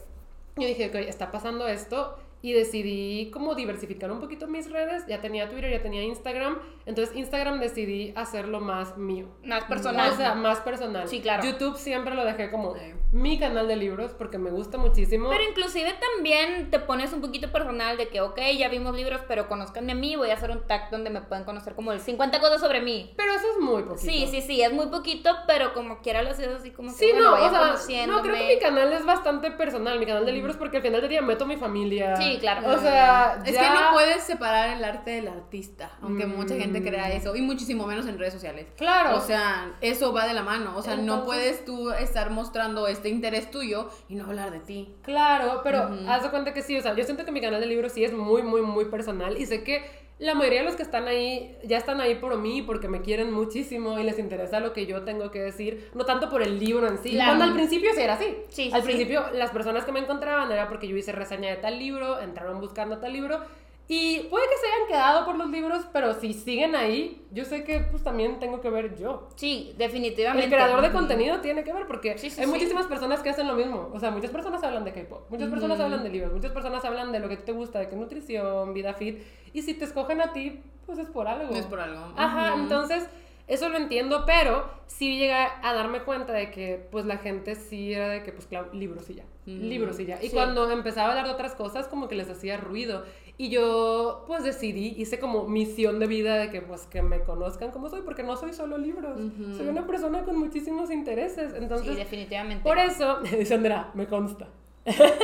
yo 0.56 0.68
dije, 0.68 0.88
ok, 0.88 0.96
está 0.96 1.32
pasando 1.32 1.68
esto 1.68 2.18
y 2.42 2.54
decidí 2.54 3.32
como 3.32 3.56
diversificar 3.56 4.12
un 4.12 4.20
poquito 4.20 4.48
mis 4.48 4.70
redes. 4.72 5.06
Ya 5.08 5.22
tenía 5.22 5.50
Twitter, 5.50 5.72
ya 5.72 5.82
tenía 5.82 6.04
Instagram. 6.04 6.60
Entonces 6.86 7.16
Instagram 7.16 7.60
decidí 7.60 8.14
hacerlo 8.16 8.60
más 8.60 8.98
mío. 8.98 9.28
Más 9.44 9.64
personal. 9.66 10.12
O 10.12 10.16
sea, 10.16 10.36
más 10.36 10.60
personal. 10.62 11.08
Sí, 11.08 11.22
claro. 11.22 11.44
YouTube 11.44 11.78
siempre 11.78 12.14
lo 12.16 12.24
dejé 12.26 12.52
como 12.52 12.76
Sí. 12.76 12.94
mi 13.12 13.40
canal 13.40 13.68
de 13.68 13.76
libros 13.76 14.12
porque 14.14 14.38
me 14.38 14.52
gusta 14.52 14.78
muchísimo. 14.78 15.30
Pero 15.30 15.44
inclusive 15.50 15.94
también 16.16 16.70
te 16.70 16.80
pones 16.80 17.12
un 17.14 17.22
poquito 17.22 17.52
personal 17.52 17.98
de 17.98 18.08
que, 18.10 18.22
ok, 18.22 18.40
ya 18.58 18.70
vimos 18.70 18.96
libros, 18.96 19.22
pero 19.28 19.48
conozcanme 19.48 19.94
a 19.94 19.96
mí, 19.96 20.16
voy 20.16 20.30
a 20.30 20.34
hacer 20.36 20.52
un 20.52 20.66
tag 20.68 20.90
donde 20.92 21.10
me 21.10 21.22
pueden 21.22 21.44
conocer 21.44 21.74
como 21.76 21.92
el 21.92 22.00
50 22.00 22.40
cosas 22.40 22.62
sobre 22.62 22.82
mí. 22.82 23.14
Pero 23.18 23.32
eso 23.34 23.48
es 23.52 23.60
muy 23.60 23.84
poquito. 23.84 24.12
Sí, 24.12 24.28
sí, 24.30 24.42
sí, 24.42 24.62
es 24.62 24.72
muy 24.72 24.88
poquito, 24.88 25.36
pero 25.48 25.74
como 25.74 26.02
quiera 26.02 26.22
lo 26.22 26.30
haces 26.30 26.48
así 26.50 26.72
como 26.72 26.92
que, 26.92 26.98
Sí, 26.98 27.12
bueno, 27.12 27.32
no, 27.32 27.74
o 27.74 27.78
sea, 27.78 28.08
no, 28.08 28.22
creo 28.22 28.36
que 28.36 28.56
mi 28.56 28.60
canal 28.60 28.94
es 28.94 29.06
bastante 29.06 29.52
personal, 29.52 30.00
mi 30.00 30.06
canal 30.06 30.26
de 30.26 30.32
libros, 30.34 30.56
porque 30.58 30.78
al 30.78 30.84
final 30.84 31.02
del 31.02 31.10
día 31.10 31.22
meto 31.22 31.46
a 31.46 31.48
mi 31.48 31.58
familia. 31.58 32.16
Sí, 32.18 32.37
claro. 32.40 32.68
O 32.70 32.78
sea, 32.80 33.40
Es 33.46 33.54
ya- 33.54 33.62
que 33.62 33.70
no 33.70 33.92
puedes 33.94 34.24
separar 34.24 34.70
el 34.78 34.84
arte 34.84 35.12
del 35.12 35.28
artista, 35.28 35.92
aunque 36.02 36.26
mucha 36.26 36.56
gente 36.56 36.80
Mm. 36.80 36.84
crea 36.84 37.12
eso, 37.12 37.36
y 37.36 37.42
muchísimo 37.42 37.86
menos 37.86 38.08
en 38.08 38.18
redes 38.18 38.34
sociales. 38.34 38.68
Claro. 38.78 39.18
O 39.18 39.22
sea, 39.22 39.74
eso 39.82 40.14
va 40.14 40.28
de 40.28 40.34
la 40.34 40.44
mano. 40.44 40.74
O 40.76 40.82
sea, 40.82 40.96
no 40.96 41.24
puedes 41.26 41.66
tú 41.66 41.92
estar 41.92 42.30
mostrando 42.30 42.88
este 42.88 43.10
interés 43.10 43.52
tuyo 43.52 43.90
y 44.10 44.16
no 44.16 44.26
hablar 44.26 44.52
de 44.52 44.60
ti. 44.60 44.96
Claro, 45.04 45.62
pero 45.64 45.90
haz 46.08 46.24
de 46.24 46.30
cuenta 46.30 46.54
que 46.54 46.62
sí, 46.62 46.78
o 46.78 46.82
sea, 46.82 46.96
yo 46.96 47.04
siento 47.04 47.26
que 47.26 47.32
mi 47.32 47.42
canal 47.42 47.60
de 47.60 47.68
libros 47.68 47.92
sí 47.94 48.04
es 48.04 48.14
muy, 48.14 48.42
muy, 48.44 48.62
muy 48.62 48.86
personal 48.86 49.38
y 49.38 49.46
sé 49.46 49.64
que 49.64 50.07
la 50.20 50.34
mayoría 50.34 50.60
de 50.60 50.66
los 50.66 50.76
que 50.76 50.84
están 50.84 51.08
ahí 51.08 51.56
ya 51.64 51.78
están 51.78 52.02
ahí 52.02 52.16
por 52.16 52.38
mí 52.38 52.64
porque 52.64 52.88
me 52.88 53.02
quieren 53.02 53.32
muchísimo 53.32 54.00
y 54.00 54.04
les 54.04 54.18
interesa 54.18 54.60
lo 54.60 54.74
que 54.74 54.86
yo 54.86 55.04
tengo 55.04 55.30
que 55.30 55.40
decir, 55.40 55.90
no 55.94 56.06
tanto 56.06 56.30
por 56.30 56.42
el 56.42 56.60
libro 56.60 56.88
en 56.88 56.98
sí. 56.98 57.12
Claro. 57.12 57.32
Cuando 57.32 57.46
al 57.46 57.54
principio 57.54 57.92
sí 57.94 58.02
era 58.02 58.14
así. 58.14 58.36
Sí, 58.50 58.72
al 58.74 58.82
sí. 58.82 58.88
principio 58.88 59.26
las 59.34 59.52
personas 59.52 59.86
que 59.86 59.92
me 59.92 60.00
encontraban 60.00 60.52
era 60.52 60.68
porque 60.68 60.88
yo 60.88 60.98
hice 60.98 61.12
reseña 61.12 61.50
de 61.50 61.58
tal 61.58 61.78
libro, 61.78 62.20
entraron 62.20 62.60
buscando 62.60 62.98
tal 62.98 63.14
libro 63.14 63.42
y 63.90 64.20
puede 64.30 64.46
que 64.50 64.58
se 64.58 64.68
hayan 64.68 64.88
quedado 64.88 65.26
por 65.26 65.38
los 65.38 65.50
libros, 65.50 65.86
pero 65.94 66.14
si 66.14 66.34
siguen 66.34 66.76
ahí, 66.76 67.26
yo 67.32 67.46
sé 67.46 67.64
que 67.64 67.80
pues 67.80 68.04
también 68.04 68.38
tengo 68.40 68.60
que 68.60 68.70
ver 68.70 68.98
yo. 68.98 69.30
Sí, 69.36 69.74
definitivamente. 69.78 70.46
El 70.46 70.52
creador 70.52 70.82
de 70.82 70.92
contenido 70.92 71.40
tiene 71.40 71.64
que 71.64 71.72
ver 71.72 71.88
porque 71.88 72.18
Sí, 72.18 72.30
sí, 72.30 72.42
hay 72.42 72.48
sí. 72.48 72.52
muchísimas 72.52 72.86
personas 72.88 73.22
que 73.22 73.30
hacen 73.30 73.48
lo 73.48 73.56
mismo. 73.56 73.90
O 73.94 74.00
sea, 74.00 74.12
muchas 74.12 74.32
personas 74.32 74.62
hablan 74.64 74.84
de 74.84 74.92
K-pop, 74.92 75.30
muchas 75.30 75.50
personas 75.50 75.78
Ujú. 75.78 75.86
hablan 75.86 76.04
de 76.04 76.10
libros, 76.10 76.34
muchas 76.34 76.52
personas 76.52 76.84
hablan 76.84 77.12
de 77.14 77.20
lo 77.20 77.30
que 77.30 77.38
te 77.38 77.54
gusta, 77.54 77.80
de 77.80 77.88
que 77.88 77.96
nutrición, 77.96 78.74
vida 78.74 78.94
fit. 78.94 79.20
Y 79.54 79.62
si 79.62 79.74
te 79.74 79.86
escogen 79.86 80.20
a 80.22 80.34
ti, 80.34 80.60
pues 80.86 81.00
es 81.00 81.08
por 81.08 81.28
algo. 81.30 81.56
Es 81.56 81.66
por 81.66 81.80
algo. 81.80 82.12
Ajá, 82.18 82.54
Ujú. 82.56 82.64
entonces 82.64 83.08
eso 83.48 83.70
lo 83.70 83.78
entiendo, 83.78 84.24
pero 84.26 84.70
sí 84.88 85.18
llegué 85.18 85.32
a 85.34 85.74
darme 85.74 86.02
cuenta 86.02 86.34
de 86.34 86.52
que 86.52 86.86
pues 86.92 87.06
la 87.06 87.18
gente 87.18 87.56
sí 87.56 87.94
era 87.94 88.10
de 88.10 88.22
que 88.24 88.34
pues 88.34 88.46
claro, 88.48 88.74
libros 88.74 89.10
y 89.10 89.16
ya, 89.16 89.24
Ujú. 89.46 89.56
libros 89.56 89.98
y 90.02 90.06
ya. 90.06 90.22
Y 90.22 90.30
cuando 90.32 90.70
empezaba 90.70 91.08
a 91.08 91.12
hablar 91.12 91.28
de 91.28 91.32
otras 91.32 91.56
cosas 91.56 91.88
como 91.88 92.10
que 92.10 92.16
les 92.16 92.30
hacía 92.30 92.58
ruido. 92.58 93.06
Y 93.40 93.50
yo 93.50 94.24
pues 94.26 94.44
decidí, 94.44 94.96
hice 94.98 95.20
como 95.20 95.48
misión 95.48 96.00
de 96.00 96.08
vida 96.08 96.38
de 96.38 96.50
que 96.50 96.62
pues 96.62 96.88
que 96.88 97.04
me 97.04 97.22
conozcan 97.24 97.70
como 97.72 97.88
soy, 97.90 98.02
porque 98.02 98.24
no 98.24 98.36
soy 98.36 98.52
solo 98.52 98.78
libros, 98.80 99.16
soy 99.56 99.68
una 99.68 99.86
persona 99.86 100.24
con 100.24 100.38
muchísimos 100.38 100.90
intereses. 100.90 101.54
Entonces, 101.56 101.90
Sí, 101.90 101.96
definitivamente. 101.96 102.64
por 102.64 102.80
eso, 102.80 103.20
dice 103.38 103.54
Andrea, 103.54 103.92
me 103.94 104.08
consta. 104.08 104.48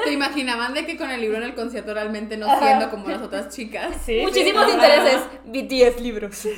¿Te 0.03 0.11
imaginaban 0.11 0.73
de 0.73 0.85
que 0.85 0.97
con 0.97 1.09
el 1.09 1.21
libro 1.21 1.37
en 1.37 1.43
el 1.43 1.55
concierto 1.55 1.93
realmente 1.93 2.35
no 2.35 2.47
siendo 2.59 2.89
como 2.89 3.07
las 3.07 3.21
otras 3.21 3.47
chicas? 3.55 3.95
Sí, 4.05 4.19
Muchísimos 4.21 4.65
sí. 4.65 4.71
intereses. 4.73 5.21
BTS 5.45 6.01
libros. 6.01 6.47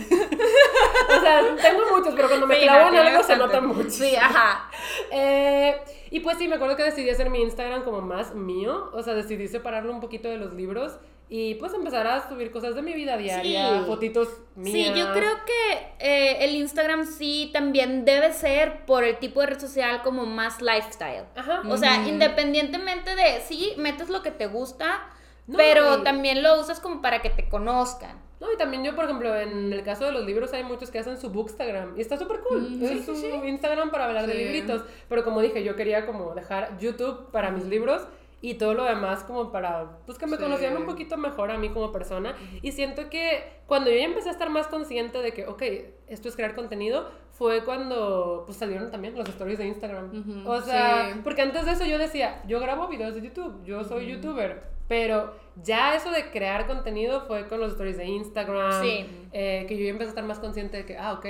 O 1.08 1.22
sea, 1.22 1.42
tengo 1.62 1.82
muchos, 1.96 2.14
pero 2.16 2.28
cuando 2.28 2.48
me 2.48 2.56
Sí, 2.56 2.64
clavo 2.64 2.90
en 2.90 2.96
algo 2.96 3.24
se 3.24 3.38
nota 3.38 3.62
mucho. 3.62 3.90
Sí, 3.92 4.16
ajá. 4.16 4.70
Eh, 5.12 5.76
y 6.12 6.20
pues 6.20 6.38
sí, 6.38 6.48
me 6.48 6.56
acuerdo 6.56 6.76
que 6.76 6.84
decidí 6.84 7.10
hacer 7.10 7.30
mi 7.30 7.42
Instagram 7.42 7.84
como 7.84 8.02
más 8.02 8.34
mío. 8.36 8.90
O 8.92 9.02
sea, 9.04 9.14
decidí 9.14 9.48
separarlo 9.48 9.92
un 9.94 10.02
poquito 10.02 10.28
de 10.30 10.38
los 10.38 10.54
libros 10.54 10.98
y 11.28 11.56
pues 11.56 11.74
empezar 11.74 12.06
a 12.06 12.30
subir 12.30 12.52
cosas 12.52 12.76
de 12.76 12.82
mi 12.84 12.94
vida 12.94 13.18
diaria, 13.18 13.80
Sí. 13.80 13.86
fotitos 13.88 14.30
mías. 14.56 14.74
Sí, 14.96 15.00
yo 15.00 15.12
creo 15.14 15.34
que 15.46 15.88
eh, 16.00 16.46
el 16.46 16.56
Instagram 16.56 17.06
sí 17.08 17.50
también 17.52 18.06
debe 18.06 18.32
ser 18.32 18.86
por 18.86 19.04
el 19.04 19.18
tipo 19.18 19.42
de 19.42 19.48
red 19.48 19.60
social 19.60 20.02
como 20.04 20.26
más 20.26 20.62
lifestyle. 20.62 21.26
Ajá. 21.36 21.64
O 21.68 21.78
sea, 21.78 22.08
independientemente 22.08 23.16
de, 23.16 23.42
sí, 23.42 23.74
metes 23.78 24.10
lo 24.10 24.22
que 24.22 24.32
te 24.32 24.48
gusta, 24.48 25.10
No, 25.48 25.58
pero 25.58 26.02
también 26.04 26.42
lo 26.44 26.60
usas 26.60 26.80
como 26.80 27.02
para 27.02 27.22
que 27.22 27.30
te 27.30 27.48
conozcan. 27.50 28.24
No, 28.40 28.52
y 28.52 28.58
también 28.58 28.84
yo, 28.84 28.96
por 28.96 29.06
ejemplo, 29.06 29.36
en 29.40 29.72
el 29.72 29.82
caso 29.84 30.06
de 30.06 30.12
los 30.12 30.26
libros 30.26 30.54
hay 30.54 30.64
muchos 30.64 30.92
que 30.92 31.00
hacen 31.00 31.18
su 31.20 31.30
bookstagram 31.30 31.98
y 31.98 32.02
está 32.02 32.18
súper 32.18 32.42
cool. 32.42 32.62
Mm, 32.70 32.84
es 32.84 32.90
sí, 32.92 33.04
su 33.06 33.16
sí. 33.16 33.28
Instagram 33.46 33.90
para 33.92 34.06
hablar 34.06 34.28
de 34.28 34.34
libritos. 34.36 34.84
Pero 35.10 35.24
como 35.24 35.42
dije, 35.42 35.64
yo 35.64 35.76
quería 35.76 36.06
como 36.06 36.36
dejar 36.36 36.78
YouTube 36.80 37.32
para 37.32 37.50
mis 37.50 37.64
libros 37.66 38.02
y 38.50 38.56
todo 38.56 38.74
lo 38.74 38.84
demás 38.84 39.24
como 39.24 39.52
para, 39.52 39.98
pues 40.06 40.18
que 40.18 40.28
me 40.28 40.38
Sí. 40.38 40.44
conocieran 40.44 40.78
un 40.78 40.86
poquito 40.86 41.18
mejor 41.18 41.52
a 41.52 41.58
mí 41.58 41.70
como 41.70 41.92
persona. 41.92 42.36
Y 42.62 42.72
siento 42.74 43.10
que 43.10 43.44
cuando 43.66 43.90
yo 43.90 43.98
ya 43.98 44.06
empecé 44.06 44.30
a 44.30 44.32
estar 44.34 44.50
más 44.50 44.68
consciente 44.68 45.20
de 45.22 45.34
que, 45.34 45.48
ok, 45.48 45.64
esto 46.08 46.30
es 46.30 46.36
crear 46.36 46.54
contenido, 46.56 47.10
fue 47.32 47.64
cuando 47.66 48.44
pues 48.46 48.58
salieron 48.58 48.92
también 48.92 49.18
los 49.18 49.28
stories 49.30 49.58
de 49.58 49.66
Instagram. 49.68 50.46
O 50.48 50.62
sea, 50.62 51.14
sí. 51.14 51.22
porque 51.24 51.42
antes 51.42 51.66
de 51.66 51.72
eso 51.72 51.86
yo 51.86 51.98
decía, 51.98 52.42
yo 52.48 52.60
grabo 52.60 52.88
videos 52.88 53.16
de 53.16 53.22
YouTube, 53.22 53.64
yo 53.66 53.84
soy 53.84 54.08
youtuber, 54.08 54.64
pero 54.88 55.34
ya 55.64 55.96
eso 55.96 56.12
de 56.12 56.30
crear 56.32 56.68
contenido 56.68 57.22
fue 57.22 57.48
con 57.48 57.60
los 57.60 57.72
stories 57.72 57.98
de 57.98 58.06
Instagram, 58.06 58.82
Sí. 58.82 59.06
eh, 59.34 59.66
que 59.68 59.76
yo 59.78 59.84
ya 59.86 59.90
empecé 59.90 60.10
a 60.10 60.12
estar 60.12 60.24
más 60.26 60.40
consciente 60.40 60.78
de 60.78 60.86
que, 60.86 60.98
ah, 60.98 61.14
ok. 61.14 61.26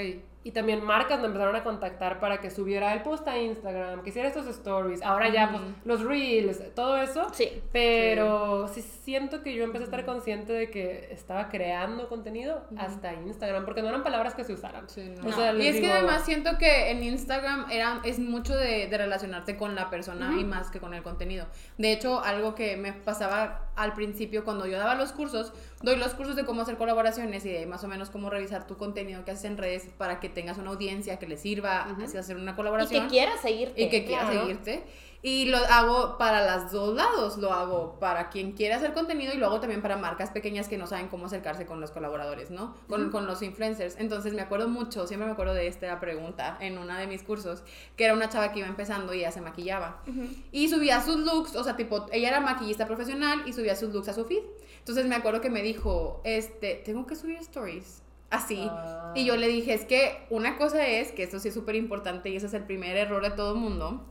Y 0.46 0.52
también 0.52 0.84
marcas 0.84 1.20
me 1.20 1.26
empezaron 1.26 1.56
a 1.56 1.64
contactar 1.64 2.20
para 2.20 2.40
que 2.40 2.52
subiera 2.52 2.94
el 2.94 3.02
post 3.02 3.28
a 3.28 3.36
Instagram, 3.36 4.04
que 4.04 4.12
hiciera 4.12 4.28
estos 4.28 4.46
stories, 4.46 5.02
ahora 5.02 5.28
ya 5.30 5.50
pues 5.50 5.64
los 5.86 6.04
reels, 6.04 6.62
todo 6.76 6.98
eso. 6.98 7.28
Sí. 7.34 7.64
Pero 7.72 8.68
sí. 8.68 8.84
siento 8.84 9.42
que 9.42 9.56
yo 9.56 9.64
empecé 9.64 9.86
a 9.86 9.86
estar 9.86 10.06
consciente 10.06 10.54
de 10.54 10.70
que 10.70 11.08
estaba 11.10 11.50
creando 11.50 12.08
contenido 12.10 12.64
hasta 12.78 13.14
Instagram, 13.14 13.66
porque 13.66 13.82
no 13.82 13.90
eran 13.90 14.04
palabras 14.04 14.36
que 14.36 14.44
se 14.44 14.54
usaran. 14.54 14.88
Sí, 14.88 15.16
no. 15.20 15.30
O 15.30 15.34
sea, 15.34 15.52
y 15.56 15.66
es 15.66 15.80
que 15.80 15.92
además 15.92 16.24
siento 16.26 16.60
que 16.60 16.92
en 16.92 17.04
Instagram 17.04 17.72
era, 17.72 18.02
es 18.04 18.20
mucho 18.20 18.56
de, 18.56 18.86
de 18.86 18.98
relacionarte 19.00 19.58
con 19.58 19.74
la 19.74 19.90
persona 19.90 20.40
y 20.40 20.44
más 20.44 20.70
que 20.70 20.80
con 20.80 20.94
el 20.94 21.02
contenido. 21.02 21.48
De 21.80 21.92
hecho, 21.92 22.24
algo 22.24 22.54
que 22.54 22.78
me 22.78 22.94
pasaba 22.94 23.72
al 23.76 23.94
principio 23.94 24.44
cuando 24.44 24.68
yo 24.68 24.78
daba 24.78 24.94
los 24.94 25.12
cursos, 25.12 25.54
doy 25.86 25.96
los 25.98 26.14
cursos 26.16 26.36
de 26.36 26.44
cómo 26.46 26.62
hacer 26.64 26.76
colaboraciones 26.78 27.46
y 27.46 27.50
de 27.50 27.66
más 27.66 27.84
o 27.84 27.88
menos 27.88 28.10
cómo 28.10 28.30
revisar 28.30 28.68
tu 28.68 28.76
contenido 28.76 29.24
que 29.24 29.32
haces 29.32 29.46
en 29.46 29.58
redes 29.58 29.88
para 29.98 30.20
que 30.20 30.28
tengas 30.28 30.58
una 30.58 30.72
audiencia 30.72 31.18
que 31.20 31.28
le 31.28 31.38
sirva 31.38 31.84
así 32.04 32.18
hacer 32.18 32.36
una 32.36 32.52
Y 32.52 32.56
colaboración. 32.56 33.04
que 33.04 33.10
quieras 33.10 33.40
seguirte. 33.42 33.82
Y 33.82 33.90
que 33.90 34.04
quiera 34.04 34.24
Claro. 34.26 34.42
seguirte. 34.42 34.84
Y 35.28 35.46
lo 35.46 35.58
hago 35.58 36.20
para 36.20 36.56
los 36.56 36.72
dos 36.72 36.96
lados. 36.96 37.40
Lo 37.40 37.52
hago 37.52 37.98
para 38.00 38.30
quien 38.30 38.52
quiere 38.52 38.76
hacer 38.76 38.94
contenido 38.94 39.34
y 39.34 39.38
lo 39.38 39.48
hago 39.48 39.60
también 39.60 39.82
para 39.82 39.98
marcas 39.98 40.30
pequeñas 40.30 40.68
que 40.68 40.78
no 40.78 40.86
saben 40.86 41.08
cómo 41.08 41.26
acercarse 41.26 41.66
con 41.66 41.82
los 41.82 41.90
colaboradores, 41.90 42.52
¿no? 42.52 42.76
Con, 42.88 43.10
con 43.10 43.26
los 43.26 43.42
influencers. 43.42 43.96
Entonces 43.98 44.36
me 44.36 44.44
acuerdo 44.44 44.68
mucho, 44.68 45.08
siempre 45.08 45.26
me 45.26 45.32
acuerdo 45.32 45.56
de 45.56 45.66
esta 45.66 46.00
pregunta 46.00 46.60
en 46.62 46.78
una 46.78 47.00
de 47.00 47.08
mis 47.08 47.24
cursos, 47.24 47.64
que 47.96 48.06
era 48.06 48.14
una 48.14 48.30
chava 48.30 48.52
que 48.52 48.60
iba 48.60 48.68
empezando 48.68 49.16
y 49.16 49.22
ella 49.22 49.32
se 49.32 49.42
maquillaba. 49.42 50.04
Y 50.52 50.70
subía 50.70 51.02
sus 51.02 51.18
looks, 51.18 51.56
o 51.56 51.64
sea, 51.64 51.76
tipo, 51.76 52.06
ella 52.12 52.28
era 52.28 52.40
maquillista 52.40 52.86
profesional 52.86 53.42
y 53.48 53.54
subía 53.54 53.76
sus 53.76 53.92
looks 53.92 54.10
a 54.10 54.14
su 54.14 54.26
feed. 54.26 54.44
Entonces 54.78 55.08
me 55.08 55.16
acuerdo 55.16 55.42
que 55.42 55.50
me 55.50 55.64
dijo, 55.64 56.22
este, 56.24 56.84
tengo 56.86 57.08
que 57.08 57.16
subir 57.16 57.38
stories. 57.38 58.04
Así. 58.30 58.68
Ah. 58.70 59.12
Y 59.16 59.26
yo 59.26 59.38
le 59.38 59.48
dije, 59.48 59.74
es 59.74 59.86
que 59.86 60.28
una 60.30 60.60
cosa 60.60 60.86
es, 60.86 61.12
que 61.14 61.24
esto 61.24 61.40
sí 61.40 61.48
es 61.48 61.54
súper 61.56 61.76
importante 61.76 62.30
y 62.30 62.36
ese 62.36 62.46
es 62.46 62.54
el 62.54 62.66
primer 62.66 62.96
error 62.96 63.24
de 63.24 63.32
todo 63.32 63.56
mundo, 63.56 64.06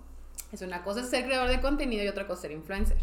es 0.54 0.62
una 0.62 0.82
cosa 0.82 1.00
es 1.00 1.10
ser 1.10 1.24
creador 1.24 1.48
de 1.48 1.60
contenido 1.60 2.02
y 2.04 2.08
otra 2.08 2.26
cosa 2.26 2.42
ser 2.42 2.52
influencer. 2.52 2.98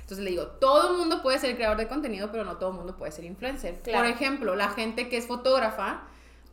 Entonces 0.00 0.24
le 0.24 0.30
digo, 0.30 0.46
todo 0.46 0.92
el 0.92 0.98
mundo 0.98 1.22
puede 1.22 1.38
ser 1.38 1.54
creador 1.56 1.76
de 1.78 1.88
contenido, 1.88 2.30
pero 2.32 2.44
no 2.44 2.56
todo 2.56 2.70
el 2.70 2.76
mundo 2.76 2.96
puede 2.96 3.12
ser 3.12 3.24
influencer. 3.24 3.80
Claro. 3.82 4.04
Por 4.04 4.10
ejemplo, 4.14 4.56
la 4.56 4.68
gente 4.70 5.08
que 5.08 5.16
es 5.16 5.26
fotógrafa, 5.26 6.02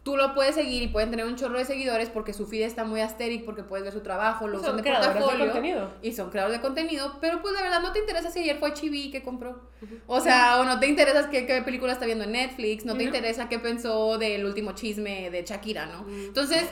tú 0.03 0.15
lo 0.15 0.33
puedes 0.33 0.55
seguir 0.55 0.81
y 0.83 0.87
pueden 0.87 1.09
tener 1.09 1.25
un 1.25 1.35
chorro 1.35 1.57
de 1.57 1.65
seguidores 1.65 2.09
porque 2.09 2.31
su 2.33 2.45
feed 2.47 2.61
está 2.61 2.83
muy 2.85 3.01
asteric, 3.01 3.43
porque 3.45 3.63
puedes 3.63 3.83
ver 3.83 3.91
su 3.91 4.01
trabajo, 4.01 4.47
lo 4.47 4.57
Son 4.59 4.65
usan 4.65 4.77
de 4.77 4.83
creadores 4.83 5.13
de 5.13 5.19
portafolio. 5.19 5.51
contenido. 5.51 5.91
Y 6.01 6.13
son 6.13 6.29
creadores 6.29 6.59
de 6.59 6.61
contenido, 6.61 7.17
pero 7.19 7.41
pues 7.41 7.53
la 7.53 7.61
verdad 7.63 7.81
no 7.81 7.91
te 7.91 7.99
interesa 7.99 8.29
si 8.31 8.39
ayer 8.39 8.59
fue 8.59 8.73
Chibi 8.73 9.11
que 9.11 9.23
compró. 9.23 9.59
O 10.07 10.21
sea, 10.21 10.59
o 10.61 10.63
no 10.63 10.79
te 10.79 10.87
interesa 10.87 11.29
qué, 11.29 11.45
qué 11.45 11.61
película 11.63 11.91
está 11.93 12.05
viendo 12.05 12.23
en 12.25 12.31
Netflix, 12.31 12.85
no 12.85 12.93
te 12.93 12.99
Ujú. 12.99 13.07
interesa 13.07 13.49
qué 13.49 13.59
pensó 13.59 14.17
del 14.17 14.45
último 14.45 14.71
chisme 14.73 15.29
de 15.31 15.43
Shakira, 15.43 15.87
¿no? 15.87 16.05
Entonces, 16.07 16.65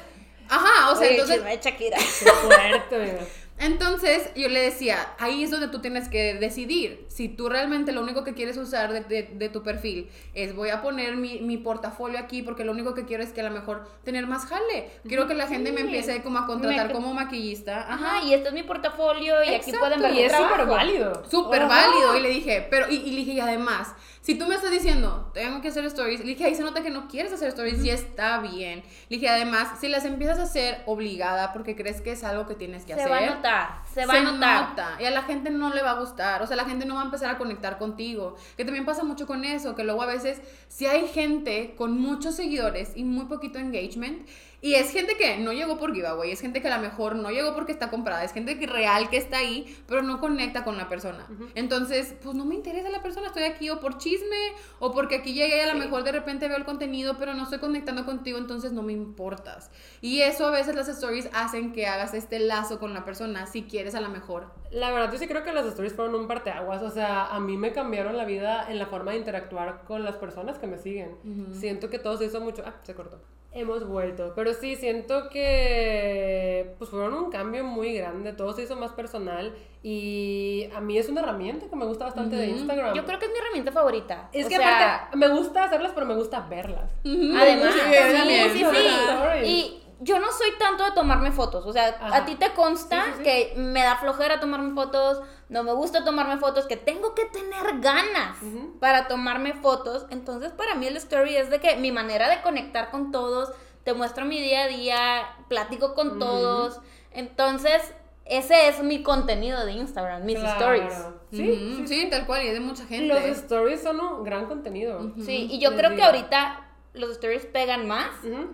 ajá, 0.48 0.92
o 0.92 0.96
sea, 0.96 1.08
Oye, 1.08 1.20
entonces... 1.20 1.42
Shakira. 1.62 1.98
Qué 2.20 2.30
fuerte. 2.32 3.18
Entonces 3.60 4.30
yo 4.36 4.50
le 4.50 4.62
decía, 4.62 4.98
ahí 5.20 5.44
es 5.44 5.50
donde 5.52 5.68
tú 5.70 5.80
tienes 5.80 6.10
que 6.10 6.36
decidir. 6.36 7.06
Si 7.10 7.28
tú 7.28 7.50
realmente 7.50 7.92
lo 7.92 8.02
único 8.02 8.24
que 8.24 8.34
quieres 8.34 8.56
usar 8.58 8.94
de, 8.94 9.02
de- 9.02 9.30
de 9.34 9.50
tu 9.50 9.64
perfil 9.64 10.10
es 10.36 10.56
voy 10.56 10.70
a 10.70 10.82
poner 10.82 11.16
mi, 11.16 11.40
mi 11.40 11.58
portafolio 11.58 12.20
aquí 12.20 12.44
porque 12.44 12.64
lo 12.64 12.72
único 12.72 12.94
que 12.94 13.06
quiero 13.06 13.24
es 13.24 13.32
que 13.34 13.42
a 13.42 13.44
lo 13.46 13.52
mejor 13.52 13.88
tener 14.04 14.28
más 14.28 14.46
jale. 14.46 14.92
Quiero 15.08 15.28
que 15.28 15.34
la 15.34 15.48
gente 15.48 15.72
me 15.72 15.82
empiece 15.82 16.22
como 16.22 16.38
a 16.40 16.46
contratar 16.46 16.88
Me- 16.88 16.94
como 16.94 17.14
maquillista. 17.14 17.92
Ajá, 17.92 18.24
y 18.24 18.34
este 18.34 18.50
es 18.50 18.54
mi 18.54 18.64
portafolio 18.64 19.44
y 19.44 19.50
aquí 19.56 19.72
pueden 19.80 20.02
ver 20.02 20.14
Y 20.14 20.22
es 20.22 20.32
súper 20.50 20.66
válido. 20.68 21.24
Súper 21.30 21.62
válido. 21.68 22.18
Y 22.18 22.22
le 22.22 22.30
dije, 22.30 22.68
pero, 22.70 22.90
y, 22.92 22.96
y 22.98 23.10
le 23.12 23.18
dije, 23.18 23.32
y 23.34 23.40
además, 23.40 23.90
si 24.28 24.36
tú 24.36 24.46
me 24.46 24.56
estás 24.56 24.72
diciendo, 24.72 25.32
tengo 25.34 25.62
que 25.62 25.70
hacer 25.70 25.86
stories, 25.86 26.20
le 26.20 26.26
dije, 26.26 26.44
ahí 26.44 26.54
se 26.54 26.62
nota 26.62 26.84
que 26.84 26.90
no 26.90 27.08
quieres 27.08 27.32
hacer 27.32 27.48
stories 27.48 27.82
y 27.82 27.92
está 27.92 28.40
bien. 28.40 28.84
Le 29.08 29.16
dije, 29.16 29.30
además, 29.30 29.80
si 29.80 29.88
las 29.88 30.04
empiezas 30.04 30.38
a 30.38 30.44
hacer 30.44 30.84
obligada 30.86 31.54
porque 31.54 31.78
crees 31.78 32.02
que 32.02 32.12
es 32.12 32.26
algo 32.26 32.46
que 32.46 32.54
tienes 32.54 32.84
que 32.84 32.94
Se 32.94 33.00
hacer. 33.04 33.10
va 33.10 33.20
a 33.20 33.36
notar, 33.36 33.82
se 34.02 34.06
va 34.08 34.14
a 34.14 34.24
notar. 34.24 34.70
nota, 34.70 34.98
y 35.00 35.06
a 35.06 35.12
la 35.12 35.24
gente 35.24 35.50
no 35.50 35.74
le 35.74 35.82
va 35.82 35.92
a 35.92 36.00
gustar, 36.00 36.42
o 36.42 36.48
sea, 36.48 36.56
la 36.56 36.66
gente 36.66 36.86
no 36.86 36.96
va 36.96 37.02
a 37.02 37.06
empezar 37.06 37.30
a 37.30 37.38
conectar 37.38 37.78
contigo, 37.78 38.36
que 38.56 38.66
también 38.66 38.86
pasa 38.86 39.04
mucho 39.04 39.26
con 39.26 39.46
eso, 39.46 39.76
que 39.76 39.84
luego 39.84 40.02
a 40.02 40.08
veces 40.08 40.42
si 40.68 40.86
hay 40.86 41.08
gente 41.08 41.76
con 41.78 42.00
muchos 42.00 42.36
seguidores 42.36 42.92
y 42.96 43.04
muy 43.04 43.26
poquito 43.26 43.60
engagement, 43.60 44.28
y 44.60 44.74
es 44.74 44.92
gente 44.92 45.16
que 45.18 45.38
no 45.38 45.54
llegó 45.54 45.78
por 45.78 45.94
giveaway, 45.94 46.32
es 46.32 46.42
gente 46.42 46.62
que 46.62 46.68
a 46.68 46.76
lo 46.76 46.82
mejor 46.82 47.16
no 47.16 47.30
llegó 47.30 47.54
porque 47.54 47.72
está 47.72 47.92
comprada, 47.92 48.24
es 48.24 48.34
gente 48.34 48.58
que 48.58 48.66
real 48.66 49.08
que 49.10 49.18
está 49.18 49.38
ahí, 49.38 49.78
pero 49.88 50.02
no 50.02 50.20
conecta 50.20 50.64
con 50.64 50.78
la 50.78 50.90
persona. 50.90 51.28
Entonces, 51.54 52.16
pues 52.24 52.36
no 52.36 52.44
me 52.44 52.56
interesa 52.56 52.90
la 52.90 53.04
persona, 53.04 53.28
estoy 53.28 53.44
aquí 53.44 53.70
o 53.70 53.80
por 53.80 54.00
chisme, 54.00 54.54
o 54.80 54.92
porque 54.92 55.18
aquí 55.18 55.34
llegué 55.34 55.58
y 55.58 55.60
a 55.60 55.72
lo 55.72 55.80
mejor 55.80 56.04
de 56.04 56.12
repente 56.12 56.48
veo 56.48 56.58
el 56.58 56.66
contenido, 56.66 57.18
pero 57.20 57.36
no 57.36 57.44
estoy 57.44 57.60
conectando 57.60 58.04
contigo, 58.04 58.40
entonces 58.40 58.72
no 58.72 58.82
me 58.82 58.94
importas. 58.94 59.70
Y 60.02 60.22
eso 60.22 60.48
a 60.48 60.52
veces 60.52 60.76
las 60.76 60.88
stories 60.88 61.30
hacen 61.34 61.72
que 61.72 61.86
hagas 61.86 62.16
este 62.16 62.40
lazo 62.40 62.80
con 62.80 62.96
la 62.96 63.06
persona, 63.06 63.46
si 63.46 63.64
quieres 63.64 63.87
a 63.96 64.02
lo 64.02 64.10
mejor. 64.10 64.46
La 64.72 64.92
verdad, 64.92 65.12
yo 65.12 65.18
sí 65.18 65.28
creo 65.28 65.44
que 65.44 65.52
las 65.54 65.66
stories 65.66 65.94
fueron 65.94 66.16
un 66.16 66.28
parteaguas. 66.28 66.82
O 66.82 66.90
sea, 66.90 67.28
a 67.28 67.40
mí 67.40 67.58
me 67.58 67.72
cambiaron 67.74 68.18
la 68.18 68.26
vida 68.26 68.66
en 68.70 68.80
la 68.80 68.86
forma 68.88 69.12
de 69.12 69.18
interactuar 69.18 69.84
con 69.86 70.04
las 70.04 70.16
personas 70.18 70.58
que 70.60 70.68
me 70.68 70.78
siguen. 70.78 71.18
Siento 71.54 71.90
que 71.90 72.00
todo 72.00 72.18
se 72.18 72.26
hizo 72.26 72.40
mucho. 72.42 72.64
Ah, 72.66 72.76
se 72.84 72.94
cortó. 72.96 73.20
Hemos 73.54 73.88
vuelto. 73.88 74.34
Pero 74.36 74.54
sí, 74.54 74.76
siento 74.76 75.30
que 75.30 76.76
pues 76.78 76.90
fueron 76.90 77.14
un 77.14 77.32
cambio 77.32 77.64
muy 77.64 77.94
grande. 77.94 78.34
Todo 78.34 78.54
se 78.54 78.64
hizo 78.64 78.76
más 78.76 78.92
personal. 78.92 79.54
Y 79.82 80.70
a 80.76 80.82
mí 80.82 80.98
es 80.98 81.08
una 81.10 81.22
herramienta 81.22 81.68
que 81.68 81.76
me 81.76 81.86
gusta 81.86 82.06
bastante 82.06 82.36
de 82.36 82.48
Instagram. 82.48 82.94
Yo 82.94 83.06
creo 83.06 83.18
que 83.20 83.26
es 83.26 83.32
mi 83.32 83.38
herramienta 83.40 83.72
favorita. 83.72 84.30
Es 84.34 84.46
O 84.46 84.50
que 84.50 84.58
sea, 84.58 84.96
aparte, 84.96 85.18
me 85.18 85.28
gusta 85.30 85.64
hacerlas, 85.64 85.92
pero 85.94 86.06
me 86.06 86.16
gusta 86.16 86.42
verlas. 86.42 86.92
Además, 87.06 87.74
Sí, 87.74 87.80
sí, 87.80 88.14
también, 88.18 88.52
sí, 88.52 88.64
¿verdad? 88.64 88.80
sí. 88.80 88.88
Stories. 89.10 89.48
Y 89.48 89.84
yo 90.00 90.20
no 90.20 90.32
soy 90.32 90.50
tanto 90.60 90.84
de 90.84 90.92
tomarme 90.92 91.32
fotos. 91.32 91.66
O 91.66 91.74
sea, 91.74 91.88
Ajá. 92.00 92.18
a 92.18 92.26
ti 92.26 92.36
te 92.36 92.52
consta 92.54 93.04
Sí, 93.04 93.12
sí, 93.12 93.18
sí. 93.18 93.24
que 93.24 93.54
me 93.58 93.82
da 93.84 93.96
flojera 93.98 94.40
tomarme 94.40 94.74
fotos, 94.74 95.22
no 95.50 95.64
me 95.64 95.74
gusta 95.74 96.04
tomarme 96.04 96.38
fotos, 96.38 96.66
que 96.68 96.78
tengo 96.78 97.16
que 97.16 97.26
tener 97.26 97.80
ganas 97.80 98.38
para 98.80 99.08
tomarme 99.08 99.54
fotos. 99.54 100.06
Entonces, 100.10 100.52
para 100.52 100.76
mí 100.76 100.88
el 100.88 100.98
story 100.98 101.36
es 101.36 101.50
de 101.50 101.60
que 101.60 101.76
mi 101.78 101.92
manera 101.92 102.30
de 102.30 102.42
conectar 102.42 102.92
con 102.92 103.12
todos, 103.12 103.52
te 103.84 103.94
muestro 103.94 104.26
mi 104.26 104.42
día 104.42 104.64
a 104.64 104.68
día, 104.68 105.28
platico 105.48 105.94
con 105.96 106.20
todos. 106.20 106.80
Entonces, 107.12 107.82
ese 108.26 108.68
es 108.68 108.84
mi 108.84 109.02
contenido 109.04 109.66
de 109.66 109.72
Instagram, 109.72 110.24
mis 110.26 110.38
Claro. 110.38 110.74
stories. 110.76 110.94
Sí, 111.32 111.84
sí, 111.88 112.08
tal 112.10 112.26
cual, 112.26 112.44
y 112.44 112.48
es 112.50 112.54
de 112.54 112.60
mucha 112.60 112.84
Y 112.84 112.88
gente. 112.88 113.08
los 113.14 113.24
stories 113.38 113.82
son 113.82 114.00
un 114.00 114.24
gran 114.24 114.46
contenido. 114.48 115.14
Sí, 115.24 115.48
y 115.50 115.60
yo 115.60 115.72
Les 115.72 115.80
creo 115.80 115.96
que 115.96 116.04
ahorita 116.04 116.67
los 116.98 117.12
stories 117.12 117.46
pegan 117.46 117.88
más 117.88 118.10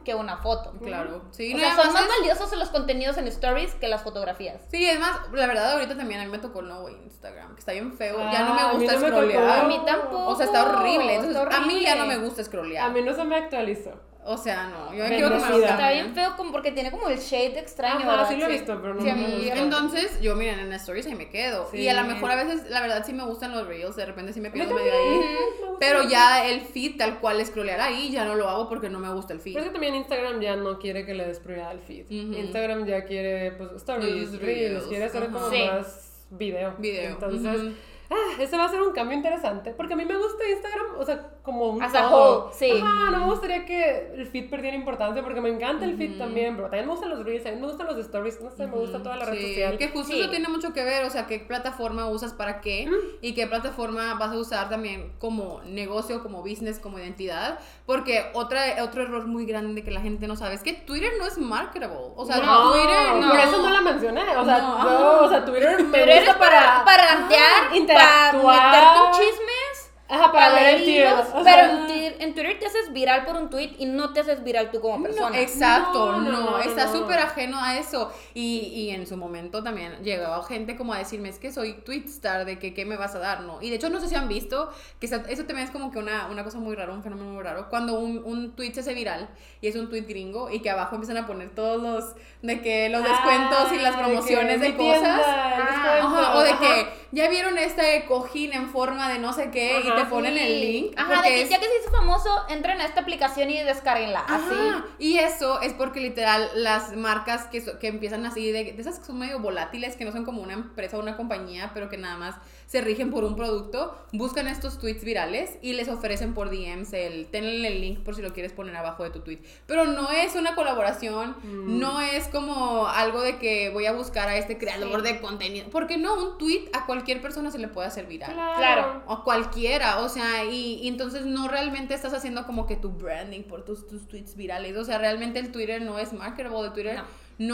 que 0.05 0.15
una 0.15 0.37
foto. 0.37 0.73
Claro, 0.83 1.23
sí. 1.31 1.53
o 1.53 1.57
no, 1.57 1.63
sea, 1.63 1.75
son 1.75 1.93
más 1.93 2.03
es- 2.03 2.09
valiosos 2.19 2.57
los 2.57 2.69
contenidos 2.69 3.17
en 3.17 3.27
stories 3.27 3.73
que 3.75 3.87
las 3.87 4.01
fotografías. 4.03 4.61
Sí, 4.69 4.85
es 4.87 4.99
más, 4.99 5.19
la 5.31 5.47
verdad 5.47 5.73
ahorita 5.73 5.95
también 5.97 6.21
a 6.21 6.25
mí 6.25 6.29
me 6.31 6.39
tocó 6.39 6.59
el 6.61 6.67
nuevo 6.67 6.89
Instagram, 6.89 7.53
que 7.53 7.59
está 7.59 7.71
bien 7.71 7.93
feo, 7.93 8.17
ya 8.31 8.43
no 8.43 8.53
Ah, 8.53 8.69
a 8.69 8.73
me 8.73 8.79
mí 8.79 8.85
gusta 8.85 8.93
no 8.93 8.99
me 8.99 9.07
tocó. 9.09 9.21
scrollear. 9.21 9.59
A 9.59 9.63
mí 9.67 9.81
tampoco. 9.85 10.27
O 10.27 10.35
sea, 10.35 10.45
está 10.45 10.63
horrible. 10.65 11.15
Entonces, 11.15 11.41
está 11.41 11.57
a 11.57 11.61
mí 11.65 11.81
ya 11.81 11.95
no 11.95 12.05
me 12.05 12.17
gusta 12.17 12.43
scrollear. 12.43 12.85
A 12.85 12.89
mí 12.89 13.01
no 13.01 13.13
se 13.13 13.23
me 13.23 13.35
actualizó. 13.35 13.91
O 14.25 14.37
sea, 14.37 14.67
no, 14.69 14.93
yo 14.95 15.05
quiero 15.05 15.29
que 15.29 15.35
me 15.35 15.41
Bendecida. 15.41 15.57
lo 15.57 15.65
Está 15.65 15.91
bien 15.91 16.15
feo 16.15 16.35
como 16.37 16.51
porque 16.53 16.71
tiene 16.71 16.91
como 16.91 17.09
el 17.09 17.19
shade 17.19 17.59
extraño, 17.59 18.09
Ajá, 18.09 18.25
sí 18.29 18.37
lo 18.37 18.45
he 18.45 18.51
visto, 18.53 18.79
pero 18.81 18.93
no 18.93 19.01
Sí, 19.01 19.09
a 19.09 19.15
me 19.15 19.27
mí- 19.27 19.33
gusta. 19.47 19.55
Entonces, 19.57 20.21
yo 20.21 20.35
miren, 20.37 20.59
en 20.59 20.71
stories 20.73 21.05
ahí 21.07 21.15
me 21.15 21.29
quedo. 21.29 21.67
Sí. 21.69 21.79
Y 21.81 21.89
a 21.89 21.93
lo 22.01 22.07
mejor 22.07 22.31
a 22.31 22.35
veces, 22.37 22.69
la 22.69 22.79
verdad, 22.79 23.03
sí 23.05 23.11
me 23.11 23.25
gustan 23.25 23.51
los 23.51 23.67
reels, 23.67 23.95
de 23.97 24.05
repente 24.05 24.31
sí 24.31 24.39
me 24.39 24.49
pierdo 24.49 24.73
medio 24.75 24.93
ahí. 24.93 25.17
me 25.19 25.77
Pero 25.79 26.07
ya 26.07 26.47
el 26.49 26.61
feed 26.61 26.95
tal 26.97 27.19
cual 27.19 27.45
scrollear 27.45 27.81
ahí, 27.81 28.11
ya 28.11 28.23
no 28.23 28.35
lo 28.35 28.47
hago 28.47 28.69
porque 28.69 28.89
no 28.89 28.99
me 28.99 29.11
gusta 29.11 29.33
el 29.33 29.41
feed. 29.41 29.53
Pero 29.55 29.65
es 29.65 29.69
que 29.69 29.73
también 29.73 29.95
Instagram 29.95 30.39
ya 30.39 30.55
no 30.55 30.79
quiere 30.79 31.05
que 31.05 31.13
le 31.13 31.25
des 31.27 31.39
prioridad 31.39 31.71
al 31.71 31.79
feed. 31.81 32.09
Instagram 32.09 32.85
ya 32.85 33.03
quiere, 33.03 33.51
pues, 33.51 33.71
stories, 33.73 34.31
reels, 34.31 34.41
reels, 34.41 34.83
quiere 34.85 35.03
hacer 35.05 35.25
como. 35.29 35.49
Sí. 35.49 35.63
más 35.69 36.25
video. 36.29 36.75
Video. 36.77 37.09
Entonces. 37.11 37.73
Ah, 38.13 38.35
ese 38.41 38.57
va 38.57 38.65
a 38.65 38.69
ser 38.69 38.81
un 38.81 38.93
cambio 38.93 39.17
interesante. 39.17 39.71
Porque 39.71 39.93
a 39.93 39.97
mí 39.97 40.05
me 40.05 40.15
gusta 40.15 40.47
Instagram, 40.49 40.85
o 40.99 41.05
sea, 41.05 41.29
como 41.43 41.67
un 41.69 41.81
As 41.83 41.91
todo. 41.91 42.45
whole, 42.45 42.53
sí. 42.55 42.71
Ajá, 42.81 43.11
no 43.11 43.17
me 43.19 43.25
gustaría 43.25 43.65
que 43.65 44.13
el 44.15 44.27
feed 44.27 44.49
perdiera 44.49 44.75
importancia 44.77 45.21
porque 45.23 45.41
me 45.41 45.49
encanta 45.49 45.85
el 45.85 45.97
feed 45.97 46.17
también, 46.17 46.55
pero 46.55 46.67
también 46.69 46.85
me 46.85 46.91
gustan 46.91 47.09
los 47.09 47.23
reels, 47.25 47.43
me 47.45 47.51
gustan 47.67 47.87
los 47.87 47.97
stories, 47.97 48.39
no 48.41 48.49
sé, 48.51 48.67
me 48.67 48.77
gusta 48.77 49.01
toda 49.03 49.17
la 49.17 49.25
red 49.25 49.37
Sí, 49.37 49.47
social. 49.49 49.77
Que 49.77 49.89
justo 49.89 50.13
Sí. 50.13 50.21
eso 50.21 50.29
tiene 50.29 50.47
mucho 50.47 50.73
que 50.73 50.83
ver, 50.83 51.05
o 51.05 51.09
sea, 51.09 51.27
qué 51.27 51.39
plataforma 51.39 52.07
usas 52.07 52.33
para 52.33 52.61
qué 52.61 52.87
y 53.21 53.33
qué 53.33 53.47
plataforma 53.47 54.13
vas 54.15 54.31
a 54.31 54.37
usar 54.37 54.69
también 54.69 55.13
como 55.19 55.61
negocio, 55.65 56.21
como 56.23 56.41
business, 56.41 56.79
como 56.79 56.99
identidad. 56.99 57.59
Porque 57.85 58.25
otra, 58.33 58.61
otro 58.81 59.03
error 59.03 59.25
muy 59.27 59.45
grande 59.45 59.83
que 59.83 59.91
la 59.91 59.99
gente 60.01 60.27
no 60.27 60.35
sabe 60.37 60.55
es 60.55 60.61
que 60.63 60.73
Twitter 60.73 61.11
no 61.19 61.25
es 61.25 61.37
marketable. 61.37 61.97
O 62.15 62.25
sea, 62.25 62.37
no, 62.37 62.71
Twitter 62.71 63.15
no. 63.19 63.29
por 63.29 63.39
eso 63.39 63.61
no 63.61 63.69
la 63.69 63.81
mencioné. 63.81 64.21
O 64.37 64.45
sea, 64.45 64.57
No, 64.59 64.77
ajá. 64.77 65.21
o 65.21 65.29
sea, 65.29 65.43
Twitter 65.45 65.83
me 65.83 65.89
Pero 65.91 66.15
gusta 66.15 66.39
para, 66.39 66.83
para 66.85 67.15
rantear, 67.15 67.75
interactuar. 67.75 68.02
Para 68.03 68.33
meter 68.33 68.83
con 68.95 69.11
chismes, 69.11 69.72
Ajá, 70.13 70.31
para 70.31 70.53
ver 70.53 70.75
el 70.75 70.85
leer 70.85 71.07
sea, 71.07 71.43
Pero 71.43 71.71
en, 71.71 71.87
Twitter- 71.87 72.15
en 72.19 72.33
Twitter 72.33 72.59
te 72.59 72.65
haces 72.67 72.93
viral 72.93 73.25
por 73.25 73.35
un 73.35 73.49
tweet 73.49 73.71
y 73.79 73.85
no 73.85 74.13
te 74.13 74.19
haces 74.21 74.43
viral 74.43 74.71
tú 74.71 74.79
como 74.81 74.97
No, 74.97 75.03
persona. 75.03 75.39
exacto, 75.39 76.11
No, 76.11 76.21
no, 76.21 76.31
no, 76.31 76.49
no, 76.51 76.57
está 76.59 76.85
no. 76.85 76.93
súper 76.93 77.19
ajeno 77.19 77.57
a 77.59 77.77
eso. 77.77 78.11
Y, 78.33 78.59
y 78.75 78.89
en 78.91 79.07
su 79.07 79.17
momento 79.17 79.63
también 79.63 80.03
llegaba 80.03 80.43
gente 80.43 80.75
como 80.75 80.93
a 80.93 80.97
decirme, 80.99 81.29
es 81.29 81.39
que 81.39 81.51
soy 81.51 81.73
tweetstar, 81.73 82.45
de 82.45 82.59
que 82.59 82.73
qué 82.73 82.85
me 82.85 82.97
vas 82.97 83.15
a 83.15 83.19
dar, 83.19 83.41
¿no? 83.41 83.61
Y 83.61 83.69
de 83.69 83.77
hecho 83.77 83.89
no 83.89 83.99
sé 83.99 84.07
si 84.07 84.15
han 84.15 84.27
visto, 84.27 84.71
que 84.99 85.05
eso 85.07 85.17
también 85.45 85.59
es 85.59 85.71
como 85.71 85.91
que 85.91 85.99
una, 85.99 86.27
una 86.27 86.43
cosa 86.43 86.59
muy 86.59 86.75
rara, 86.75 86.93
un 86.93 87.03
fenómeno 87.03 87.31
muy 87.31 87.43
raro, 87.43 87.69
cuando 87.69 87.99
un, 87.99 88.21
un 88.23 88.55
tweet 88.55 88.73
se 88.73 88.81
hace 88.81 88.93
viral 88.93 89.29
y 89.61 89.67
es 89.67 89.75
un 89.75 89.89
tweet 89.89 90.01
gringo 90.07 90.49
y 90.49 90.59
que 90.61 90.69
abajo 90.69 90.95
empiezan 90.95 91.17
a 91.17 91.25
poner 91.27 91.49
todos 91.55 91.81
los, 91.81 92.13
de 92.41 92.61
que 92.61 92.89
los 92.89 93.03
descuentos 93.03 93.71
y 93.71 93.77
las 93.79 93.93
Ah, 93.95 93.97
de 93.97 94.03
promociones 94.03 94.59
que 94.61 94.67
de, 94.67 94.71
tienda, 94.73 95.17
cosas. 95.17 95.27
el 95.27 95.33
Ah, 95.63 95.99
Ajá, 96.03 96.35
o 96.37 96.41
de 96.41 96.49
ajá. 96.51 96.59
que 96.59 96.87
ya 97.11 97.29
vieron 97.29 97.57
este 97.57 98.05
cojín 98.07 98.53
en 98.53 98.69
forma 98.69 99.09
de 99.11 99.19
no 99.19 99.31
sé 99.33 99.51
qué 99.51 99.79
y 99.83 99.87
Ajá, 99.87 99.95
ponen 100.09 100.37
el 100.37 100.59
link. 100.61 100.93
Ajá, 100.97 101.21
de 101.21 101.27
que 101.29 101.41
es- 101.43 101.49
ya 101.49 101.59
que 101.59 101.65
se 101.65 101.77
hizo 101.81 101.91
famoso, 101.91 102.29
entren 102.49 102.79
a 102.81 102.85
esta 102.85 103.01
aplicación 103.01 103.49
y 103.49 103.61
descarguenla. 103.63 104.19
Así. 104.27 104.55
Y 104.99 105.17
eso 105.19 105.61
es 105.61 105.73
porque 105.73 105.99
literal 105.99 106.49
las 106.55 106.95
marcas 106.95 107.45
que, 107.45 107.61
so- 107.61 107.79
que 107.79 107.87
empiezan 107.87 108.25
así, 108.25 108.51
de, 108.51 108.63
de 108.73 108.81
esas 108.81 108.99
que 108.99 109.05
son 109.05 109.19
medio 109.19 109.39
volátiles, 109.39 109.95
que 109.95 110.05
no 110.05 110.11
son 110.11 110.25
como 110.25 110.41
una 110.41 110.53
empresa 110.53 110.97
o 110.97 111.01
una 111.01 111.15
compañía, 111.17 111.71
pero 111.73 111.89
que 111.89 111.97
nada 111.97 112.17
más 112.17 112.35
se 112.73 112.81
rigen 112.81 113.11
por 113.11 113.23
un 113.23 113.35
producto, 113.35 113.95
buscan 114.13 114.47
estos 114.47 114.79
tweets 114.79 115.03
virales 115.03 115.59
y 115.61 115.73
les 115.73 115.89
ofrecen 115.89 116.33
por 116.33 116.49
DMs 116.49 116.91
el, 116.93 117.27
tenle 117.27 117.67
el 117.67 117.81
link 117.81 117.99
por 117.99 118.15
si 118.15 118.23
lo 118.23 118.33
quieres 118.33 118.51
poner 118.51 118.75
abajo 118.75 119.03
de 119.03 119.11
tu 119.11 119.19
tweet. 119.19 119.37
Pero 119.67 119.85
no 119.85 120.09
es 120.09 120.33
una 120.35 120.55
colaboración, 120.55 121.35
Mm. 121.43 121.77
no 121.77 122.01
es 122.01 122.27
como 122.29 122.87
algo 122.87 123.21
de 123.21 123.37
que 123.37 123.69
voy 123.69 123.85
a 123.85 123.91
buscar 123.91 124.27
a 124.27 124.37
este 124.37 124.57
creador 124.57 125.03
de 125.03 125.21
contenido, 125.21 125.67
porque 125.69 125.99
no, 125.99 126.15
un 126.15 126.37
tweet 126.39 126.67
a 126.73 126.87
cualquier 126.87 127.21
persona 127.21 127.51
se 127.51 127.59
le 127.59 127.67
puede 127.67 127.85
hacer 127.89 128.07
viral. 128.07 128.33
Claro. 128.33 129.03
O 129.05 129.23
cualquiera, 129.23 129.99
o 129.99 130.09
sea, 130.09 130.43
y, 130.45 130.79
y 130.81 130.87
entonces 130.87 131.27
no 131.27 131.47
realmente 131.47 131.93
estás 131.93 132.15
haciendo 132.15 132.47
como 132.47 132.65
que 132.65 132.75
tu 132.75 132.89
branding 132.89 133.43
por 133.43 133.63
tus, 133.63 133.87
tus 133.87 134.07
tweets 134.07 134.35
virales. 134.35 134.75
O 134.77 134.83
sea, 134.83 134.97
realmente 134.97 135.37
el 135.37 135.51
Twitter 135.51 135.79
no 135.83 135.99
es 135.99 136.11
marketable, 136.11 136.65
el 136.69 136.73
Twitter 136.73 136.95
No. 136.97 137.03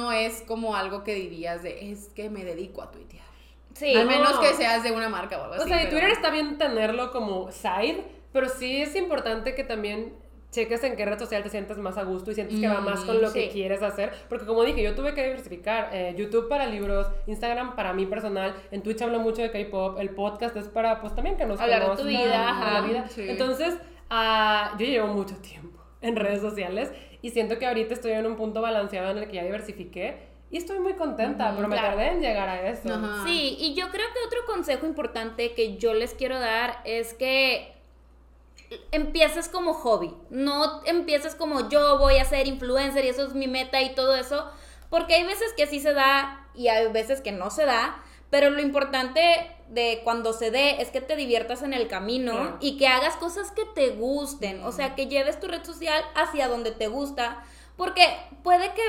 no, 0.03 0.11
es 0.13 0.43
como 0.47 0.77
algo 0.77 1.03
que 1.03 1.13
dirías 1.15 1.61
de 1.61 1.91
es 1.91 2.07
que 2.15 2.29
me 2.29 2.45
dedico 2.45 2.81
a 2.81 2.89
tuitear. 2.91 3.27
Sí. 3.79 3.95
Al 3.95 4.05
no. 4.05 4.11
menos 4.11 4.39
que 4.39 4.53
seas 4.53 4.83
de 4.83 4.91
una 4.91 5.07
marca 5.09 5.37
o 5.39 5.43
algo 5.43 5.55
O 5.55 5.59
así. 5.59 5.69
sea, 5.69 5.77
y 5.77 5.85
pero- 5.85 5.91
Twitter 5.97 6.09
está 6.11 6.29
bien 6.31 6.57
tenerlo 6.57 7.11
como 7.11 7.51
side, 7.51 8.03
pero 8.33 8.49
sí 8.49 8.81
es 8.81 8.95
importante 8.95 9.55
que 9.55 9.63
también 9.63 10.13
cheques 10.51 10.83
en 10.83 10.95
qué 10.95 11.05
red 11.05 11.19
social 11.19 11.43
te 11.43 11.49
sientes 11.49 11.77
más 11.77 11.97
a 11.99 12.03
gusto 12.03 12.31
y 12.31 12.33
sientes 12.33 12.59
que 12.59 12.67
va 12.67 12.81
más 12.81 13.01
con 13.01 13.21
lo 13.21 13.31
que 13.31 13.43
sí. 13.43 13.49
quieres 13.53 13.83
hacer. 13.83 14.11
Porque 14.29 14.45
como 14.47 14.63
dije, 14.63 14.81
yo 14.81 14.95
tuve 14.95 15.13
que 15.13 15.23
diversificar. 15.23 15.89
eh, 15.93 16.15
YouTube 16.17 16.49
para 16.49 16.65
libros, 16.65 17.05
Instagram 17.27 17.75
para 17.75 17.93
mí 17.93 18.05
personal, 18.07 18.55
en 18.71 18.81
Twitch 18.81 19.01
hablo 19.03 19.19
mucho 19.19 19.43
de 19.43 19.51
K-pop, 19.51 19.99
el 19.99 20.09
podcast 20.09 20.55
es 20.57 20.67
para, 20.67 20.99
pues 21.01 21.13
también 21.13 21.37
que 21.37 21.45
nos 21.45 21.61
Hablar 21.61 21.91
de 21.91 21.95
tu 22.01 22.07
vida, 22.07 22.25
la 22.25 22.49
ajá. 22.49 22.81
vida. 22.81 23.07
Sí. 23.09 23.25
Entonces, 23.29 23.77
ah, 24.09 24.73
yo 24.79 24.85
llevo 24.87 25.07
mucho 25.07 25.35
tiempo 25.37 25.79
en 26.01 26.15
redes 26.15 26.41
sociales 26.41 26.91
y 27.21 27.29
siento 27.29 27.59
que 27.59 27.67
ahorita 27.67 27.93
estoy 27.93 28.13
en 28.13 28.25
un 28.25 28.35
punto 28.35 28.61
balanceado 28.61 29.11
en 29.11 29.19
el 29.19 29.27
que 29.27 29.35
ya 29.35 29.43
diversifiqué. 29.43 30.28
Y 30.51 30.57
estoy 30.57 30.79
muy 30.79 30.93
contenta, 30.93 31.53
pero 31.55 31.67
me 31.67 31.75
tardé 31.75 32.07
en 32.11 32.21
llegar 32.21 32.49
a 32.49 32.69
eso. 32.69 32.91
Ajá. 32.93 33.23
Sí, 33.25 33.55
y 33.59 33.75
yo 33.75 33.89
creo 33.91 34.07
que 34.13 34.25
otro 34.25 34.39
consejo 34.47 34.85
importante 34.87 35.53
que 35.53 35.77
yo 35.77 35.93
les 35.93 36.13
quiero 36.15 36.39
dar 36.39 36.81
es 36.85 37.13
que 37.13 37.73
empieces 38.91 39.49
como 39.49 39.73
hobby, 39.73 40.13
no 40.29 40.83
empieces 40.85 41.35
como 41.35 41.69
yo 41.69 41.97
voy 41.97 42.17
a 42.17 42.25
ser 42.25 42.47
influencer 42.47 43.05
y 43.05 43.09
eso 43.09 43.25
es 43.25 43.33
mi 43.33 43.47
meta 43.47 43.81
y 43.81 43.95
todo 43.95 44.15
eso, 44.15 44.49
porque 44.89 45.15
hay 45.15 45.23
veces 45.23 45.53
que 45.57 45.67
sí 45.67 45.79
se 45.79 45.93
da 45.93 46.47
y 46.53 46.67
hay 46.67 46.91
veces 46.91 47.21
que 47.21 47.31
no 47.31 47.49
se 47.49 47.65
da, 47.65 48.01
pero 48.29 48.49
lo 48.51 48.61
importante 48.61 49.21
de 49.69 50.01
cuando 50.03 50.33
se 50.33 50.51
dé 50.51 50.81
es 50.81 50.89
que 50.89 51.01
te 51.01 51.15
diviertas 51.15 51.63
en 51.63 51.73
el 51.73 51.87
camino 51.87 52.31
Claro. 52.33 52.57
y 52.59 52.77
que 52.77 52.87
hagas 52.87 53.15
cosas 53.17 53.51
que 53.51 53.65
te 53.65 53.89
gusten, 53.91 54.63
o 54.63 54.71
sea, 54.71 54.93
que 54.95 55.07
lleves 55.07 55.39
tu 55.39 55.47
red 55.47 55.63
social 55.63 56.03
hacia 56.15 56.47
donde 56.47 56.71
te 56.71 56.87
gusta, 56.87 57.43
porque 57.75 58.03
puede 58.43 58.71
que, 58.73 58.81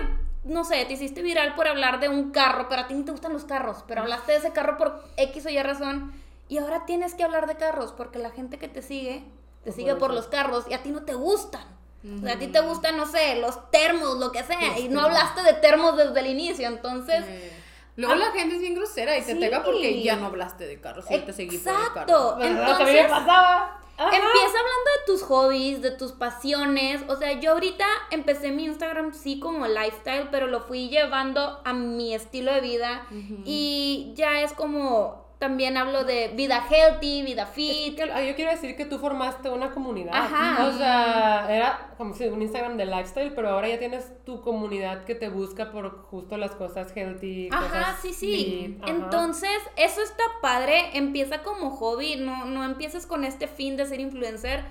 no 0.45 0.65
sé, 0.65 0.85
te 0.87 0.95
hiciste 0.95 1.23
viral 1.23 1.55
por 1.55 1.69
hablar 1.69 2.01
de 2.01 2.09
un 2.09 2.31
carro, 2.31 2.67
pero 2.69 2.83
a 2.83 2.87
ti 2.89 2.95
no 2.95 3.05
te 3.05 3.13
gustan 3.13 3.33
los 3.33 3.45
carros, 3.45 3.85
pero 3.87 4.01
hablaste 4.03 4.33
de 4.33 4.39
ese 4.39 4.53
carro 4.53 4.77
por 4.77 5.05
X 5.17 5.47
o 5.47 5.49
Y 5.51 5.63
razón, 5.63 6.13
y 6.49 6.59
ahora 6.59 6.85
tienes 6.87 7.15
que 7.15 7.25
hablar 7.25 7.47
de 7.47 7.57
carros, 7.57 7.93
porque 7.93 8.19
la 8.19 8.31
gente 8.31 8.59
que 8.59 8.69
te 8.69 8.83
sigue, 8.83 9.25
te 9.65 9.73
sigue 9.73 9.95
por 9.97 10.13
los 10.13 10.27
carros 10.29 10.65
y 10.69 10.75
a 10.75 10.83
ti 10.83 10.91
no 10.91 11.03
te 11.03 11.15
gustan. 11.15 11.63
O 12.03 12.25
sea, 12.25 12.35
a 12.35 12.39
ti 12.39 12.47
te 12.47 12.61
gustan, 12.61 12.97
no 12.97 13.05
sé, 13.07 13.37
los 13.41 13.71
termos, 13.71 14.19
lo 14.19 14.33
que 14.33 14.43
sea, 14.43 14.79
y 14.79 14.89
no 14.89 15.03
hablaste 15.03 15.43
de 15.43 15.53
termos 15.53 15.97
desde 15.97 16.19
el 16.21 16.27
inicio, 16.29 16.67
entonces... 16.69 17.25
Eh, 17.27 17.57
Luego 17.97 18.15
Ah, 18.15 18.17
la 18.17 18.31
gente 18.31 18.55
es 18.55 18.61
bien 18.63 18.75
grosera 18.75 19.19
y 19.19 19.23
te 19.23 19.33
sí. 19.35 19.39
pega 19.39 19.63
porque 19.63 20.01
ya 20.03 20.17
no 20.17 20.27
hablaste 20.27 20.67
de 20.67 20.81
carros 20.81 21.05
y 21.11 21.19
te 21.19 21.33
seguí 21.35 21.59
por 21.59 21.73
el 21.73 21.79
carro. 21.93 22.01
Exacto. 22.01 22.37
¿Verdad? 22.39 22.77
Que 22.79 22.83
a 22.83 22.87
mí 22.87 22.93
me 22.93 23.01
Entonces, 23.01 23.11
pasaba. 23.11 23.80
Ajá. 24.01 24.17
Empieza 24.17 24.59
hablando 24.59 24.91
de 24.97 25.05
tus 25.07 25.23
hobbies, 25.25 25.83
de 25.83 25.91
tus 25.91 26.13
pasiones. 26.13 27.03
O 27.09 27.17
sea, 27.17 27.39
yo 27.39 27.53
ahorita 27.53 27.85
empecé 28.11 28.51
mi 28.51 28.65
Instagram 28.65 29.13
sí 29.13 29.39
como 29.39 29.67
lifestyle, 29.67 30.29
pero 30.31 30.47
lo 30.47 30.63
fui 30.63 30.89
llevando 30.89 31.61
a 31.67 31.75
mi 31.75 32.15
estilo 32.15 32.51
de 32.51 32.63
vida. 32.63 33.07
Y 33.45 34.13
ya 34.17 34.41
es 34.41 34.55
como, 34.55 35.27
también 35.41 35.79
hablo 35.79 36.05
de 36.05 36.29
vida 36.37 36.63
healthy, 36.69 37.23
vida 37.23 37.47
fit. 37.47 37.97
Que, 37.97 38.07
yo 38.07 38.37
quiero 38.37 38.51
decir 38.51 38.77
que 38.77 38.85
tú 38.85 38.99
formaste 38.99 39.49
una 39.49 39.71
comunidad. 39.71 40.15
Ajá. 40.15 40.67
O 40.67 40.77
sea, 40.77 41.47
era 41.49 41.95
como 41.97 42.13
si 42.13 42.27
un 42.27 42.43
Instagram 42.43 42.77
de 42.77 42.85
lifestyle, 42.85 43.33
pero 43.35 43.49
ahora 43.49 43.67
ya 43.67 43.79
tienes 43.79 44.13
tu 44.27 44.43
comunidad 44.43 45.05
que 45.05 45.15
te 45.15 45.31
busca 45.31 45.73
por 45.73 46.03
justo 46.03 46.37
las 46.37 46.51
cosas 46.51 46.95
healthy. 46.95 47.49
Ajá, 47.51 47.69
cosas 47.69 48.03
sí, 48.03 48.13
sí. 48.13 48.27
fit, 48.27 48.83
ajá. 48.83 48.93
Entonces, 48.93 49.59
eso 49.77 50.03
está 50.03 50.25
padre. 50.43 50.91
Empieza 50.93 51.43
como 51.43 51.71
hobby, 51.71 52.17
no, 52.17 52.45
no 52.45 52.63
empieces 52.63 53.07
con 53.07 53.25
este 53.25 53.47
fin 53.49 53.79
de 53.79 53.87
ser 53.87 53.99
influencer, 53.99 54.63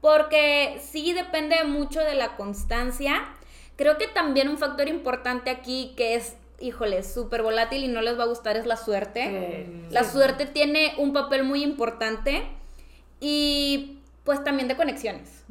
porque 0.00 0.78
sí 0.80 1.12
depende 1.12 1.64
mucho 1.64 1.98
de 1.98 2.14
la 2.14 2.36
constancia. 2.36 3.34
Creo 3.74 3.98
que 3.98 4.06
también 4.06 4.48
un 4.48 4.58
factor 4.58 4.86
importante 4.86 5.50
aquí 5.50 5.94
que 5.96 6.14
es, 6.14 6.36
híjole, 6.60 7.02
súper 7.02 7.42
volátil 7.42 7.84
y 7.84 7.88
no 7.88 8.00
les 8.02 8.18
va 8.18 8.24
a 8.24 8.26
gustar 8.26 8.56
es 8.56 8.66
la 8.66 8.76
suerte. 8.76 9.66
Sí. 9.66 9.86
La 9.92 10.04
Sí. 10.04 10.10
suerte 10.12 10.46
tiene 10.46 10.94
un 10.98 11.12
papel 11.12 11.44
muy 11.44 11.62
importante 11.62 12.42
y 13.20 13.98
pues 14.24 14.42
también 14.44 14.68
de 14.68 14.76
conexiones. 14.76 15.44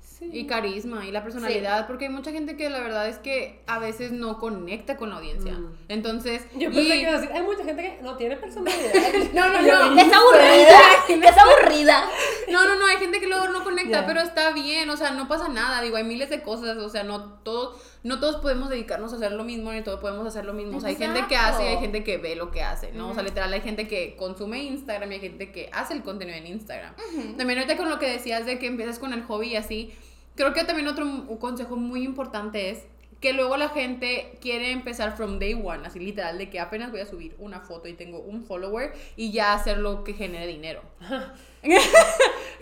Sí. 0.00 0.30
Y 0.32 0.46
carisma 0.46 1.04
y 1.04 1.10
la 1.12 1.22
personalidad, 1.22 1.86
porque 1.86 2.06
hay 2.06 2.10
mucha 2.10 2.30
gente 2.32 2.56
que 2.56 2.70
la 2.70 2.80
verdad 2.80 3.06
es 3.06 3.18
que 3.18 3.60
a 3.66 3.78
veces 3.78 4.12
no 4.12 4.38
conecta 4.38 4.96
con 4.96 5.10
la 5.10 5.16
audiencia. 5.16 5.52
Mm. 5.52 5.74
Entonces, 5.88 6.42
Yo 6.54 6.70
y- 6.70 6.74
pensé 6.74 6.88
que 6.92 7.00
iba 7.02 7.10
a 7.10 7.20
decir, 7.20 7.30
hay 7.34 7.42
mucha 7.42 7.64
gente 7.64 7.82
que 7.82 8.02
no 8.02 8.16
tiene 8.16 8.36
personalidad. 8.36 8.92
No, 9.34 9.48
no, 9.48 9.60
Y 9.60 9.66
no. 9.94 10.00
Es 10.00 10.12
aburrida, 10.14 10.80
es 11.28 11.36
aburrida. 11.38 12.08
No, 12.50 12.64
no, 12.64 12.76
no, 12.76 12.86
hay 12.86 12.96
gente 12.96 13.20
que 13.20 13.26
luego 13.26 13.48
no 13.48 13.62
conecta, 13.62 14.06
pero 14.06 14.20
está 14.22 14.52
bien, 14.52 14.88
o 14.88 14.96
sea, 14.96 15.10
no 15.10 15.28
pasa 15.28 15.48
nada, 15.48 15.82
digo, 15.82 15.96
hay 15.96 16.04
miles 16.04 16.30
de 16.30 16.40
cosas, 16.40 16.78
o 16.78 16.88
sea, 16.88 17.02
no 17.02 17.34
todos, 17.42 17.76
no 18.06 18.20
todos 18.20 18.36
podemos 18.36 18.68
dedicarnos 18.68 19.12
a 19.12 19.16
hacer 19.16 19.32
lo 19.32 19.42
mismo, 19.42 19.72
ni 19.72 19.82
todos 19.82 19.98
podemos 19.98 20.24
hacer 20.24 20.44
lo 20.44 20.52
mismo, 20.52 20.78
o 20.78 20.80
sea, 20.80 20.90
hay 20.90 20.96
gente 20.96 21.24
que 21.28 21.36
hace 21.36 21.64
y 21.64 21.66
hay 21.66 21.78
gente 21.78 22.04
que 22.04 22.18
ve 22.18 22.36
lo 22.36 22.52
que 22.52 22.62
hace, 22.62 22.92
¿no? 22.92 23.08
O 23.08 23.14
sea, 23.14 23.24
literal, 23.24 23.52
hay 23.52 23.62
gente 23.62 23.88
que 23.88 24.14
consume 24.14 24.62
Instagram 24.62 25.10
y 25.10 25.14
hay 25.16 25.20
gente 25.20 25.50
que 25.50 25.68
hace 25.72 25.94
el 25.94 26.04
contenido 26.04 26.38
en 26.38 26.46
Instagram. 26.46 26.94
También 27.36 27.58
ahorita 27.58 27.76
con 27.76 27.88
lo 27.88 27.98
que 27.98 28.08
decías 28.08 28.46
de 28.46 28.60
que 28.60 28.68
empiezas 28.68 29.00
con 29.00 29.12
el 29.12 29.24
hobby 29.24 29.48
y 29.48 29.56
así, 29.56 29.92
creo 30.36 30.52
que 30.52 30.62
también 30.62 30.86
otro 30.86 31.04
consejo 31.40 31.74
muy 31.74 32.04
importante 32.04 32.70
es 32.70 32.84
que 33.20 33.32
luego 33.32 33.56
la 33.56 33.70
gente 33.70 34.38
quiere 34.40 34.70
empezar 34.70 35.16
from 35.16 35.40
day 35.40 35.54
one, 35.54 35.84
así 35.84 35.98
literal, 35.98 36.38
de 36.38 36.48
que 36.48 36.60
apenas 36.60 36.92
voy 36.92 37.00
a 37.00 37.06
subir 37.06 37.34
una 37.40 37.60
foto 37.60 37.88
y 37.88 37.94
tengo 37.94 38.20
un 38.20 38.44
follower 38.44 38.92
y 39.16 39.32
ya 39.32 39.52
hacer 39.52 39.78
lo 39.78 40.04
que 40.04 40.12
genere 40.12 40.46
dinero. 40.46 40.80
y 41.64 41.74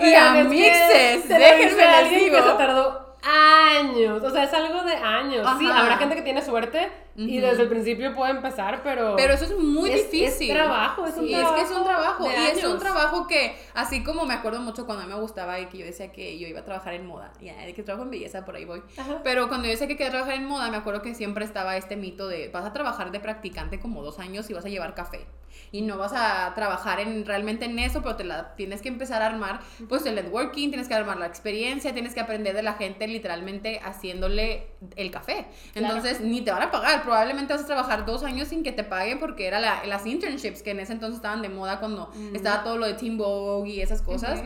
Oigan, 0.03 0.39
a 0.39 0.45
mixes, 0.45 1.29
déjenme 1.29 2.03
les 2.03 2.11
digo. 2.11 2.37
que 2.37 2.43
se 2.43 2.57
tardó 2.57 3.14
años. 3.25 4.23
O 4.23 4.31
sea, 4.31 4.45
es 4.45 4.53
algo 4.55 4.83
de 4.83 4.95
años. 4.95 5.47
Sí, 5.59 5.67
habrá 5.71 5.97
gente 5.99 6.15
que 6.17 6.23
tiene 6.23 6.43
suerte 6.43 6.91
y 7.17 7.39
desde 7.39 7.63
el 7.63 7.69
principio 7.69 8.15
puede 8.15 8.33
empezar, 8.33 8.83
pero. 8.83 9.15
Pero 9.17 9.35
eso 9.35 9.45
es 9.45 9.57
muy 9.59 9.91
Es- 9.91 10.01
es 10.03 10.11
difícil. 10.11 10.53
trabajo, 10.53 11.07
es 11.07 11.17
un 11.17 11.27
Sí, 11.27 11.35
es 11.35 11.47
que 11.49 11.61
es 11.63 11.71
un 11.71 11.85
trabajo. 11.85 12.25
trabajo 12.25 12.31
Y 12.31 12.59
es 12.59 12.65
un 12.65 12.79
trabajo 12.79 13.27
que, 13.27 13.57
así 13.75 14.03
como 14.03 14.25
me 14.25 14.35
acuerdo 14.35 14.61
mucho 14.61 14.85
cuando 14.87 15.05
a 15.05 15.07
mí 15.07 15.13
me 15.15 15.21
gustaba 15.21 15.61
y 15.61 15.67
que 15.67 15.79
yo 15.79 15.85
decía 15.87 16.13
que 16.13 16.39
yo 16.39 16.47
iba 16.49 16.61
a 16.61 16.65
trabajar 16.65 16.95
en 16.95 17.07
moda. 17.07 17.33
Ya, 17.41 17.55
de 17.57 17.73
que 17.75 17.83
trabajo 17.83 18.05
en 18.05 18.11
belleza, 18.11 18.45
por 18.45 18.57
ahí 18.57 18.65
voy. 18.65 18.83
Ajá. 18.99 19.21
Pero 19.23 19.49
cuando 19.49 19.67
yo 19.67 19.71
decía 19.73 19.87
que 19.87 19.97
quería 19.97 20.11
trabajar 20.11 20.35
en 20.35 20.47
moda, 20.47 20.71
me 20.71 20.77
acuerdo 20.77 21.03
que 21.03 21.15
siempre 21.15 21.45
estaba 21.45 21.77
este 21.77 21.97
mito 21.97 22.29
de 22.29 22.49
vas 22.49 22.65
a 22.65 22.73
trabajar 22.73 23.11
de 23.13 23.21
practicante 23.21 23.79
como 23.81 24.03
dos 24.03 24.19
años 24.19 24.51
y 24.51 24.55
vas 24.55 24.65
a 24.65 24.69
llevar 24.69 24.95
café. 24.95 25.27
Y 25.73 25.83
no 25.83 25.99
vas 25.99 26.13
a 26.15 26.53
trabajar 26.55 27.01
en, 27.01 27.25
realmente 27.27 27.65
en 27.65 27.79
eso, 27.79 28.01
pero 28.03 28.17
te 28.17 28.25
la 28.25 28.55
tienes 28.55 28.81
que 28.83 28.89
empezar 28.89 29.23
a 29.23 29.27
armar, 29.27 29.61
pues 29.89 30.07
el 30.07 30.15
networking, 30.15 30.69
tienes 30.69 30.87
que 30.89 30.95
armar 30.95 31.17
la 31.19 31.27
experiencia, 31.27 31.93
tienes 31.93 32.15
que 32.15 32.21
aprender 32.21 32.55
de 32.55 32.63
la 32.63 32.75
gente 32.75 33.07
literalmente 33.09 33.81
haciéndole 33.83 34.67
el 34.97 35.11
café. 35.11 35.47
Claro. 35.73 35.97
Entonces, 35.97 36.21
ni 36.21 36.41
te 36.43 36.51
van 36.51 36.63
a 36.63 36.71
pagar. 36.71 37.03
Probablemente 37.03 37.53
vas 37.53 37.63
a 37.63 37.67
trabajar 37.67 38.07
dos 38.07 38.23
años 38.23 38.49
sin 38.49 38.63
que 38.63 38.73
te 38.73 38.85
paguen 38.85 39.19
porque 39.19 39.47
era 39.47 39.61
la- 39.61 39.85
las 39.87 40.07
internships 40.07 40.63
que 40.63 40.71
en 40.71 40.81
ese 40.81 40.93
entonces 40.93 41.17
estaban 41.17 41.43
de 41.43 41.49
moda 41.49 41.81
cuando 41.81 42.11
estaba 42.35 42.63
todo 42.63 42.77
lo 42.79 42.87
de 42.87 42.95
Team 42.95 43.19
Vogue 43.19 43.71
y 43.71 43.81
esas 43.81 44.03
cosas. 44.03 44.41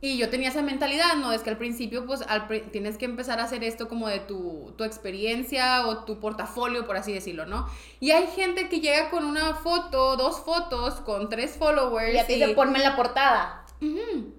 Y 0.00 0.18
yo 0.18 0.28
tenía 0.28 0.50
esa 0.50 0.60
mentalidad, 0.62 1.14
¿no? 1.16 1.32
Es 1.32 1.42
que 1.42 1.48
al 1.50 1.56
principio, 1.56 2.04
pues, 2.06 2.20
al 2.28 2.46
pri- 2.46 2.60
tienes 2.70 2.98
que 2.98 3.06
empezar 3.06 3.40
a 3.40 3.44
hacer 3.44 3.64
esto 3.64 3.88
como 3.88 4.08
de 4.08 4.20
tu, 4.20 4.74
tu 4.76 4.84
experiencia 4.84 5.86
o 5.86 6.04
tu 6.04 6.20
portafolio, 6.20 6.86
por 6.86 6.96
así 6.98 7.12
decirlo, 7.14 7.46
¿no? 7.46 7.66
Y 7.98 8.10
hay 8.10 8.26
gente 8.26 8.68
que 8.68 8.80
llega 8.80 9.08
con 9.10 9.24
una 9.24 9.54
foto, 9.54 10.16
dos 10.16 10.40
fotos, 10.40 10.96
con 10.96 11.28
tres 11.30 11.56
followers. 11.56 12.14
Y 12.14 12.18
a 12.18 12.26
ti 12.26 12.34
y- 12.34 12.40
te 12.40 12.48
ponme 12.54 12.78
en 12.78 12.84
la 12.84 12.94
portada. 12.96 13.64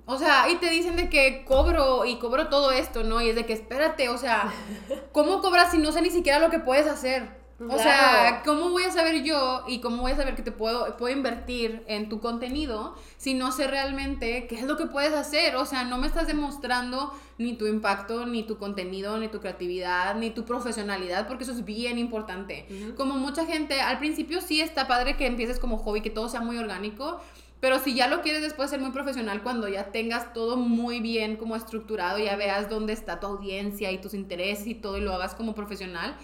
O 0.05 0.17
sea, 0.17 0.49
y 0.49 0.55
te 0.55 0.69
dicen 0.69 0.95
de 0.95 1.09
que 1.09 1.43
cobro 1.45 2.05
y 2.05 2.17
cobro 2.17 2.47
todo 2.49 2.71
esto, 2.71 3.03
¿no? 3.03 3.19
Y 3.21 3.29
es 3.29 3.35
de 3.35 3.45
que 3.45 3.53
espérate, 3.53 4.09
o 4.09 4.17
sea, 4.17 4.51
¿cómo 5.11 5.41
cobras 5.41 5.71
si 5.71 5.79
no 5.79 5.91
sé 5.91 6.01
ni 6.01 6.11
siquiera 6.11 6.39
lo 6.39 6.49
que 6.51 6.59
puedes 6.59 6.87
hacer? 6.87 7.46
O 7.59 7.65
Claro. 7.65 7.81
sea, 7.81 8.41
¿cómo 8.45 8.69
voy 8.69 8.83
a 8.83 8.91
saber 8.91 9.23
yo 9.23 9.63
y 9.67 9.79
cómo 9.79 10.03
voy 10.03 10.11
a 10.11 10.15
saber 10.15 10.35
que 10.35 10.43
te 10.43 10.51
puedo, 10.51 10.95
puedo 10.95 11.15
invertir 11.15 11.83
en 11.87 12.07
tu 12.07 12.19
contenido 12.19 12.95
si 13.17 13.33
no 13.33 13.51
sé 13.51 13.65
realmente 13.67 14.45
qué 14.45 14.55
es 14.55 14.63
lo 14.63 14.77
que 14.77 14.85
puedes 14.85 15.11
hacer? 15.13 15.55
O 15.55 15.65
sea, 15.65 15.83
no 15.83 15.97
me 15.97 16.05
estás 16.05 16.27
demostrando 16.27 17.11
ni 17.39 17.53
tu 17.57 17.65
impacto, 17.65 18.27
ni 18.27 18.43
tu 18.43 18.59
contenido, 18.59 19.17
ni 19.17 19.27
tu 19.27 19.39
creatividad, 19.39 20.13
ni 20.15 20.29
tu 20.29 20.45
profesionalidad, 20.45 21.27
porque 21.27 21.45
eso 21.45 21.51
es 21.53 21.65
bien 21.65 21.97
importante. 21.97 22.67
Como 22.95 23.15
mucha 23.15 23.45
gente, 23.47 23.81
al 23.81 23.97
principio 23.97 24.39
sí 24.41 24.61
está 24.61 24.87
padre 24.87 25.17
que 25.17 25.25
empieces 25.25 25.57
como 25.59 25.79
hobby, 25.79 26.01
que 26.01 26.11
todo 26.11 26.29
sea 26.29 26.41
muy 26.41 26.59
orgánico, 26.59 27.19
pero 27.59 27.79
si 27.79 27.95
ya 27.95 28.07
lo 28.07 28.21
quieres 28.21 28.43
después 28.43 28.69
ser 28.69 28.79
muy 28.79 28.91
profesional, 28.91 29.41
cuando 29.41 29.67
ya 29.67 29.85
tengas 29.91 30.31
todo 30.31 30.57
muy 30.57 30.99
bien 30.99 31.37
como 31.37 31.55
estructurado, 31.55 32.19
ya 32.19 32.35
veas 32.35 32.69
dónde 32.69 32.93
está 32.93 33.19
tu 33.19 33.25
audiencia 33.25 33.91
y 33.91 33.97
tus 33.97 34.13
intereses 34.13 34.67
y 34.67 34.75
todo 34.75 34.97
y 34.99 35.01
lo 35.01 35.11
hagas 35.13 35.33
como 35.33 35.55
profesional, 35.55 36.15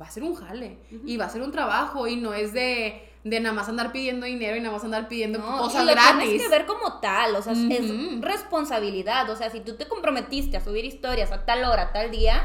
va 0.00 0.06
a 0.06 0.10
ser 0.10 0.22
un 0.22 0.34
jale. 0.34 0.78
Y 1.06 1.16
va 1.16 1.26
a 1.26 1.28
ser 1.30 1.42
un 1.42 1.52
trabajo 1.52 2.06
y 2.06 2.16
no 2.16 2.34
es 2.34 2.52
de, 2.52 3.08
de 3.24 3.40
nada 3.40 3.54
más 3.54 3.68
andar 3.68 3.92
pidiendo 3.92 4.26
dinero 4.26 4.56
y 4.56 4.60
nada 4.60 4.74
más 4.74 4.84
andar 4.84 5.08
pidiendo 5.08 5.38
No, 5.38 5.58
cosas 5.58 5.82
y 5.82 5.86
lo 5.86 5.92
gratis. 5.92 6.18
tienes 6.22 6.42
que 6.42 6.48
ver 6.48 6.66
como 6.66 7.00
tal, 7.00 7.36
o 7.36 7.42
sea, 7.42 7.52
es- 7.52 8.20
responsabilidad, 8.20 9.28
o 9.30 9.36
sea, 9.36 9.50
si 9.50 9.60
tú 9.60 9.76
te 9.76 9.86
comprometiste 9.88 10.56
a 10.56 10.60
subir 10.64 10.84
historias 10.84 11.30
a 11.32 11.44
tal 11.44 11.64
hora, 11.64 11.82
a 11.84 11.92
tal 11.92 12.10
día, 12.10 12.42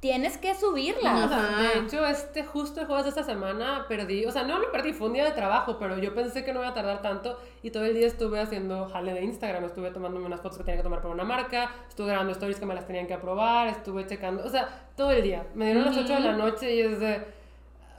tienes 0.00 0.38
que 0.38 0.54
subirlas. 0.54 1.30
De 1.30 1.80
hecho, 1.80 2.06
este 2.06 2.44
justo 2.44 2.80
el 2.80 2.86
jueves 2.86 3.04
de 3.04 3.10
esta 3.10 3.24
semana 3.24 3.86
perdí, 3.88 4.24
o 4.26 4.30
sea, 4.30 4.44
no 4.44 4.58
lo 4.58 4.70
perdí, 4.70 4.92
fue 4.92 5.08
un 5.08 5.14
día 5.14 5.24
de 5.24 5.32
trabajo, 5.32 5.76
pero 5.78 5.98
yo 5.98 6.14
pensé 6.14 6.44
que 6.44 6.52
no 6.52 6.60
iba 6.60 6.68
a 6.68 6.74
tardar 6.74 7.02
tanto 7.02 7.38
y 7.62 7.70
todo 7.70 7.84
el 7.84 7.94
día 7.94 8.06
estuve 8.06 8.40
haciendo 8.40 8.88
jale 8.90 9.12
de 9.12 9.22
Instagram, 9.24 9.64
estuve 9.64 9.90
tomándome 9.90 10.26
unas 10.26 10.40
fotos 10.40 10.58
que 10.58 10.64
tenía 10.64 10.78
que 10.78 10.84
tomar 10.84 11.02
para 11.02 11.14
una 11.14 11.24
marca, 11.24 11.70
estuve 11.88 12.08
grabando 12.08 12.32
stories 12.32 12.58
que 12.58 12.66
me 12.66 12.74
las 12.74 12.86
tenían 12.86 13.06
que 13.06 13.14
aprobar, 13.14 13.68
estuve 13.68 14.06
checando, 14.06 14.44
o 14.44 14.48
sea, 14.48 14.68
todo 14.96 15.10
el 15.10 15.22
día. 15.22 15.46
Me 15.54 15.66
dieron 15.66 15.84
las 15.84 15.96
8 15.96 16.14
de 16.14 16.20
la 16.20 16.32
noche 16.32 16.74
y 16.74 16.80
es 16.80 17.00
de, 17.00 17.24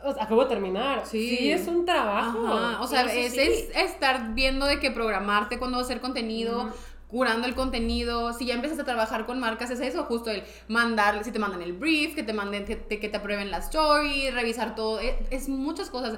o 0.03 0.13
sea, 0.13 0.23
acabo 0.23 0.43
de 0.43 0.49
terminar. 0.49 1.05
Sí. 1.05 1.37
Sí, 1.37 1.51
es 1.51 1.67
un 1.67 1.85
trabajo. 1.85 2.47
Ajá, 2.47 2.81
O 2.81 2.87
sea, 2.87 3.03
es, 3.03 3.33
sí. 3.33 3.39
es 3.39 3.75
estar 3.75 4.33
viendo 4.33 4.65
de 4.65 4.79
que 4.79 4.91
programarte 4.91 5.59
a 5.61 5.79
hacer 5.79 5.99
contenido, 5.99 6.69
curando 7.09 7.47
el 7.47 7.55
contenido. 7.55 8.33
Si 8.33 8.45
ya 8.45 8.53
empiezas 8.53 8.79
a 8.79 8.85
trabajar 8.85 9.25
con 9.25 9.39
marcas, 9.39 9.71
es 9.71 9.79
eso, 9.81 10.05
justo 10.05 10.29
el 10.29 10.43
mandar, 10.67 11.23
si 11.23 11.31
te 11.31 11.39
mandan 11.39 11.61
el 11.61 11.73
brief, 11.73 12.15
que 12.15 12.23
te 12.23 12.33
manden, 12.33 12.65
que 12.65 12.75
te, 12.75 12.99
que 12.99 13.09
te 13.09 13.17
aprueben 13.17 13.51
la 13.51 13.57
story, 13.57 14.29
revisar 14.29 14.75
todo. 14.75 14.99
Es, 14.99 15.15
es 15.31 15.49
muchas 15.49 15.89
cosas. 15.89 16.17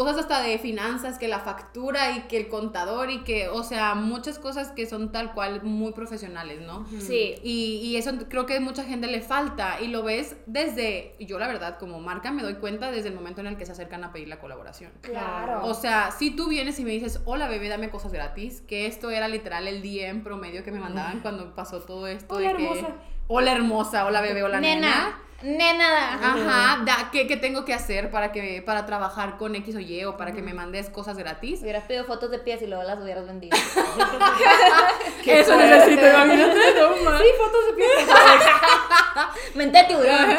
Cosas 0.00 0.16
hasta 0.16 0.40
de 0.40 0.58
finanzas, 0.58 1.18
que 1.18 1.28
la 1.28 1.40
factura 1.40 2.16
y 2.16 2.20
que 2.22 2.38
el 2.38 2.48
contador 2.48 3.10
y 3.10 3.22
que, 3.22 3.48
o 3.48 3.62
sea, 3.62 3.94
muchas 3.94 4.38
cosas 4.38 4.72
que 4.72 4.86
son 4.86 5.12
tal 5.12 5.34
cual 5.34 5.62
muy 5.62 5.92
profesionales, 5.92 6.62
¿no? 6.62 6.86
Sí. 7.00 7.34
Y, 7.42 7.82
y 7.84 7.96
eso 7.96 8.12
creo 8.30 8.46
que 8.46 8.56
a 8.56 8.60
mucha 8.60 8.84
gente 8.84 9.08
le 9.08 9.20
falta 9.20 9.78
y 9.78 9.88
lo 9.88 10.02
ves 10.02 10.36
desde, 10.46 11.16
yo 11.20 11.38
la 11.38 11.48
verdad 11.48 11.76
como 11.78 12.00
marca 12.00 12.32
me 12.32 12.42
doy 12.42 12.54
cuenta 12.54 12.90
desde 12.90 13.10
el 13.10 13.14
momento 13.14 13.42
en 13.42 13.48
el 13.48 13.58
que 13.58 13.66
se 13.66 13.72
acercan 13.72 14.02
a 14.02 14.10
pedir 14.10 14.28
la 14.28 14.40
colaboración. 14.40 14.90
Claro. 15.02 15.66
O 15.66 15.74
sea, 15.74 16.12
si 16.12 16.30
tú 16.30 16.48
vienes 16.48 16.80
y 16.80 16.84
me 16.84 16.92
dices, 16.92 17.20
hola 17.26 17.46
bebé, 17.46 17.68
dame 17.68 17.90
cosas 17.90 18.10
gratis, 18.10 18.62
que 18.62 18.86
esto 18.86 19.10
era 19.10 19.28
literal 19.28 19.68
el 19.68 19.82
DM 19.82 20.22
promedio 20.22 20.64
que 20.64 20.72
me 20.72 20.80
mandaban 20.80 21.20
cuando 21.20 21.54
pasó 21.54 21.80
todo 21.80 22.06
esto. 22.06 22.36
Hola, 22.36 22.48
de 22.48 22.56
que, 22.56 22.64
hermosa. 22.64 22.94
Hola 23.28 23.52
hermosa, 23.52 24.06
hola 24.06 24.22
bebé, 24.22 24.42
hola 24.44 24.60
nena. 24.60 24.80
nena, 24.80 25.22
nena. 25.42 26.14
Ajá, 26.14 26.82
da, 26.84 27.10
¿qué, 27.10 27.26
qué 27.26 27.36
tengo 27.36 27.64
que 27.64 27.74
hacer 27.74 28.10
para, 28.10 28.32
que, 28.32 28.62
para 28.64 28.86
trabajar 28.86 29.36
con 29.36 29.54
X 29.54 29.76
o 29.76 29.80
Y 29.80 30.04
o 30.04 30.16
para 30.16 30.32
que 30.32 30.42
me 30.42 30.54
mandes 30.54 30.90
cosas 30.90 31.16
gratis? 31.16 31.62
Hubieras 31.62 31.84
pedido 31.84 32.04
fotos 32.04 32.30
de 32.30 32.38
pies 32.38 32.62
y 32.62 32.66
luego 32.66 32.82
las 32.82 33.00
hubieras 33.00 33.26
vendido. 33.26 33.56
Eso 35.26 35.54
fuerte. 35.54 35.68
necesito, 35.68 36.08
imagínate, 36.08 36.58
no 36.78 37.18
Sí, 37.18 37.24
fotos 37.38 37.66
de 37.66 37.72
pies. 37.76 38.06
Mente 39.54 39.84
tiburón. 39.88 40.36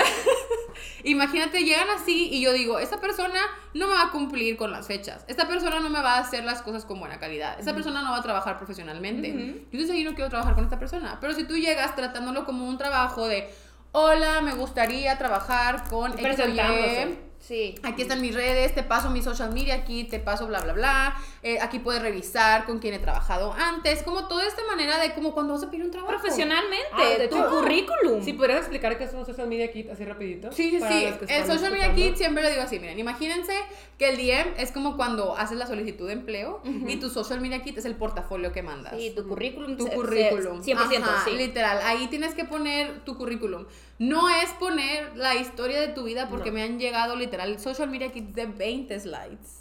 Imagínate, 1.04 1.64
llegan 1.64 1.90
así 1.90 2.30
y 2.32 2.42
yo 2.42 2.54
digo, 2.54 2.80
esta 2.80 3.00
persona 3.00 3.40
no 3.74 3.88
me 3.88 3.94
va 3.94 4.04
a 4.04 4.12
cumplir 4.12 4.56
con 4.56 4.72
las 4.72 4.88
fechas. 4.88 5.26
Esta 5.28 5.48
persona 5.48 5.80
no 5.80 5.90
me 5.90 6.02
va 6.02 6.18
a 6.18 6.20
hacer 6.20 6.44
las 6.44 6.62
cosas 6.62 6.86
con 6.86 7.00
buena 7.00 7.20
calidad. 7.20 7.60
Esta 7.60 7.74
persona 7.74 8.02
no 8.02 8.12
va 8.12 8.18
a 8.18 8.22
trabajar 8.22 8.58
profesionalmente. 8.58 9.30
Yo 9.32 9.80
entonces 9.80 9.96
yo 9.98 10.10
no 10.10 10.16
quiero 10.16 10.30
trabajar 10.30 10.54
con 10.54 10.64
esta 10.64 10.78
persona. 10.78 11.18
Pero 11.20 11.34
si 11.34 11.46
tú 11.46 11.58
llegas 11.58 11.96
tratándolo 11.96 12.46
como 12.46 12.68
un 12.68 12.78
trabajo 12.78 13.28
de, 13.28 13.50
hola, 13.92 14.42
me 14.42 14.54
gustaría 14.54 15.18
trabajar 15.18 15.84
con 15.90 16.12
X 16.12 16.20
o 16.20 16.22
Y", 16.22 16.24
Presentándose. 16.24 17.18
Sí. 17.40 17.76
Aquí 17.84 18.04
están 18.04 18.22
mis 18.22 18.36
redes, 18.36 18.76
te 18.76 18.84
paso 18.84 19.10
mi 19.10 19.22
social 19.22 19.52
media 19.52 19.76
aquí, 19.76 20.04
te 20.04 20.20
paso 20.20 20.48
bla, 20.48 20.62
bla, 20.62 20.74
bla. 20.74 21.16
Eh, 21.44 21.58
aquí 21.60 21.80
puedes 21.80 22.02
revisar 22.04 22.66
con 22.66 22.78
quién 22.78 22.94
he 22.94 23.00
trabajado 23.00 23.52
antes. 23.54 24.04
Como 24.04 24.28
toda 24.28 24.46
esta 24.46 24.62
manera 24.68 25.00
de 25.00 25.14
como 25.14 25.34
cuando 25.34 25.54
vas 25.54 25.64
a 25.64 25.72
pedir 25.72 25.84
un 25.86 25.90
trabajo. 25.92 26.12
Profesionalmente, 26.12 26.86
Ah, 26.94 27.18
de 27.18 27.28
tu 27.28 27.36
hecho, 27.38 27.50
currículum. 27.50 28.24
Si 28.24 28.34
podrías 28.34 28.60
explicar 28.60 28.96
qué 28.98 29.06
es 29.06 29.14
un 29.14 29.26
social 29.26 29.48
media 29.48 29.72
kit 29.72 29.90
así 29.90 30.06
rapidito. 30.06 30.52
Sí, 30.52 30.70
sí, 30.70 30.80
sí. 30.80 31.08
El 31.28 31.46
social 31.48 31.72
media 31.72 31.94
kit 31.96 32.16
siempre 32.16 32.44
lo 32.44 32.50
digo 32.50 32.62
así. 32.62 32.80
Miren, 32.80 33.00
imagínense 33.00 33.54
que 33.98 34.10
el 34.10 34.18
DM 34.18 34.54
es 34.58 34.72
como 34.72 34.96
cuando 34.98 35.36
haces 35.36 35.58
la 35.58 35.66
solicitud 35.66 36.06
de 36.08 36.14
empleo 36.14 36.62
y 36.64 36.98
tu 36.98 37.10
social 37.10 37.42
media 37.42 37.64
kit 37.64 37.78
es 37.78 37.86
el 37.86 37.96
portafolio 37.96 38.52
que 38.52 38.62
mandas. 38.62 38.94
Sí, 38.96 39.12
tu 39.16 39.28
currículum. 39.28 39.78
tu 39.78 39.88
se- 39.88 39.96
currículum. 39.96 40.60
se- 40.64 40.76
100%, 40.76 41.04
Ajá, 41.04 41.24
sí. 41.26 41.32
Literal, 41.32 41.80
ahí 41.84 42.06
tienes 42.08 42.36
que 42.36 42.46
poner 42.46 43.04
tu 43.04 43.18
currículum. 43.18 43.66
No 43.98 44.30
es 44.30 44.50
poner 44.60 45.16
la 45.16 45.36
historia 45.36 45.80
de 45.80 45.88
tu 45.90 46.04
vida 46.04 46.28
porque 46.30 46.50
No. 46.50 46.56
me 46.56 46.64
han 46.64 46.80
llegado 46.80 47.16
literal 47.16 47.60
social 47.60 47.88
media 47.90 48.12
kits 48.12 48.34
de 48.34 48.48
20 48.48 49.00
slides 49.00 49.60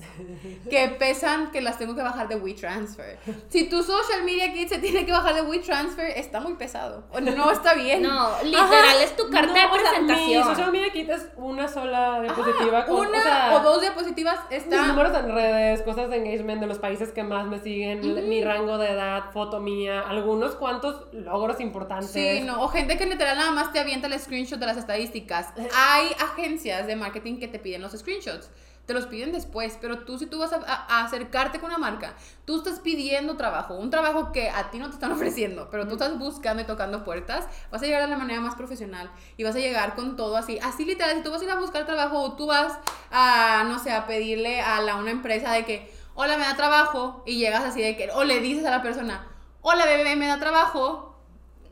que 0.71 0.89
pesan 0.99 1.51
que 1.51 1.61
las 1.71 1.79
tengo 1.79 1.95
que 1.95 2.03
bajar 2.03 2.29
de 2.29 2.37
WeTransfer. 2.37 3.19
Si 3.49 3.69
tu 3.69 3.83
social 3.83 4.25
media 4.25 4.53
kit 4.53 4.69
se 4.69 4.79
tiene 4.79 5.07
que 5.07 5.13
bajar 5.13 5.35
de 5.35 5.43
WeTransfer, 5.43 6.19
está 6.19 6.41
muy 6.41 6.55
pesado. 6.55 7.05
O 7.13 7.21
No 7.21 7.51
está 7.51 7.75
bien. 7.75 8.03
No, 8.03 8.31
literal, 8.43 9.01
es 9.03 9.17
tu 9.17 9.31
carta 9.31 9.53
de 9.53 9.61
No, 9.61 9.73
o 9.73 9.79
sea, 9.79 9.91
presentación. 9.91 10.29
mi 10.29 10.45
social 10.45 10.73
media 10.73 10.93
kit 10.93 11.09
es 11.11 11.29
una 11.37 11.69
sola 11.69 12.21
diapositiva 12.21 12.87
con 12.87 13.07
una 13.07 13.19
o, 13.19 13.23
sea, 13.23 13.55
o 13.55 13.61
dos 13.61 13.81
diapositivas 13.81 14.41
mis 14.51 14.63
está 14.63 14.87
números 14.87 15.17
en 15.17 15.33
redes, 15.33 15.83
cosas 15.83 16.11
de 16.11 16.17
engagement 16.17 16.61
de 16.61 16.67
los 16.67 16.79
países 16.79 17.11
que 17.13 17.23
más 17.23 17.47
me 17.47 17.61
siguen, 17.61 18.29
mi 18.29 18.43
rango 18.43 18.79
de 18.79 18.91
edad, 18.91 19.31
foto 19.33 19.61
mía, 19.61 20.01
algunos 20.01 20.55
cuantos 20.57 21.07
logros 21.13 21.61
importantes. 21.61 22.11
Sí, 22.11 22.41
no, 22.45 22.63
o 22.63 22.69
gente 22.69 22.99
que 22.99 23.07
literal 23.07 23.39
nada 23.39 23.53
más 23.53 23.73
te 23.73 23.79
avienta 23.81 24.07
el 24.07 24.19
screenshot 24.19 24.59
de 24.59 24.67
las 24.67 24.77
estadísticas. 24.77 25.49
Hay 25.77 26.07
agencias 26.19 26.87
de 26.87 26.97
marketing 26.97 27.39
que 27.39 27.49
te 27.49 27.59
piden 27.59 27.83
los 27.83 27.93
screenshots. 27.93 28.51
Te 28.91 28.95
los 28.95 29.07
piden 29.07 29.31
después, 29.31 29.79
pero 29.81 30.01
tú 30.01 30.19
si 30.19 30.27
tú 30.27 30.41
vas 30.41 30.53
a, 30.53 30.57
a- 30.67 31.05
acercarte 31.05 31.61
con 31.61 31.69
una 31.71 31.79
marca, 31.79 32.15
tú 32.45 32.57
estás 32.59 32.81
pidiendo 32.81 33.37
trabajo, 33.37 33.75
un 33.75 33.89
trabajo 33.89 34.33
que 34.33 34.51
a 34.51 34.73
ti 34.73 34.79
no 34.79 34.89
te 34.89 34.95
están 34.95 35.13
ofreciendo, 35.17 35.69
pero 35.71 35.87
tú 35.87 35.93
estás 35.93 36.19
buscando 36.19 36.61
y 36.65 36.67
tocando 36.67 37.05
puertas, 37.05 37.47
vas 37.71 37.81
a 37.83 37.85
llegar 37.87 38.03
de 38.03 38.09
la 38.09 38.17
manera 38.19 38.41
más 38.41 38.57
profesional 38.57 39.09
y 39.37 39.45
vas 39.45 39.55
a 39.55 39.61
llegar 39.61 39.95
con 39.95 40.17
todo 40.17 40.37
así, 40.37 40.59
así 40.61 40.85
literal, 40.85 41.15
si 41.17 41.23
tú 41.23 41.31
vas 41.31 41.41
a 41.41 41.45
ir 41.45 41.51
a 41.53 41.61
buscar 41.61 41.87
trabajo 41.87 42.19
o 42.21 42.33
tú 42.33 42.47
vas 42.47 42.77
a, 43.13 43.63
no 43.69 43.79
sé, 43.79 43.93
a 43.93 44.09
pedirle 44.09 44.61
a 44.61 44.81
la, 44.81 44.97
una 44.97 45.13
empresa 45.13 45.53
de 45.53 45.65
que, 45.65 45.95
hola, 46.17 46.37
me 46.37 46.43
da 46.43 46.57
trabajo, 46.57 47.23
y 47.27 47.37
llegas 47.39 47.63
así 47.63 47.81
de 47.81 47.97
que, 47.97 48.11
o 48.11 48.25
le 48.25 48.41
dices 48.41 48.67
a 48.67 48.71
la 48.73 48.83
persona, 48.83 49.25
hola, 49.63 49.87
bebé, 49.87 50.17
me 50.17 50.27
da 50.27 50.41
trabajo, 50.41 51.17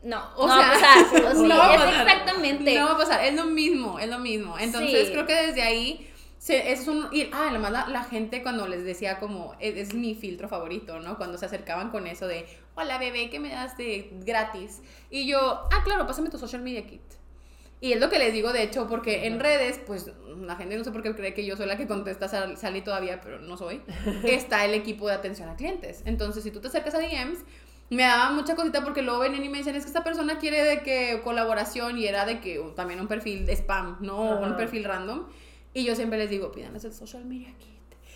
No, 0.03 0.23
O 0.37 0.47
no 0.47 0.53
sea, 0.55 0.61
va 0.61 0.69
a 0.69 0.73
pasar. 0.79 1.25
O 1.25 1.35
sí, 1.35 1.47
no 1.49 1.57
va 1.57 1.65
a 1.71 1.73
es 1.75 1.81
pasar. 1.81 2.07
exactamente. 2.07 2.79
No 2.79 2.85
va 2.85 2.91
a 2.93 2.97
pasar, 2.97 3.25
es 3.25 3.33
lo 3.35 3.43
mismo, 3.43 3.99
es 3.99 4.07
lo 4.07 4.19
mismo. 4.19 4.57
Entonces 4.57 5.07
Sí. 5.07 5.11
creo 5.11 5.25
que 5.25 5.33
desde 5.35 5.61
ahí 5.61 6.08
se, 6.39 6.71
es 6.71 6.87
un... 6.87 7.07
Y, 7.11 7.23
ah, 7.33 7.47
además 7.49 7.71
la, 7.71 7.87
la 7.89 8.03
gente 8.03 8.41
cuando 8.41 8.67
les 8.67 8.83
decía 8.85 9.19
como, 9.19 9.55
es, 9.59 9.75
es 9.75 9.93
mi 9.93 10.15
filtro 10.15 10.47
favorito, 10.49 10.99
¿no? 10.99 11.17
Cuando 11.17 11.37
se 11.37 11.45
acercaban 11.45 11.91
con 11.91 12.07
eso 12.07 12.25
de, 12.27 12.45
hola 12.75 12.97
bebé, 12.97 13.29
¿qué 13.29 13.39
me 13.39 13.49
das 13.49 13.77
de 13.77 14.09
gratis? 14.25 14.81
Y 15.11 15.27
yo, 15.27 15.37
ah, 15.71 15.81
claro, 15.83 16.07
pásame 16.07 16.29
tu 16.29 16.37
social 16.39 16.61
media 16.61 16.87
kit. 16.87 17.01
Y 17.81 17.93
es 17.93 17.99
lo 18.01 18.09
que 18.09 18.19
les 18.19 18.33
digo, 18.33 18.51
de 18.51 18.63
hecho, 18.63 18.87
porque 18.87 19.25
en 19.27 19.39
redes, 19.39 19.79
pues 19.85 20.11
la 20.37 20.55
gente 20.57 20.77
no 20.77 20.83
sé 20.83 20.91
por 20.91 21.03
qué 21.03 21.13
cree 21.15 21.33
que 21.33 21.45
yo 21.45 21.55
soy 21.55 21.65
la 21.65 21.77
que 21.77 21.87
contesta, 21.87 22.27
sal- 22.27 22.57
salí 22.57 22.81
todavía, 22.81 23.21
pero 23.21 23.39
no 23.39 23.55
soy. 23.57 23.81
Está 24.23 24.65
el 24.65 24.73
equipo 24.73 25.07
de 25.07 25.13
atención 25.13 25.47
a 25.49 25.55
clientes. 25.55 26.01
Entonces, 26.05 26.43
si 26.43 26.51
tú 26.51 26.59
te 26.59 26.67
acercas 26.67 26.93
a 26.95 26.99
DMs, 26.99 27.39
me 27.89 28.03
daba 28.03 28.31
mucha 28.31 28.55
cosita 28.55 28.83
porque 28.83 29.01
luego 29.01 29.19
ven 29.19 29.41
y 29.43 29.49
me 29.49 29.57
dicen, 29.59 29.75
es 29.75 29.83
que 29.83 29.89
esta 29.89 30.03
persona 30.03 30.37
quiere 30.39 30.63
de 30.63 30.83
que 30.83 31.21
colaboración 31.23 31.97
y 31.97 32.05
era 32.05 32.25
de 32.25 32.39
que 32.41 32.59
también 32.75 32.99
un 32.99 33.07
perfil 33.07 33.45
de 33.45 33.53
spam, 33.55 33.97
no 34.01 34.33
Ajá. 34.33 34.45
un 34.47 34.55
perfil 34.57 34.83
random. 34.83 35.27
Y 35.73 35.83
yo 35.83 35.95
siempre 35.95 36.17
les 36.17 36.29
digo, 36.29 36.51
pídanles 36.51 36.83
el 36.85 36.93
social 36.93 37.25
media 37.25 37.49
kit. 37.59 37.67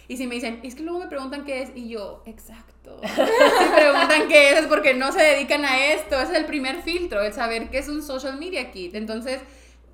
Y 0.08 0.18
si 0.18 0.28
me 0.28 0.36
dicen, 0.36 0.60
es 0.64 0.76
que 0.76 0.84
luego 0.84 1.00
me 1.00 1.08
preguntan 1.08 1.46
qué 1.46 1.62
es, 1.62 1.72
y 1.76 1.88
yo, 1.90 2.24
exacto. 2.26 3.00
Si 3.04 3.70
preguntan 3.76 4.28
qué 4.28 4.52
es, 4.52 4.60
es 4.60 4.68
porque 4.68 4.94
no 4.94 5.12
se 5.12 5.22
dedican 5.24 5.64
a 5.64 5.86
esto. 5.94 6.20
Ese 6.20 6.34
es 6.34 6.38
el 6.40 6.46
primer 6.46 6.82
filtro, 6.82 7.22
el 7.22 7.32
saber 7.34 7.70
qué 7.70 7.78
es 7.78 7.88
un 7.88 8.04
social 8.04 8.38
media 8.38 8.70
kit. 8.72 8.96
Entonces, 8.96 9.40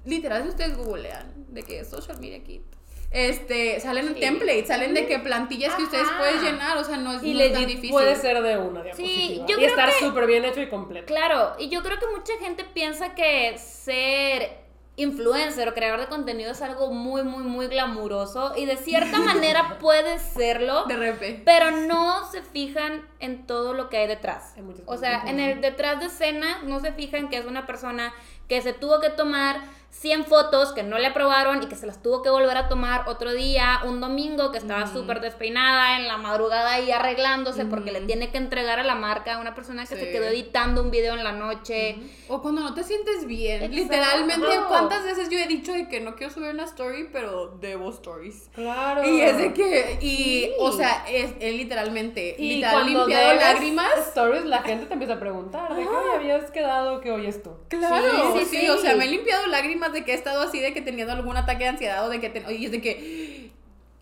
literal, 0.05 0.43
si 0.43 0.49
ustedes 0.49 0.75
googlean 0.77 1.31
de 1.49 1.61
qué 1.63 1.79
es 1.81 1.89
social 1.89 2.19
media 2.19 2.43
kit, 2.43 2.63
este, 3.11 3.79
salen 3.79 4.07
Sí. 4.13 4.19
templates, 4.19 4.67
salen 4.67 4.93
de 4.93 5.05
que 5.07 5.19
plantillas 5.19 5.73
que 5.75 5.83
ustedes 5.83 6.07
pueden 6.17 6.41
llenar, 6.43 6.77
o 6.77 6.83
sea, 6.83 6.97
no 6.97 7.13
es, 7.13 7.23
Y 7.23 7.33
no 7.33 7.39
es 7.41 7.51
tan 7.51 7.61
legit 7.61 7.75
difícil. 7.75 7.91
puede 7.91 8.15
ser 8.15 8.41
de 8.41 8.57
una 8.57 8.83
diapositiva. 8.83 9.45
yo 9.47 9.59
y 9.59 9.65
estar 9.65 9.89
que- 9.89 10.05
súper 10.05 10.27
bien 10.27 10.45
hecho 10.45 10.61
y 10.61 10.69
completo. 10.69 11.05
Claro, 11.07 11.53
y 11.59 11.69
yo 11.69 11.81
creo 11.83 11.97
que 11.99 12.05
mucha 12.15 12.33
gente 12.39 12.63
piensa 12.65 13.13
que 13.15 13.57
ser 13.57 14.68
influencer 15.01 15.67
o 15.69 15.73
creador 15.73 15.99
de 16.01 16.07
contenido 16.07 16.51
es 16.51 16.61
algo 16.61 16.91
muy, 16.91 17.23
muy, 17.23 17.43
muy 17.43 17.67
glamuroso 17.67 18.53
y 18.55 18.65
de 18.65 18.77
cierta 18.77 19.19
manera 19.19 19.77
puede 19.79 20.19
serlo, 20.19 20.85
De 20.85 20.95
repente. 20.97 21.41
pero 21.45 21.71
no 21.71 22.29
se 22.29 22.41
fijan 22.41 23.07
en 23.19 23.47
todo 23.47 23.73
lo 23.73 23.89
que 23.89 23.97
hay 23.97 24.07
detrás. 24.07 24.53
O 24.85 24.97
sea, 24.97 25.23
en 25.25 25.39
el 25.39 25.61
detrás 25.61 25.99
de 25.99 26.07
escena 26.07 26.59
no 26.63 26.79
se 26.79 26.91
fijan 26.91 27.29
que 27.29 27.37
es 27.37 27.45
una 27.45 27.65
persona 27.65 28.13
que 28.47 28.61
se 28.61 28.73
tuvo 28.73 28.99
que 28.99 29.09
tomar 29.09 29.61
100 29.91 30.25
fotos 30.25 30.71
que 30.71 30.83
no 30.83 30.97
le 30.97 31.07
aprobaron 31.07 31.61
y 31.63 31.65
que 31.65 31.75
se 31.75 31.85
las 31.85 32.01
tuvo 32.01 32.21
que 32.21 32.29
volver 32.29 32.55
a 32.55 32.69
tomar 32.69 33.03
otro 33.09 33.33
día, 33.33 33.79
un 33.85 33.99
domingo 33.99 34.51
que 34.51 34.57
estaba 34.59 34.87
súper 34.87 35.19
despeinada 35.19 35.97
en 35.97 36.07
la 36.07 36.17
madrugada 36.17 36.73
ahí 36.73 36.91
arreglándose 36.91 37.65
porque 37.65 37.91
le 37.91 38.01
tiene 38.01 38.29
que 38.31 38.37
entregar 38.37 38.79
a 38.79 38.83
la 38.83 38.95
marca 38.95 39.35
a 39.35 39.39
una 39.39 39.55
persona 39.55 39.81
que 39.85 39.95
se 39.95 40.05
Sí. 40.05 40.11
quedó 40.11 40.25
editando 40.27 40.81
un 40.83 40.91
video 40.91 41.15
en 41.15 41.23
la 41.23 41.31
noche. 41.33 41.97
O 42.29 42.41
cuando 42.41 42.61
no 42.61 42.73
te 42.73 42.83
sientes 42.83 43.25
bien. 43.25 43.63
Exacto. 43.63 43.75
Literalmente, 43.75 44.47
¿cuántas 44.67 45.03
veces 45.03 45.27
yo 45.29 45.37
he 45.39 45.47
dicho 45.47 45.73
de 45.73 45.89
que 45.89 45.99
no 45.99 46.15
quiero 46.15 46.31
subir 46.33 46.51
una 46.51 46.63
story, 46.65 47.09
pero 47.11 47.57
debo 47.59 47.89
stories? 47.89 48.49
Claro. 48.53 49.03
Y 49.03 49.19
es 49.21 49.37
de 49.37 49.53
que, 49.53 49.97
y, 50.01 50.07
Sí. 50.09 50.51
o 50.59 50.71
sea, 50.71 51.03
es, 51.09 51.31
es 51.39 51.53
literalmente, 51.55 52.35
Y 52.37 52.55
literal, 52.57 52.85
limpiado 52.85 53.33
lágrimas. 53.35 53.89
stories, 54.09 54.45
la 54.45 54.59
gente 54.61 54.85
te 54.85 54.93
empieza 54.93 55.15
a 55.15 55.19
preguntar 55.19 55.75
de 55.75 55.81
qué 55.81 55.87
hoy 55.89 56.15
habías 56.15 56.51
quedado 56.51 57.01
que 57.01 57.11
hoy 57.11 57.25
es 57.25 57.41
tú. 57.43 57.51
Claro, 57.69 57.99
Sí, 57.99 58.39
sí, 58.39 58.39
sí, 58.39 58.45
sí, 58.45 58.57
sí. 58.61 58.69
o 58.69 58.77
sea, 58.77 58.95
me 58.95 59.05
he 59.05 59.07
limpiado 59.09 59.47
lágrimas 59.47 59.78
de 59.87 60.03
que 60.03 60.11
he 60.11 60.15
estado 60.15 60.41
así, 60.41 60.59
de 60.59 60.73
que 60.73 60.81
teniendo 60.81 61.13
algún 61.13 61.37
ataque 61.37 61.63
de 61.63 61.69
ansiedad 61.69 62.05
o 62.05 62.09
de 62.09 62.19
que, 62.19 62.29
te- 62.29 62.53
y 62.53 62.65
es 62.65 62.71
de 62.71 62.81
que, 62.81 63.51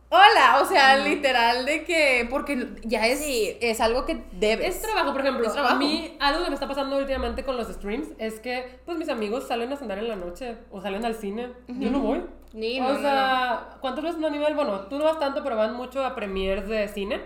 hola, 0.10 0.60
o 0.62 0.66
sea, 0.66 0.98
literal, 0.98 1.66
de 1.66 1.84
que, 1.84 2.26
porque 2.30 2.68
ya 2.84 3.06
es, 3.08 3.20
Sí. 3.20 3.56
es 3.62 3.80
algo 3.82 4.06
que 4.06 4.24
debes. 4.32 4.76
Es 4.78 4.82
trabajo, 4.82 5.12
por 5.12 5.22
ejemplo. 5.22 5.52
Trabajo. 5.52 5.76
A 5.76 5.78
mí, 5.78 6.16
algo 6.20 6.44
que 6.44 6.50
me 6.50 6.54
está 6.56 6.68
pasando 6.68 6.98
últimamente 6.98 7.44
con 7.44 7.58
los 7.58 7.68
streams 7.68 8.10
es 8.18 8.40
que, 8.40 8.80
pues, 8.86 8.98
mis 8.98 9.10
amigos 9.10 9.48
salen 9.48 9.72
a 9.72 9.78
cenar 9.78 10.00
en 10.00 10.08
la 10.08 10.16
noche 10.16 10.58
o 10.72 10.82
salen 10.82 11.06
al 11.06 11.16
cine. 11.16 11.50
Yo 11.68 11.92
no 11.92 12.00
voy. 12.00 12.24
Ni, 12.54 12.80
o 12.80 12.84
no, 12.84 12.94
no, 12.94 13.00
sea, 13.02 13.70
¿cuántas 13.82 14.04
veces 14.06 14.20
no 14.20 14.28
a 14.28 14.30
nivel? 14.32 14.56
Bueno, 14.56 14.80
tú 14.88 14.98
no 14.98 15.04
vas 15.04 15.20
tanto, 15.20 15.44
pero 15.44 15.58
van 15.58 15.76
mucho 15.76 16.04
a 16.04 16.16
premiers 16.16 16.68
de 16.68 16.88
cine. 16.88 17.20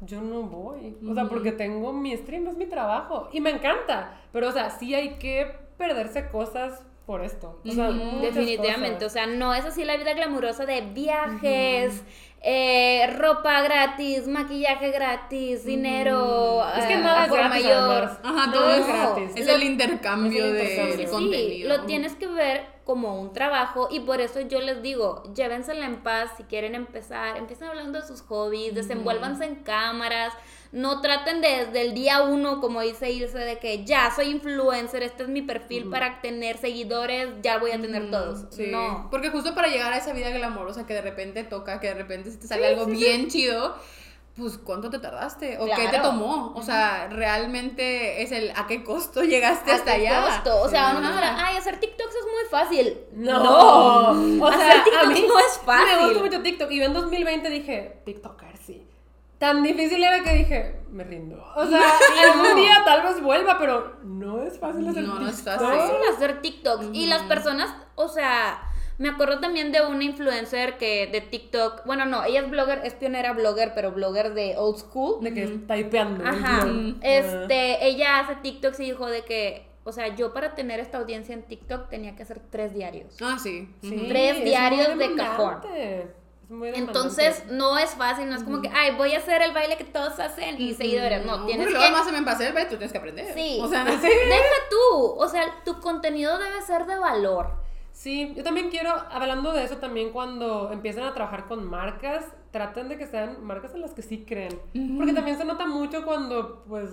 Yo 0.00 0.20
no 0.20 0.42
voy. 0.42 0.96
O 1.08 1.14
sea, 1.14 1.24
porque 1.26 1.52
tengo 1.52 1.92
mi 1.92 2.16
stream, 2.16 2.46
es 2.48 2.56
mi 2.56 2.66
trabajo. 2.66 3.28
Y 3.32 3.40
me 3.40 3.50
encanta. 3.50 4.20
Pero, 4.32 4.48
o 4.48 4.52
sea, 4.52 4.70
sí 4.70 4.94
hay 4.94 5.14
que 5.14 5.52
perderse 5.76 6.28
cosas 6.28 6.82
por 7.08 7.24
esto. 7.24 7.58
O 7.66 7.70
sea, 7.72 7.88
Definitivamente, 7.90 9.06
o 9.06 9.08
sea, 9.08 9.26
no 9.26 9.54
es 9.54 9.64
así 9.64 9.82
la 9.82 9.96
vida 9.96 10.12
glamurosa 10.12 10.66
de 10.66 10.82
viajes, 10.82 12.02
eh, 12.42 13.06
ropa 13.18 13.62
gratis, 13.62 14.26
maquillaje 14.28 14.90
gratis, 14.90 15.64
dinero. 15.64 16.62
Es 16.76 16.84
que 16.84 16.92
eh, 16.94 16.98
nada 16.98 17.22
a 17.22 17.24
es 17.24 17.28
por 17.30 17.38
gratis, 17.38 17.64
mayor. 17.64 18.04
Ajá, 18.22 18.46
No, 18.46 18.52
todo 18.52 18.70
es 18.74 18.86
gratis. 18.86 19.30
Es 19.36 19.46
lo- 19.46 19.54
el 19.54 19.62
intercambio 19.62 20.44
es 20.44 20.50
el 20.50 20.52
del 20.52 20.66
intercambio. 20.66 20.96
Sí, 20.98 21.04
sí, 21.06 21.10
contenido. 21.10 21.68
lo 21.78 21.84
tienes 21.86 22.14
que 22.14 22.26
ver 22.26 22.66
como 22.84 23.18
un 23.20 23.32
trabajo 23.32 23.88
y 23.90 24.00
por 24.00 24.20
eso 24.20 24.40
yo 24.42 24.60
les 24.60 24.82
digo, 24.82 25.22
llévensela 25.34 25.86
en 25.86 26.02
paz 26.02 26.30
si 26.36 26.42
quieren 26.44 26.74
empezar, 26.74 27.38
empiecen 27.38 27.68
hablando 27.68 28.00
de 28.00 28.06
sus 28.06 28.20
hobbies, 28.22 28.74
desenvuélvanse 28.74 29.44
en 29.46 29.56
cámaras, 29.56 30.32
no 30.72 31.00
traten 31.00 31.40
de- 31.40 31.66
desde 31.66 31.80
el 31.80 31.94
día 31.94 32.22
uno, 32.22 32.60
como 32.60 32.80
dice 32.82 33.10
Ilse, 33.10 33.38
de 33.38 33.58
que 33.58 33.84
ya 33.84 34.10
soy 34.14 34.26
influencer, 34.28 35.02
este 35.02 35.22
es 35.22 35.28
mi 35.28 35.42
perfil 35.42 35.88
para 35.90 36.20
tener 36.20 36.58
seguidores, 36.58 37.28
ya 37.42 37.58
voy 37.58 37.70
a 37.70 37.80
tener 37.80 38.10
todos. 38.10 38.44
Sí, 38.50 38.66
No. 38.70 39.08
porque 39.10 39.30
justo 39.30 39.54
para 39.54 39.68
llegar 39.68 39.92
a 39.92 39.96
esa 39.98 40.12
vida 40.12 40.30
glamorosa 40.30 40.86
que 40.86 40.94
de 40.94 41.00
repente 41.02 41.44
toca, 41.44 41.80
que 41.80 41.86
de 41.88 41.94
repente 41.94 42.30
te 42.30 42.46
sale 42.46 42.66
algo 42.66 42.84
bien 42.86 43.28
chido, 43.28 43.76
pues 44.36 44.56
¿cuánto 44.58 44.88
te 44.90 44.98
tardaste? 45.00 45.58
¿O 45.58 45.64
qué 45.66 45.74
te 45.84 45.88
Claro. 45.88 46.10
tomó? 46.10 46.52
O 46.54 46.62
sea, 46.62 47.08
realmente 47.10 48.22
es 48.22 48.30
el 48.30 48.52
¿a 48.54 48.66
qué 48.68 48.84
costo 48.84 49.24
llegaste 49.24 49.72
¿A 49.72 49.74
hasta 49.76 49.96
qué 49.96 50.06
allá? 50.08 50.26
costo? 50.26 50.60
O 50.62 50.68
sea, 50.68 50.94
uno 50.96 51.10
dirá, 51.12 51.44
ay, 51.44 51.56
hacer 51.56 51.80
TikToks 51.80 52.14
es 52.14 52.22
muy 52.24 52.48
fácil. 52.50 52.98
No. 53.14 54.10
O 54.10 54.52
sea, 54.52 54.68
hacer 54.70 54.84
TikToks 54.84 55.04
a 55.06 55.08
mí 55.10 55.24
no 55.26 55.38
es 55.40 55.58
fácil. 55.64 55.96
Me 56.00 56.04
gusta 56.08 56.22
mucho 56.24 56.42
TikTok. 56.42 56.70
Y 56.70 56.78
yo 56.78 56.84
en 56.84 56.92
2020 56.92 57.48
dije, 57.50 58.00
TikToker, 58.04 58.56
sí. 58.58 58.86
Tan 59.38 59.62
difícil 59.62 60.02
era 60.02 60.22
que 60.24 60.32
dije, 60.34 60.80
me 60.90 61.04
rindo. 61.04 61.40
O 61.54 61.64
sea, 61.66 61.80
algún 62.32 62.56
día 62.56 62.82
tal 62.84 63.02
vez 63.02 63.22
vuelva, 63.22 63.56
pero 63.58 63.96
no 64.02 64.42
es 64.42 64.58
fácil 64.58 64.88
hacer 64.88 65.04
No, 65.04 65.20
no 65.20 65.28
es 65.28 65.36
TikTok. 65.36 65.60
fácil. 65.60 65.96
hacer 66.14 66.40
TikToks. 66.42 66.86
Y 66.92 67.06
las 67.06 67.22
personas, 67.22 67.72
o 67.94 68.08
sea, 68.08 68.60
me 68.98 69.08
acuerdo 69.10 69.38
también 69.38 69.70
de 69.70 69.80
una 69.86 70.02
influencer 70.02 70.76
que 70.76 71.06
de 71.06 71.20
TikTok, 71.20 71.86
bueno, 71.86 72.04
no, 72.04 72.24
ella 72.24 72.40
es 72.40 72.50
blogger, 72.50 72.80
es 72.84 72.94
pionera 72.94 73.32
blogger, 73.32 73.74
pero 73.74 73.92
blogger 73.92 74.34
de 74.34 74.56
old 74.56 74.78
school. 74.78 75.22
De 75.22 75.32
que 75.32 75.44
está 75.44 75.76
typeando. 75.76 76.24
Ajá. 76.26 76.64
¿no? 76.64 76.96
Este, 77.00 77.86
ella 77.86 78.18
hace 78.18 78.34
TikToks 78.36 78.80
y 78.80 78.86
dijo 78.86 79.06
de 79.06 79.22
que, 79.22 79.68
o 79.84 79.92
sea, 79.92 80.16
yo 80.16 80.34
para 80.34 80.56
tener 80.56 80.80
esta 80.80 80.98
audiencia 80.98 81.32
en 81.32 81.44
TikTok 81.44 81.88
tenía 81.88 82.16
que 82.16 82.24
hacer 82.24 82.40
tres 82.50 82.74
diarios. 82.74 83.16
Ah, 83.22 83.36
sí. 83.40 83.72
Sí. 83.82 84.06
Tres 84.08 84.42
diarios 84.44 84.98
de 84.98 85.14
cajón. 85.14 85.60
Es 86.48 86.54
muy. 86.54 86.68
Entonces, 86.70 87.44
no 87.50 87.76
es 87.78 87.90
fácil, 87.90 88.28
no 88.30 88.36
es 88.36 88.42
como 88.42 88.62
que, 88.62 88.68
ay, 88.74 88.96
voy 88.96 89.12
a 89.14 89.18
hacer 89.18 89.42
el 89.42 89.52
baile 89.52 89.76
que 89.76 89.84
todos 89.84 90.18
hacen 90.18 90.60
y 90.60 90.72
seguidores. 90.74 91.24
No, 91.26 91.44
tienes 91.44 91.66
Pero 91.66 91.80
que... 91.80 91.90
más 91.90 92.06
se 92.06 92.12
me 92.12 92.22
pasa 92.22 92.46
el 92.46 92.54
baile, 92.54 92.70
tú 92.70 92.76
tienes 92.76 92.92
que 92.92 92.98
aprender. 92.98 93.34
Sí, 93.34 93.58
O 93.62 93.68
sea, 93.68 93.84
deja 93.84 94.00
tú. 94.70 94.96
O 95.16 95.28
sea, 95.28 95.44
tu 95.64 95.78
contenido 95.80 96.38
debe 96.38 96.62
ser 96.62 96.86
de 96.86 96.98
valor. 96.98 97.50
Sí, 97.92 98.32
yo 98.36 98.44
también 98.44 98.70
quiero, 98.70 98.90
hablando 99.10 99.52
de 99.52 99.64
eso 99.64 99.78
también, 99.78 100.10
cuando 100.10 100.70
empiezan 100.72 101.02
a 101.04 101.14
trabajar 101.14 101.46
con 101.46 101.68
marcas, 101.68 102.24
traten 102.52 102.88
de 102.88 102.96
que 102.96 103.06
sean 103.08 103.44
marcas 103.44 103.74
en 103.74 103.80
las 103.80 103.92
que 103.92 104.02
sí 104.02 104.24
creen. 104.26 104.58
Porque 104.96 105.12
también 105.12 105.36
se 105.36 105.44
nota 105.44 105.66
mucho 105.66 106.04
cuando, 106.04 106.62
pues, 106.68 106.90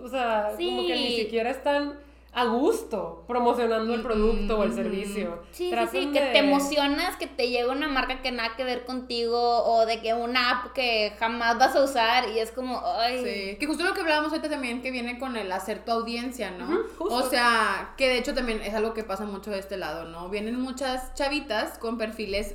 o 0.00 0.08
sea, 0.08 0.52
como 0.56 0.86
que 0.86 0.94
ni 0.94 1.08
Sí. 1.08 1.16
siquiera 1.24 1.50
están 1.50 1.98
a 2.40 2.44
gusto 2.44 3.24
promocionando 3.26 3.94
el 3.94 4.02
producto 4.02 4.58
o 4.58 4.64
el 4.64 4.72
servicio. 4.72 5.42
Sí, 5.50 5.64
sí, 5.64 5.70
Traten 5.70 6.02
sí, 6.04 6.12
que 6.12 6.20
de- 6.20 6.32
te 6.32 6.38
emocionas 6.38 7.16
que 7.16 7.26
te 7.26 7.48
llega 7.48 7.72
una 7.72 7.88
marca 7.88 8.22
que 8.22 8.30
nada 8.32 8.54
que 8.56 8.64
ver 8.64 8.84
contigo 8.84 9.38
o 9.64 9.86
de 9.86 10.00
que 10.00 10.14
una 10.14 10.50
app 10.50 10.72
que 10.72 11.12
jamás 11.18 11.58
vas 11.58 11.74
a 11.76 11.82
usar 11.84 12.28
y 12.30 12.38
es 12.38 12.50
como, 12.52 12.80
ay, 12.84 13.18
Sí, 13.24 13.56
que 13.58 13.66
justo 13.66 13.84
lo 13.84 13.94
que 13.94 14.00
hablábamos 14.00 14.30
ahorita 14.32 14.48
también, 14.50 14.82
que 14.82 14.90
viene 14.90 15.18
con 15.18 15.36
el 15.36 15.50
hacer 15.52 15.84
tu 15.84 15.92
audiencia, 15.92 16.50
¿no? 16.50 16.66
Justo. 16.98 17.14
O 17.14 17.22
sea, 17.28 17.94
que 17.96 18.08
de 18.08 18.18
hecho 18.18 18.34
también 18.34 18.60
es 18.62 18.74
algo 18.74 18.94
que 18.94 19.04
pasa 19.04 19.24
mucho 19.24 19.50
de 19.50 19.58
este 19.58 19.76
lado, 19.76 20.04
¿no? 20.04 20.28
Vienen 20.28 20.60
muchas 20.60 21.14
chavitas 21.14 21.78
con 21.78 21.98
perfiles 21.98 22.54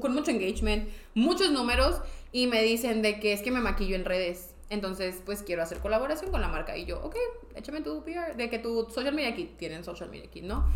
con 0.00 0.14
mucho 0.14 0.30
engagement, 0.30 0.88
muchos 1.14 1.50
números, 1.50 2.00
y 2.32 2.46
me 2.46 2.62
dicen 2.62 3.02
de 3.02 3.20
que 3.20 3.34
es 3.34 3.42
que 3.42 3.50
me 3.50 3.60
maquillo 3.60 3.94
en 3.94 4.06
redes. 4.06 4.53
Entonces, 4.70 5.20
pues 5.24 5.42
quiero 5.42 5.62
hacer 5.62 5.78
colaboración 5.78 6.30
con 6.30 6.40
la 6.40 6.48
marca. 6.48 6.76
Y 6.76 6.84
yo, 6.84 7.00
ok, 7.02 7.16
échame 7.54 7.80
tu 7.80 8.02
PR, 8.02 8.36
de 8.36 8.48
que 8.50 8.58
tu 8.58 8.90
social 8.90 9.14
media 9.14 9.34
kit, 9.34 9.56
tienen 9.56 9.84
social 9.84 10.10
media 10.10 10.30
kit, 10.30 10.44
¿no? 10.44 10.66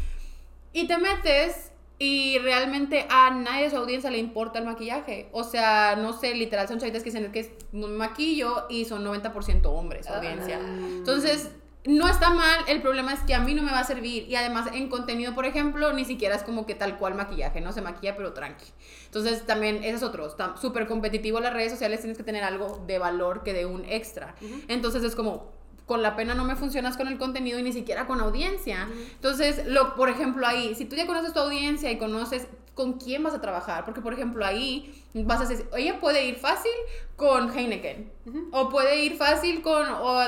Y 0.73 0.87
te 0.87 0.99
metes 0.99 1.73
y 1.99 2.39
realmente 2.39 3.07
a 3.11 3.31
nadie 3.31 3.65
de 3.65 3.71
su 3.71 3.77
audiencia 3.77 4.11
le 4.11 4.19
importa 4.19 4.61
el 4.61 4.65
maquillaje. 4.65 5.29
O 5.33 5.43
sea, 5.43 5.97
no 5.97 6.13
sé, 6.13 6.35
literal 6.35 6.69
son 6.69 6.79
chavitas 6.79 7.03
que 7.03 7.11
dicen 7.11 7.33
que 7.33 7.41
es 7.41 7.51
maquillo 7.73 8.67
y 8.69 8.85
son 8.85 9.05
90% 9.05 9.67
hombres 9.67 10.07
su 10.07 10.13
audiencia. 10.13 10.61
Entonces, 10.61 11.51
no 11.85 12.09
está 12.09 12.31
mal, 12.31 12.59
el 12.69 12.83
problema 12.83 13.13
es 13.13 13.21
que 13.21 13.35
a 13.35 13.41
mí 13.41 13.55
no 13.55 13.63
me 13.63 13.71
va 13.71 13.81
a 13.81 13.85
servir. 13.85 14.29
Y 14.29 14.37
además 14.37 14.69
en 14.73 14.89
contenido, 14.89 15.35
por 15.35 15.47
ejemplo, 15.47 15.93
ni 15.93 16.05
siquiera 16.05 16.35
es 16.35 16.43
como 16.43 16.67
que 16.67 16.75
tal 16.75 16.99
cual 16.99 17.15
maquillaje, 17.15 17.61
no 17.61 17.73
se 17.73 17.83
maquilla 17.83 18.17
pero 18.17 18.33
tranqui. 18.33 18.67
Entonces 19.07 19.47
también 19.47 19.77
ese 19.77 19.97
es 19.97 20.03
otro, 20.03 20.27
está 20.27 20.57
súper 20.57 20.87
competitivo 20.87 21.41
las 21.41 21.53
redes 21.53 21.73
sociales, 21.73 22.01
tienes 22.01 22.19
que 22.19 22.25
tener 22.25 22.45
algo 22.45 22.85
de 22.87 22.99
valor 22.99 23.43
que 23.43 23.53
de 23.53 23.67
un 23.67 23.85
extra. 23.85 24.35
Entonces 24.69 25.03
es 25.03 25.15
como, 25.15 25.53
con 25.87 26.03
la 26.03 26.17
pena 26.17 26.35
no 26.35 26.45
me 26.45 26.57
funcionas 26.57 26.97
con 26.97 27.09
el 27.09 27.17
contenido 27.17 27.59
y 27.59 27.63
ni 27.63 27.73
siquiera 27.73 28.07
con 28.07 28.21
audiencia. 28.21 28.89
Entonces, 29.15 29.67
lo, 29.67 29.95
por 29.95 30.11
ejemplo, 30.11 30.47
ahí, 30.47 30.75
si 30.75 30.85
tú 30.85 30.97
ya 30.97 31.07
conoces 31.07 31.33
tu 31.33 31.41
audiencia 31.41 31.91
y 31.91 31.97
conoces 31.97 32.47
con 32.79 32.93
quién 32.93 33.25
vas 33.25 33.35
a 33.35 33.41
trabajar, 33.41 33.85
porque 33.85 34.01
por 34.01 34.13
ejemplo 34.13 34.45
ahí 34.47 35.05
vas 35.15 35.41
a 35.41 35.45
decir, 35.47 35.67
ella 35.77 35.99
puede 36.01 36.25
ir 36.27 36.37
fácil 36.37 36.71
con 37.17 37.51
Heineken, 37.57 38.13
o 38.53 38.69
puede 38.69 39.03
ir 39.03 39.17
fácil 39.17 39.61
con 39.61 39.89
o, 39.91 40.21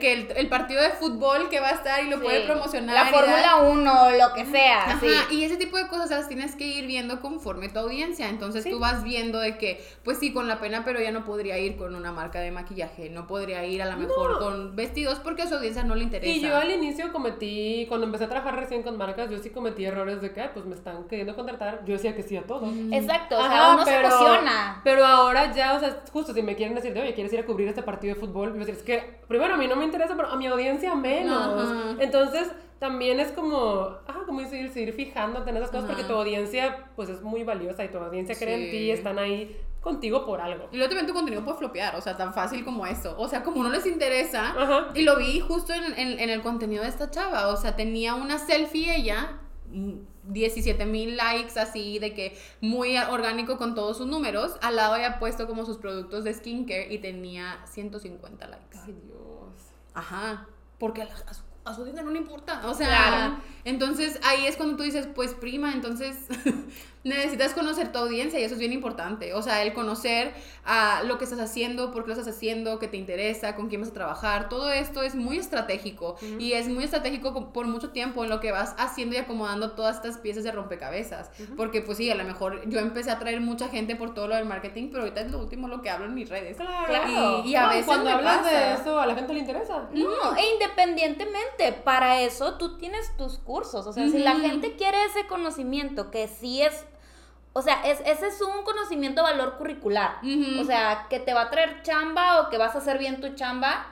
que 0.00 0.12
el, 0.14 0.28
el 0.34 0.48
partido 0.48 0.80
de 0.80 0.90
fútbol 0.90 1.50
que 1.50 1.60
va 1.60 1.68
a 1.68 1.72
estar 1.72 2.02
y 2.02 2.08
lo 2.08 2.16
Sí. 2.16 2.22
puede 2.22 2.46
promocionar. 2.46 2.94
La 2.94 3.04
Fórmula 3.12 3.56
1, 3.70 4.10
lo 4.12 4.32
que 4.32 4.46
sea, 4.46 4.84
Ajá, 4.84 4.98
sí. 5.00 5.36
y 5.36 5.44
ese 5.44 5.58
tipo 5.58 5.76
de 5.76 5.88
cosas 5.88 6.08
las 6.10 6.26
tienes 6.26 6.54
que 6.56 6.66
ir 6.66 6.86
viendo 6.86 7.20
conforme 7.20 7.68
tu 7.68 7.80
audiencia. 7.80 8.30
Entonces 8.30 8.64
Sí. 8.64 8.70
tú 8.70 8.78
vas 8.78 9.04
viendo 9.04 9.40
de 9.40 9.58
que, 9.58 9.84
pues 10.04 10.18
sí, 10.20 10.32
con 10.32 10.48
la 10.48 10.58
pena, 10.58 10.84
pero 10.86 11.02
ya 11.02 11.10
no 11.10 11.26
podría 11.26 11.58
ir 11.58 11.76
con 11.76 11.94
una 11.94 12.12
marca 12.12 12.40
de 12.40 12.50
maquillaje, 12.50 13.10
no 13.10 13.26
podría 13.26 13.66
ir 13.66 13.82
a 13.82 13.86
lo 13.90 13.98
mejor 13.98 14.30
No. 14.32 14.38
con 14.38 14.74
vestidos 14.74 15.18
porque 15.18 15.42
a 15.42 15.48
su 15.48 15.56
audiencia 15.56 15.82
no 15.84 15.96
le 15.96 16.04
interesa. 16.04 16.32
Y 16.34 16.40
yo 16.40 16.56
al 16.56 16.70
inicio 16.70 17.12
cometí, 17.12 17.84
cuando 17.90 18.06
empecé 18.06 18.24
a 18.24 18.28
trabajar 18.30 18.56
recién 18.56 18.82
con 18.82 18.96
marcas, 18.96 19.28
yo 19.30 19.38
sí 19.38 19.50
cometí 19.50 19.84
errores 19.84 20.22
de 20.22 20.32
que, 20.32 20.40
"Ay, 20.40 20.50
pues 20.54 20.64
me 20.64 20.74
están 20.76 21.04
queriendo 21.08 21.36
contratar. 21.36 21.84
Yo 21.84 21.92
decía 21.92 22.16
que 22.16 22.22
sí 22.22 22.38
a 22.38 22.44
todo. 22.44 22.72
Exacto, 22.90 23.36
o 23.36 23.42
sea, 23.42 23.52
Ajá, 23.64 23.74
uno 23.74 23.84
se 23.84 23.90
emociona. 24.34 24.80
Pero 24.84 25.04
ahora 25.04 25.52
ya, 25.52 25.74
o 25.74 25.80
sea, 25.80 26.02
justo 26.12 26.32
si 26.32 26.42
me 26.42 26.54
quieren 26.56 26.74
decir, 26.74 26.92
de, 26.94 27.00
oye, 27.02 27.14
¿quieres 27.14 27.32
ir 27.32 27.40
a 27.40 27.46
cubrir 27.46 27.68
este 27.68 27.82
partido 27.82 28.14
de 28.14 28.20
fútbol? 28.20 28.52
Yo 28.52 28.58
decir, 28.60 28.74
es 28.74 28.82
que, 28.82 29.18
primero, 29.28 29.54
a 29.54 29.56
mí 29.56 29.66
no 29.66 29.76
me 29.76 29.84
interesa, 29.84 30.14
pero 30.16 30.28
a 30.28 30.36
mi 30.36 30.46
audiencia 30.46 30.94
menos. 30.94 31.70
Ajá. 31.70 31.96
Entonces, 32.00 32.50
también 32.78 33.18
es 33.20 33.32
como, 33.32 33.96
ajá, 34.06 34.20
como 34.26 34.40
dice, 34.40 34.56
ir, 34.58 34.76
ir 34.76 34.92
fijándote 34.92 35.50
en 35.50 35.56
esas 35.56 35.70
cosas, 35.70 35.86
porque 35.86 36.04
tu 36.04 36.12
audiencia, 36.14 36.86
pues, 36.96 37.08
es 37.08 37.22
muy 37.22 37.42
valiosa 37.44 37.84
y 37.84 37.88
tu 37.88 37.98
audiencia 37.98 38.36
cree 38.36 38.54
en 38.66 38.70
ti, 38.70 38.90
están 38.90 39.18
ahí 39.18 39.56
contigo 39.80 40.26
por 40.26 40.40
algo. 40.40 40.68
Y 40.72 40.76
luego 40.76 40.88
también 40.90 41.06
tu 41.06 41.14
contenido 41.14 41.44
puede 41.44 41.56
flopear, 41.58 41.96
o 41.96 42.00
sea, 42.00 42.16
tan 42.16 42.34
fácil 42.34 42.64
como 42.64 42.84
eso. 42.86 43.14
O 43.18 43.26
sea, 43.28 43.42
como 43.42 43.62
no 43.62 43.70
les 43.70 43.86
interesa. 43.86 44.48
Ajá. 44.50 44.88
Y 44.94 45.02
lo 45.02 45.16
vi 45.16 45.40
justo 45.40 45.72
en, 45.72 45.84
en- 45.98 46.18
en 46.20 46.30
el 46.30 46.42
contenido 46.42 46.82
de 46.82 46.88
esta 46.88 47.10
chava. 47.10 47.48
O 47.48 47.56
sea, 47.56 47.74
tenía 47.76 48.14
una 48.14 48.38
selfie 48.38 48.94
ella, 48.96 49.38
17 50.28 50.86
mil 50.86 51.16
likes 51.16 51.58
así, 51.58 51.98
de 51.98 52.14
que 52.14 52.38
muy 52.60 52.96
orgánico 52.98 53.56
con 53.58 53.74
todos 53.74 53.96
sus 53.98 54.06
números. 54.06 54.52
Al 54.62 54.76
lado 54.76 54.94
había 54.94 55.18
puesto 55.18 55.46
como 55.46 55.64
sus 55.66 55.78
productos 55.78 56.24
de 56.24 56.34
skincare 56.34 56.92
y 56.92 56.98
tenía 56.98 57.60
150 57.66 58.46
likes. 58.46 58.78
Ay, 58.84 58.96
Dios. 59.04 59.52
Ajá, 59.94 60.46
porque 60.78 61.02
a, 61.02 61.06
a 61.06 61.34
su, 61.34 61.42
a 61.64 61.74
su 61.74 61.80
audiencia 61.80 62.04
no 62.04 62.10
le 62.10 62.18
importa. 62.18 62.60
O 62.66 62.74
sea, 62.74 62.86
Claro. 62.88 63.38
entonces 63.64 64.20
ahí 64.22 64.46
es 64.46 64.56
cuando 64.56 64.76
tú 64.76 64.82
dices, 64.84 65.08
pues 65.14 65.34
prima, 65.34 65.72
entonces 65.72 66.16
necesitas 67.04 67.54
conocer 67.54 67.92
tu 67.92 67.98
audiencia 67.98 68.38
y 68.40 68.44
eso 68.44 68.54
es 68.54 68.60
bien 68.60 68.72
importante. 68.72 69.32
O 69.34 69.42
sea, 69.42 69.62
el 69.62 69.72
conocer 69.72 70.32
a 70.64 71.02
lo 71.04 71.16
que 71.18 71.24
estás 71.24 71.40
haciendo, 71.40 71.90
por 71.92 72.02
qué 72.04 72.08
lo 72.08 72.14
estás 72.20 72.34
haciendo, 72.34 72.78
qué 72.78 72.88
te 72.88 72.96
interesa, 72.96 73.54
con 73.56 73.68
quién 73.68 73.80
vas 73.80 73.90
a 73.90 73.94
trabajar, 73.94 74.48
todo 74.48 74.70
esto 74.70 75.02
es 75.02 75.14
muy 75.14 75.38
estratégico 75.38 76.16
y 76.38 76.52
es 76.52 76.68
muy 76.68 76.84
estratégico 76.84 77.32
co- 77.32 77.52
por 77.52 77.66
mucho 77.66 77.90
tiempo 77.90 78.24
en 78.24 78.30
lo 78.30 78.40
que 78.40 78.52
vas 78.52 78.74
haciendo 78.78 79.14
y 79.14 79.18
acomodando 79.18 79.72
todas 79.72 79.96
estas 79.96 80.18
piezas 80.18 80.44
de 80.44 80.52
rompecabezas. 80.52 81.30
Porque 81.56 81.80
pues 81.80 81.98
sí, 81.98 82.10
a 82.10 82.14
lo 82.14 82.24
mejor 82.24 82.68
yo 82.68 82.80
empecé 82.80 83.10
a 83.10 83.18
traer 83.18 83.40
mucha 83.40 83.68
gente 83.68 83.96
por 83.96 84.12
todo 84.12 84.28
lo 84.28 84.34
del 84.34 84.44
marketing, 84.44 84.88
pero 84.90 85.04
ahorita 85.04 85.20
es 85.22 85.30
lo 85.30 85.38
último 85.38 85.68
lo 85.68 85.80
que 85.82 85.90
hablo 85.90 86.06
en 86.06 86.14
mis 86.14 86.28
redes. 86.28 86.56
Claro. 86.56 87.42
Y, 87.44 87.50
y 87.50 87.54
a 87.54 87.62
No, 87.62 87.68
veces 87.70 87.86
cuando 87.86 88.10
hablas 88.10 88.44
de 88.44 88.74
eso, 88.74 88.98
a 89.00 89.06
la 89.06 89.14
gente 89.14 89.32
le 89.32 89.40
interesa. 89.40 89.88
No, 89.92 90.36
e 90.36 90.42
independientemente, 90.52 91.72
para 91.84 92.20
eso 92.20 92.54
tú 92.54 92.76
tienes 92.78 93.16
tus 93.16 93.38
cursos. 93.38 93.86
O 93.86 93.92
sea, 93.92 94.08
si 94.08 94.18
la 94.18 94.34
gente 94.36 94.76
quiere 94.76 95.04
ese 95.04 95.26
conocimiento, 95.26 96.10
que 96.10 96.28
sí 96.28 96.62
es. 96.62 96.84
O 97.58 97.62
sea, 97.62 97.82
es, 97.84 98.00
ese 98.06 98.28
es 98.28 98.40
un 98.40 98.62
conocimiento 98.64 99.22
valor 99.22 99.56
curricular. 99.58 100.18
O 100.60 100.64
sea, 100.64 101.06
que 101.10 101.18
te 101.20 101.34
va 101.34 101.42
a 101.42 101.50
traer 101.50 101.82
chamba 101.82 102.40
o 102.40 102.50
que 102.50 102.56
vas 102.58 102.74
a 102.74 102.78
hacer 102.78 102.98
bien 102.98 103.20
tu 103.20 103.34
chamba. 103.34 103.86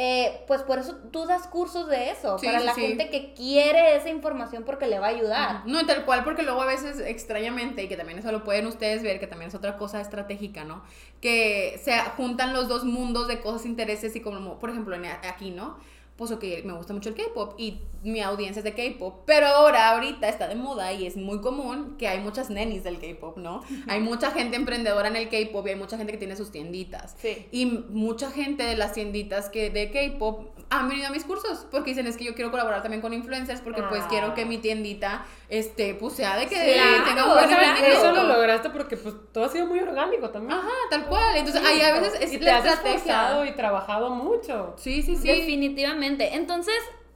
eh, 0.00 0.44
pues 0.46 0.62
por 0.62 0.78
eso 0.78 0.94
tú 1.10 1.26
das 1.26 1.48
cursos 1.48 1.88
de 1.88 2.10
eso. 2.10 2.38
Sí, 2.38 2.46
para 2.46 2.60
sí, 2.60 2.66
la 2.66 2.74
sí. 2.74 2.80
gente 2.82 3.10
que 3.10 3.32
quiere 3.34 3.96
esa 3.96 4.08
información 4.10 4.62
porque 4.62 4.86
le 4.86 5.00
va 5.00 5.06
a 5.06 5.10
ayudar. 5.10 5.62
No, 5.66 5.80
y 5.80 5.86
tal 5.86 6.04
cual, 6.04 6.22
porque 6.22 6.44
luego 6.44 6.62
a 6.62 6.66
veces 6.66 7.00
extrañamente, 7.00 7.82
y 7.82 7.88
que 7.88 7.96
también 7.96 8.18
eso 8.20 8.30
lo 8.30 8.44
pueden 8.44 8.66
ustedes 8.68 9.02
ver, 9.02 9.18
que 9.18 9.26
también 9.26 9.48
es 9.48 9.56
otra 9.56 9.76
cosa 9.76 10.00
estratégica, 10.00 10.62
¿no? 10.62 10.84
Que 11.20 11.80
se 11.82 11.98
juntan 12.16 12.52
los 12.52 12.68
dos 12.68 12.84
mundos 12.84 13.26
de 13.26 13.40
cosas, 13.40 13.66
intereses 13.66 14.14
y 14.14 14.20
como, 14.20 14.60
por 14.60 14.70
ejemplo, 14.70 14.94
en- 14.94 15.06
aquí, 15.06 15.50
¿no? 15.50 15.76
Pues 16.18 16.32
ok, 16.32 16.42
me 16.64 16.72
gusta 16.72 16.92
mucho 16.92 17.10
el 17.10 17.14
K-pop 17.14 17.54
y 17.58 17.78
mi 18.02 18.20
audiencia 18.20 18.58
es 18.58 18.64
de 18.64 18.74
K-pop, 18.74 19.22
pero 19.24 19.46
ahora, 19.46 19.90
ahorita 19.90 20.28
está 20.28 20.48
de 20.48 20.56
moda 20.56 20.92
y 20.92 21.06
es 21.06 21.16
muy 21.16 21.40
común 21.40 21.94
que 21.96 22.08
hay 22.08 22.18
muchas 22.18 22.50
nenis 22.50 22.82
del 22.82 22.98
K-pop, 22.98 23.36
¿no? 23.36 23.62
Hay 23.86 24.00
mucha 24.00 24.32
gente 24.32 24.56
emprendedora 24.56 25.06
en 25.06 25.14
el 25.14 25.28
K-pop 25.28 25.64
y 25.64 25.70
hay 25.70 25.76
mucha 25.76 25.96
gente 25.96 26.10
que 26.10 26.18
tiene 26.18 26.34
sus 26.34 26.50
tienditas. 26.50 27.14
Sí. 27.22 27.46
Y 27.52 27.66
mucha 27.66 28.32
gente 28.32 28.64
de 28.64 28.76
las 28.76 28.94
tienditas 28.94 29.48
que 29.48 29.70
de 29.70 29.92
K-pop 29.92 30.57
han 30.70 30.88
venido 30.88 31.08
a 31.08 31.10
mis 31.10 31.24
cursos 31.24 31.66
porque 31.70 31.90
dicen 31.90 32.06
es 32.06 32.16
que 32.18 32.24
yo 32.24 32.34
quiero 32.34 32.50
colaborar 32.50 32.82
también 32.82 33.00
con 33.00 33.14
influencers 33.14 33.60
porque 33.62 33.82
pues 33.84 34.02
Ah. 34.04 34.06
quiero 34.10 34.34
que 34.34 34.44
mi 34.44 34.58
tiendita 34.58 35.24
este 35.48 35.94
pues 35.94 36.12
sea 36.14 36.36
de 36.36 36.46
que 36.46 36.54
Claro, 36.74 37.04
tenga 37.04 37.24
un 37.26 37.32
buen 37.34 37.46
claro. 37.48 37.62
rendimiento. 37.64 37.98
Eso 37.98 38.12
lo 38.12 38.22
lograste 38.24 38.68
porque 38.70 38.96
pues 38.98 39.14
todo 39.32 39.44
ha 39.44 39.48
sido 39.48 39.66
muy 39.66 39.80
orgánico 39.80 40.28
también. 40.30 40.58
Ajá, 40.58 40.68
tal 40.90 41.06
cual. 41.06 41.36
Entonces 41.36 41.62
ahí 41.64 41.80
a 41.80 41.98
veces 41.98 42.20
es 42.20 42.32
y 42.34 42.38
te 42.38 42.44
la 42.44 42.58
has 42.58 42.64
esforzado 42.66 42.96
estrategia. 43.44 43.46
y 43.50 43.56
trabajado 43.56 44.10
mucho. 44.10 44.74
Sí, 44.76 45.02
sí, 45.02 45.16
sí. 45.16 45.26
Definitivamente. 45.26 46.34
Entonces, 46.34 46.74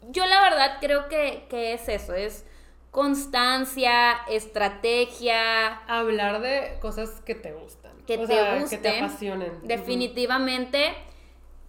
yo 0.09 0.24
la 0.24 0.41
verdad 0.43 0.79
creo 0.81 1.09
que, 1.09 1.45
que 1.51 1.74
es 1.74 1.87
eso, 1.91 2.15
es 2.15 2.47
constancia, 2.91 4.12
estrategia, 4.29 5.69
Hablar 5.87 6.41
de 6.41 6.79
cosas 6.81 7.20
que 7.24 7.35
te 7.35 7.53
gustan. 7.53 7.93
que 8.07 8.16
O 8.16 8.20
te 8.20 8.27
sea, 8.29 8.59
guste. 8.59 8.77
Que 8.77 8.83
te 8.83 8.99
apasionen. 9.01 9.53
Definitivamente. 9.62 10.95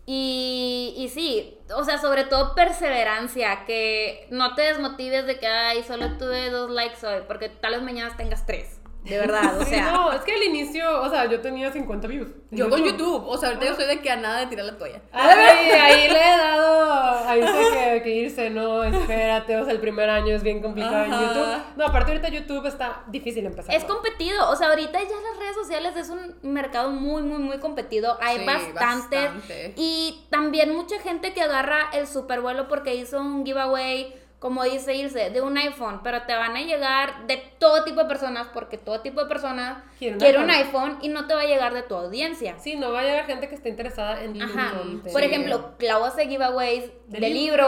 Y, 0.05 0.93
y 0.97 1.07
sí, 1.09 1.57
o 1.75 1.83
sea, 1.83 1.97
sobre 1.97 2.23
todo 2.25 2.55
perseverancia, 2.55 3.65
que 3.65 4.27
no 4.29 4.55
te 4.55 4.63
desmotives 4.63 5.25
de 5.25 5.39
que, 5.39 5.47
ay, 5.47 5.83
solo 5.83 6.17
tuve 6.17 6.49
dos 6.49 6.69
likes 6.69 7.05
hoy, 7.05 7.23
porque 7.27 7.49
tal 7.49 7.73
vez 7.73 7.81
mañana 7.81 8.15
tengas 8.15 8.45
tres. 8.45 8.82
De 9.03 9.17
verdad, 9.19 9.57
o 9.59 9.63
Sí, 9.65 9.71
sea. 9.71 9.91
no, 9.91 10.11
es 10.11 10.21
que 10.21 10.33
al 10.33 10.43
inicio, 10.43 11.01
o 11.01 11.09
sea, 11.09 11.25
yo 11.29 11.41
tenía 11.41 11.71
50 11.71 12.07
views. 12.07 12.27
Yo 12.51 12.69
con 12.69 12.83
YouTube, 12.83 13.23
o 13.27 13.37
sea, 13.37 13.49
ahorita 13.49 13.65
yo 13.67 13.75
soy 13.75 13.85
de 13.85 13.99
que 13.99 14.09
a 14.11 14.15
nada 14.15 14.39
de 14.41 14.47
tirar 14.47 14.65
la 14.65 14.77
toalla. 14.77 15.01
Ay, 15.11 15.69
ahí 15.71 16.07
le 16.07 16.19
he 16.19 16.37
dado, 16.37 17.27
ahí 17.27 17.41
sé 17.41 17.77
que, 17.95 18.01
que 18.03 18.09
irse, 18.09 18.49
no, 18.49 18.83
espérate, 18.83 19.57
o 19.57 19.63
sea, 19.65 19.73
el 19.73 19.79
primer 19.79 20.09
año 20.09 20.35
es 20.35 20.43
bien 20.43 20.61
complicado 20.61 21.05
en. 21.05 21.11
YouTube. 21.11 21.57
No, 21.75 21.85
aparte 21.85 22.11
ahorita 22.11 22.29
YouTube 22.29 22.65
está 22.67 23.03
difícil 23.07 23.45
empezar. 23.45 23.73
Es 23.75 23.83
competido, 23.85 24.49
o 24.49 24.55
sea, 24.55 24.69
ahorita 24.69 24.99
ya 24.99 25.07
las 25.29 25.39
redes 25.39 25.55
sociales 25.55 25.95
es 25.97 26.09
un 26.09 26.35
mercado 26.43 26.91
muy, 26.91 27.23
muy, 27.23 27.39
muy 27.39 27.57
competido. 27.59 28.17
Hay 28.21 28.39
Sí, 28.39 28.45
bastantes. 28.45 29.23
bastante. 29.33 29.73
Y 29.75 30.25
también 30.29 30.75
mucha 30.75 30.99
gente 30.99 31.33
que 31.33 31.41
agarra 31.41 31.89
el 31.93 32.07
super 32.07 32.41
vuelo 32.41 32.67
porque 32.67 32.95
hizo 32.95 33.19
un 33.19 33.45
giveaway, 33.45 34.13
como 34.43 34.61
dice 34.65 34.93
Ilse, 34.93 35.29
de 35.29 35.39
un 35.41 35.57
iPhone, 35.57 36.01
pero 36.03 36.23
te 36.23 36.35
van 36.35 36.53
a 36.57 36.61
llegar 36.61 37.27
de 37.27 37.37
todo 37.59 37.85
tipo 37.85 38.01
de 38.01 38.07
personas 38.07 38.49
porque 38.53 38.77
todo 38.77 38.99
tipo 38.99 39.21
de 39.21 39.27
personas 39.27 39.81
Quiere 39.97 40.17
quiere 40.17 40.37
un 40.39 40.49
iPhone. 40.49 40.97
y 41.01 41.07
no 41.07 41.27
te 41.27 41.33
va 41.33 41.41
a 41.41 41.45
llegar 41.45 41.73
de 41.73 41.81
tu 41.83 41.95
audiencia. 41.95 42.59
Sí, 42.59 42.75
no 42.75 42.91
va 42.91 42.99
a 42.99 43.03
llegar 43.03 43.25
gente 43.25 43.47
que 43.47 43.55
esté 43.55 43.69
interesada 43.69 44.21
en 44.21 44.41
Ajá. 44.41 44.73
Por 45.01 45.21
Sí. 45.21 45.27
ejemplo, 45.27 45.75
Clau 45.79 46.03
hace 46.03 46.27
giveaways 46.27 46.91
de, 47.07 47.19
De 47.21 47.29
libros, 47.29 47.67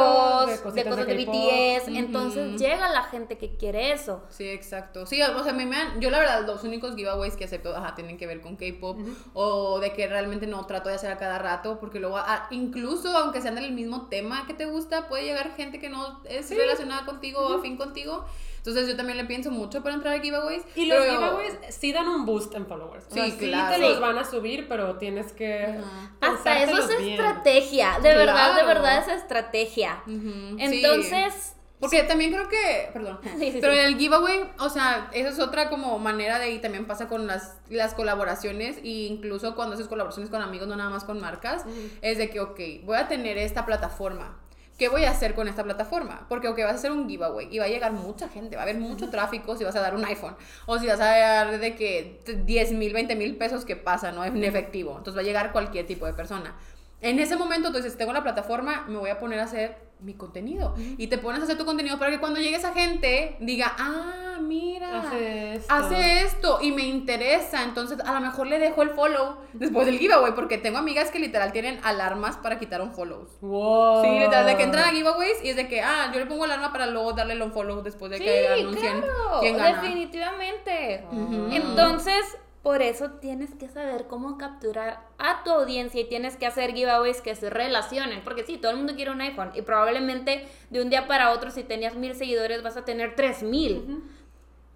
libros, 0.49 0.75
de 0.75 0.83
cosas 0.83 1.07
de. 1.07 1.15
BTS. 1.15 1.87
Entonces 1.97 2.59
llega 2.59 2.89
la 2.89 3.03
gente 3.03 3.37
que 3.37 3.55
quiere 3.55 3.93
eso. 3.93 4.23
Sí, 4.29 4.49
exacto. 4.49 5.05
Sí, 5.05 5.21
o 5.21 5.43
sea, 5.43 5.51
a 5.53 5.55
mí 5.55 5.65
me 5.65 5.77
han, 5.77 6.01
yo 6.01 6.09
la 6.09 6.19
verdad, 6.19 6.45
los 6.45 6.63
únicos 6.65 6.95
giveaways 6.95 7.37
que 7.37 7.45
acepto, 7.45 7.73
ajá, 7.75 7.95
tienen 7.95 8.17
que 8.17 8.27
ver 8.27 8.41
con 8.41 8.57
K-pop 8.57 8.97
o 9.33 9.79
de 9.79 9.93
que 9.93 10.07
realmente 10.07 10.45
no 10.45 10.65
trato 10.65 10.89
de 10.89 10.95
hacer 10.95 11.11
a 11.11 11.17
cada 11.17 11.39
rato, 11.39 11.79
porque 11.79 11.99
luego, 12.01 12.17
ah, 12.17 12.47
incluso 12.51 13.15
aunque 13.17 13.41
sean 13.41 13.55
del 13.55 13.71
mismo 13.71 14.07
tema 14.07 14.45
que 14.45 14.53
te 14.53 14.65
gusta, 14.65 15.07
puede 15.07 15.23
llegar 15.23 15.55
gente 15.55 15.79
que 15.79 15.89
no 15.89 16.21
es 16.25 16.51
relacionada 16.65 17.05
contigo 17.05 17.39
o 17.39 17.57
afín 17.59 17.77
contigo. 17.77 18.25
Entonces 18.57 18.87
yo 18.87 18.95
también 18.97 19.17
le 19.19 19.25
pienso 19.25 19.51
mucho 19.51 19.83
para 19.83 19.93
entrar 19.93 20.15
a 20.15 20.19
giveaways. 20.19 20.63
Y 20.75 20.85
los 20.87 20.97
pero- 20.97 21.11
giveaways 21.11 21.53
sí 21.69 21.93
dan 21.93 22.07
un 22.07 22.25
boost 22.25 22.55
en 22.55 22.65
followers. 22.65 23.05
O 23.11 23.13
sea, 23.13 23.25
Sí, 23.25 23.31
sí 23.31 23.37
claro. 23.49 23.75
te 23.75 23.81
los 23.81 23.93
Sí. 23.95 24.01
van 24.01 24.17
a 24.17 24.25
subir, 24.25 24.67
pero 24.67 24.95
tienes 24.97 25.33
que. 25.33 25.77
Hasta 26.19 26.63
eso 26.63 26.77
es 26.79 26.97
bien. 26.97 27.11
estrategia. 27.11 27.99
De 28.01 28.15
verdad, 28.15 28.55
de 28.55 28.61
Claro. 28.63 28.67
verdad 28.67 28.97
es 29.07 29.07
estrategia. 29.21 30.01
Ujú, 30.07 30.57
sí. 30.57 30.57
Entonces, 30.59 31.51
Porque 31.77 32.03
también 32.03 32.31
creo 32.31 32.47
que, 32.47 32.89
perdón, 32.93 33.19
Sí, 33.37 33.51
sí, 33.51 33.57
pero 33.61 33.73
sí. 33.73 33.79
el 33.79 33.97
giveaway, 33.97 34.49
o 34.59 34.69
sea, 34.69 35.09
esa 35.11 35.29
es 35.29 35.39
otra 35.39 35.69
como 35.69 35.99
manera 35.99 36.39
de, 36.39 36.51
y 36.51 36.59
también 36.59 36.85
pasa 36.87 37.07
con 37.09 37.27
las, 37.27 37.57
las 37.69 37.93
colaboraciones, 37.93 38.77
e 38.77 38.87
incluso 39.09 39.55
cuando 39.55 39.75
haces 39.75 39.87
colaboraciones 39.89 40.31
con 40.31 40.41
amigos, 40.41 40.67
no 40.69 40.75
nada 40.77 40.89
más 40.89 41.03
con 41.03 41.19
marcas, 41.19 41.65
es 42.01 42.17
de 42.17 42.29
que, 42.29 42.39
ok, 42.39 42.59
voy 42.85 42.95
a 42.97 43.07
tener 43.09 43.37
esta 43.37 43.65
plataforma. 43.65 44.39
¿Qué 44.77 44.89
voy 44.89 45.05
a 45.05 45.11
hacer 45.11 45.35
con 45.35 45.47
esta 45.47 45.63
plataforma? 45.63 46.25
Porque, 46.27 46.49
ok, 46.49 46.59
vas 46.59 46.73
a 46.73 46.75
hacer 46.75 46.91
un 46.91 47.07
giveaway 47.07 47.47
y 47.49 47.59
va 47.59 47.65
a 47.65 47.69
llegar 47.69 47.93
mucha 47.93 48.27
gente, 48.27 48.57
va 48.57 48.63
a 48.63 48.65
haber 48.65 48.77
mucho 48.77 49.09
tráfico 49.09 49.55
si 49.55 49.63
vas 49.63 49.75
a 49.77 49.79
dar 49.79 49.95
un 49.95 50.03
iPhone 50.03 50.35
o 50.65 50.77
si 50.77 50.87
vas 50.87 50.99
a 50.99 51.05
dar 51.05 51.59
de 51.59 51.75
que 51.75 52.19
10 52.45 52.73
mil, 52.73 52.91
20 52.91 53.15
mil 53.15 53.37
pesos 53.37 53.63
que 53.63 53.77
pasa, 53.77 54.11
¿no? 54.11 54.25
En 54.25 54.43
efectivo. 54.43 54.97
Entonces 54.97 55.15
va 55.15 55.21
a 55.21 55.25
llegar 55.25 55.53
cualquier 55.53 55.87
tipo 55.87 56.05
de 56.05 56.13
persona. 56.13 56.55
En 56.99 57.19
ese 57.19 57.37
momento, 57.37 57.71
tú 57.71 57.77
dices, 57.77 57.97
tengo 57.97 58.11
la 58.11 58.23
plataforma, 58.23 58.85
me 58.87 58.97
voy 58.97 59.09
a 59.09 59.19
poner 59.19 59.39
a 59.39 59.43
hacer 59.43 59.77
mi 59.99 60.13
contenido. 60.13 60.75
Y 60.97 61.07
te 61.07 61.17
pones 61.17 61.41
a 61.41 61.43
hacer 61.45 61.57
tu 61.57 61.65
contenido 61.65 61.97
para 61.97 62.11
que 62.11 62.19
cuando 62.19 62.39
llegue 62.39 62.55
esa 62.57 62.73
gente 62.73 63.37
diga, 63.39 63.73
ah, 63.79 64.37
mira, 64.41 64.99
Hace 64.99 65.53
esto. 65.55 65.73
hace 65.73 66.21
esto 66.21 66.59
y 66.61 66.71
me 66.71 66.83
interesa. 66.83 67.63
Entonces, 67.63 67.99
a 68.05 68.13
lo 68.13 68.19
mejor 68.21 68.47
le 68.47 68.59
dejo 68.59 68.81
el 68.83 68.89
follow 68.91 69.37
después 69.53 69.85
del 69.87 69.97
giveaway, 69.97 70.33
porque 70.33 70.57
tengo 70.57 70.77
amigas 70.77 71.09
que 71.11 71.19
literal 71.19 71.51
tienen 71.51 71.79
alarmas 71.83 72.37
para 72.37 72.59
quitar 72.59 72.81
un 72.81 72.91
follow. 72.93 73.27
Wow. 73.41 74.03
Sí, 74.03 74.09
literal, 74.19 74.45
de 74.45 74.57
que 74.57 74.63
entran 74.63 74.83
a 74.89 74.91
giveaways 74.91 75.43
y 75.43 75.49
es 75.49 75.55
de 75.55 75.67
que, 75.67 75.81
ah, 75.81 76.11
yo 76.13 76.19
le 76.19 76.25
pongo 76.27 76.43
alarma 76.43 76.71
para 76.71 76.85
luego 76.87 77.13
darle 77.13 77.33
el 77.33 77.41
unfollow 77.41 77.81
después 77.81 78.11
de 78.11 78.17
sí, 78.17 78.23
que 78.25 78.47
anuncien 78.49 79.01
claro, 79.01 79.39
quién 79.41 79.57
gana. 79.57 79.81
definitivamente. 79.81 81.03
Entonces, 81.51 82.37
por 82.65 82.81
eso 82.81 83.11
tienes 83.21 83.53
que 83.53 83.67
saber 83.67 84.07
cómo 84.07 84.39
capturar 84.39 85.05
a 85.19 85.43
tu 85.43 85.51
audiencia 85.51 86.01
y 86.01 86.05
tienes 86.05 86.35
que 86.35 86.47
hacer 86.47 86.73
giveaways 86.73 87.21
que 87.21 87.35
se 87.35 87.51
relacionen. 87.51 88.23
Porque 88.23 88.43
sí, 88.43 88.57
todo 88.57 88.71
el 88.71 88.77
mundo 88.77 88.95
quiere 88.95 89.11
un 89.11 89.21
iPhone 89.21 89.51
y 89.53 89.61
probablemente 89.61 90.47
de 90.71 90.81
un 90.81 90.89
día 90.89 91.07
para 91.07 91.29
otro, 91.29 91.51
si 91.51 91.63
tenías 91.63 91.93
mil 91.93 92.15
seguidores, 92.15 92.63
vas 92.63 92.75
a 92.75 92.83
tener 92.83 93.15
tres 93.15 93.43
mil. 93.43 94.03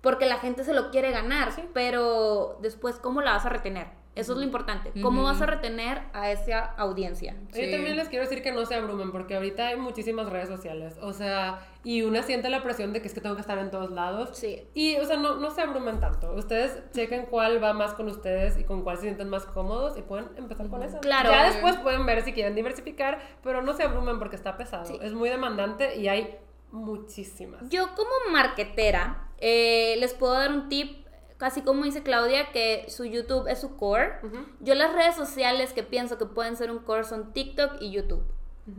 Porque 0.02 0.28
la 0.28 0.38
gente 0.38 0.64
se 0.64 0.76
lo 0.76 0.92
quiere 0.92 1.10
ganar. 1.10 1.50
Pero 1.74 2.60
después, 2.62 2.98
¿cómo 2.98 3.22
la 3.22 3.32
vas 3.32 3.48
a 3.48 3.50
retener? 3.50 3.88
Eso 4.20 4.34
es 4.34 4.38
lo 4.40 4.44
importante. 4.44 4.92
¿Cómo 5.02 5.24
vas 5.24 5.42
a 5.42 5.46
retener 5.46 6.02
a 6.14 6.32
esa 6.32 6.60
audiencia? 6.78 7.36
Yo 7.54 7.56
Sí. 7.64 7.72
también 7.72 7.96
les 7.96 8.10
quiero 8.10 8.26
decir 8.26 8.44
que 8.44 8.52
no 8.52 8.66
se 8.66 8.76
abrumen, 8.76 9.12
porque 9.12 9.36
ahorita 9.36 9.68
hay 9.68 9.78
muchísimas 9.78 10.30
redes 10.30 10.50
sociales. 10.50 10.98
O 11.02 11.14
sea, 11.14 11.60
y 11.84 12.02
una 12.02 12.22
siente 12.24 12.50
la 12.50 12.62
presión 12.62 12.92
de 12.94 13.02
que 13.02 13.08
es 13.08 13.14
que 13.14 13.22
tengo 13.22 13.36
que 13.36 13.42
estar 13.42 13.58
en 13.58 13.72
todos 13.72 13.92
lados. 13.92 14.32
Sí. 14.38 14.68
Y, 14.74 14.98
o 14.98 15.06
sea, 15.06 15.18
no, 15.18 15.36
no 15.36 15.50
se 15.52 15.62
abrumen 15.62 16.00
tanto. 16.00 16.34
Ustedes 16.34 16.82
chequen 16.92 17.26
cuál 17.28 17.64
va 17.64 17.74
más 17.74 17.94
con 17.94 18.08
ustedes 18.08 18.58
y 18.58 18.64
con 18.64 18.84
cuál 18.84 18.98
se 18.98 19.04
sienten 19.04 19.30
más 19.30 19.46
cómodos 19.46 19.98
y 19.98 20.02
pueden 20.02 20.28
empezar 20.38 20.68
con 20.70 20.84
eso. 20.84 21.00
Claro. 21.00 21.30
Ya 21.32 21.46
después 21.46 21.78
pueden 21.78 22.06
ver 22.06 22.22
si 22.24 22.34
quieren 22.34 22.56
diversificar, 22.56 23.20
pero 23.44 23.62
no 23.62 23.74
se 23.74 23.84
abrumen 23.84 24.20
porque 24.20 24.36
está 24.36 24.58
pesado. 24.58 24.86
Sí. 24.86 24.98
Es 25.02 25.14
muy 25.14 25.30
demandante 25.30 25.96
y 25.98 26.08
hay 26.10 26.38
muchísimas. 26.72 27.70
Yo 27.70 27.88
como 27.96 28.10
marketera 28.32 29.28
eh, 29.40 29.96
les 30.00 30.14
puedo 30.14 30.34
dar 30.34 30.52
un 30.52 30.70
tip, 30.70 31.06
casi 31.40 31.62
como 31.64 31.86
dice 31.86 32.04
Claudia, 32.04 32.52
que 32.52 32.86
su 32.90 33.06
YouTube 33.06 33.48
es 33.48 33.60
su 33.60 33.76
core. 33.78 34.12
Yo 34.60 34.76
las 34.76 34.94
redes 34.94 35.16
sociales 35.16 35.74
que 35.74 35.82
pienso 35.82 36.20
que 36.20 36.26
pueden 36.28 36.56
ser 36.56 36.70
un 36.70 36.80
core 36.80 37.04
son 37.06 37.34
TikTok 37.34 37.78
y 37.82 37.90
YouTube. 37.92 38.24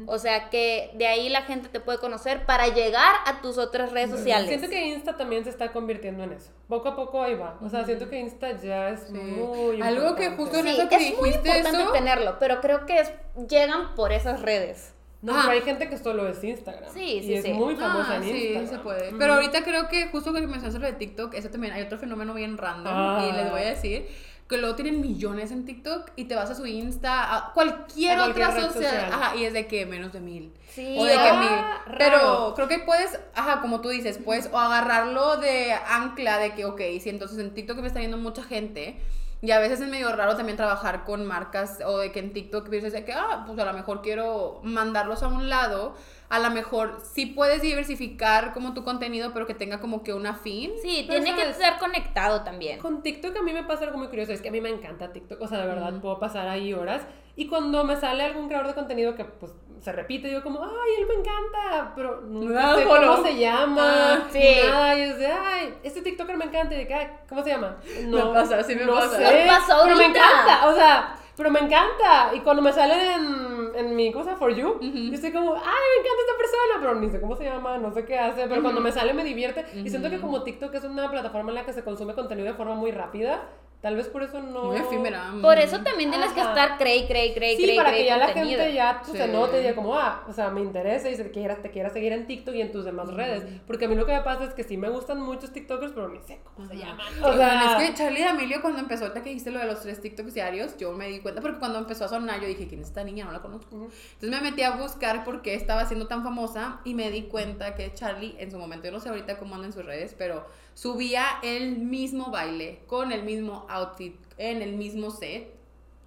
O 0.06 0.18
sea 0.18 0.50
que 0.50 0.92
de 0.94 1.08
ahí 1.08 1.28
la 1.28 1.42
gente 1.42 1.68
te 1.68 1.80
puede 1.80 1.98
conocer 1.98 2.46
para 2.46 2.68
llegar 2.68 3.12
a 3.26 3.40
tus 3.40 3.58
otras 3.58 3.90
redes 3.90 4.10
sociales. 4.10 4.46
Siento 4.46 4.68
que 4.68 4.86
Insta 4.86 5.16
también 5.16 5.42
se 5.42 5.50
está 5.50 5.72
convirtiendo 5.72 6.22
en 6.22 6.32
eso. 6.32 6.52
Poco 6.68 6.90
a 6.90 6.94
poco 6.94 7.20
ahí 7.20 7.34
va. 7.34 7.58
O 7.60 7.68
sea, 7.68 7.84
siento 7.84 8.08
que 8.08 8.20
Insta 8.20 8.52
ya 8.52 8.90
es 8.90 9.10
muy 9.10 9.82
Algo 9.82 10.14
que 10.14 10.26
importante. 10.26 10.36
justo 10.36 10.58
en 10.58 10.64
Sí, 10.66 10.70
eso 10.80 10.88
que 10.88 10.94
es 10.94 11.18
muy 11.18 11.28
dijiste 11.30 11.48
importante 11.48 11.82
eso- 11.82 11.92
tenerlo, 11.92 12.36
pero 12.38 12.60
creo 12.60 12.86
que 12.86 13.00
es- 13.00 13.12
llegan 13.48 13.96
por 13.96 14.12
esas 14.12 14.42
redes. 14.42 14.94
No, 15.22 15.34
Ah. 15.34 15.40
pero 15.42 15.52
hay 15.52 15.60
gente 15.62 15.88
que 15.88 15.98
solo 15.98 16.26
es 16.28 16.42
Instagram. 16.42 16.90
Sí, 16.94 17.00
y 17.18 17.22
sí, 17.22 17.34
es 17.34 17.44
sí. 17.44 17.52
muy 17.52 17.76
famosa 17.76 18.12
Ah, 18.12 18.16
en 18.16 18.22
sí, 18.24 18.30
Instagram. 18.30 18.68
se 18.70 18.78
puede. 18.78 19.08
Ujú. 19.10 19.18
Pero 19.18 19.34
ahorita 19.34 19.62
creo 19.64 19.88
que 19.88 20.08
justo 20.08 20.32
que 20.32 20.40
mencionaste 20.40 20.78
lo 20.78 20.86
de 20.86 20.94
TikTok, 20.94 21.34
eso 21.34 21.50
también 21.50 21.74
hay 21.74 21.82
otro 21.82 21.98
fenómeno 21.98 22.32
bien 22.34 22.56
random 22.56 22.92
Ah. 22.94 23.28
y 23.28 23.36
les 23.36 23.50
voy 23.50 23.60
a 23.60 23.66
decir 23.66 24.08
que 24.48 24.56
luego 24.56 24.74
tienen 24.74 25.00
millones 25.00 25.52
en 25.52 25.64
TikTok 25.64 26.10
y 26.16 26.24
te 26.24 26.34
vas 26.34 26.50
a 26.50 26.56
su 26.56 26.66
Insta, 26.66 27.36
a 27.36 27.52
cualquier, 27.52 28.14
A 28.18 28.24
cualquier 28.24 28.46
otra 28.48 28.60
red 28.60 28.66
social, 28.72 28.90
social. 28.90 29.12
ajá, 29.12 29.36
y 29.36 29.44
es 29.44 29.52
de 29.52 29.68
que 29.68 29.86
menos 29.86 30.12
de 30.12 30.18
mil. 30.20 30.52
Sí. 30.70 30.96
O 30.98 31.04
de 31.04 31.12
que 31.12 31.18
Ah, 31.20 31.82
mil. 31.86 31.94
raro. 31.98 31.98
Pero 31.98 32.52
creo 32.56 32.68
que 32.68 32.78
puedes, 32.84 33.20
ajá, 33.36 33.60
como 33.60 33.80
tú 33.80 33.90
dices, 33.90 34.18
puedes 34.24 34.48
o 34.52 34.58
agarrarlo 34.58 35.36
de 35.36 35.72
ancla 35.86 36.38
de 36.38 36.54
que, 36.54 36.64
ok, 36.64 36.80
si 37.00 37.10
entonces 37.10 37.38
en 37.38 37.54
TikTok 37.54 37.78
me 37.78 37.86
está 37.86 38.00
viendo 38.00 38.16
mucha 38.16 38.42
gente. 38.42 38.96
Y 39.42 39.52
a 39.52 39.58
veces 39.58 39.80
es 39.80 39.88
medio 39.88 40.14
raro 40.14 40.36
también 40.36 40.56
trabajar 40.56 41.04
con 41.04 41.24
marcas 41.24 41.78
o 41.86 41.98
de 41.98 42.12
que 42.12 42.18
en 42.18 42.32
TikTok 42.32 42.68
dices 42.68 42.92
de 42.92 43.04
que, 43.04 43.12
ah, 43.12 43.44
pues 43.46 43.58
a 43.58 43.64
lo 43.64 43.72
mejor 43.72 44.02
quiero 44.02 44.60
mandarlos 44.62 45.22
a 45.22 45.28
un 45.28 45.48
lado. 45.48 45.94
A 46.28 46.38
lo 46.38 46.50
mejor 46.50 47.00
sí 47.02 47.26
puedes 47.26 47.62
diversificar 47.62 48.52
como 48.52 48.74
tu 48.74 48.84
contenido, 48.84 49.32
pero 49.32 49.46
que 49.46 49.54
tenga 49.54 49.80
como 49.80 50.02
que 50.02 50.12
una 50.12 50.34
fin. 50.34 50.72
Sí, 50.82 51.06
Pero 51.08 51.24
tiene 51.24 51.42
que 51.42 51.54
ser 51.54 51.78
conectado 51.78 52.42
también. 52.42 52.78
Con 52.80 53.02
TikTok 53.02 53.36
a 53.36 53.42
mí 53.42 53.52
me 53.52 53.64
pasa 53.64 53.84
algo 53.84 53.98
muy 53.98 54.08
curioso, 54.08 54.32
es 54.32 54.42
que 54.42 54.48
a 54.48 54.52
mí 54.52 54.60
me 54.60 54.68
encanta 54.68 55.12
TikTok, 55.12 55.40
o 55.40 55.48
sea, 55.48 55.58
de 55.58 55.66
verdad 55.66 56.00
puedo 56.00 56.20
pasar 56.20 56.46
ahí 56.46 56.72
horas 56.72 57.02
y 57.34 57.46
cuando 57.46 57.84
me 57.84 57.96
sale 57.96 58.22
algún 58.22 58.48
creador 58.48 58.68
de 58.68 58.74
contenido 58.74 59.14
que 59.14 59.24
pues 59.24 59.52
se 59.80 59.92
repite, 59.92 60.28
digo 60.28 60.42
como, 60.42 60.62
ay, 60.62 60.90
él 61.00 61.06
me 61.06 61.14
encanta, 61.14 61.92
pero 61.96 62.20
nunca 62.22 62.54
Nada, 62.54 62.76
sé 62.78 62.84
cómo 62.84 63.22
se 63.24 63.36
llama, 63.38 64.14
Ah, 64.14 64.28
sí. 64.30 64.56
nada, 64.66 64.98
y 64.98 65.00
es 65.02 65.18
de, 65.18 65.26
ay, 65.26 65.74
este 65.82 66.02
TikToker 66.02 66.36
me 66.36 66.44
encanta, 66.44 66.74
y 66.74 66.78
de 66.78 66.86
que, 66.86 66.94
"Ay, 66.94 67.08
¿cómo 67.28 67.42
se 67.42 67.50
llama? 67.50 67.76
No, 68.06 68.32
pasa, 68.32 68.62
sí 68.62 68.74
me 68.76 68.84
no 68.84 68.94
pasa. 68.94 69.16
sé, 69.16 69.22
Me 69.22 69.46
pasó 69.46 69.80
pero 69.84 69.96
me 69.96 70.04
encanta, 70.06 70.68
o 70.68 70.74
sea, 70.74 71.16
pero 71.40 71.50
me 71.50 71.60
encanta, 71.60 72.32
y 72.34 72.40
cuando 72.40 72.60
me 72.60 72.70
sale 72.70 73.14
en, 73.14 73.70
en 73.74 73.96
mi 73.96 74.12
cosa, 74.12 74.36
For 74.36 74.54
You, 74.54 74.78
yo 74.78 75.14
estoy 75.14 75.32
como, 75.32 75.54
ay, 75.54 75.60
me 75.62 76.00
encanta 76.02 76.20
esta 76.26 76.36
persona, 76.36 76.74
pero 76.80 76.94
ni 76.96 77.08
sé 77.10 77.18
cómo 77.18 77.34
se 77.34 77.44
llama, 77.44 77.78
no 77.78 77.90
sé 77.94 78.04
qué 78.04 78.18
hace, 78.18 78.46
pero 78.46 78.60
cuando 78.60 78.82
me 78.82 78.92
sale 78.92 79.14
me 79.14 79.24
divierte, 79.24 79.64
y 79.82 79.88
siento 79.88 80.10
que 80.10 80.20
como 80.20 80.42
TikTok 80.42 80.74
es 80.74 80.84
una 80.84 81.10
plataforma 81.10 81.48
en 81.48 81.54
la 81.54 81.64
que 81.64 81.72
se 81.72 81.82
consume 81.82 82.12
contenido 82.14 82.46
de 82.48 82.54
forma 82.54 82.74
muy 82.74 82.90
rápida, 82.90 83.48
tal 83.80 83.96
vez 83.96 84.08
por 84.08 84.22
eso 84.22 84.38
no... 84.42 84.64
Muy 84.64 84.76
efímera. 84.76 85.32
Por 85.40 85.56
eso 85.56 85.80
también 85.80 86.10
tienes 86.10 86.32
que 86.32 86.42
Ajá. 86.42 86.50
estar 86.50 86.76
crey, 86.76 87.06
crey, 87.06 87.32
crey, 87.32 87.56
Sí, 87.56 87.62
crey, 87.62 87.76
para 87.78 87.88
crey 87.88 88.02
que 88.02 88.08
ya 88.08 88.18
la 88.18 88.26
contenido. 88.26 88.58
gente 88.60 88.74
ya 88.74 89.00
pues, 89.02 89.16
se 89.16 89.24
Sí. 89.24 89.32
note 89.32 89.56
y 89.56 89.60
diga 89.62 89.74
como, 89.74 89.94
ah, 89.98 90.22
o 90.28 90.34
sea, 90.34 90.50
me 90.50 90.60
interesa 90.60 91.08
y 91.08 91.16
se 91.16 91.30
quiera, 91.30 91.56
te 91.62 91.70
quiera 91.70 91.88
seguir 91.88 92.12
en 92.12 92.26
TikTok 92.26 92.54
y 92.56 92.60
en 92.60 92.72
tus 92.72 92.84
demás 92.84 93.08
redes. 93.14 93.42
Porque 93.66 93.86
a 93.86 93.88
mí 93.88 93.94
lo 93.94 94.04
que 94.04 94.12
me 94.12 94.20
pasa 94.20 94.44
es 94.44 94.52
que 94.52 94.64
sí 94.64 94.76
me 94.76 94.90
gustan 94.90 95.18
muchos 95.22 95.50
TikTokers, 95.54 95.92
pero 95.94 96.10
ni 96.10 96.20
sé 96.20 96.40
cómo 96.54 96.68
se 96.68 96.76
llaman. 96.76 97.06
O 97.24 97.32
sea, 97.32 97.78
es 97.80 97.88
que 97.88 97.94
Charlie 97.94 98.22
D'Amelio 98.22 98.60
cuando 98.60 98.80
empezó, 98.80 99.04
ahorita 99.04 99.22
que 99.22 99.30
dijiste 99.30 99.50
lo 99.50 99.60
de 99.60 99.64
los 99.64 99.80
tres 99.80 99.98
TikToks 100.02 100.34
diarios, 100.34 100.76
yo 100.76 100.92
me 100.92 101.08
di 101.08 101.20
cuenta, 101.20 101.29
porque 101.40 101.58
cuando 101.58 101.78
empezó 101.78 102.04
a 102.04 102.08
sonar 102.08 102.40
yo 102.40 102.46
dije, 102.48 102.66
¿quién 102.66 102.80
es 102.80 102.88
esta 102.88 103.04
niña? 103.04 103.24
No 103.24 103.32
la 103.32 103.40
conozco. 103.40 103.76
Entonces 104.14 104.30
me 104.30 104.40
metí 104.40 104.62
a 104.62 104.72
buscar 104.72 105.24
por 105.24 105.42
qué 105.42 105.54
estaba 105.54 105.86
siendo 105.86 106.06
tan 106.08 106.22
famosa 106.24 106.80
y 106.84 106.94
me 106.94 107.10
di 107.10 107.22
cuenta 107.22 107.74
que 107.74 107.92
Charlie 107.94 108.34
en 108.38 108.50
su 108.50 108.58
momento, 108.58 108.86
yo 108.86 108.92
no 108.92 109.00
sé 109.00 109.08
ahorita 109.08 109.38
cómo 109.38 109.54
anda 109.54 109.66
en 109.68 109.72
sus 109.72 109.84
redes, 109.84 110.14
pero 110.18 110.46
subía 110.74 111.24
el 111.42 111.78
mismo 111.78 112.30
baile, 112.30 112.80
con 112.86 113.12
el 113.12 113.22
mismo 113.22 113.66
outfit, 113.68 114.16
en 114.38 114.62
el 114.62 114.72
mismo 114.74 115.10
set, 115.10 115.54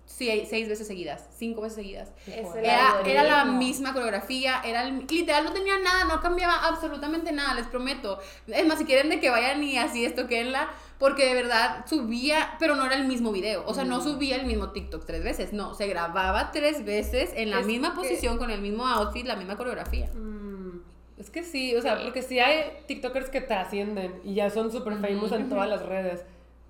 sí, 0.06 0.46
seis 0.50 0.68
veces 0.68 0.86
seguidas, 0.86 1.28
cinco 1.38 1.62
veces 1.62 1.76
seguidas. 1.78 2.12
Era, 2.60 2.94
era 3.12 3.24
la 3.24 3.46
misma 3.46 3.94
coreografía, 3.94 4.62
era 4.64 4.84
el- 4.84 5.06
literal 5.10 5.44
no 5.46 5.54
tenía 5.54 5.80
nada, 5.80 6.06
no 6.06 6.20
cambiaba 6.22 6.68
absolutamente 6.68 7.32
nada, 7.32 7.54
les 7.56 7.68
prometo. 7.68 8.20
Es 8.48 8.66
más, 8.68 8.78
si 8.80 8.86
quieren 8.86 9.10
de 9.10 9.20
que 9.20 9.30
vayan 9.30 9.64
y 9.64 9.78
así 9.78 10.06
esto, 10.06 10.28
la 10.52 10.70
porque 11.04 11.26
de 11.26 11.34
verdad 11.34 11.86
subía, 11.86 12.56
pero 12.60 12.76
no 12.76 12.86
era 12.86 12.96
el 12.96 13.06
mismo 13.10 13.34
video. 13.34 13.66
O 13.68 13.74
sea, 13.74 13.84
no 13.84 14.00
subía 14.00 14.38
el 14.38 14.46
mismo 14.46 14.70
TikTok 14.70 15.06
tres 15.06 15.22
veces. 15.22 15.52
No, 15.52 15.74
se 15.74 15.86
grababa 15.88 16.52
tres 16.54 16.86
veces 16.86 17.32
en 17.36 17.50
la 17.50 17.60
Es 17.60 17.66
misma 17.66 17.90
que- 17.90 17.98
posición, 17.98 18.38
con 18.38 18.50
el 18.52 18.62
mismo 18.62 18.88
outfit, 18.88 19.26
la 19.26 19.36
misma 19.36 19.58
coreografía. 19.58 20.10
Mm, 20.14 20.80
Es 21.20 21.30
que 21.30 21.44
sí, 21.44 21.76
o 21.76 21.82
sea, 21.82 22.02
porque 22.02 22.22
sí 22.22 22.40
hay 22.40 22.72
TikTokers 22.88 23.30
que 23.30 23.42
trascienden 23.42 24.22
y 24.24 24.34
ya 24.36 24.50
son 24.50 24.72
súper 24.72 24.94
famous 25.00 25.34
en 25.34 25.50
todas 25.50 25.68
las 25.70 25.86
redes. 25.86 26.24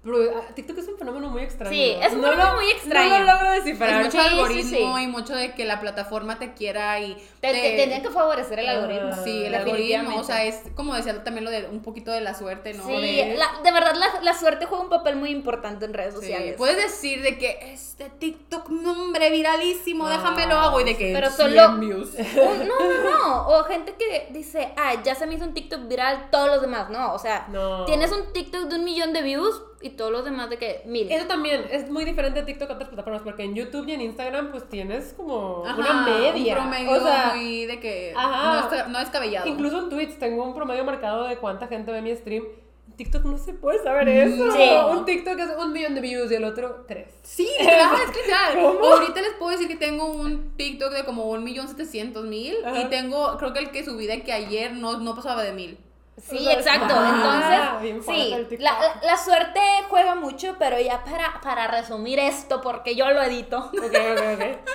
Pero 0.03 0.17
ah, 0.37 0.41
TikTok 0.53 0.77
es 0.79 0.87
un 0.89 0.97
fenómeno 0.97 1.29
muy 1.29 1.43
extraño. 1.43 1.71
Sí, 1.73 1.95
es 2.01 2.11
un 2.11 2.21
No 2.21 2.27
fenómeno 2.29 2.51
lo- 2.51 2.61
muy 2.61 2.71
extraño. 2.71 3.09
No 3.09 3.19
lo 3.19 3.25
logro 3.33 3.51
descifrar. 3.51 3.89
Es 3.89 4.05
mucho 4.05 4.11
Sí, 4.21 4.27
algoritmo 4.27 4.97
sí. 4.97 5.03
y 5.03 5.07
mucho 5.07 5.33
de 5.35 5.53
que 5.53 5.63
la 5.65 5.79
plataforma 5.79 6.39
te 6.39 6.53
quiera 6.53 6.99
y 6.99 7.13
Te, 7.39 7.51
te- 7.53 7.75
tendrían 7.77 8.01
que 8.01 8.09
favorecer 8.09 8.59
el 8.59 8.67
Ah, 8.67 8.71
algoritmo. 8.71 9.23
Sí, 9.23 9.45
el 9.45 9.55
algoritmo, 9.55 10.17
o 10.19 10.23
sea, 10.25 10.43
es 10.43 10.59
como 10.75 10.93
decía 10.95 11.23
también 11.23 11.45
lo 11.45 11.51
de 11.51 11.67
un 11.67 11.81
poquito 11.81 12.11
de 12.11 12.19
la 12.21 12.33
suerte, 12.35 12.73
¿no? 12.73 12.85
Sí, 12.85 12.91
de, 12.93 13.35
la- 13.37 13.61
de 13.63 13.71
verdad 13.71 13.95
la, 13.95 14.21
la 14.21 14.33
suerte 14.37 14.65
juega 14.65 14.83
un 14.83 14.89
papel 14.89 15.15
muy 15.15 15.29
importante 15.29 15.85
en 15.85 15.93
redes 15.93 16.13
sociales. 16.15 16.55
Puedes 16.57 16.75
decir 16.77 17.21
de 17.21 17.37
que 17.37 17.71
este 17.73 18.09
TikTok, 18.09 18.69
nombre 18.69 19.29
viralísimo, 19.29 20.09
déjame 20.09 20.47
lo 20.47 20.55
hago 20.57 20.81
y 20.81 20.83
de 20.83 20.97
que 20.97 21.13
Pero 21.13 21.29
100 21.29 21.49
solo- 21.53 21.77
views. 21.77 22.09
Un- 22.17 22.67
no, 22.67 22.79
no, 22.79 23.09
no. 23.09 23.47
O 23.47 23.63
gente 23.65 23.95
que 23.97 24.27
dice, 24.31 24.73
ah, 24.75 24.95
ya 25.03 25.15
se 25.15 25.25
me 25.27 25.35
hizo 25.35 25.45
un 25.45 25.53
TikTok 25.53 25.87
viral, 25.87 26.27
todos 26.29 26.47
los 26.47 26.61
demás. 26.61 26.89
No, 26.89 27.13
o 27.13 27.19
sea, 27.19 27.47
No. 27.49 27.85
tienes 27.85 28.11
un 28.11 28.33
TikTok 28.33 28.63
de 28.63 28.75
un 28.75 28.83
millón 28.83 29.13
de 29.13 29.21
views 29.21 29.61
y 29.83 29.91
todos 29.91 30.11
los 30.11 30.23
demás 30.25 30.49
de 30.49 30.57
que 30.57 30.81
mil. 30.85 31.11
Eso 31.11 31.27
también 31.27 31.65
es 31.69 31.89
muy 31.89 32.05
diferente 32.05 32.39
de 32.39 32.45
TikTok 32.45 32.69
a 32.71 32.73
otras 32.73 32.89
plataformas, 32.89 33.21
porque 33.21 33.43
en 33.43 33.53
YouTube 33.53 33.87
y 33.87 33.91
en 33.91 34.01
Instagram 34.01 34.51
pues 34.51 34.67
tienes 34.69 35.13
como 35.13 35.63
Ajá, 35.65 35.77
una 35.77 36.01
media. 36.05 36.53
Un 36.55 36.61
promedio 36.61 36.91
o 36.91 36.99
sea, 36.99 37.33
muy 37.35 37.65
de 37.65 37.79
que 37.79 38.13
ajá. 38.15 38.61
no, 38.61 38.75
es, 38.75 38.87
no 38.87 38.97
es 38.97 39.03
descabellado. 39.05 39.47
incluso 39.47 39.79
en 39.79 39.89
Twitch 39.89 40.17
tengo 40.17 40.43
un 40.43 40.53
promedio 40.53 40.83
marcado 40.85 41.25
de 41.25 41.37
cuánta 41.37 41.67
gente 41.67 41.91
ve 41.91 42.01
mi 42.01 42.15
stream. 42.15 42.43
En 42.87 42.93
TikTok 42.97 43.23
no 43.25 43.37
se 43.37 43.53
puede 43.53 43.81
saber 43.83 44.07
eso. 44.07 44.51
Sí. 44.51 44.69
Un 44.91 45.05
TikTok 45.05 45.39
es 45.39 45.49
un 45.57 45.71
millón 45.73 45.95
de 45.95 46.01
views 46.01 46.31
y 46.31 46.35
el 46.35 46.43
otro 46.43 46.85
tres. 46.87 47.07
Sí, 47.23 47.47
claro, 47.59 47.95
es 47.95 48.11
que 48.11 48.23
claro. 48.25 48.77
¿Cómo? 48.79 48.85
Ahorita 48.93 49.21
les 49.21 49.33
puedo 49.33 49.51
decir 49.51 49.67
que 49.67 49.75
tengo 49.75 50.05
un 50.05 50.55
TikTok 50.55 50.93
de 50.93 51.03
como 51.03 51.25
un 51.29 51.43
millón 51.43 51.67
setecientos 51.67 52.25
mil 52.25 52.55
y 52.81 52.85
tengo, 52.85 53.37
creo 53.37 53.53
que 53.53 53.59
el 53.59 53.71
que 53.71 53.83
subí 53.83 54.07
de 54.07 54.21
que 54.21 54.31
ayer 54.31 54.73
no, 54.73 54.97
no 54.99 55.15
pasaba 55.15 55.43
de 55.43 55.53
mil. 55.53 55.77
Sí, 56.21 56.37
O 56.37 56.41
sea, 56.41 56.53
exacto. 56.53 56.93
ah, 56.95 57.79
Entonces, 57.81 58.05
sí, 58.05 58.33
el 58.33 58.63
la, 58.63 58.71
la- 58.79 59.01
la 59.03 59.17
suerte 59.17 59.59
juega 59.89 60.13
mucho, 60.15 60.55
pero 60.59 60.79
ya 60.79 61.03
para, 61.03 61.41
para 61.41 61.67
resumir 61.67 62.19
esto, 62.19 62.61
porque 62.61 62.95
yo 62.95 63.09
lo 63.11 63.21
edito. 63.23 63.57
Ok, 63.57 63.73
ok, 63.83 64.23
ok. 64.35 64.69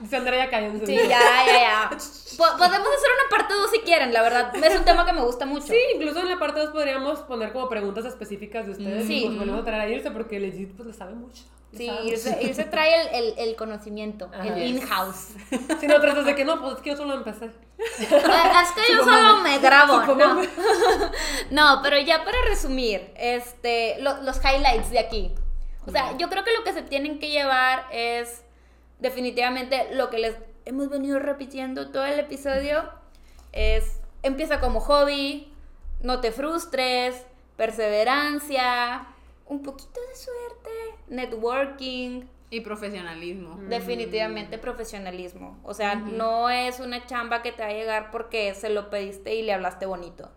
Dice 0.00 0.16
Andrea, 0.16 0.50
cállense. 0.50 0.84
Sí, 0.86 0.94
ya, 0.96 1.06
ya, 1.08 1.60
ya. 1.60 1.88
Po- 1.90 2.56
podemos 2.58 2.88
hacer 2.88 3.10
una 3.20 3.30
parte 3.36 3.54
2 3.54 3.70
si 3.70 3.80
quieren, 3.80 4.12
la 4.12 4.22
verdad. 4.22 4.54
Es 4.56 4.76
un 4.76 4.84
tema 4.84 5.04
que 5.06 5.12
me 5.12 5.22
gusta 5.22 5.46
mucho. 5.46 5.66
Sí, 5.68 5.78
incluso 5.94 6.20
en 6.20 6.28
la 6.28 6.38
parte 6.38 6.60
2 6.60 6.70
podríamos 6.70 7.20
poner 7.20 7.52
como 7.52 7.68
preguntas 7.68 8.04
específicas 8.04 8.66
de 8.66 8.72
ustedes 8.72 9.06
Sí. 9.06 9.18
y 9.22 9.26
pues 9.26 9.38
volvemos 9.38 9.62
a 9.62 9.64
traer 9.64 9.80
a 9.82 9.88
Irse 9.88 10.10
porque 10.10 10.40
legit 10.40 10.74
pues 10.76 10.88
le 10.88 10.94
sabe 10.94 11.14
mucho. 11.14 11.42
Sí, 11.76 11.90
irse, 12.04 12.38
irse 12.42 12.64
trae 12.64 13.00
el, 13.00 13.24
el, 13.32 13.38
el 13.38 13.56
conocimiento, 13.56 14.28
Ajá. 14.32 14.46
el 14.46 14.62
in-house. 14.62 15.28
Si 15.80 15.86
no 15.86 16.00
tratas 16.00 16.26
de 16.26 16.34
que 16.34 16.44
no, 16.44 16.60
pues 16.60 16.74
es 16.76 16.80
que 16.80 16.90
yo 16.90 16.96
solo 16.96 17.14
empecé. 17.14 17.50
Ah, 18.28 18.62
Es 18.62 18.70
que 18.72 18.92
yo 18.92 19.02
solo 19.02 19.38
me 19.38 19.58
grabo, 19.58 20.02
¿no? 20.14 20.42
No, 21.50 21.80
pero 21.82 21.98
ya 21.98 22.24
para 22.24 22.36
resumir, 22.48 23.12
este, 23.16 23.96
lo- 24.00 24.20
los 24.22 24.36
highlights 24.44 24.90
de 24.90 24.98
aquí. 24.98 25.34
O 25.86 25.90
sea, 25.90 26.16
yo 26.18 26.28
creo 26.28 26.44
que 26.44 26.52
lo 26.56 26.62
que 26.62 26.72
se 26.74 26.82
tienen 26.82 27.18
que 27.18 27.30
llevar 27.30 27.86
es 27.90 28.42
definitivamente 29.00 29.88
lo 29.94 30.10
que 30.10 30.18
les 30.18 30.36
hemos 30.64 30.88
venido 30.90 31.18
repitiendo 31.18 31.90
todo 31.90 32.04
el 32.04 32.20
episodio. 32.20 32.84
Es, 33.52 33.98
empieza 34.22 34.60
como 34.60 34.78
hobby, 34.80 35.52
no 36.02 36.20
te 36.20 36.30
frustres, 36.32 37.16
perseverancia, 37.56 39.06
un 39.52 39.62
poquito 39.62 40.00
de 40.08 40.16
suerte, 40.16 40.70
networking, 41.08 42.22
Y 42.50 42.60
profesionalismo. 42.60 43.58
definitivamente 43.68 44.58
profesionalismo. 44.58 45.58
O 45.62 45.72
sea, 45.74 45.94
no 45.94 46.50
es 46.50 46.80
una 46.80 47.06
chamba 47.06 47.42
que 47.42 47.52
te 47.52 47.62
va 47.62 47.68
a 47.68 47.72
llegar 47.72 48.10
porque 48.10 48.52
se 48.54 48.68
lo 48.70 48.90
pediste 48.90 49.34
y 49.34 49.42
le 49.42 49.52
hablaste 49.52 49.86
bonito. 49.86 50.30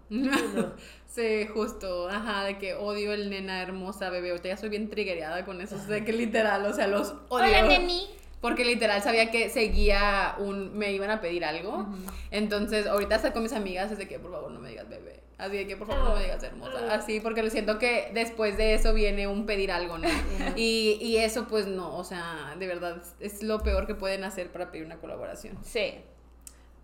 sí, 1.08 1.48
justo, 1.54 2.08
ajá, 2.10 2.44
de 2.44 2.58
que 2.58 2.76
odio 2.76 3.14
el 3.14 3.30
nena 3.30 3.62
hermosa 3.62 4.10
bebé. 4.10 4.30
Ahorita 4.32 4.50
ya 4.50 4.58
soy 4.58 4.70
bien 4.70 4.90
triggereada 4.90 5.46
con 5.46 5.62
eso, 5.62 5.78
de 5.78 6.04
que 6.06 6.14
literal, 6.14 6.66
o 6.66 6.74
sea, 6.74 6.88
los 6.88 7.10
odio. 7.30 7.46
Hola, 7.48 7.62
neni. 7.64 8.08
Porque 8.42 8.64
literal 8.64 9.02
sabía 9.02 9.32
que 9.32 9.50
seguía 9.50 10.36
un. 10.38 10.78
me 10.78 10.92
iban 10.92 11.10
a 11.10 11.20
pedir 11.20 11.44
algo. 11.46 11.88
Entonces, 12.30 12.86
ahorita 12.86 13.16
hasta 13.16 13.34
con 13.34 13.42
mis 13.44 13.54
amigas 13.54 13.92
es 13.92 13.98
de 13.98 14.08
que 14.08 14.20
por 14.20 14.32
favor 14.32 14.52
no 14.52 14.60
me 14.60 14.70
digas 14.70 14.88
bebé. 14.88 15.24
Así 15.38 15.58
de 15.58 15.68
que 15.68 15.76
por 15.76 15.88
favor 15.88 16.10
no 16.10 16.16
me 16.16 16.24
digas 16.24 16.42
hermosa. 16.44 16.94
Así, 16.94 17.20
porque 17.20 17.44
lo 17.44 17.50
siento 17.50 17.78
que 17.78 18.10
después 18.14 18.58
de 18.58 18.74
eso 18.74 18.94
viene 18.94 19.28
un 19.28 19.46
pedir 19.46 19.72
algo, 19.72 19.98
¿no? 19.98 20.08
y, 20.56 20.98
y 21.02 21.18
eso, 21.18 21.48
pues 21.48 21.68
no, 21.68 21.98
o 21.98 22.04
sea, 22.04 22.56
de 22.58 22.68
verdad 22.68 23.02
es 23.20 23.44
lo 23.44 23.62
peor 23.62 23.86
que 23.86 23.96
pueden 23.96 24.24
hacer 24.24 24.52
para 24.52 24.72
pedir 24.72 24.86
una 24.86 24.98
colaboración. 24.98 25.58
Sí. 25.64 25.96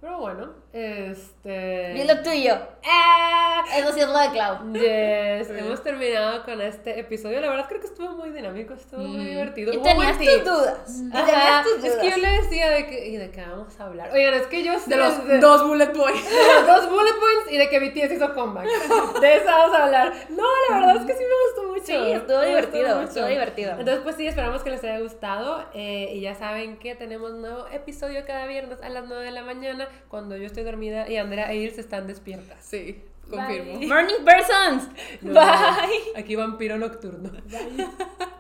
Pero 0.02 0.18
bueno, 0.18 0.50
este. 0.74 1.94
Y 1.96 2.04
lo 2.08 2.24
tuyo. 2.24 2.58
Ah, 2.84 3.64
Eso 3.78 3.94
sí 3.94 4.00
es 4.00 4.08
lo 4.08 4.18
de 4.18 4.30
Clau. 4.32 4.74
Yes, 4.74 5.48
Sí. 5.48 5.54
hemos 5.60 5.84
terminado 5.84 6.44
con 6.44 6.60
este 6.60 7.00
episodio. 7.00 7.40
La 7.40 7.50
verdad 7.50 7.66
creo 7.70 7.82
que 7.82 7.86
estuvo 7.88 8.10
muy 8.16 8.32
dinámico, 8.32 8.74
estuvo 8.74 9.02
muy 9.04 9.22
Mm. 9.26 9.30
divertido. 9.30 9.74
Y 9.74 9.78
tenías 9.82 10.18
tus 10.18 10.28
tip. 10.28 10.44
dudas. 10.44 11.02
Y 11.02 11.16
Ajá, 11.16 11.26
tenías 11.26 11.64
tus 11.66 11.84
Es 11.86 11.96
que 11.98 12.10
yo 12.10 12.16
dudas. 12.18 12.32
le 12.32 12.42
decía 12.42 12.70
de 12.72 12.88
que, 12.88 13.08
¿y 13.10 13.18
de 13.18 13.30
qué 13.30 13.42
vamos 13.42 13.80
a 13.80 13.86
hablar? 13.86 14.12
Oigan, 14.12 14.34
es 14.34 14.48
que 14.48 14.64
yo 14.64 14.80
sé 14.80 14.90
De 14.90 14.98
los 14.98 15.28
de- 15.28 15.38
dos 15.40 15.68
bullet 15.68 15.92
points. 15.94 16.30
de 16.30 16.54
los 16.54 16.66
dos 16.66 16.90
bullet 16.90 17.20
points 17.20 17.52
y 17.52 17.58
de 17.60 17.70
que 17.70 17.80
BTS 17.80 18.14
hizo 18.16 18.34
comeback. 18.34 18.66
De 19.22 19.36
eso 19.36 19.46
vamos 19.46 19.78
a 19.78 19.84
hablar. 19.86 20.14
No, 20.30 20.44
la 20.70 20.78
verdad 20.80 20.96
es 20.98 21.06
que 21.06 21.14
sí 21.14 21.24
me 21.24 21.48
gustó 21.48 21.72
mucho. 21.74 21.86
Sí, 22.06 22.12
estuvo 22.12 22.40
Me 22.40 22.48
divertido, 22.48 23.02
estuvo 23.02 23.26
divertido. 23.28 23.72
Entonces, 23.72 24.00
pues 24.04 24.16
sí, 24.16 24.26
esperamos 24.28 24.64
que 24.64 24.72
les 24.72 24.84
haya 24.84 25.00
gustado. 25.00 25.64
eh, 25.76 26.10
y 26.14 26.22
ya 26.22 26.34
saben 26.36 26.80
que 26.80 26.96
tenemos 26.96 27.34
nuevo 27.34 27.68
episodio 27.72 28.24
cada 28.26 28.46
viernes 28.48 28.80
a 28.82 28.90
las 28.90 29.06
9 29.06 29.26
de 29.26 29.32
la 29.32 29.44
mañana, 29.44 29.88
cuando 30.08 30.38
yo 30.38 30.46
estoy 30.46 30.64
dormida 30.64 31.10
y 31.10 31.18
Andrea 31.18 31.52
e 31.52 31.58
Ilse 31.58 31.82
están 31.82 32.08
despiertas. 32.08 32.64
Sí, 32.64 33.04
confirmo. 33.30 33.80
Bye. 33.80 33.88
Morning 33.88 34.24
persons. 34.26 34.88
Nos 35.22 35.34
Bye. 35.34 35.88
vemos. 35.88 36.18
Aquí 36.18 36.36
vampiro 36.36 36.78
nocturno. 36.78 37.30
Bye. 37.30 38.32